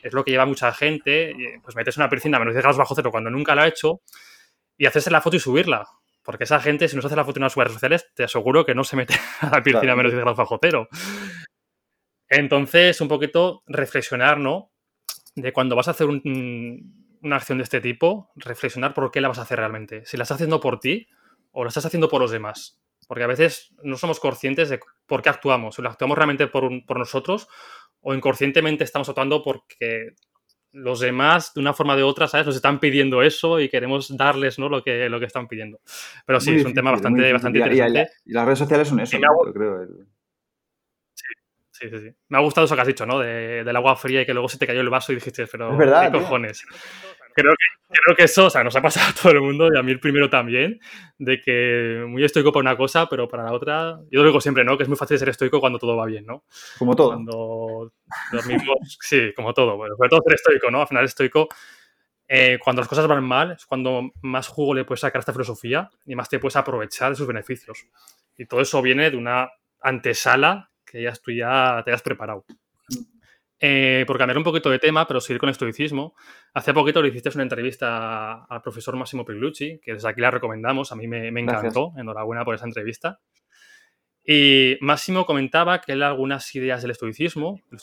es 0.08 0.14
lo 0.14 0.24
que 0.24 0.32
lleva 0.32 0.46
mucha 0.46 0.72
gente, 0.74 1.36
pues 1.64 1.76
metes 1.76 1.98
una 1.98 2.10
piscina 2.10 2.38
a 2.38 2.40
menos 2.40 2.54
10 2.54 2.64
grados 2.64 2.78
bajo 2.78 2.96
cero 2.96 3.12
cuando 3.12 3.30
nunca 3.30 3.56
la 3.56 3.64
ha 3.64 3.68
hecho 3.68 4.02
y 4.78 4.86
hacerse 4.86 5.12
la 5.12 5.22
foto 5.22 5.36
y 5.36 5.40
subirla. 5.40 5.88
Porque 6.24 6.44
esa 6.44 6.60
gente, 6.60 6.88
si 6.88 6.96
no 6.96 7.02
se 7.02 7.08
hace 7.08 7.16
la 7.16 7.24
foto 7.24 7.40
en 7.40 7.44
las 7.44 7.56
redes 7.56 7.74
sociales, 7.74 8.10
te 8.14 8.24
aseguro 8.26 8.66
que 8.66 8.76
no 8.76 8.84
se 8.84 8.96
mete 8.96 9.16
a 9.42 9.50
la 9.50 9.64
piscina 9.64 9.94
a 9.94 9.96
menos 9.96 10.12
10 10.12 10.22
grados 10.22 10.38
bajo 10.38 10.60
cero. 10.62 10.90
Entonces, 12.30 13.00
un 13.00 13.08
poquito 13.08 13.64
reflexionar, 13.68 14.38
¿no? 14.38 14.72
De 15.36 15.54
cuando 15.54 15.76
vas 15.76 15.88
a 15.88 15.92
hacer 15.92 16.08
una 16.08 17.36
acción 17.36 17.60
de 17.60 17.64
este 17.64 17.80
tipo, 17.80 18.32
reflexionar 18.36 18.94
por 18.94 19.12
qué 19.12 19.22
la 19.22 19.30
vas 19.30 19.40
a 19.40 19.44
hacer 19.44 19.60
realmente. 19.60 20.06
Si 20.06 20.18
la 20.18 20.24
estás 20.24 20.36
haciendo 20.36 20.60
por 20.60 20.80
ti 20.80 21.08
o 21.52 21.64
la 21.64 21.70
estás 21.70 21.86
haciendo 21.86 22.10
por 22.10 22.22
los 22.22 22.32
demás. 22.32 22.82
Porque 23.08 23.24
a 23.24 23.28
veces 23.28 23.74
no 23.84 23.96
somos 23.96 24.20
conscientes 24.20 24.70
de 24.70 24.80
por 25.06 25.22
qué 25.22 25.30
actuamos. 25.30 25.76
Si 25.76 25.82
lo 25.82 25.90
actuamos 25.90 26.18
realmente 26.18 26.48
por, 26.48 26.70
por 26.86 27.00
nosotros 27.00 27.48
o 28.08 28.14
inconscientemente 28.14 28.86
estamos 28.86 29.10
actuando 29.10 29.44
porque 29.44 30.14
los 30.72 31.02
demás, 31.02 31.54
de 31.54 31.60
una 31.60 31.74
forma 31.74 31.94
o 31.94 31.98
de 31.98 32.04
otra, 32.04 32.26
¿sabes? 32.26 32.46
Nos 32.46 32.56
están 32.56 32.80
pidiendo 32.80 33.22
eso 33.22 33.60
y 33.60 33.68
queremos 33.68 34.16
darles 34.16 34.58
¿no? 34.58 34.70
lo, 34.70 34.82
que, 34.82 35.10
lo 35.10 35.20
que 35.20 35.26
están 35.26 35.46
pidiendo. 35.46 35.82
Pero 36.26 36.40
sí, 36.40 36.56
es 36.56 36.64
un 36.64 36.74
tema 36.74 36.92
bastante, 36.92 37.34
bastante 37.34 37.60
interesante. 37.60 38.10
Y, 38.26 38.32
las 38.32 38.46
redes 38.46 38.60
sociales 38.60 38.88
son 38.88 39.02
eso, 39.02 39.20
¿no? 39.20 39.52
creo. 39.52 39.88
Sí, 41.72 41.90
sí, 41.90 42.00
sí. 42.00 42.16
Me 42.30 42.38
ha 42.38 42.42
gustado 42.42 42.64
eso 42.64 42.76
que 42.76 42.82
has 42.82 42.88
dicho, 42.88 43.06
¿no? 43.06 43.20
De, 43.20 43.66
del 43.66 43.76
agua 43.76 43.98
fría 43.98 44.22
y 44.22 44.26
que 44.26 44.34
luego 44.34 44.48
se 44.48 44.58
te 44.58 44.66
cayó 44.66 44.80
el 44.80 44.90
vaso 44.90 45.12
y 45.12 45.16
dijiste, 45.16 45.46
pero 45.46 45.74
es 45.74 45.78
verdad, 45.78 46.10
¿qué 46.10 46.18
cojones? 46.18 46.64
Creo 47.38 47.54
que, 47.54 48.00
creo 48.04 48.16
que 48.16 48.24
eso, 48.24 48.48
o 48.48 48.50
sea, 48.50 48.64
nos 48.64 48.76
ha 48.76 48.82
pasado 48.82 49.12
a 49.12 49.14
todo 49.14 49.32
el 49.32 49.42
mundo 49.42 49.70
y 49.72 49.78
a 49.78 49.84
mí 49.84 49.92
el 49.92 50.00
primero 50.00 50.28
también, 50.28 50.80
de 51.20 51.40
que 51.40 52.04
muy 52.08 52.24
estoico 52.24 52.52
para 52.52 52.62
una 52.62 52.76
cosa, 52.76 53.08
pero 53.08 53.28
para 53.28 53.44
la 53.44 53.54
otra, 53.54 54.00
yo 54.10 54.22
lo 54.22 54.26
digo 54.26 54.42
siempre, 54.42 54.64
¿no? 54.64 54.76
Que 54.76 54.82
es 54.82 54.90
muy 54.90 54.98
fácil 54.98 55.20
ser 55.20 55.30
estoico 55.30 55.60
cuando 55.60 55.78
todo 55.78 55.96
va 55.96 56.08
bien, 56.08 56.26
¿no? 56.26 56.46
Como 56.80 56.96
todo. 56.96 57.10
Cuando 57.10 57.94
dormimos, 58.32 58.78
sí, 59.02 59.34
como 59.36 59.54
todo. 59.54 59.78
Bueno, 59.78 59.96
sobre 59.96 60.10
todo 60.10 60.22
ser 60.24 60.34
estoico, 60.34 60.72
¿no? 60.72 60.82
Al 60.82 60.88
final 60.88 61.06
estoico, 61.06 61.48
eh, 62.28 62.58
cuando 62.64 62.82
las 62.82 62.90
cosas 62.90 63.06
van 63.06 63.24
mal, 63.24 63.52
es 63.52 63.68
cuando 63.68 64.10
más 64.24 64.48
jugo 64.48 64.74
le 64.74 64.84
puedes 64.84 65.02
sacar 65.02 65.20
a 65.20 65.22
esta 65.22 65.34
filosofía 65.34 65.92
y 66.08 66.16
más 66.16 66.30
te 66.30 66.40
puedes 66.40 66.56
aprovechar 66.56 67.12
de 67.12 67.18
sus 67.18 67.28
beneficios. 67.28 67.86
Y 68.36 68.48
todo 68.48 68.62
eso 68.62 68.82
viene 68.82 69.12
de 69.12 69.18
una 69.18 69.52
antesala 69.80 70.72
que 70.84 71.04
ya 71.04 71.14
tú 71.14 71.32
ya 71.32 71.84
te 71.86 71.92
has 71.92 72.02
preparado. 72.02 72.46
Eh, 73.60 74.04
por 74.06 74.20
cambiar 74.20 74.38
un 74.38 74.44
poquito 74.44 74.70
de 74.70 74.78
tema, 74.78 75.08
pero 75.08 75.20
seguir 75.20 75.40
con 75.40 75.50
estoicismo, 75.50 76.16
hace 76.54 76.74
poquito 76.76 77.02
le 77.02 77.10
hiciste 77.10 77.30
una 77.34 77.42
entrevista 77.42 78.46
al 78.46 78.62
profesor 78.62 78.96
Máximo 78.96 79.26
Pilucci, 79.26 79.80
que 79.80 79.94
desde 79.94 80.08
aquí 80.08 80.22
la 80.22 80.30
recomendamos, 80.30 80.92
a 80.92 80.96
mí 80.96 81.08
me, 81.08 81.28
encantó, 81.30 81.94
enhorabuena 81.98 82.46
por 82.46 82.54
esa 82.54 82.66
entrevista. 82.66 83.20
Y 84.24 84.78
Máximo 84.82 85.26
comentaba 85.26 85.82
que 85.82 85.94
él 85.94 86.04
algunas 86.04 86.54
ideas 86.54 86.82
del 86.82 86.92
estoicismo, 86.92 87.62
el 87.72 87.78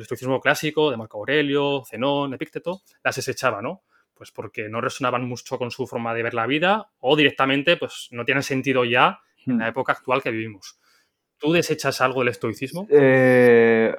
estoicismo, 0.00 0.40
clásico 0.40 0.90
de 0.90 0.96
Marco 0.96 1.18
Aurelio, 1.18 1.84
Zenón, 1.84 2.34
Epícteto, 2.34 2.80
las 3.04 3.16
desechaba, 3.16 3.62
¿no? 3.62 3.82
Pues 4.14 4.32
porque 4.32 4.68
no 4.68 4.80
resonaban 4.80 5.28
mucho 5.28 5.58
con 5.58 5.70
su 5.70 5.86
forma 5.86 6.14
de 6.14 6.22
ver 6.22 6.34
la 6.34 6.46
vida 6.46 6.90
o 6.98 7.16
directamente 7.16 7.76
pues 7.76 8.08
no 8.10 8.24
tienen 8.24 8.42
sentido 8.42 8.84
ya 8.84 9.20
en 9.46 9.58
la 9.58 9.66
hmm. 9.66 9.68
época 9.68 9.92
actual 9.92 10.22
que 10.22 10.30
vivimos. 10.30 10.80
¿Tú 11.38 11.52
desechas 11.52 12.00
algo 12.00 12.20
del 12.20 12.28
estoicismo? 12.28 12.86
Eh, 12.90 13.94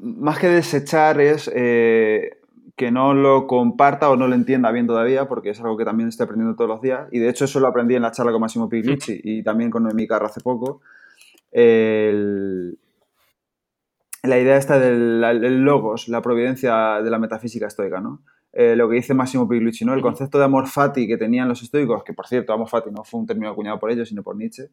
más 0.00 0.38
que 0.38 0.48
desechar 0.48 1.20
es 1.20 1.50
eh, 1.54 2.38
que 2.76 2.90
no 2.90 3.14
lo 3.14 3.46
comparta 3.46 4.10
o 4.10 4.16
no 4.16 4.28
lo 4.28 4.34
entienda 4.34 4.70
bien 4.70 4.86
todavía, 4.86 5.28
porque 5.28 5.50
es 5.50 5.60
algo 5.60 5.76
que 5.76 5.84
también 5.84 6.08
estoy 6.08 6.24
aprendiendo 6.24 6.56
todos 6.56 6.68
los 6.68 6.80
días. 6.80 7.08
Y 7.10 7.18
de 7.18 7.28
hecho 7.28 7.44
eso 7.44 7.60
lo 7.60 7.68
aprendí 7.68 7.94
en 7.94 8.02
la 8.02 8.12
charla 8.12 8.32
con 8.32 8.40
Massimo 8.40 8.68
Pigliucci 8.68 9.20
y 9.22 9.42
también 9.42 9.70
con 9.70 9.82
Noemí 9.82 10.06
Carro 10.06 10.26
hace 10.26 10.40
poco. 10.40 10.80
la 14.22 14.38
idea 14.38 14.56
esta 14.56 14.78
del 14.78 15.64
logos, 15.64 16.08
la 16.08 16.22
providencia 16.22 17.02
de 17.02 17.10
la 17.10 17.18
metafísica 17.18 17.66
estoica, 17.66 18.00
¿no? 18.00 18.22
Eh, 18.52 18.76
lo 18.76 18.88
que 18.88 18.96
dice 18.96 19.14
Massimo 19.14 19.48
Pigliucci, 19.48 19.84
¿no? 19.84 19.94
El 19.94 20.02
concepto 20.02 20.38
de 20.38 20.44
amor 20.44 20.66
fati 20.68 21.06
que 21.06 21.16
tenían 21.16 21.48
los 21.48 21.62
estoicos, 21.62 22.04
que 22.04 22.12
por 22.12 22.26
cierto, 22.26 22.52
amor 22.52 22.68
fati 22.68 22.90
no 22.90 23.02
fue 23.02 23.20
un 23.20 23.26
término 23.26 23.50
acuñado 23.50 23.78
por 23.78 23.90
ellos, 23.90 24.08
sino 24.08 24.22
por 24.22 24.36
Nietzsche, 24.36 24.68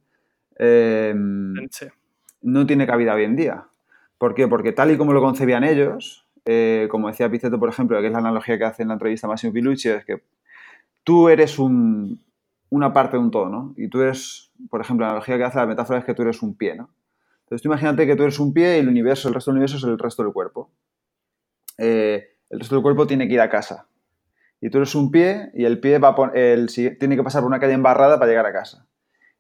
em, 0.58 1.54
no 2.42 2.66
tiene 2.66 2.86
cabida 2.86 3.14
hoy 3.14 3.24
en 3.24 3.36
día. 3.38 3.66
¿Por 4.20 4.36
qué? 4.36 4.48
Porque 4.48 4.74
tal 4.74 4.92
y 4.92 4.98
como 4.98 5.14
lo 5.14 5.22
concebían 5.22 5.64
ellos, 5.64 6.28
eh, 6.46 6.88
como 6.92 7.08
decía 7.08 7.32
Piceto, 7.32 7.58
por 7.58 7.70
ejemplo, 7.70 8.00
que 8.02 8.08
es 8.08 8.14
la 8.14 8.20
analogía 8.20 8.58
que 8.58 8.66
hace 8.66 8.84
en 8.84 8.90
la 8.90 8.96
entrevista 8.96 9.28
Massimo 9.28 9.54
Pigliucci, 9.54 9.90
es 9.90 10.06
que 10.06 10.22
tú 11.04 11.30
eres 11.30 11.58
una 11.58 12.94
parte 12.94 13.18
de 13.18 13.24
un 13.24 13.32
todo, 13.32 13.50
¿no? 13.50 13.74
Y 13.78 13.88
tú 13.88 14.02
eres, 14.02 14.52
por 14.70 14.82
ejemplo, 14.82 15.06
la 15.06 15.14
analogía 15.14 15.38
que 15.38 15.44
hace 15.46 15.58
la 15.58 15.66
metáfora 15.66 16.00
es 16.00 16.06
que 16.06 16.14
tú 16.14 16.22
eres 16.22 16.44
un 16.44 16.56
pie, 16.56 16.76
¿no? 16.76 16.90
Entonces 17.44 17.64
tú 17.64 17.70
imagínate 17.70 18.06
que 18.06 18.16
tú 18.16 18.24
eres 18.24 18.40
un 18.40 18.54
pie 18.54 18.76
y 18.76 18.80
el 18.82 18.90
universo, 18.90 19.30
el 19.30 19.34
resto 19.34 19.52
del 19.52 19.58
universo 19.58 19.78
es 19.78 19.84
el 19.84 19.98
resto 19.98 20.22
del 20.22 20.34
cuerpo. 20.34 20.70
Eh, 21.78 22.36
el 22.50 22.60
resto 22.60 22.76
del 22.76 22.84
cuerpo 22.84 23.08
tiene 23.08 23.28
que 23.28 23.36
ir 23.36 23.42
a 23.42 23.50
casa. 23.50 23.88
Y 24.60 24.70
tú 24.70 24.80
eres 24.80 24.94
un 24.96 25.10
pie 25.12 25.50
y 25.54 25.64
el 25.64 25.80
pie 25.80 25.98
va 25.98 26.14
el, 26.34 26.68
tiene 26.68 27.16
que 27.16 27.24
pasar 27.24 27.42
por 27.42 27.48
una 27.48 27.60
calle 27.60 27.74
embarrada 27.74 28.20
para 28.20 28.30
llegar 28.30 28.46
a 28.46 28.52
casa. 28.52 28.86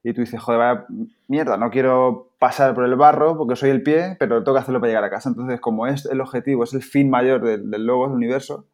Y 0.03 0.13
tú 0.13 0.21
dices, 0.21 0.39
joder, 0.39 0.59
vaya 0.59 0.85
mierda, 1.27 1.57
no 1.57 1.69
quiero 1.69 2.29
pasar 2.39 2.73
por 2.73 2.85
el 2.85 2.95
barro 2.95 3.37
porque 3.37 3.55
soy 3.55 3.69
el 3.69 3.83
pie, 3.83 4.15
pero 4.17 4.43
tengo 4.43 4.55
que 4.55 4.61
hacerlo 4.61 4.79
para 4.79 4.89
llegar 4.89 5.03
a 5.03 5.09
casa. 5.09 5.29
Entonces, 5.29 5.59
como 5.59 5.87
es 5.87 6.05
el 6.05 6.21
objetivo, 6.21 6.63
es 6.63 6.73
el 6.73 6.83
fin 6.83 7.09
mayor 7.09 7.43
del, 7.43 7.69
del 7.69 7.85
logo, 7.85 8.07
del 8.07 8.15
universo, 8.15 8.65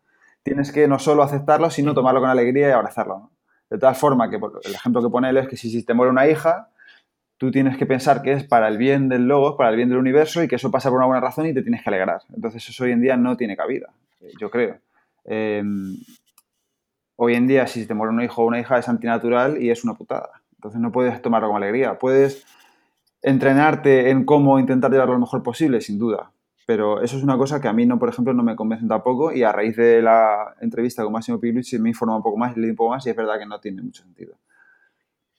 tienes 0.44 0.72
que 0.72 0.88
no 0.88 1.00
solo 1.00 1.24
aceptarlo, 1.24 1.70
sino 1.70 1.94
tomarlo 1.94 2.20
con 2.20 2.30
alegría 2.30 2.70
y 2.70 2.72
abrazarlo. 2.72 3.32
De 3.70 3.80
tal 3.80 3.96
forma 3.96 4.30
que 4.30 4.36
el 4.36 4.76
ejemplo 4.76 5.02
que 5.02 5.10
pone 5.10 5.30
él 5.30 5.38
es 5.38 5.48
que 5.48 5.58
si, 5.58 5.72
si 5.72 5.84
te 5.84 5.96
muere 5.96 6.12
una 6.12 6.28
hija, 6.28 6.70
tú 7.38 7.50
tienes 7.50 7.78
que 7.78 7.88
pensar 7.88 8.22
que 8.22 8.34
es 8.34 8.44
para 8.44 8.68
el 8.68 8.78
bien 8.78 9.10
del 9.10 9.28
logo, 9.28 9.58
para 9.58 9.72
el 9.72 9.76
bien 9.76 9.90
del 9.90 9.98
universo 9.98 10.44
y 10.44 10.48
que 10.48 10.56
eso 10.56 10.70
pasa 10.70 10.90
por 10.90 10.98
una 10.98 11.08
buena 11.08 11.22
razón 11.22 11.48
y 11.48 11.54
te 11.54 11.64
tienes 11.64 11.82
que 11.82 11.90
alegrar. 11.90 12.22
Entonces 12.36 12.70
eso 12.70 12.84
hoy 12.84 12.92
en 12.92 13.02
día 13.02 13.18
no 13.18 13.36
tiene 13.36 13.58
cabida 13.58 13.90
yo 14.40 14.50
creo. 14.50 14.80
Em, 15.24 15.98
hoy 17.16 17.36
en 17.36 17.48
día, 17.48 17.68
si 17.68 17.86
te 17.86 17.94
muere 17.94 18.14
un 18.14 18.22
hijo 18.22 18.44
o 18.44 18.46
una 18.46 18.60
hija, 18.60 18.78
es 18.78 18.90
antinatural 18.90 19.62
y 19.62 19.70
es 19.70 19.84
una 19.84 19.94
putada. 19.94 20.42
Entonces 20.58 20.82
no 20.82 20.92
puedes 20.92 21.22
tomarlo 21.22 21.50
con 21.50 21.58
alegría. 21.58 22.00
Puedes 22.00 22.46
entrenarte 23.22 24.10
en 24.10 24.26
cómo 24.26 24.60
intentar 24.60 24.92
llevarlo 24.92 25.14
lo 25.14 25.20
mejor 25.20 25.44
posible, 25.44 25.82
sin 25.82 25.98
duda. 25.98 26.32
Pero 26.66 27.02
eso 27.02 27.18
es 27.18 27.24
una 27.24 27.38
cosa 27.38 27.62
que 27.62 27.68
a 27.68 27.74
mí, 27.74 27.86
no, 27.86 28.00
por 28.00 28.10
ejemplo, 28.10 28.34
no 28.34 28.44
me 28.44 28.56
convence 28.56 28.88
tampoco 28.88 29.32
y 29.32 29.44
a 29.44 29.52
raíz 29.52 29.76
de 29.76 30.02
la 30.02 30.56
entrevista 30.62 31.04
con 31.04 31.14
Massimo 31.14 31.40
Pigliucci 31.40 31.78
me 31.78 31.90
he 31.90 31.92
informado 31.92 32.18
un 32.18 32.24
poco 32.24 32.38
más, 32.38 32.58
leí 32.58 32.72
un 32.72 32.76
poco 32.76 32.92
más 32.92 33.06
y 33.06 33.12
es 33.12 33.16
verdad 33.16 33.38
que 33.38 33.46
no 33.46 33.60
tiene 33.60 33.82
mucho 33.84 34.04
sentido. 34.04 34.36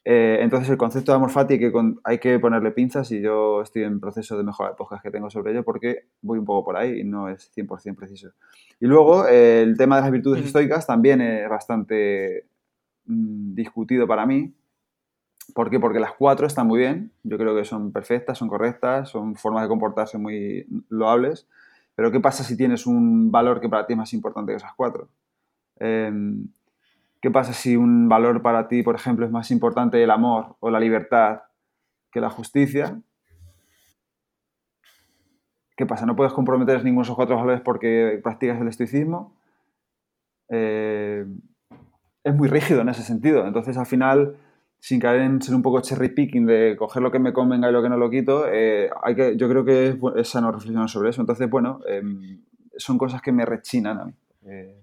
Eh, 0.09 0.39
entonces, 0.41 0.71
el 0.71 0.77
concepto 0.77 1.11
de 1.11 1.17
amor 1.17 1.31
fati 1.31 1.59
que, 1.59 1.73
hay 2.05 2.19
que 2.19 2.39
ponerle 2.39 2.71
pinzas 2.71 3.11
y 3.11 3.21
yo 3.21 3.63
estoy 3.63 3.83
en 3.83 3.99
proceso 3.99 4.39
de 4.39 4.45
mejora 4.45 4.71
de 4.71 4.77
podcast 4.77 5.03
que 5.03 5.11
tengo 5.11 5.29
sobre 5.31 5.51
ello 5.51 5.65
porque 5.65 6.07
voy 6.23 6.39
un 6.39 6.45
poco 6.45 6.67
por 6.67 6.77
ahí 6.77 7.01
y 7.01 7.05
no 7.05 7.29
es 7.29 7.51
100% 7.57 7.97
preciso. 7.97 8.31
Y 8.79 8.87
luego, 8.87 9.27
eh, 9.27 9.63
el 9.63 9.77
tema 9.77 9.97
de 9.97 10.03
las 10.03 10.13
virtudes 10.13 10.45
estoicas 10.47 10.87
también 10.87 11.21
es 11.21 11.49
bastante 11.49 12.47
mm, 13.07 13.55
discutido 13.55 14.07
para 14.07 14.27
mí. 14.27 14.55
¿Por 15.55 15.71
qué? 15.71 15.81
Porque 15.81 16.01
las 16.01 16.13
cuatro 16.13 16.47
están 16.47 16.67
muy 16.67 16.81
bien. 16.81 17.13
Yo 17.23 17.39
creo 17.39 17.55
que 17.55 17.65
son 17.65 17.93
perfectas, 17.93 18.39
son 18.39 18.49
correctas, 18.49 19.09
son 19.09 19.37
formas 19.37 19.63
de 19.63 19.69
comportarse 19.69 20.19
muy 20.19 20.67
loables. 20.89 21.49
Pero 21.95 22.13
¿qué 22.13 22.21
pasa 22.21 22.45
si 22.45 22.57
tienes 22.57 22.87
un 22.87 23.31
valor 23.31 23.61
que 23.61 23.69
para 23.69 23.87
ti 23.87 23.95
es 23.95 23.97
más 23.97 24.13
importante 24.13 24.53
que 24.53 24.57
esas 24.57 24.75
cuatro? 24.75 25.09
Em, 25.79 26.49
¿Qué 27.21 27.31
pasa 27.31 27.53
si 27.53 27.77
un 27.77 28.09
valor 28.09 28.43
para 28.43 28.69
ti, 28.69 28.83
por 28.83 28.95
ejemplo, 28.95 29.25
es 29.25 29.33
más 29.33 29.51
importante 29.51 30.03
el 30.03 30.11
amor 30.11 30.57
o 30.61 30.71
la 30.71 30.79
libertad 30.79 31.43
que 32.13 32.21
la 32.21 32.31
justicia? 32.31 33.01
¿Qué 35.77 35.87
pasa? 35.87 36.07
¿No 36.07 36.17
puedes 36.17 36.33
comprometer 36.33 36.85
ninguno 36.85 37.03
de 37.03 37.07
esos 37.07 37.17
cuatro 37.17 37.37
valores 37.37 37.61
porque 37.63 38.21
practicas 38.23 38.61
el 38.61 38.69
estoicismo? 38.69 39.35
Eh, 40.49 41.27
es 42.23 42.35
muy 42.35 42.49
rígido 42.49 42.81
en 42.81 42.89
ese 42.89 43.03
sentido. 43.03 43.47
Entonces, 43.47 43.77
al 43.77 43.87
final, 43.87 44.37
sin 44.87 45.01
caer 45.01 45.23
en 45.23 45.43
ser 45.43 45.53
un 45.53 45.63
poco 45.63 45.81
cherry 45.81 46.11
picking 46.11 46.47
de 46.47 46.77
coger 46.79 47.03
lo 47.03 47.11
que 47.11 47.19
me 47.19 47.33
convenga 47.33 47.69
y 47.69 47.73
lo 47.73 47.83
que 47.83 47.89
no 47.89 47.97
lo 47.97 48.09
quito, 48.09 48.47
eh, 48.49 48.89
hay 49.03 49.17
que, 49.17 49.37
yo 49.37 49.49
creo 49.49 49.65
que 49.65 49.99
es, 50.15 50.29
sano 50.29 50.53
reflexionar 50.53 50.89
sobre 50.89 51.11
eso. 51.11 51.21
Entonces, 51.21 51.51
bueno, 51.51 51.81
em, 51.89 52.45
son 52.77 52.97
cosas 52.97 53.21
que 53.21 53.33
me 53.33 53.45
rechinan 53.45 53.99
a 53.99 54.05
mí. 54.05 54.13
Eh, 54.47 54.81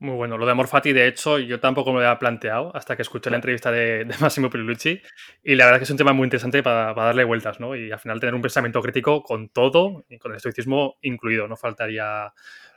muy 0.00 0.14
bueno. 0.14 0.36
Lo 0.36 0.44
de 0.44 0.52
Amor 0.52 0.66
Fati, 0.66 0.92
de 0.92 1.08
hecho, 1.08 1.38
yo 1.38 1.58
tampoco 1.58 1.90
me 1.94 2.00
lo 2.00 2.06
había 2.06 2.18
planteado 2.18 2.70
hasta 2.76 2.96
que 2.96 3.00
escuché 3.00 3.30
la 3.30 3.36
entrevista 3.36 3.70
de, 3.70 4.06
Massimo 4.20 4.50
Pilucci. 4.50 5.00
Y 5.42 5.54
la 5.54 5.64
verdad 5.64 5.76
es 5.76 5.80
que 5.80 5.84
es 5.84 5.90
un 5.92 5.96
tema 5.96 6.12
muy 6.12 6.26
interesante 6.26 6.62
para, 6.62 6.92
darle 6.92 7.24
vueltas, 7.24 7.60
¿no? 7.60 7.74
Y 7.74 7.90
al 7.90 7.98
final 7.98 8.20
tener 8.20 8.34
un 8.34 8.42
pensamiento 8.42 8.82
crítico 8.82 9.22
con 9.22 9.48
todo, 9.48 10.04
y 10.10 10.18
con 10.18 10.32
el 10.32 10.36
estoicismo 10.36 10.96
incluido, 11.00 11.48
no 11.48 11.56
faltaría, 11.56 12.30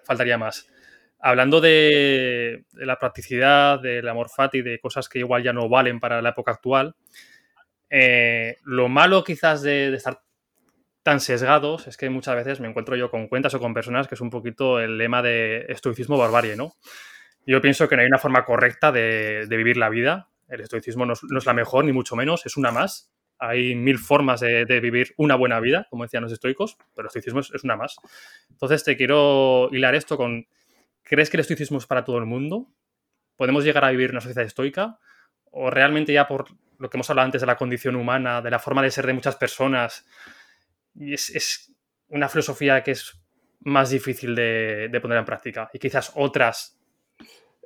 faltaría 0.06 0.38
más. 0.38 0.70
Hablando 1.26 1.62
de, 1.62 2.66
la 2.74 3.00
practicidad, 3.00 3.80
del 3.80 4.10
amor 4.10 4.30
fati, 4.30 4.62
de 4.62 4.78
cosas 4.82 5.08
que 5.08 5.20
igual 5.20 5.42
ya 5.42 5.54
no 5.54 5.70
valen 5.70 6.02
para 6.02 6.22
la 6.22 6.30
época 6.30 6.52
actual, 6.52 6.98
eh, 7.90 8.58
lo 8.66 8.90
malo 8.90 9.24
quizás 9.24 9.62
de, 9.62 9.94
estar 9.96 10.22
tan 11.02 11.22
sesgados 11.22 11.88
es 11.88 11.96
que 11.96 12.10
muchas 12.10 12.36
veces 12.36 12.60
me 12.60 12.68
encuentro 12.68 12.98
yo 12.98 13.10
con 13.10 13.30
cuentas 13.30 13.54
o 13.54 13.62
con 13.62 13.74
personas 13.74 14.10
que 14.10 14.16
es 14.16 14.22
un 14.22 14.30
poquito 14.30 14.82
el 14.82 14.98
lema 14.98 15.22
de 15.22 15.66
estoicismo 15.70 16.18
barbarie, 16.18 16.58
¿no? 16.58 16.74
Yo 17.46 17.62
pienso 17.62 17.88
que 17.88 17.96
no 17.96 18.02
hay 18.02 18.08
una 18.08 18.18
forma 18.18 18.44
correcta 18.44 18.92
de, 18.92 19.48
vivir 19.50 19.78
la 19.78 19.88
vida. 19.88 20.28
El 20.50 20.60
estoicismo 20.60 21.06
no 21.06 21.14
es, 21.14 21.46
la 21.46 21.54
mejor, 21.54 21.86
ni 21.86 21.94
mucho 21.94 22.18
menos, 22.18 22.46
es 22.46 22.58
una 22.58 22.72
más. 22.72 23.14
Hay 23.40 23.76
mil 23.76 23.98
formas 23.98 24.42
de, 24.42 24.66
vivir 24.82 25.14
una 25.16 25.36
buena 25.36 25.62
vida, 25.62 25.88
como 25.90 26.04
decían 26.04 26.24
los 26.24 26.34
estoicos, 26.34 26.76
pero 26.94 27.06
el 27.06 27.08
estoicismo 27.08 27.40
es, 27.40 27.64
una 27.64 27.78
más. 27.78 27.96
Entonces 28.50 28.84
te 28.84 28.98
quiero 28.98 29.70
hilar 29.72 29.96
esto 29.96 30.18
con, 30.18 30.48
¿crees 31.14 31.30
que 31.30 31.38
el 31.38 31.42
estoicismo 31.42 31.78
es 31.78 31.86
para 31.86 32.04
todo 32.04 32.18
el 32.18 32.26
mundo? 32.26 32.68
¿Podemos 33.36 33.64
llegar 33.64 33.86
a 33.86 33.92
vivir 33.92 34.12
una 34.12 34.22
sociedad 34.22 34.46
estoica? 34.46 35.00
¿O 35.52 35.70
realmente 35.70 36.14
ya 36.14 36.28
por 36.28 36.46
lo 36.80 36.90
que 36.90 36.98
hemos 36.98 37.10
hablado 37.10 37.26
antes 37.26 37.42
de 37.42 37.48
la 37.48 37.58
condición 37.58 37.96
humana, 37.96 38.42
de 38.42 38.52
la 38.52 38.60
forma 38.60 38.82
de 38.82 38.92
ser 38.92 39.06
de 39.06 39.14
muchas 39.14 39.36
personas, 39.36 40.06
es, 41.00 41.72
una 42.10 42.30
filosofía 42.30 42.84
que 42.84 42.92
es 42.92 43.20
más 43.62 43.90
difícil 43.90 44.36
de, 44.36 44.90
de 44.92 45.02
poner 45.02 45.18
en 45.18 45.26
práctica 45.26 45.70
y 45.74 45.80
quizás 45.80 46.12
otras 46.16 46.78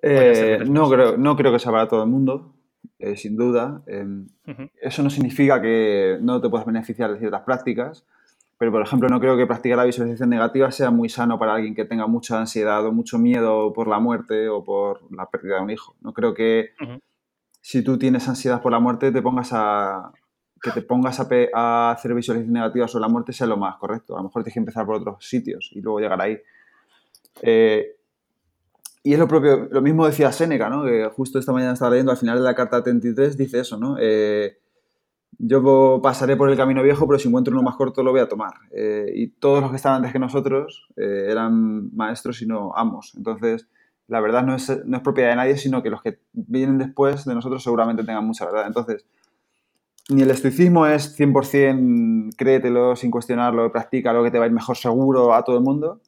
eh, 0.02 0.60
no, 0.68 0.90
creo, 0.90 1.18
no 1.18 1.36
creo 1.36 1.52
que 1.52 1.60
sea 1.60 1.72
para 1.72 1.88
todo 1.88 2.04
el 2.04 2.10
mundo, 2.10 2.54
eh, 3.00 3.16
sin 3.16 3.36
duda. 3.36 3.82
Em, 3.88 4.28
eso 4.82 5.04
no 5.04 5.10
significa 5.10 5.62
que 5.62 6.18
no 6.22 6.40
te 6.42 6.50
puedas 6.50 6.66
beneficiar 6.66 7.12
de 7.12 7.20
ciertas 7.20 7.42
prácticas, 7.42 8.06
pero 8.58 8.72
por 8.72 8.82
ejemplo 8.82 9.08
no 9.10 9.20
creo 9.20 9.38
que 9.38 9.46
practicar 9.46 9.78
la 9.78 9.86
visualización 9.86 10.30
negativa 10.30 10.72
sea 10.72 10.90
muy 10.90 11.10
sano 11.10 11.38
para 11.38 11.56
alguien 11.56 11.76
que 11.76 11.86
tenga 11.86 12.08
mucha 12.08 12.40
ansiedad 12.40 12.86
o 12.86 12.92
mucho 12.92 13.20
miedo 13.20 13.72
por 13.74 13.88
la 13.88 14.00
muerte 14.00 14.50
o 14.50 14.64
por 14.64 15.02
la 15.14 15.30
pérdida 15.30 15.58
de 15.58 15.62
un 15.62 15.70
hijo. 15.70 15.96
No 16.02 16.14
creo 16.14 16.34
que 16.34 16.72
si 17.62 17.84
tú 17.84 17.98
tienes 17.98 18.28
ansiedad 18.28 18.62
por 18.62 18.72
la 18.72 18.80
muerte 18.80 19.12
te 19.12 19.22
pongas 19.22 19.50
a 19.54 20.12
que 20.62 20.72
te 20.72 20.82
pongas 20.82 21.20
a, 21.20 21.28
a 21.54 21.92
hacer 21.92 22.16
visualización 22.16 22.54
negativa 22.54 22.88
sobre 22.88 23.04
la 23.04 23.10
muerte 23.10 23.32
sea 23.32 23.46
lo 23.46 23.58
más 23.58 23.76
correcto. 23.78 24.16
A 24.16 24.18
lo 24.18 24.24
mejor 24.24 24.44
tienes 24.44 24.54
que 24.56 24.60
empezar 24.60 24.86
por 24.86 24.96
otros 24.96 25.24
sitios 25.28 25.70
y 25.74 25.82
luego 25.82 26.00
llegar 26.00 26.20
ahí. 26.20 26.40
Eh, 27.42 27.96
y 29.04 29.14
es 29.14 29.20
lo 29.20 29.28
propio, 29.28 29.70
lo 29.72 29.82
mismo 29.82 30.06
decía 30.06 30.32
Séneca, 30.32 30.70
¿no? 30.70 30.84
Que 30.84 31.10
justo 31.16 31.40
esta 31.40 31.54
mañana 31.54 31.74
estaba 31.74 31.92
leyendo 31.92 32.12
al 32.12 32.18
final 32.18 32.40
de 32.40 32.44
la 32.44 32.56
carta 32.56 32.84
33, 32.84 33.38
dice 33.38 33.60
eso, 33.60 33.78
¿no? 33.78 33.96
Eh, 34.00 34.58
yo 35.40 36.00
pasaré 36.02 36.36
por 36.36 36.50
el 36.50 36.58
camino 36.58 36.82
viejo, 36.82 37.08
pero 37.08 37.20
si 37.20 37.28
encuentro 37.28 37.54
uno 37.54 37.64
más 37.64 37.76
corto 37.76 38.04
lo 38.04 38.12
voy 38.12 38.22
a 38.22 38.28
tomar. 38.28 38.54
Eh, 38.72 39.12
y 39.14 39.28
todos 39.28 39.62
los 39.62 39.70
que 39.70 39.76
estaban 39.76 39.98
antes 39.98 40.12
que 40.12 40.20
nosotros 40.20 40.88
eh, 40.96 41.28
eran 41.30 41.96
maestros 41.96 42.42
y 42.42 42.48
no 42.48 42.72
amos. 42.76 43.14
Entonces, 43.16 43.68
la 44.08 44.20
verdad 44.20 44.44
no 44.44 44.56
es, 44.56 44.86
no 44.86 44.98
es 44.98 45.04
propiedad 45.04 45.30
de 45.30 45.36
nadie, 45.36 45.58
sino 45.58 45.84
que 45.84 45.90
los 45.90 46.02
que 46.02 46.20
vienen 46.34 46.78
después 46.78 47.26
de 47.26 47.36
nosotros 47.36 47.64
seguramente 47.64 48.04
tengan 48.04 48.26
mucha 48.26 48.46
verdad. 48.46 48.66
Entonces, 48.66 49.06
ni 50.10 50.22
el 50.22 50.32
estoicismo 50.32 50.88
es 50.88 51.20
100% 51.20 52.36
créetelo 52.38 52.96
sin 52.96 53.12
cuestionarlo, 53.12 53.72
practica 53.72 54.14
lo 54.14 54.24
que 54.24 54.32
te 54.32 54.40
va 54.40 54.46
a 54.46 54.48
ir 54.48 54.54
mejor 54.54 54.78
seguro 54.78 55.34
a 55.34 55.44
todo 55.44 55.58
el 55.58 55.64
mundo, 55.64 56.02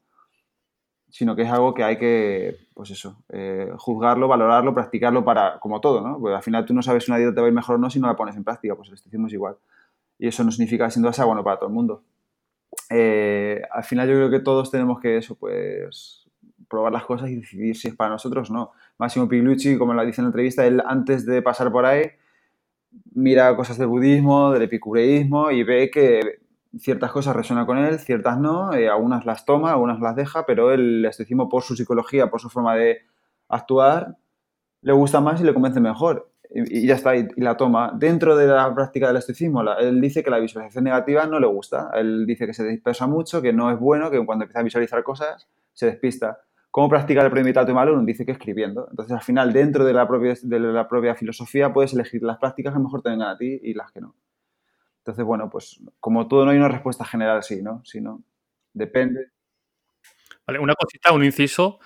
sino 1.10 1.36
que 1.36 1.42
es 1.44 1.50
algo 1.50 1.74
que 1.74 1.84
hay 1.84 1.98
que, 1.98 2.58
pues 2.74 2.92
eso, 2.92 3.24
eh, 3.30 3.72
juzgarlo, 3.78 4.28
valorarlo, 4.28 4.74
practicarlo 4.74 5.24
para, 5.26 5.60
como 5.60 5.82
todo, 5.82 6.02
¿no? 6.02 6.20
Porque 6.20 6.36
al 6.36 6.44
final 6.44 6.66
tú 6.66 6.74
no 6.74 6.82
sabes 6.82 7.04
si 7.04 7.12
una 7.12 7.18
dieta 7.18 7.34
te 7.34 7.42
va 7.42 7.48
a 7.48 7.50
ir 7.50 7.56
mejor 7.56 7.76
o 7.76 7.78
no 7.80 7.90
si 7.90 8.00
no 8.00 8.08
la 8.08 8.16
pones 8.16 8.36
en 8.36 8.44
práctica, 8.44 8.76
pues 8.76 8.90
el 8.90 8.96
estoicismo 8.96 9.28
es 9.28 9.34
igual. 9.34 9.56
Y 10.18 10.28
eso 10.28 10.44
no 10.44 10.52
significa 10.52 10.86
que 10.86 10.92
siendo 10.92 11.12
sea 11.12 11.26
bueno 11.26 11.44
para 11.44 11.58
todo 11.58 11.70
el 11.70 11.76
mundo. 11.76 12.04
Eh, 12.90 13.62
al 13.72 13.84
final 13.84 14.08
yo 14.08 14.16
creo 14.16 14.30
que 14.30 14.40
todos 14.40 14.70
tenemos 14.70 15.00
que 15.00 15.18
eso, 15.18 15.36
pues 15.36 16.28
probar 16.70 16.94
las 16.94 17.04
cosas 17.06 17.30
y 17.30 17.36
decidir 17.36 17.76
si 17.76 17.88
es 17.88 17.96
para 17.96 18.12
nosotros 18.12 18.50
o 18.52 18.54
no. 18.54 18.72
Máximo 18.98 19.28
Pigliucci, 19.28 19.78
como 19.78 19.94
lo 19.94 20.06
dice 20.06 20.22
en 20.22 20.26
la 20.26 20.30
entrevista, 20.30 20.66
él 20.66 20.82
antes 20.86 21.26
de 21.26 21.42
pasar 21.42 21.72
por 21.72 21.86
ahí, 21.86 22.04
mira 23.14 23.56
cosas 23.56 23.78
del 23.78 23.88
budismo, 23.88 24.52
del 24.52 24.64
epicureísmo 24.64 25.52
y 25.52 25.64
ve 25.64 25.90
que 25.90 26.40
ciertas 26.78 27.12
cosas 27.12 27.36
resuenan 27.36 27.66
con 27.66 27.78
él, 27.78 28.00
ciertas 28.00 28.38
no, 28.40 28.74
eh, 28.74 28.90
algunas 28.90 29.26
las 29.26 29.46
toma, 29.46 29.72
algunas 29.72 30.00
las 30.00 30.16
deja, 30.16 30.46
pero 30.46 30.72
el 30.72 31.06
estoicismo 31.06 31.50
por 31.50 31.64
su 31.64 31.76
psicología, 31.76 32.30
por 32.30 32.40
su 32.40 32.50
forma 32.50 32.76
de 32.76 33.00
actuar, 33.48 34.18
le 34.82 34.94
gusta 34.94 35.22
más 35.22 35.42
y 35.42 35.44
le 35.44 35.54
convence 35.54 35.80
mejor. 35.80 36.32
Y, 36.52 36.88
ya 36.88 36.96
está, 36.96 37.16
y, 37.16 37.28
la 37.38 37.58
toma. 37.58 37.94
Dentro 37.96 38.36
de 38.36 38.48
la 38.48 38.74
práctica 38.74 39.08
del 39.08 39.18
estoicismo, 39.18 39.62
él 39.62 40.02
dice 40.02 40.24
que 40.24 40.32
la 40.32 40.40
visualización 40.40 40.84
negativa 40.84 41.26
no 41.28 41.40
le 41.40 41.48
gusta. 41.48 41.92
Él 41.94 42.26
dice 42.26 42.48
que 42.48 42.54
se 42.54 42.64
dispersa 42.64 43.06
mucho, 43.08 43.42
que 43.42 43.54
no 43.54 43.72
es 43.72 43.80
bueno, 43.80 44.10
que 44.10 44.24
cuando 44.26 44.46
empieza 44.46 44.60
a 44.60 44.64
visualizar 44.64 45.04
cosas 45.04 45.48
se 45.74 45.86
despista. 45.86 46.40
¿Cómo 46.72 46.90
practicar 46.90 47.26
el 47.26 47.32
premeditado 47.32 47.74
malum? 47.74 48.06
Dice 48.06 48.26
que 48.26 48.32
escribiendo. 48.32 48.88
Entonces, 48.90 49.14
al 49.14 49.22
final, 49.22 49.54
dentro 49.54 49.84
la, 49.84 50.06
de 50.06 50.60
la 50.60 50.88
propia 50.88 51.16
filosofía, 51.16 51.74
puedes 51.74 51.94
elegir 51.94 52.22
las 52.24 52.38
prácticas 52.38 52.74
que 52.74 52.80
mejor 52.80 53.02
te 53.02 53.10
vengan 53.10 53.30
a 53.30 53.38
ti 53.38 53.60
y 53.64 53.74
las 53.74 53.92
que 53.92 54.02
no. 54.02 54.16
Entonces, 55.00 55.26
bueno, 55.26 55.50
pues 55.50 55.82
como 56.00 56.28
todo 56.28 56.46
no 56.46 56.52
hay 56.52 56.58
una 56.58 56.68
respuesta 56.68 57.06
general 57.06 57.38
así, 57.38 57.62
¿no? 57.62 57.82
Sino 57.86 58.24
depende. 58.74 59.32
Vale, 60.46 60.60
una 60.60 60.76
cosita, 60.76 61.14
un 61.14 61.24
inciso, 61.24 61.80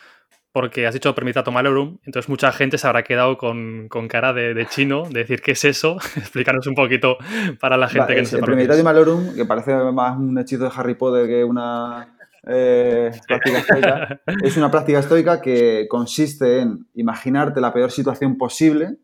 porque 0.52 0.85
has 0.85 0.94
dicho 0.94 1.14
Permitato 1.15 1.52
Malorum, 1.52 1.98
entonces 2.03 2.30
mucha 2.30 2.52
gente 2.52 2.77
se 2.77 2.88
habrá 2.88 3.03
quedado 3.03 3.38
con, 3.38 3.88
cara 4.07 4.34
de, 4.34 4.65
chino, 4.68 5.03
de 5.10 5.22
decir 5.22 5.41
qué 5.41 5.52
es 5.52 5.65
eso. 5.65 5.98
Explícanos 6.15 6.68
un 6.68 6.76
poquito 6.76 7.18
para 7.60 7.76
la 7.76 7.90
gente 7.90 8.15
que 8.15 8.22
no 8.22 8.27
sepa. 8.27 8.76
De 8.76 8.84
Malorum, 8.84 9.35
que 9.35 9.45
parece 9.45 9.73
más 9.91 10.18
un 10.18 10.38
hechizo 10.38 10.64
de 10.65 10.72
Harry 10.76 10.95
Potter 10.95 11.27
que 11.27 11.44
una 11.44 12.15
eh, 12.45 13.11
práctica 13.27 13.57
estoica, 13.60 14.22
es 14.44 14.57
una 14.57 14.69
práctica 14.69 14.99
estoica 14.99 15.41
que 15.41 15.88
consiste 15.90 16.60
en 16.60 16.88
imaginarte 16.94 17.60
la 17.60 17.73
peor 17.73 17.91
situación 17.91 18.38
posible 18.38 18.98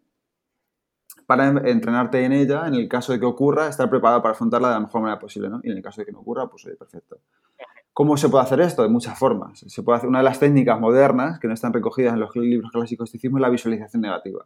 para 1.30 1.47
entrenarte 1.69 2.26
en 2.26 2.31
ella, 2.31 2.65
en 2.65 2.73
el 2.73 2.89
caso 2.89 3.14
de 3.14 3.19
que 3.19 3.26
ocurra, 3.27 3.68
estar 3.68 3.88
preparado 3.88 4.19
para 4.19 4.31
afrontarla 4.31 4.69
de 4.69 4.73
la 4.73 4.80
mejor 4.80 5.01
manera 5.01 5.19
posible, 5.19 5.47
¿no? 5.47 5.60
Y 5.61 5.69
en 5.69 5.77
el 5.77 5.84
caso 5.84 6.01
de 6.01 6.07
que 6.07 6.11
no 6.11 6.22
ocurra, 6.22 6.47
pues 6.47 6.65
oye, 6.65 6.76
perfecto. 6.76 7.19
¿Cómo 7.93 8.18
se 8.18 8.30
puede 8.30 8.45
hacer 8.45 8.61
esto? 8.61 8.81
De 8.81 8.89
muchas 8.89 9.15
formas. 9.19 9.60
Se 9.60 9.84
puede 9.84 9.97
hacer 9.97 10.10
una 10.10 10.18
de 10.18 10.23
las 10.23 10.39
técnicas 10.39 10.80
modernas 10.80 11.39
que 11.39 11.47
no 11.47 11.53
están 11.53 11.72
recogidas 11.72 12.15
en 12.15 12.19
los 12.19 12.35
libros 12.35 12.72
clásicos 12.72 13.06
de 13.06 13.10
estoicismo 13.10 13.38
es 13.38 13.43
la 13.43 13.49
visualización 13.49 14.01
negativa. 14.01 14.43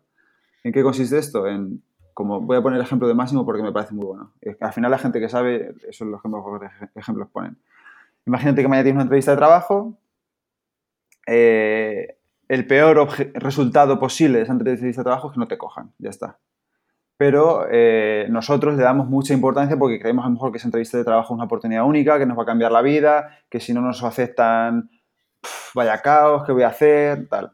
¿En 0.62 0.74
qué 0.74 0.84
consiste 0.84 1.18
esto? 1.18 1.48
En, 1.48 1.82
como 2.14 2.42
voy 2.42 2.58
a 2.58 2.62
poner 2.62 2.80
el 2.80 2.86
ejemplo 2.86 3.08
de 3.08 3.14
Máximo 3.14 3.46
porque 3.46 3.64
me 3.64 3.72
parece 3.72 3.94
muy 3.94 4.06
bueno. 4.06 4.34
al 4.60 4.74
final 4.74 4.92
la 4.92 4.98
gente 4.98 5.22
que 5.22 5.30
sabe, 5.30 5.76
eso 5.88 6.04
es 6.04 6.12
los 6.12 6.22
que 6.22 6.28
mejores 6.28 6.70
ejemplos 6.96 7.30
ponen. 7.30 7.56
Imagínate 8.26 8.62
que 8.62 8.68
mañana 8.68 8.84
tienes 8.84 8.98
una 8.98 9.04
entrevista 9.04 9.32
de 9.32 9.38
trabajo, 9.38 9.98
eh, 11.28 12.18
el 12.50 12.68
peor 12.68 13.08
resultado 13.36 13.98
posible 14.02 14.40
de 14.40 14.44
esa 14.44 14.52
entrevista 14.52 14.86
de 14.86 14.94
trabajo 14.96 15.30
es 15.30 15.34
que 15.36 15.40
no 15.40 15.48
te 15.48 15.58
cojan, 15.58 15.94
ya 15.98 16.10
está 16.10 16.40
pero 17.18 17.68
eh, 17.72 18.28
nosotros 18.30 18.76
le 18.76 18.84
damos 18.84 19.08
mucha 19.08 19.34
importancia 19.34 19.78
porque 19.78 20.00
creemos 20.00 20.26
a 20.26 20.28
lo 20.28 20.34
mejor 20.34 20.52
que 20.52 20.58
esa 20.58 20.68
entrevista 20.68 20.98
de 20.98 21.04
trabajo 21.04 21.34
es 21.34 21.36
una 21.36 21.46
oportunidad 21.46 21.86
única, 21.86 22.18
que 22.18 22.26
nos 22.26 22.38
va 22.38 22.44
a 22.44 22.46
cambiar 22.46 22.72
la 22.72 22.82
vida, 22.82 23.38
que 23.50 23.60
si 23.60 23.74
no 23.74 23.82
nos 23.82 24.04
aceptan, 24.04 24.90
vaya 25.76 26.02
caos, 26.02 26.44
¿qué 26.46 26.52
voy 26.52 26.64
a 26.64 26.70
hacer? 26.70 27.28
Tal. 27.30 27.52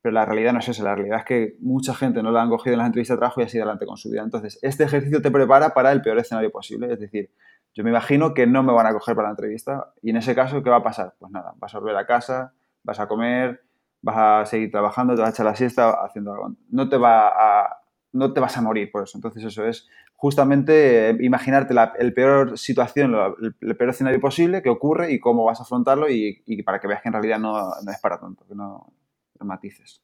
Pero 0.00 0.12
la 0.12 0.24
realidad 0.24 0.52
no 0.52 0.58
es 0.58 0.68
esa, 0.68 0.82
la 0.82 0.96
realidad 0.96 1.20
es 1.20 1.24
que 1.24 1.56
mucha 1.60 1.94
gente 1.94 2.22
no 2.22 2.32
la 2.32 2.42
han 2.42 2.50
cogido 2.50 2.74
en 2.74 2.78
las 2.78 2.86
entrevistas 2.88 3.16
de 3.16 3.18
trabajo 3.20 3.40
y 3.40 3.44
así 3.44 3.58
adelante 3.58 3.86
con 3.86 3.96
su 3.96 4.10
vida. 4.10 4.22
Entonces, 4.22 4.58
este 4.62 4.84
ejercicio 4.84 5.22
te 5.22 5.30
prepara 5.30 5.74
para 5.74 5.92
el 5.92 6.02
peor 6.02 6.18
escenario 6.18 6.50
posible, 6.50 6.92
es 6.92 6.98
decir, 6.98 7.30
yo 7.74 7.84
me 7.84 7.90
imagino 7.90 8.34
que 8.34 8.46
no 8.46 8.62
me 8.62 8.72
van 8.72 8.86
a 8.86 8.92
coger 8.92 9.14
para 9.14 9.28
la 9.28 9.32
entrevista 9.32 9.92
y 10.02 10.10
en 10.10 10.16
ese 10.16 10.34
caso, 10.34 10.62
¿qué 10.62 10.70
va 10.70 10.76
a 10.76 10.82
pasar? 10.82 11.14
Pues 11.18 11.30
nada, 11.30 11.54
vas 11.56 11.74
a 11.74 11.78
volver 11.78 11.96
a 11.96 12.04
casa, 12.04 12.52
vas 12.82 12.98
a 13.00 13.06
comer, 13.06 13.62
vas 14.02 14.16
a 14.18 14.44
seguir 14.44 14.70
trabajando, 14.70 15.14
te 15.14 15.22
vas 15.22 15.30
a 15.30 15.32
echar 15.32 15.46
la 15.46 15.54
siesta 15.54 15.90
haciendo 16.04 16.34
algo. 16.34 16.54
No 16.68 16.88
te 16.88 16.98
va 16.98 17.28
a 17.28 17.81
no 18.12 18.32
te 18.32 18.40
vas 18.40 18.56
a 18.56 18.62
morir 18.62 18.90
por 18.90 19.04
eso. 19.04 19.16
Entonces 19.16 19.44
eso 19.44 19.66
es 19.66 19.88
justamente 20.14 21.10
eh, 21.10 21.16
imaginarte 21.20 21.74
la 21.74 21.94
el 21.98 22.14
peor 22.14 22.58
situación, 22.58 23.14
el, 23.60 23.76
peor 23.76 23.90
escenario 23.90 24.20
posible 24.20 24.62
que 24.62 24.68
ocurre 24.68 25.12
y 25.12 25.18
cómo 25.18 25.44
vas 25.44 25.60
a 25.60 25.64
afrontarlo 25.64 26.08
y, 26.08 26.42
para 26.64 26.80
que 26.80 26.86
veas 26.86 27.02
que 27.02 27.08
en 27.08 27.14
realidad 27.14 27.38
no, 27.38 27.72
es 27.90 27.98
para 28.00 28.20
tanto, 28.20 28.46
que 28.46 28.54
no 28.54 28.92
matices. 29.40 30.02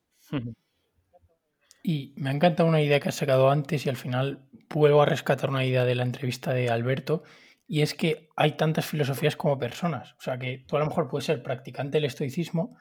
Y 1.82 2.14
me 2.16 2.30
ha 2.30 2.32
encantado 2.32 2.68
una 2.68 2.82
idea 2.82 3.00
que 3.00 3.08
has 3.08 3.14
sacado 3.14 3.50
antes 3.50 3.86
y 3.86 3.88
al 3.88 3.96
final 3.96 4.48
vuelvo 4.68 5.02
a 5.02 5.06
rescatar 5.06 5.50
una 5.50 5.64
idea 5.64 5.84
de 5.84 5.94
la 5.94 6.02
entrevista 6.02 6.52
de 6.52 6.68
Alberto 6.68 7.22
y 7.66 7.82
es 7.82 7.94
que 7.94 8.28
hay 8.34 8.56
tantas 8.56 8.86
filosofías 8.86 9.36
como 9.36 9.58
personas. 9.58 10.14
O 10.14 10.20
sea 10.20 10.38
que 10.38 10.64
tú 10.66 10.76
a 10.76 10.80
lo 10.80 10.86
mejor 10.86 11.08
puedes 11.08 11.26
ser 11.26 11.42
practicante 11.42 11.98
del 11.98 12.06
estoicismo, 12.06 12.76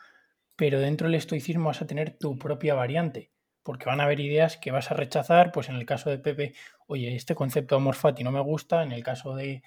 pero 0.56 0.80
dentro 0.80 1.08
del 1.08 1.16
estoicismo 1.16 1.66
vas 1.66 1.82
a 1.82 1.88
tener 1.88 2.18
tu 2.18 2.38
propia 2.38 2.74
variante 2.74 3.32
porque 3.68 3.89
van 3.89 3.99
a 3.99 4.06
haber 4.06 4.22
ideas 4.22 4.56
que 4.56 4.72
vas 4.72 4.91
a 4.91 4.94
rechazar, 4.94 5.52
pues 5.52 5.68
en 5.68 5.76
el 5.76 5.85
caso 5.85 6.10
de 6.10 6.19
Pepe, 6.19 6.53
oye, 6.88 7.14
este 7.18 7.35
concepto 7.35 7.76
de 7.76 7.81
amor 7.81 7.95
fati 7.95 8.23
no 8.23 8.31
me 8.31 8.39
gusta, 8.39 8.81
en 8.81 8.94
el 8.94 9.03
caso 9.03 9.35
de, 9.35 9.61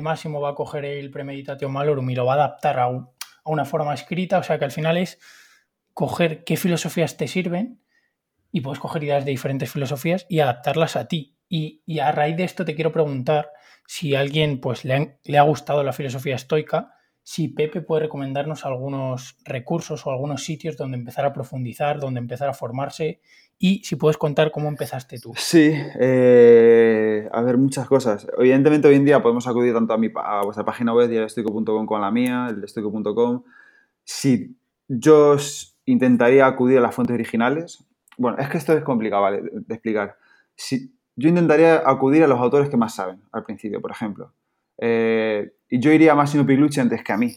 Máximo 0.00 0.40
va 0.40 0.48
a 0.48 0.54
coger 0.54 0.86
el 0.86 1.10
premeditatio 1.10 1.68
malorum 1.68 2.08
y 2.08 2.14
lo 2.14 2.24
va 2.24 2.32
a 2.32 2.36
adaptar 2.36 2.80
a, 2.80 2.88
una 3.44 3.66
forma 3.66 3.92
escrita, 3.92 4.38
o 4.38 4.42
sea 4.42 4.58
que 4.58 4.64
al 4.64 4.70
final 4.70 4.96
es 4.96 5.18
coger 5.92 6.42
qué 6.44 6.56
filosofías 6.56 7.18
te 7.18 7.28
sirven 7.28 7.82
y 8.50 8.62
puedes 8.62 8.80
coger 8.80 9.04
ideas 9.04 9.26
de 9.26 9.32
diferentes 9.32 9.70
filosofías 9.70 10.24
y 10.30 10.40
adaptarlas 10.40 10.96
a 10.96 11.06
ti. 11.06 11.36
Y, 11.46 11.98
a 11.98 12.12
raíz 12.12 12.38
de 12.38 12.44
esto 12.44 12.64
te 12.64 12.74
quiero 12.74 12.92
preguntar 12.92 13.50
si 13.86 14.14
a 14.14 14.20
alguien 14.20 14.58
pues, 14.58 14.86
le 14.86 15.38
ha 15.38 15.42
gustado 15.42 15.82
la 15.82 15.92
filosofía 15.92 16.36
estoica, 16.36 16.94
si 17.24 17.48
Pepe 17.48 17.80
puede 17.80 18.02
recomendarnos 18.02 18.66
algunos 18.66 19.36
recursos 19.44 20.06
o 20.06 20.10
algunos 20.10 20.44
sitios 20.44 20.76
donde 20.76 20.98
empezar 20.98 21.24
a 21.24 21.32
profundizar, 21.32 21.98
donde 21.98 22.20
empezar 22.20 22.50
a 22.50 22.54
formarse 22.54 23.20
y 23.58 23.82
si 23.82 23.96
puedes 23.96 24.18
contar 24.18 24.50
cómo 24.50 24.68
empezaste 24.68 25.18
tú. 25.18 25.32
Sí, 25.36 25.72
eh, 25.98 27.26
a 27.32 27.40
ver, 27.40 27.56
muchas 27.56 27.88
cosas. 27.88 28.26
Evidentemente 28.36 28.88
hoy 28.88 28.96
en 28.96 29.06
día 29.06 29.22
podemos 29.22 29.46
acudir 29.46 29.72
tanto 29.72 29.94
a, 29.94 30.42
vuestra 30.44 30.66
página 30.66 30.92
web, 30.92 31.08
diariostoico.com, 31.08 31.86
como 31.86 31.96
a 31.96 32.00
la 32.00 32.10
mía, 32.10 32.48
el 32.50 32.62
estoico.com. 32.62 33.42
Si 34.04 34.54
yo 34.86 35.36
intentaría 35.86 36.46
acudir 36.46 36.76
a 36.76 36.82
las 36.82 36.94
fuentes 36.94 37.14
originales, 37.14 37.82
bueno, 38.18 38.36
es 38.36 38.50
que 38.50 38.58
esto 38.58 38.74
es 38.74 38.84
complicado, 38.84 39.22
¿vale? 39.22 39.40
De, 39.40 39.74
explicar. 39.74 40.18
Si, 40.54 40.94
yo 41.16 41.30
intentaría 41.30 41.88
acudir 41.88 42.22
a 42.22 42.26
los 42.26 42.38
autores 42.38 42.68
que 42.68 42.76
más 42.76 42.94
saben 42.94 43.22
al 43.32 43.44
principio, 43.44 43.80
por 43.80 43.92
ejemplo. 43.92 44.32
Eh, 44.78 45.52
y 45.68 45.80
yo 45.80 45.92
iría 45.92 46.12
a 46.12 46.14
Massimo 46.14 46.46
Pilucci 46.46 46.80
antes 46.80 47.02
que 47.02 47.12
a 47.12 47.16
mí, 47.16 47.36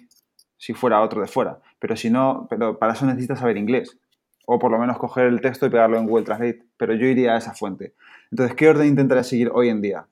si 0.57 0.73
fuera 0.73 1.01
otro 1.01 1.21
de 1.21 1.27
fuera. 1.27 1.59
Pero 1.79 1.95
si 1.95 2.09
no, 2.09 2.47
pero 2.49 2.77
para 2.79 2.93
eso 2.93 3.05
necesitas 3.05 3.39
saber 3.39 3.57
inglés. 3.57 3.97
O 4.45 4.59
por 4.59 4.71
lo 4.71 4.79
menos 4.79 4.97
coger 4.97 5.25
el 5.25 5.41
texto 5.41 5.65
y 5.65 5.69
pegarlo 5.69 5.97
en 5.97 6.07
Google 6.07 6.25
Translate. 6.25 6.63
Pero 6.77 6.93
yo 6.93 7.05
iría 7.07 7.35
a 7.35 7.37
esa 7.37 7.53
fuente. 7.53 7.95
Entonces, 8.31 8.55
¿qué 8.55 8.69
orden 8.69 8.87
intentaría 8.87 9.23
seguir 9.23 9.51
hoy 9.53 9.69
en 9.69 9.81
día? 9.81 10.07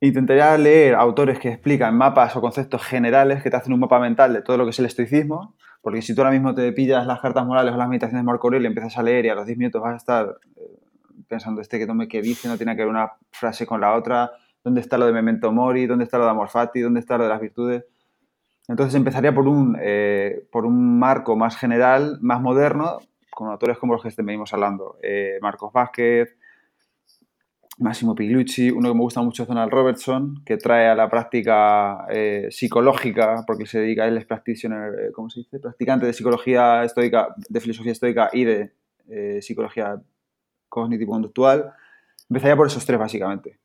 Intentaría 0.00 0.56
leer 0.58 0.94
autores 0.94 1.38
que 1.38 1.48
explican 1.48 1.96
mapas 1.96 2.36
o 2.36 2.40
conceptos 2.40 2.82
generales 2.82 3.42
que 3.42 3.50
te 3.50 3.56
hacen 3.56 3.72
un 3.72 3.80
mapa 3.80 3.98
mental 3.98 4.34
de 4.34 4.42
todo 4.42 4.58
lo 4.58 4.64
que 4.64 4.70
es 4.70 4.78
el 4.78 4.84
estoicismo, 4.84 5.54
porque 5.80 6.02
si 6.02 6.14
tú 6.14 6.20
ahora 6.20 6.32
mismo 6.32 6.54
te 6.54 6.70
pillas 6.72 7.06
las 7.06 7.20
cartas 7.20 7.46
morales 7.46 7.72
o 7.72 7.78
las 7.78 7.88
meditaciones 7.88 8.22
de 8.22 8.26
Marco 8.26 8.46
Aurelio 8.46 8.66
y 8.66 8.68
empiezas 8.68 8.98
a 8.98 9.02
leer 9.02 9.24
y 9.24 9.28
a 9.30 9.34
los 9.34 9.46
10 9.46 9.56
minutos 9.56 9.80
vas 9.80 9.94
a 9.94 9.96
estar 9.96 10.36
eh, 10.56 10.80
pensando 11.28 11.62
este 11.62 11.78
que 11.78 11.86
tome 11.86 12.08
qué 12.08 12.20
dice, 12.20 12.46
no 12.46 12.58
tiene 12.58 12.76
que 12.76 12.82
ver 12.82 12.90
una 12.90 13.12
frase 13.30 13.66
con 13.66 13.80
la 13.80 13.94
otra, 13.94 14.32
¿Dónde 14.66 14.80
está 14.80 14.98
lo 14.98 15.06
de 15.06 15.12
Memento 15.12 15.52
Mori? 15.52 15.86
¿Dónde 15.86 16.02
está 16.02 16.18
lo 16.18 16.24
de 16.24 16.30
Amor 16.30 16.48
Fati? 16.48 16.80
¿Dónde 16.80 16.98
está 16.98 17.16
lo 17.16 17.22
de 17.22 17.30
las 17.30 17.40
virtudes? 17.40 17.84
Entonces 18.66 18.96
empezaría 18.96 19.32
por 19.32 19.46
un, 19.46 19.78
eh, 19.80 20.44
por 20.50 20.66
un 20.66 20.98
marco 20.98 21.36
más 21.36 21.56
general, 21.56 22.18
más 22.20 22.40
moderno, 22.40 22.98
con 23.30 23.48
autores 23.48 23.78
como 23.78 23.92
los 23.92 24.02
que 24.02 24.10
venimos 24.24 24.52
hablando. 24.52 24.96
Eh, 25.04 25.38
Marcos 25.40 25.72
Vázquez, 25.72 26.36
Máximo 27.78 28.16
Pigliucci, 28.16 28.72
uno 28.72 28.88
que 28.88 28.94
me 28.96 29.02
gusta 29.02 29.22
mucho 29.22 29.44
es 29.44 29.48
Donald 29.48 29.70
Robertson, 29.70 30.42
que 30.44 30.56
trae 30.56 30.88
a 30.88 30.96
la 30.96 31.08
práctica 31.08 32.04
eh, 32.10 32.48
psicológica, 32.50 33.44
porque 33.46 33.66
se 33.66 33.78
dedica, 33.78 34.08
él 34.08 34.16
es 34.16 34.26
practitioner. 34.26 35.12
Practicante 35.62 36.06
de 36.06 36.12
psicología 36.12 36.82
estoica, 36.82 37.28
de 37.48 37.60
filosofía 37.60 37.92
estoica 37.92 38.30
y 38.32 38.42
de 38.42 38.72
psicología 39.42 40.02
cognitivo-conductual. 40.68 41.72
Empezaría 42.28 42.56
por 42.56 42.66
esos 42.66 42.84
tres, 42.84 42.98
básicamente. 42.98 43.60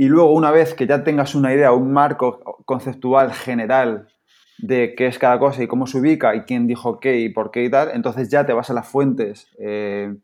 Y 0.00 0.08
luego, 0.08 0.32
una 0.32 0.50
vez 0.50 0.72
que 0.72 0.86
ya 0.86 1.04
tengas 1.04 1.34
una 1.34 1.52
idea, 1.52 1.72
un 1.72 1.92
marco 1.92 2.40
conceptual 2.64 3.34
general 3.34 4.08
de 4.56 4.94
qué 4.96 5.06
es 5.06 5.18
cada 5.18 5.38
cosa 5.38 5.62
y 5.62 5.66
cómo 5.66 5.86
se 5.86 5.98
ubica 5.98 6.34
y 6.34 6.44
quién 6.44 6.66
dijo 6.66 7.00
qué 7.00 7.20
y 7.20 7.28
por 7.28 7.50
qué 7.50 7.64
y 7.64 7.70
tal, 7.70 7.90
entonces 7.92 8.30
ya 8.30 8.46
te 8.46 8.54
vas 8.54 8.70
a 8.70 8.72
las 8.72 8.88
fuentes 8.88 9.50
eh, 9.58 10.16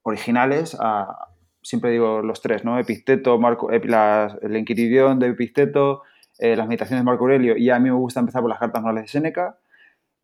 originales, 0.00 0.74
a, 0.80 1.28
siempre 1.60 1.90
digo 1.90 2.22
los 2.22 2.40
tres, 2.40 2.64
¿no? 2.64 2.78
Epicteto, 2.78 3.38
Marco, 3.38 3.70
el 3.70 4.56
Enquiridión 4.56 5.18
de 5.18 5.26
Epicteto, 5.26 6.00
eh, 6.38 6.56
las 6.56 6.66
meditaciones 6.66 7.02
de 7.02 7.04
Marco 7.04 7.24
Aurelio, 7.24 7.58
y 7.58 7.68
a 7.68 7.78
mí 7.78 7.90
me 7.90 7.96
gusta 7.96 8.20
empezar 8.20 8.40
por 8.40 8.48
las 8.48 8.58
cartas 8.58 8.80
morales 8.80 9.02
de 9.02 9.08
Séneca, 9.08 9.58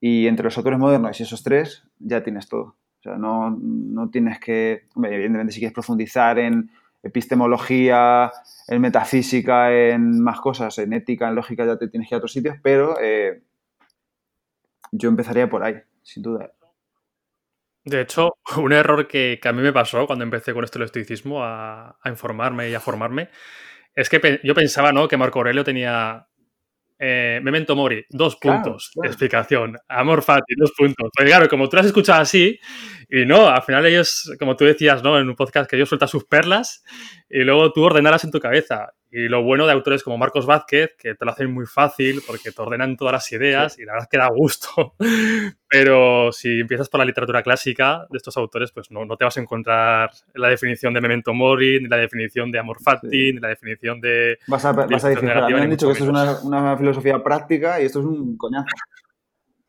y 0.01 0.26
entre 0.26 0.44
los 0.44 0.56
autores 0.56 0.78
modernos 0.78 1.20
y 1.20 1.22
esos 1.22 1.43
tres 1.43 1.84
ya 1.98 2.22
tienes 2.22 2.48
todo. 2.48 2.76
O 3.01 3.02
sea, 3.02 3.18
no, 3.18 3.51
no 3.60 4.09
tienes 4.09 4.40
que, 4.40 4.86
evidentemente 4.97 5.52
si 5.52 5.60
quieres 5.60 5.74
profundizar 5.74 6.38
en 6.38 6.70
epistemología, 7.02 8.31
en 8.68 8.81
metafísica, 8.81 9.73
en 9.73 10.20
más 10.23 10.40
cosas, 10.40 10.78
en 10.78 10.93
ética, 10.93 11.28
en 11.28 11.35
lógica 11.35 11.64
ya 11.64 11.78
te 11.78 11.89
tienes 11.89 12.09
que 12.09 12.14
ir 12.14 12.16
a 12.16 12.18
otros 12.18 12.32
sitios, 12.32 12.56
pero 12.62 12.97
eh, 13.01 13.43
yo 14.93 15.09
empezaría 15.09 15.48
por 15.48 15.62
ahí, 15.62 15.77
sin 16.02 16.23
duda. 16.23 16.52
De 17.85 18.01
hecho, 18.01 18.36
un 18.59 18.73
error 18.73 19.06
que, 19.06 19.40
a 19.43 19.52
mí 19.52 19.62
me 19.62 19.73
pasó 19.73 20.06
cuando 20.06 20.24
empecé 20.24 20.52
con 20.52 20.64
esto 20.64 20.78
del 20.78 20.86
estoicismo 20.86 21.43
a, 21.43 21.97
informarme 22.05 22.68
y 22.68 22.74
a 22.74 22.81
formarme 22.81 23.31
es 23.94 24.10
que 24.10 24.40
yo 24.44 24.55
pensaba 24.55 24.93
¿no? 24.93 25.09
que 25.09 25.16
Marco 25.16 25.39
Aurelio 25.39 25.64
tenía 25.64 26.28
eh, 26.98 27.40
Memento 27.43 27.77
Mori, 27.77 28.05
dos 28.09 28.36
puntos, 28.36 28.90
explicación. 29.02 29.77
Amor 29.89 30.23
Fati, 30.23 30.55
dos 30.56 30.73
puntos. 30.77 31.10
Porque 31.14 31.31
claro, 31.31 31.48
como 31.48 31.68
tú 31.68 31.77
lo 31.77 31.81
has 31.81 31.86
escuchado 31.86 32.23
así, 32.23 32.59
y 33.09 33.24
no, 33.24 33.48
al 33.48 33.62
final 33.62 33.86
ellos, 33.86 34.32
como 34.39 34.56
tú 34.56 34.64
decías, 34.64 35.02
¿no? 35.02 35.18
En 35.18 35.28
un 35.28 35.36
podcast 35.36 35.68
que 35.68 35.77
ellos 35.77 35.89
sueltan 35.89 36.09
sus 36.09 36.24
perlas 36.24 36.82
y 37.28 37.40
luego 37.40 37.73
tú 37.73 37.82
ordenarás 37.82 38.24
en 38.24 38.31
tu 38.31 38.40
cabeza. 38.40 38.93
Y 39.11 39.28
lo 39.28 39.43
bueno 39.43 39.66
de 39.66 39.73
autores 39.73 40.03
como 40.03 40.19
Marcos 40.19 40.47
Vázquez, 40.47 40.91
que 40.99 41.15
te 41.15 41.24
lo 41.24 41.31
hacen 41.31 41.53
muy 41.53 41.65
fácil 41.65 42.23
porque 42.27 42.51
te 42.51 42.61
ordenan 42.61 42.97
todas 42.97 43.12
las 43.12 43.33
ideas 43.33 43.78
y 43.78 43.85
la 43.85 43.93
verdad 43.93 44.05
es 44.07 44.11
que 44.11 44.19
da 44.19 44.28
gusto. 44.28 44.95
Pero 45.69 46.33
si 46.33 46.61
empiezas 46.61 46.89
por 46.89 46.99
la 46.99 47.05
literatura 47.05 47.43
clásica 47.43 48.07
de 48.11 48.16
estos 48.16 48.37
autores, 48.37 48.73
pues 48.73 48.91
no, 48.91 49.05
no 49.05 49.16
te 49.16 49.24
vas 49.24 49.37
a 49.37 49.41
encontrar 49.41 50.11
la 50.35 50.49
definición 50.49 50.93
de 50.93 51.01
Memento 51.01 51.33
Mori, 51.33 51.81
ni 51.81 51.89
la 51.89 51.97
definición 51.97 52.51
de 52.51 52.59
Amor 52.59 52.83
Fati, 52.83 53.33
ni 53.33 53.41
la 53.41 53.49
definición 53.49 54.01
de... 54.01 54.39
Vas 54.49 54.65
a, 54.65 54.73
vas 54.73 55.05
a 55.05 55.09
decir, 55.09 55.24
me 55.24 55.33
han 55.33 55.70
dicho 55.70 55.87
que 55.87 55.93
esto 55.93 56.05
es 56.05 56.11
una, 56.11 56.41
una 56.43 56.77
filosofía 56.77 57.23
práctica 57.23 57.81
y 57.81 57.87
esto 57.87 58.01
es 58.01 58.07
un 58.07 58.37
coñazo. 58.37 58.66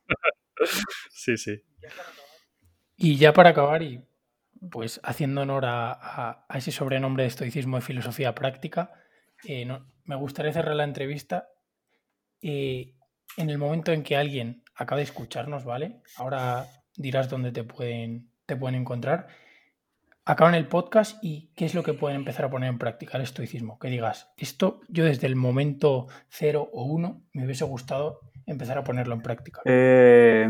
sí, 1.12 1.38
sí. 1.38 1.62
Y 2.96 3.18
ya 3.18 3.32
para 3.32 3.52
acabar, 3.52 3.84
y 3.84 4.04
pues 4.72 5.00
haciendo 5.04 5.42
honor 5.42 5.66
a, 5.66 6.46
ese 6.54 6.72
sobrenombre 6.72 7.24
de 7.24 7.30
estoicismo 7.30 7.78
de 7.78 7.82
filosofía 7.82 8.34
práctica, 8.34 8.92
eh, 9.46 9.68
me 10.06 10.16
gustaría 10.16 10.54
cerrar 10.54 10.76
la 10.76 10.84
entrevista 10.84 11.50
eh, 12.42 12.94
en 13.38 13.50
el 13.50 13.58
momento 13.58 13.92
en 13.92 14.04
que 14.04 14.16
alguien 14.16 14.64
acabe 14.76 15.02
de 15.02 15.06
escucharnos, 15.06 15.66
¿vale? 15.66 16.02
Ahora 16.18 16.66
dirás 16.96 17.30
dónde 17.30 17.52
te 17.52 17.64
pueden, 17.64 18.30
te 18.46 18.56
pueden 18.56 18.76
encontrar. 18.76 19.28
Acaban 20.26 20.56
el 20.56 20.68
podcast 20.68 21.24
y 21.24 21.52
qué 21.56 21.66
es 21.66 21.74
lo 21.74 21.84
que 21.84 21.94
pueden 21.94 22.18
empezar 22.18 22.46
a 22.46 22.50
poner 22.50 22.70
en 22.70 22.78
práctica 22.78 23.18
el 23.18 23.24
estoicismo. 23.24 23.80
Que 23.80 23.90
digas, 23.90 24.30
esto 24.38 24.82
yo 24.90 25.06
desde 25.06 25.28
el 25.28 25.36
momento 25.36 26.08
cero 26.30 26.70
o 26.74 26.84
uno 26.84 27.22
me 27.34 27.46
hubiese 27.46 27.64
gustado 27.64 28.20
empezar 28.46 28.78
a 28.78 28.84
ponerlo 28.84 29.14
en 29.14 29.22
práctica. 29.22 29.62
Eh, 29.66 30.50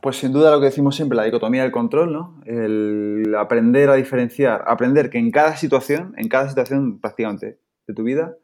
pues 0.00 0.16
sin 0.16 0.32
duda 0.32 0.50
lo 0.50 0.60
que 0.60 0.66
decimos 0.66 0.96
siempre, 0.96 1.16
la 1.16 1.24
dicotomía 1.24 1.62
del 1.62 1.72
control, 1.72 2.12
¿no? 2.12 2.40
El 2.44 3.34
aprender 3.36 3.90
a 3.90 3.94
diferenciar, 3.94 4.64
aprender 4.66 5.10
que 5.10 5.18
en 5.18 5.30
cada 5.30 5.56
situación, 5.56 6.14
en 6.16 6.28
cada 6.28 6.48
situación 6.48 7.00
prácticamente 7.00 7.58
de 7.90 7.94
tu 7.94 8.02
vida, 8.02 8.36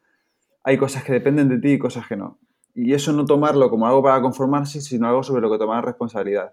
hay 0.62 0.78
cosas 0.78 1.04
que 1.04 1.12
dependen 1.12 1.48
de 1.48 1.58
ti 1.58 1.72
y 1.72 1.78
cosas 1.78 2.06
que 2.06 2.16
no. 2.16 2.38
Y 2.74 2.92
eso 2.92 3.12
no 3.12 3.24
tomarlo 3.24 3.70
como 3.70 3.86
algo 3.86 4.02
para 4.02 4.20
conformarse, 4.20 4.80
sino 4.80 5.08
algo 5.08 5.22
sobre 5.22 5.40
lo 5.40 5.50
que 5.50 5.58
tomar 5.58 5.84
responsabilidad. 5.84 6.52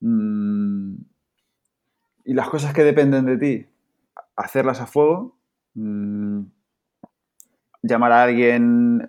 Mm, 0.00 0.96
y 2.24 2.34
las 2.34 2.48
cosas 2.48 2.74
que 2.74 2.84
dependen 2.84 3.24
de 3.24 3.38
ti, 3.38 3.66
hacerlas 4.34 4.80
a 4.80 4.86
fuego, 4.86 5.38
mm, 5.74 6.40
llamar 7.82 8.12
a 8.12 8.24
alguien, 8.24 9.08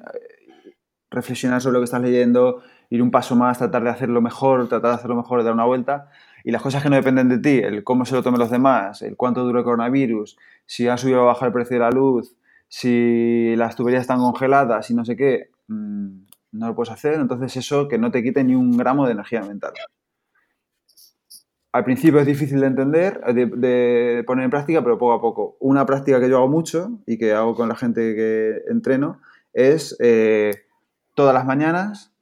reflexionar 1.10 1.62
sobre 1.62 1.74
lo 1.74 1.80
que 1.80 1.86
estás 1.86 2.02
leyendo, 2.02 2.62
ir 2.90 3.02
un 3.02 3.12
paso 3.12 3.36
más, 3.36 3.58
tratar 3.58 3.84
de 3.84 3.90
hacerlo 3.90 4.22
mejor, 4.22 4.70
tratar 4.70 4.92
de 4.92 4.96
hacerlo 4.98 5.16
mejor, 5.16 5.44
dar 5.44 5.54
una 5.54 5.66
vuelta. 5.66 6.10
Y 6.44 6.52
las 6.52 6.62
cosas 6.62 6.84
que 6.84 6.90
no 6.90 6.96
dependen 6.96 7.28
de 7.28 7.40
ti, 7.40 7.58
el 7.58 7.84
cómo 7.84 8.06
se 8.06 8.16
lo 8.16 8.24
tomen 8.24 8.40
los 8.40 8.52
demás, 8.52 9.02
el 9.02 9.18
cuánto 9.18 9.44
dura 9.44 9.60
el 9.60 9.66
coronavirus, 9.66 10.38
si 10.66 10.88
ha 10.88 10.98
subido 10.98 11.24
o 11.24 11.26
bajado 11.26 11.48
el 11.48 11.54
precio 11.54 11.76
de 11.76 11.80
la 11.82 11.92
luz, 11.92 12.38
si 12.68 13.56
las 13.56 13.76
tuberías 13.76 14.02
están 14.02 14.20
congeladas 14.20 14.90
y 14.92 14.94
no 14.94 15.06
sé 15.06 15.16
qué, 15.16 15.52
mm, 15.68 16.26
no 16.54 16.68
lo 16.68 16.76
puedes 16.76 16.92
hacer. 16.92 17.16
Entonces 17.16 17.56
eso 17.58 17.88
que 17.88 17.98
no 17.98 18.12
te 18.12 18.24
quite 18.24 18.44
ni 18.44 18.56
un 18.56 18.78
gramo 18.78 19.06
de 19.06 19.14
energía 19.14 19.42
mental. 19.42 19.74
Al 21.72 21.84
principio 21.84 22.20
es 22.20 22.26
difícil 22.26 22.60
de 22.60 22.68
entender, 22.68 23.22
de, 23.34 24.24
poner 24.26 24.46
en 24.46 24.50
práctica, 24.50 24.82
pero 24.84 24.98
poco 24.98 25.14
a 25.14 25.22
poco. 25.22 25.58
Una 25.60 25.86
práctica 25.86 26.20
que 26.20 26.30
yo 26.30 26.38
hago 26.38 26.48
mucho 26.48 27.00
y 27.06 27.18
que 27.18 27.34
hago 27.34 27.56
con 27.56 27.70
la 27.70 27.76
gente 27.76 28.16
que 28.16 28.64
entreno 28.70 29.22
es 29.54 29.96
eh, 30.00 30.52
todas 31.14 31.34
las 31.34 31.46
mañanas 31.46 32.14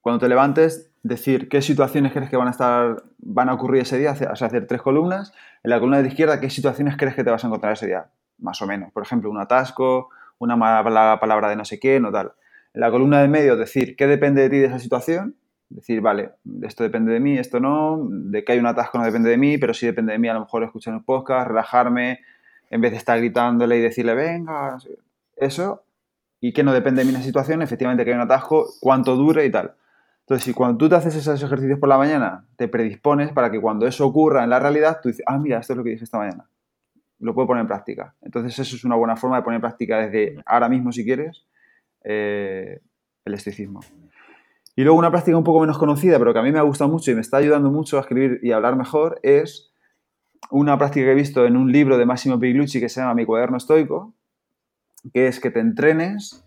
cuando 0.00 0.20
te 0.20 0.28
levantes, 0.30 0.90
decir 1.02 1.50
qué 1.50 1.60
situaciones 1.60 2.12
crees 2.12 2.30
que 2.30 2.38
van 2.38 2.48
a 2.48 2.52
estar, 2.52 3.04
van 3.18 3.50
a 3.50 3.52
ocurrir 3.52 3.82
ese 3.82 3.98
día, 3.98 4.12
o 4.12 4.16
sea, 4.16 4.46
hacer 4.46 4.66
tres 4.66 4.80
columnas. 4.80 5.34
En 5.62 5.70
la 5.70 5.78
columna 5.78 6.00
de 6.00 6.08
izquierda, 6.08 6.40
qué 6.40 6.48
situaciones 6.48 6.96
crees 6.96 7.14
que 7.14 7.24
te 7.24 7.30
vas 7.30 7.44
a 7.44 7.48
encontrar 7.48 7.74
ese 7.74 7.86
día, 7.86 8.08
más 8.38 8.60
o 8.62 8.66
menos. 8.66 8.92
Por 8.92 9.02
ejemplo, 9.02 9.30
un 9.30 9.38
atasco, 9.38 10.10
una 10.38 10.56
mala 10.56 11.18
palabra 11.20 11.48
de 11.48 11.56
no 11.56 11.64
sé 11.64 11.78
qué, 11.78 12.00
no 12.00 12.12
tal. 12.12 12.32
En 12.74 12.80
la 12.80 12.90
columna 12.90 13.20
de 13.20 13.28
medio, 13.28 13.56
decir 13.56 13.96
qué 13.96 14.06
depende 14.06 14.42
de 14.42 14.50
ti 14.50 14.58
de 14.58 14.66
esa 14.66 14.78
situación. 14.78 15.36
Decir, 15.70 16.00
vale, 16.00 16.30
esto 16.62 16.82
depende 16.82 17.12
de 17.12 17.20
mí, 17.20 17.36
esto 17.36 17.60
no, 17.60 17.98
de 18.10 18.42
que 18.42 18.52
hay 18.52 18.58
un 18.58 18.66
atasco 18.66 18.96
no 18.96 19.04
depende 19.04 19.28
de 19.28 19.36
mí, 19.36 19.58
pero 19.58 19.74
sí 19.74 19.84
depende 19.84 20.12
de 20.12 20.18
mí 20.18 20.26
a 20.28 20.34
lo 20.34 20.40
mejor 20.40 20.64
escuchar 20.64 20.94
un 20.94 21.04
podcast, 21.04 21.48
relajarme, 21.48 22.20
en 22.70 22.80
vez 22.80 22.92
de 22.92 22.96
estar 22.96 23.18
gritándole 23.18 23.76
y 23.76 23.82
decirle, 23.82 24.14
venga, 24.14 24.78
eso, 25.36 25.84
y 26.40 26.52
que 26.52 26.62
no 26.62 26.72
depende 26.72 27.02
de 27.02 27.06
mí 27.06 27.12
la 27.12 27.22
situación, 27.22 27.60
efectivamente 27.60 28.04
que 28.04 28.12
hay 28.12 28.16
un 28.16 28.22
atasco, 28.22 28.66
cuánto 28.80 29.14
dure 29.16 29.44
y 29.44 29.50
tal. 29.50 29.74
Entonces, 30.20 30.44
si 30.44 30.52
cuando 30.52 30.78
tú 30.78 30.88
te 30.88 30.94
haces 30.94 31.16
esos 31.16 31.42
ejercicios 31.42 31.78
por 31.78 31.88
la 31.88 31.98
mañana, 31.98 32.44
te 32.56 32.68
predispones 32.68 33.32
para 33.32 33.50
que 33.50 33.60
cuando 33.60 33.86
eso 33.86 34.06
ocurra 34.06 34.44
en 34.44 34.50
la 34.50 34.58
realidad, 34.58 35.00
tú 35.02 35.08
dices, 35.08 35.24
ah, 35.26 35.38
mira, 35.38 35.58
esto 35.58 35.72
es 35.72 35.76
lo 35.78 35.84
que 35.84 35.90
dije 35.90 36.04
esta 36.04 36.18
mañana. 36.18 36.46
Lo 37.20 37.34
puedo 37.34 37.48
poner 37.48 37.62
en 37.62 37.68
práctica. 37.68 38.14
Entonces, 38.22 38.58
eso 38.58 38.76
es 38.76 38.84
una 38.84 38.96
buena 38.96 39.16
forma 39.16 39.36
de 39.36 39.42
poner 39.42 39.56
en 39.56 39.62
práctica 39.62 39.98
desde 39.98 40.42
ahora 40.46 40.68
mismo, 40.68 40.92
si 40.92 41.04
quieres, 41.04 41.46
eh, 42.04 42.80
el 43.24 43.34
estoicismo. 43.34 43.80
Y 44.76 44.82
luego 44.82 44.98
una 44.98 45.10
práctica 45.10 45.36
un 45.36 45.44
poco 45.44 45.60
menos 45.60 45.78
conocida, 45.78 46.18
pero 46.18 46.32
que 46.32 46.38
a 46.38 46.42
mí 46.42 46.52
me 46.52 46.58
ha 46.58 46.62
gustado 46.62 46.88
mucho 46.88 47.10
y 47.10 47.14
me 47.14 47.20
está 47.20 47.38
ayudando 47.38 47.70
mucho 47.70 47.98
a 47.98 48.02
escribir 48.02 48.38
y 48.42 48.52
hablar 48.52 48.76
mejor, 48.76 49.18
es 49.24 49.72
una 50.50 50.78
práctica 50.78 51.06
que 51.06 51.12
he 51.12 51.16
visto 51.16 51.46
en 51.46 51.56
un 51.56 51.72
libro 51.72 51.98
de 51.98 52.06
Massimo 52.06 52.38
Piglucci 52.38 52.78
que 52.78 52.88
se 52.88 53.00
llama 53.00 53.14
Mi 53.14 53.26
cuaderno 53.26 53.56
estoico, 53.56 54.14
que 55.12 55.26
es 55.26 55.40
que 55.40 55.50
te 55.50 55.60
entrenes 55.60 56.44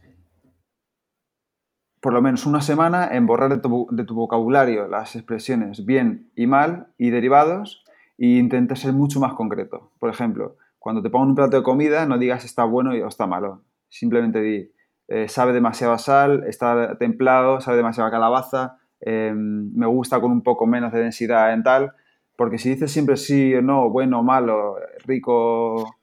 por 2.02 2.14
lo 2.14 2.22
menos 2.22 2.45
una 2.45 2.61
semana 2.61 3.07
en 3.11 3.27
borrar 3.27 3.52
de 3.52 3.60
tu, 3.60 4.15
vocabulario 4.15 4.88
las 4.88 5.15
expresiones 5.15 5.85
bien 5.85 6.31
y 6.35 6.48
mal 6.48 6.88
y 6.98 7.11
derivados 7.11 7.84
e 8.18 8.26
intentes 8.26 8.80
ser 8.80 8.93
mucho 8.93 9.19
más 9.19 9.34
concreto. 9.34 9.91
Por 9.99 10.10
ejemplo, 10.10 10.57
cuando 10.81 11.03
te 11.03 11.11
pongo 11.11 11.27
un 11.27 11.35
plato 11.35 11.57
de 11.57 11.61
comida, 11.61 12.07
no 12.07 12.17
digas 12.17 12.43
está 12.43 12.63
bueno 12.63 12.89
o 12.89 13.07
está 13.07 13.27
malo. 13.27 13.61
Simplemente 13.87 14.41
di, 14.41 14.71
eh, 15.07 15.27
sabe 15.27 15.53
demasiado 15.53 15.95
sal, 15.99 16.43
está 16.47 16.97
templado, 16.97 17.61
sabe 17.61 17.77
demasiado 17.77 18.09
calabaza, 18.09 18.79
em, 18.99 19.71
me 19.75 19.85
gusta 19.85 20.19
con 20.19 20.31
un 20.31 20.41
poco 20.41 20.65
menos 20.65 20.91
de 20.91 21.01
densidad 21.01 21.53
en 21.53 21.61
tal. 21.61 21.91
Porque 22.35 22.57
si 22.57 22.69
dices 22.71 22.91
siempre 22.91 23.15
sí 23.15 23.53
o 23.53 23.61
no, 23.61 23.91
bueno, 23.91 24.23
malo, 24.23 24.77
rico, 25.05 25.99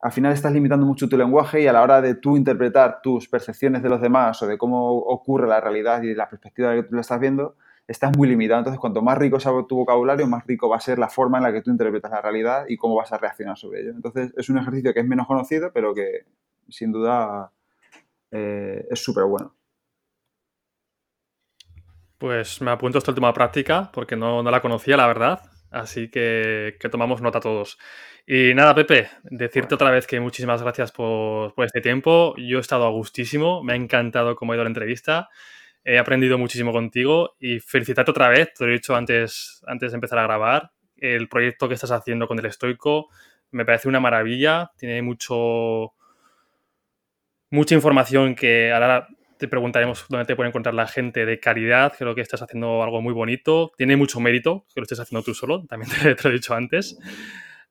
al 0.00 0.12
final 0.12 0.32
estás 0.32 0.50
limitando 0.50 0.86
mucho 0.86 1.10
tu 1.10 1.18
lenguaje 1.18 1.60
y 1.60 1.66
a 1.66 1.74
la 1.74 1.82
hora 1.82 2.00
de 2.00 2.14
tú 2.14 2.38
interpretar 2.38 3.02
tus 3.02 3.28
percepciones 3.28 3.82
de 3.82 3.90
los 3.90 4.00
demás 4.00 4.42
o 4.42 4.46
de 4.46 4.56
cómo 4.56 4.96
ocurre 4.96 5.46
la 5.46 5.60
realidad 5.60 6.00
y 6.00 6.14
la 6.14 6.30
perspectiva 6.30 6.74
que 6.74 6.84
tú 6.84 6.94
lo 6.94 7.02
estás 7.02 7.20
viendo, 7.20 7.56
estás 7.86 8.16
muy 8.16 8.28
limitado. 8.28 8.60
Entonces, 8.60 8.80
cuanto 8.80 9.02
más 9.02 9.18
rico 9.18 9.40
sea 9.40 9.52
tu 9.68 9.76
vocabulario, 9.76 10.26
más 10.26 10.46
rico 10.46 10.68
va 10.68 10.76
a 10.76 10.80
ser 10.80 10.98
la 10.98 11.08
forma 11.08 11.38
en 11.38 11.44
la 11.44 11.52
que 11.52 11.62
tú 11.62 11.70
interpretas 11.70 12.10
la 12.10 12.20
realidad 12.20 12.64
y 12.68 12.76
cómo 12.76 12.96
vas 12.96 13.12
a 13.12 13.18
reaccionar 13.18 13.56
sobre 13.56 13.80
ello. 13.82 13.90
Entonces, 13.90 14.32
es 14.36 14.48
un 14.48 14.58
ejercicio 14.58 14.92
que 14.92 15.00
es 15.00 15.06
menos 15.06 15.26
conocido, 15.26 15.72
pero 15.72 15.94
que 15.94 16.26
sin 16.68 16.92
duda 16.92 17.52
eh, 18.30 18.86
es 18.90 19.02
súper 19.02 19.24
bueno. 19.24 19.54
Pues 22.18 22.62
me 22.62 22.70
apunto 22.70 22.98
esta 22.98 23.10
última 23.10 23.32
práctica 23.32 23.90
porque 23.92 24.16
no, 24.16 24.42
no 24.42 24.50
la 24.50 24.62
conocía, 24.62 24.96
la 24.96 25.06
verdad. 25.06 25.40
Así 25.70 26.10
que, 26.10 26.76
que 26.80 26.88
tomamos 26.88 27.20
nota 27.20 27.40
todos. 27.40 27.78
Y 28.26 28.54
nada, 28.54 28.74
Pepe, 28.74 29.08
decirte 29.22 29.76
otra 29.76 29.92
vez 29.92 30.04
que 30.04 30.18
muchísimas 30.18 30.60
gracias 30.60 30.90
por, 30.90 31.54
este 31.58 31.80
tiempo. 31.80 32.34
Yo 32.36 32.58
he 32.58 32.60
estado 32.60 32.84
a 32.84 32.90
gustísimo, 32.90 33.62
me 33.62 33.72
ha 33.72 33.76
encantado 33.76 34.34
cómo 34.34 34.52
ha 34.52 34.56
ido 34.56 34.64
la 34.64 34.70
entrevista, 34.70 35.28
he 35.88 35.98
aprendido 35.98 36.36
muchísimo 36.36 36.72
contigo 36.72 37.36
y 37.38 37.60
felicitarte 37.60 38.10
otra 38.10 38.28
vez, 38.28 38.52
te 38.52 38.64
lo 38.64 38.70
he 38.70 38.74
dicho 38.74 38.96
antes, 38.96 39.62
antes 39.66 39.92
de 39.92 39.94
empezar 39.94 40.18
a 40.18 40.24
grabar, 40.24 40.72
el 40.96 41.28
proyecto 41.28 41.68
que 41.68 41.74
estás 41.74 41.92
haciendo 41.92 42.26
con 42.26 42.38
el 42.38 42.46
estoico 42.46 43.08
me 43.52 43.64
parece 43.64 43.88
una 43.88 44.00
maravilla, 44.00 44.72
tiene 44.76 45.00
mucho 45.00 45.92
mucha 47.50 47.76
información 47.76 48.34
que 48.34 48.72
ahora 48.72 49.06
te 49.38 49.46
preguntaremos 49.46 50.06
dónde 50.08 50.26
te 50.26 50.34
puede 50.34 50.48
encontrar 50.48 50.74
la 50.74 50.86
gente 50.86 51.24
de 51.24 51.38
caridad. 51.38 51.92
Creo 51.96 52.14
que 52.14 52.20
estás 52.20 52.42
haciendo 52.42 52.82
algo 52.82 53.00
muy 53.02 53.12
bonito. 53.12 53.72
Tiene 53.76 53.96
mucho 53.96 54.18
mérito 54.18 54.66
que 54.74 54.80
lo 54.80 54.82
estés 54.82 55.00
haciendo 55.00 55.22
tú 55.22 55.34
solo, 55.34 55.64
también 55.66 55.90
te, 56.16 56.16
lo 56.22 56.30
he 56.30 56.32
dicho 56.32 56.54
antes. 56.54 56.98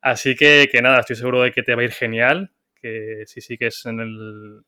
Así 0.02 0.36
que, 0.36 0.70
que 0.72 0.82
nada, 0.82 1.00
estoy 1.00 1.16
seguro 1.16 1.42
de 1.42 1.52
que 1.52 1.64
te 1.64 1.76
va 1.76 1.82
a 1.82 1.86
ir 1.86 1.92
genial, 1.92 2.52
que 2.76 3.24
si 3.26 3.42
sigues 3.42 3.86
en 3.86 4.00
el... 4.00 4.62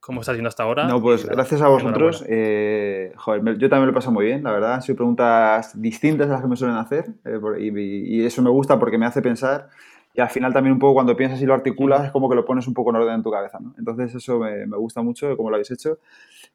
¿Cómo 0.00 0.20
estás 0.20 0.34
yendo 0.34 0.48
hasta 0.48 0.62
ahora? 0.62 0.86
No, 0.86 1.00
pues 1.00 1.26
gracias 1.26 1.60
a 1.60 1.68
vosotros. 1.68 2.24
Eh, 2.26 3.12
joder, 3.16 3.58
yo 3.58 3.68
también 3.68 3.86
lo 3.86 3.92
he 3.92 3.94
pasado 3.94 4.12
muy 4.12 4.24
bien, 4.24 4.42
la 4.42 4.52
verdad. 4.52 4.74
Han 4.74 4.82
sido 4.82 4.96
preguntas 4.96 5.80
distintas 5.80 6.28
a 6.28 6.32
las 6.32 6.42
que 6.42 6.48
me 6.48 6.56
suelen 6.56 6.76
hacer 6.76 7.06
eh, 7.24 7.38
y, 7.60 8.24
eso 8.24 8.42
me 8.42 8.50
gusta 8.50 8.78
porque 8.78 8.98
me 8.98 9.06
hace 9.06 9.20
pensar 9.20 9.68
y 10.14 10.20
al 10.20 10.30
final 10.30 10.52
también 10.52 10.72
un 10.72 10.78
poco 10.78 10.94
cuando 10.94 11.16
piensas 11.16 11.40
y 11.40 11.46
lo 11.46 11.54
articulas 11.54 12.04
es 12.04 12.10
como 12.10 12.28
que 12.28 12.34
lo 12.34 12.44
pones 12.44 12.66
un 12.66 12.74
poco 12.74 12.90
en 12.90 12.96
orden 12.96 13.14
en 13.14 13.22
tu 13.22 13.30
cabeza, 13.30 13.58
¿no? 13.60 13.74
Entonces 13.78 14.14
eso 14.14 14.38
me, 14.38 14.66
me 14.66 14.76
gusta 14.76 15.02
mucho 15.02 15.36
cómo 15.36 15.50
lo 15.50 15.56
habéis 15.56 15.70
hecho 15.70 15.98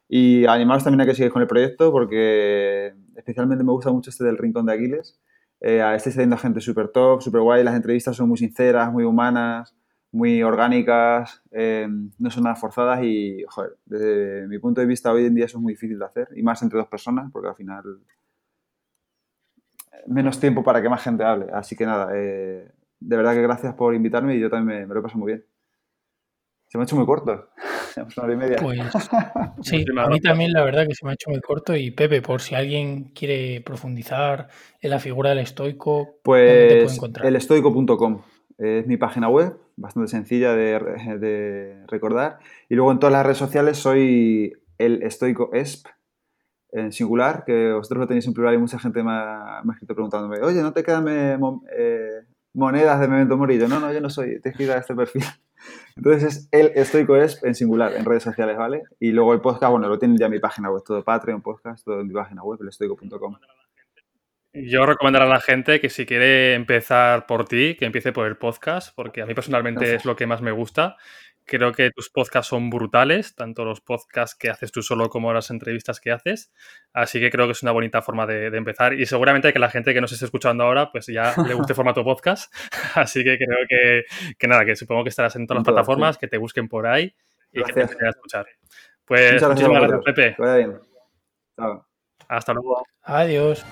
y 0.10 0.46
animaros 0.46 0.84
también 0.84 1.02
a 1.02 1.06
que 1.06 1.16
sigáis 1.16 1.32
con 1.32 1.42
el 1.42 1.48
proyecto 1.48 1.92
porque 1.92 2.94
especialmente 3.16 3.64
me 3.64 3.72
gusta 3.72 3.92
mucho 3.92 4.10
este 4.10 4.24
del 4.24 4.38
Rincón 4.38 4.66
de 4.66 4.74
Aquiles 4.74 5.20
eh, 5.62 5.82
estáis 5.96 6.16
teniendo 6.16 6.38
gente 6.38 6.62
súper 6.62 6.90
top, 6.90 7.22
súper 7.22 7.42
guay, 7.42 7.64
las 7.64 7.76
entrevistas 7.76 8.16
son 8.16 8.30
muy 8.30 8.38
sinceras, 8.38 8.92
muy 8.92 9.04
humanas, 9.04 9.74
muy 10.16 10.42
orgánicas, 10.44 11.44
eh, 11.52 11.88
no 12.20 12.32
son 12.32 12.44
nada 12.44 12.56
forzadas 12.56 13.04
y, 13.04 13.44
joder, 13.50 13.76
desde 13.86 14.48
mi 14.48 14.60
punto 14.60 14.80
de 14.80 14.88
vista 14.88 15.12
hoy 15.12 15.26
en 15.26 15.36
día 15.36 15.44
eso 15.44 15.58
es 15.58 15.62
muy 15.62 15.74
difícil 15.74 16.00
de 16.00 16.06
hacer, 16.06 16.30
y 16.36 16.42
más 16.42 16.62
entre 16.64 16.80
dos 16.80 16.88
personas, 16.88 17.30
porque 17.34 17.50
al 17.50 17.56
final 17.56 17.84
menos 20.08 20.40
tiempo 20.40 20.64
para 20.64 20.82
que 20.82 20.88
más 20.88 21.04
gente 21.04 21.24
hable. 21.26 21.48
Así 21.52 21.76
que 21.76 21.86
nada, 21.86 22.12
eh, 22.14 22.72
de 23.00 23.18
verdad 23.18 23.34
que 23.34 23.42
gracias 23.42 23.74
por 23.74 23.94
invitarme 23.94 24.36
y 24.36 24.40
yo 24.40 24.50
también 24.50 24.80
me, 24.80 24.88
me 24.88 24.94
lo 24.94 25.02
he 25.02 25.04
pasado 25.04 25.20
muy 25.20 25.34
bien. 25.34 25.46
Se 26.68 26.78
me 26.78 26.84
ha 26.84 26.86
hecho 26.86 26.96
muy 26.96 27.06
corto. 27.06 27.50
una 27.98 28.24
hora 28.24 28.34
y 28.34 28.38
media. 28.38 28.58
Pues 28.62 28.80
sí, 29.62 29.86
a 29.98 30.08
mí 30.08 30.20
también 30.22 30.54
la 30.54 30.64
verdad 30.64 30.88
que 30.88 30.96
se 30.96 31.06
me 31.06 31.12
ha 31.12 31.16
hecho 31.16 31.30
muy 31.30 31.42
corto. 31.42 31.76
Y 31.76 31.92
Pepe, 31.92 32.22
por 32.22 32.42
si 32.42 32.56
alguien 32.56 33.12
quiere 33.14 33.62
profundizar 33.62 34.48
en 34.80 34.90
la 34.90 35.00
figura 35.00 35.30
del 35.30 35.40
estoico, 35.40 36.20
pues 36.24 36.70
te 36.70 36.82
puede 36.82 36.96
encontrar? 36.96 37.28
elestoico.com 37.28 38.22
es 38.58 38.88
mi 38.88 38.96
página 38.96 39.28
web, 39.28 39.58
bastante 39.78 40.10
sencilla 40.10 40.54
de, 40.54 40.80
de, 41.20 41.86
recordar. 41.88 42.40
Y 42.70 42.76
luego 42.76 42.92
en 42.92 43.00
todas 43.00 43.14
las 43.14 43.26
redes 43.26 43.38
sociales 43.38 43.78
soy 43.78 44.54
el 44.78 45.04
estoico 45.04 45.52
ESP, 45.54 45.88
en 46.72 46.92
singular, 46.92 47.44
que 47.46 47.72
vosotros 47.72 48.02
lo 48.02 48.08
tenéis 48.08 48.28
en 48.28 48.34
plural 48.34 48.54
y 48.54 48.58
mucha 48.58 48.80
gente 48.80 49.02
me 49.02 49.12
ha, 49.12 49.64
escrito 49.72 49.96
preguntándome, 49.96 50.42
oye, 50.42 50.62
¿no 50.62 50.74
te 50.74 50.84
quedan 50.84 51.06
eh, 51.08 51.38
monedas 52.54 53.00
de 53.00 53.08
Memento 53.08 53.38
Morillo? 53.38 53.68
No, 53.68 53.80
no, 53.80 53.94
yo 53.94 54.02
no 54.02 54.10
soy, 54.10 54.42
te 54.42 54.54
he 54.58 54.72
a 54.72 54.78
este 54.78 54.94
perfil. 54.94 55.24
Entonces 55.96 56.24
es 56.24 56.50
el 56.52 56.72
estoico 56.76 57.16
es 57.16 57.42
en 57.44 57.56
singular, 57.56 57.94
en 57.94 58.04
redes 58.04 58.24
sociales, 58.24 58.58
¿vale? 58.58 58.84
Y 59.00 59.12
luego 59.12 59.34
el 59.34 59.42
podcast, 59.42 59.72
bueno, 59.72 59.88
lo 59.88 59.98
tienen 59.98 60.18
ya 60.18 60.26
en 60.26 60.34
mi 60.34 60.40
página 60.40 60.70
web, 60.70 60.84
todo 60.86 61.04
Patreon, 61.04 61.42
podcast, 61.42 61.86
todo 61.86 62.02
en 62.02 62.08
mi 62.08 62.14
página 62.14 62.44
web, 62.44 62.60
elestoico.com. 62.62 63.38
Yo 64.56 64.86
recomendaré 64.86 65.26
a 65.26 65.30
la 65.30 65.42
gente 65.42 65.82
que 65.82 65.90
si 65.90 66.06
quiere 66.06 66.54
empezar 66.54 67.26
por 67.26 67.46
ti, 67.46 67.76
que 67.76 67.86
empiece 67.86 68.14
por 68.14 68.26
el 68.26 68.38
podcast, 68.38 68.96
porque 68.96 69.22
a 69.22 69.26
mí 69.26 69.34
personalmente 69.34 69.96
es 69.96 70.06
lo 70.06 70.16
que 70.16 70.28
más 70.28 70.42
me 70.42 70.52
gusta. 70.52 70.96
Creo 71.44 71.74
que 71.74 71.92
tus 71.92 72.10
podcasts 72.10 72.50
son 72.50 72.70
brutales, 72.70 73.36
tanto 73.36 73.66
los 73.66 73.82
podcasts 73.82 74.36
que 74.36 74.50
haces 74.50 74.72
tú 74.72 74.82
solo 74.82 75.10
como 75.10 75.32
las 75.34 75.52
entrevistas 75.52 76.00
que 76.00 76.12
haces. 76.12 76.52
Así 76.94 77.20
que 77.20 77.30
creo 77.30 77.46
que 77.46 77.52
es 77.52 77.64
una 77.64 77.74
bonita 77.74 78.02
forma 78.02 78.26
de, 78.26 78.48
empezar. 78.48 78.94
Y 78.94 79.06
seguramente 79.06 79.52
que 79.52 79.60
la 79.60 79.70
gente 79.70 79.94
que 79.94 80.02
nos 80.02 80.12
esté 80.12 80.26
escuchando 80.26 80.64
ahora, 80.64 80.92
pues 80.92 81.06
ya 81.08 81.36
le 81.46 81.54
guste 81.54 81.74
formato 81.76 82.04
podcast. 82.04 82.52
Así 82.96 83.24
que 83.24 83.38
creo 83.38 83.60
que, 84.40 84.48
nada, 84.48 84.66
que 84.66 84.76
supongo 84.76 85.04
que 85.04 85.10
estarás 85.10 85.36
en 85.36 85.46
todas 85.46 85.60
las 85.60 85.66
plataformas, 85.66 86.18
que 86.18 86.28
te 86.28 86.38
busquen 86.38 86.70
por 86.70 86.88
ahí 86.88 87.14
y 87.52 87.62
que 87.62 87.74
te 87.74 87.82
a 87.82 88.10
escuchar. 88.10 88.48
Pues 89.04 89.42
muchísimas 89.44 89.82
gracias, 89.82 90.02
Pepe. 90.04 90.36
bien. 90.40 90.80
Hasta 92.28 92.54
luego. 92.54 92.84
Adiós. 93.04 93.64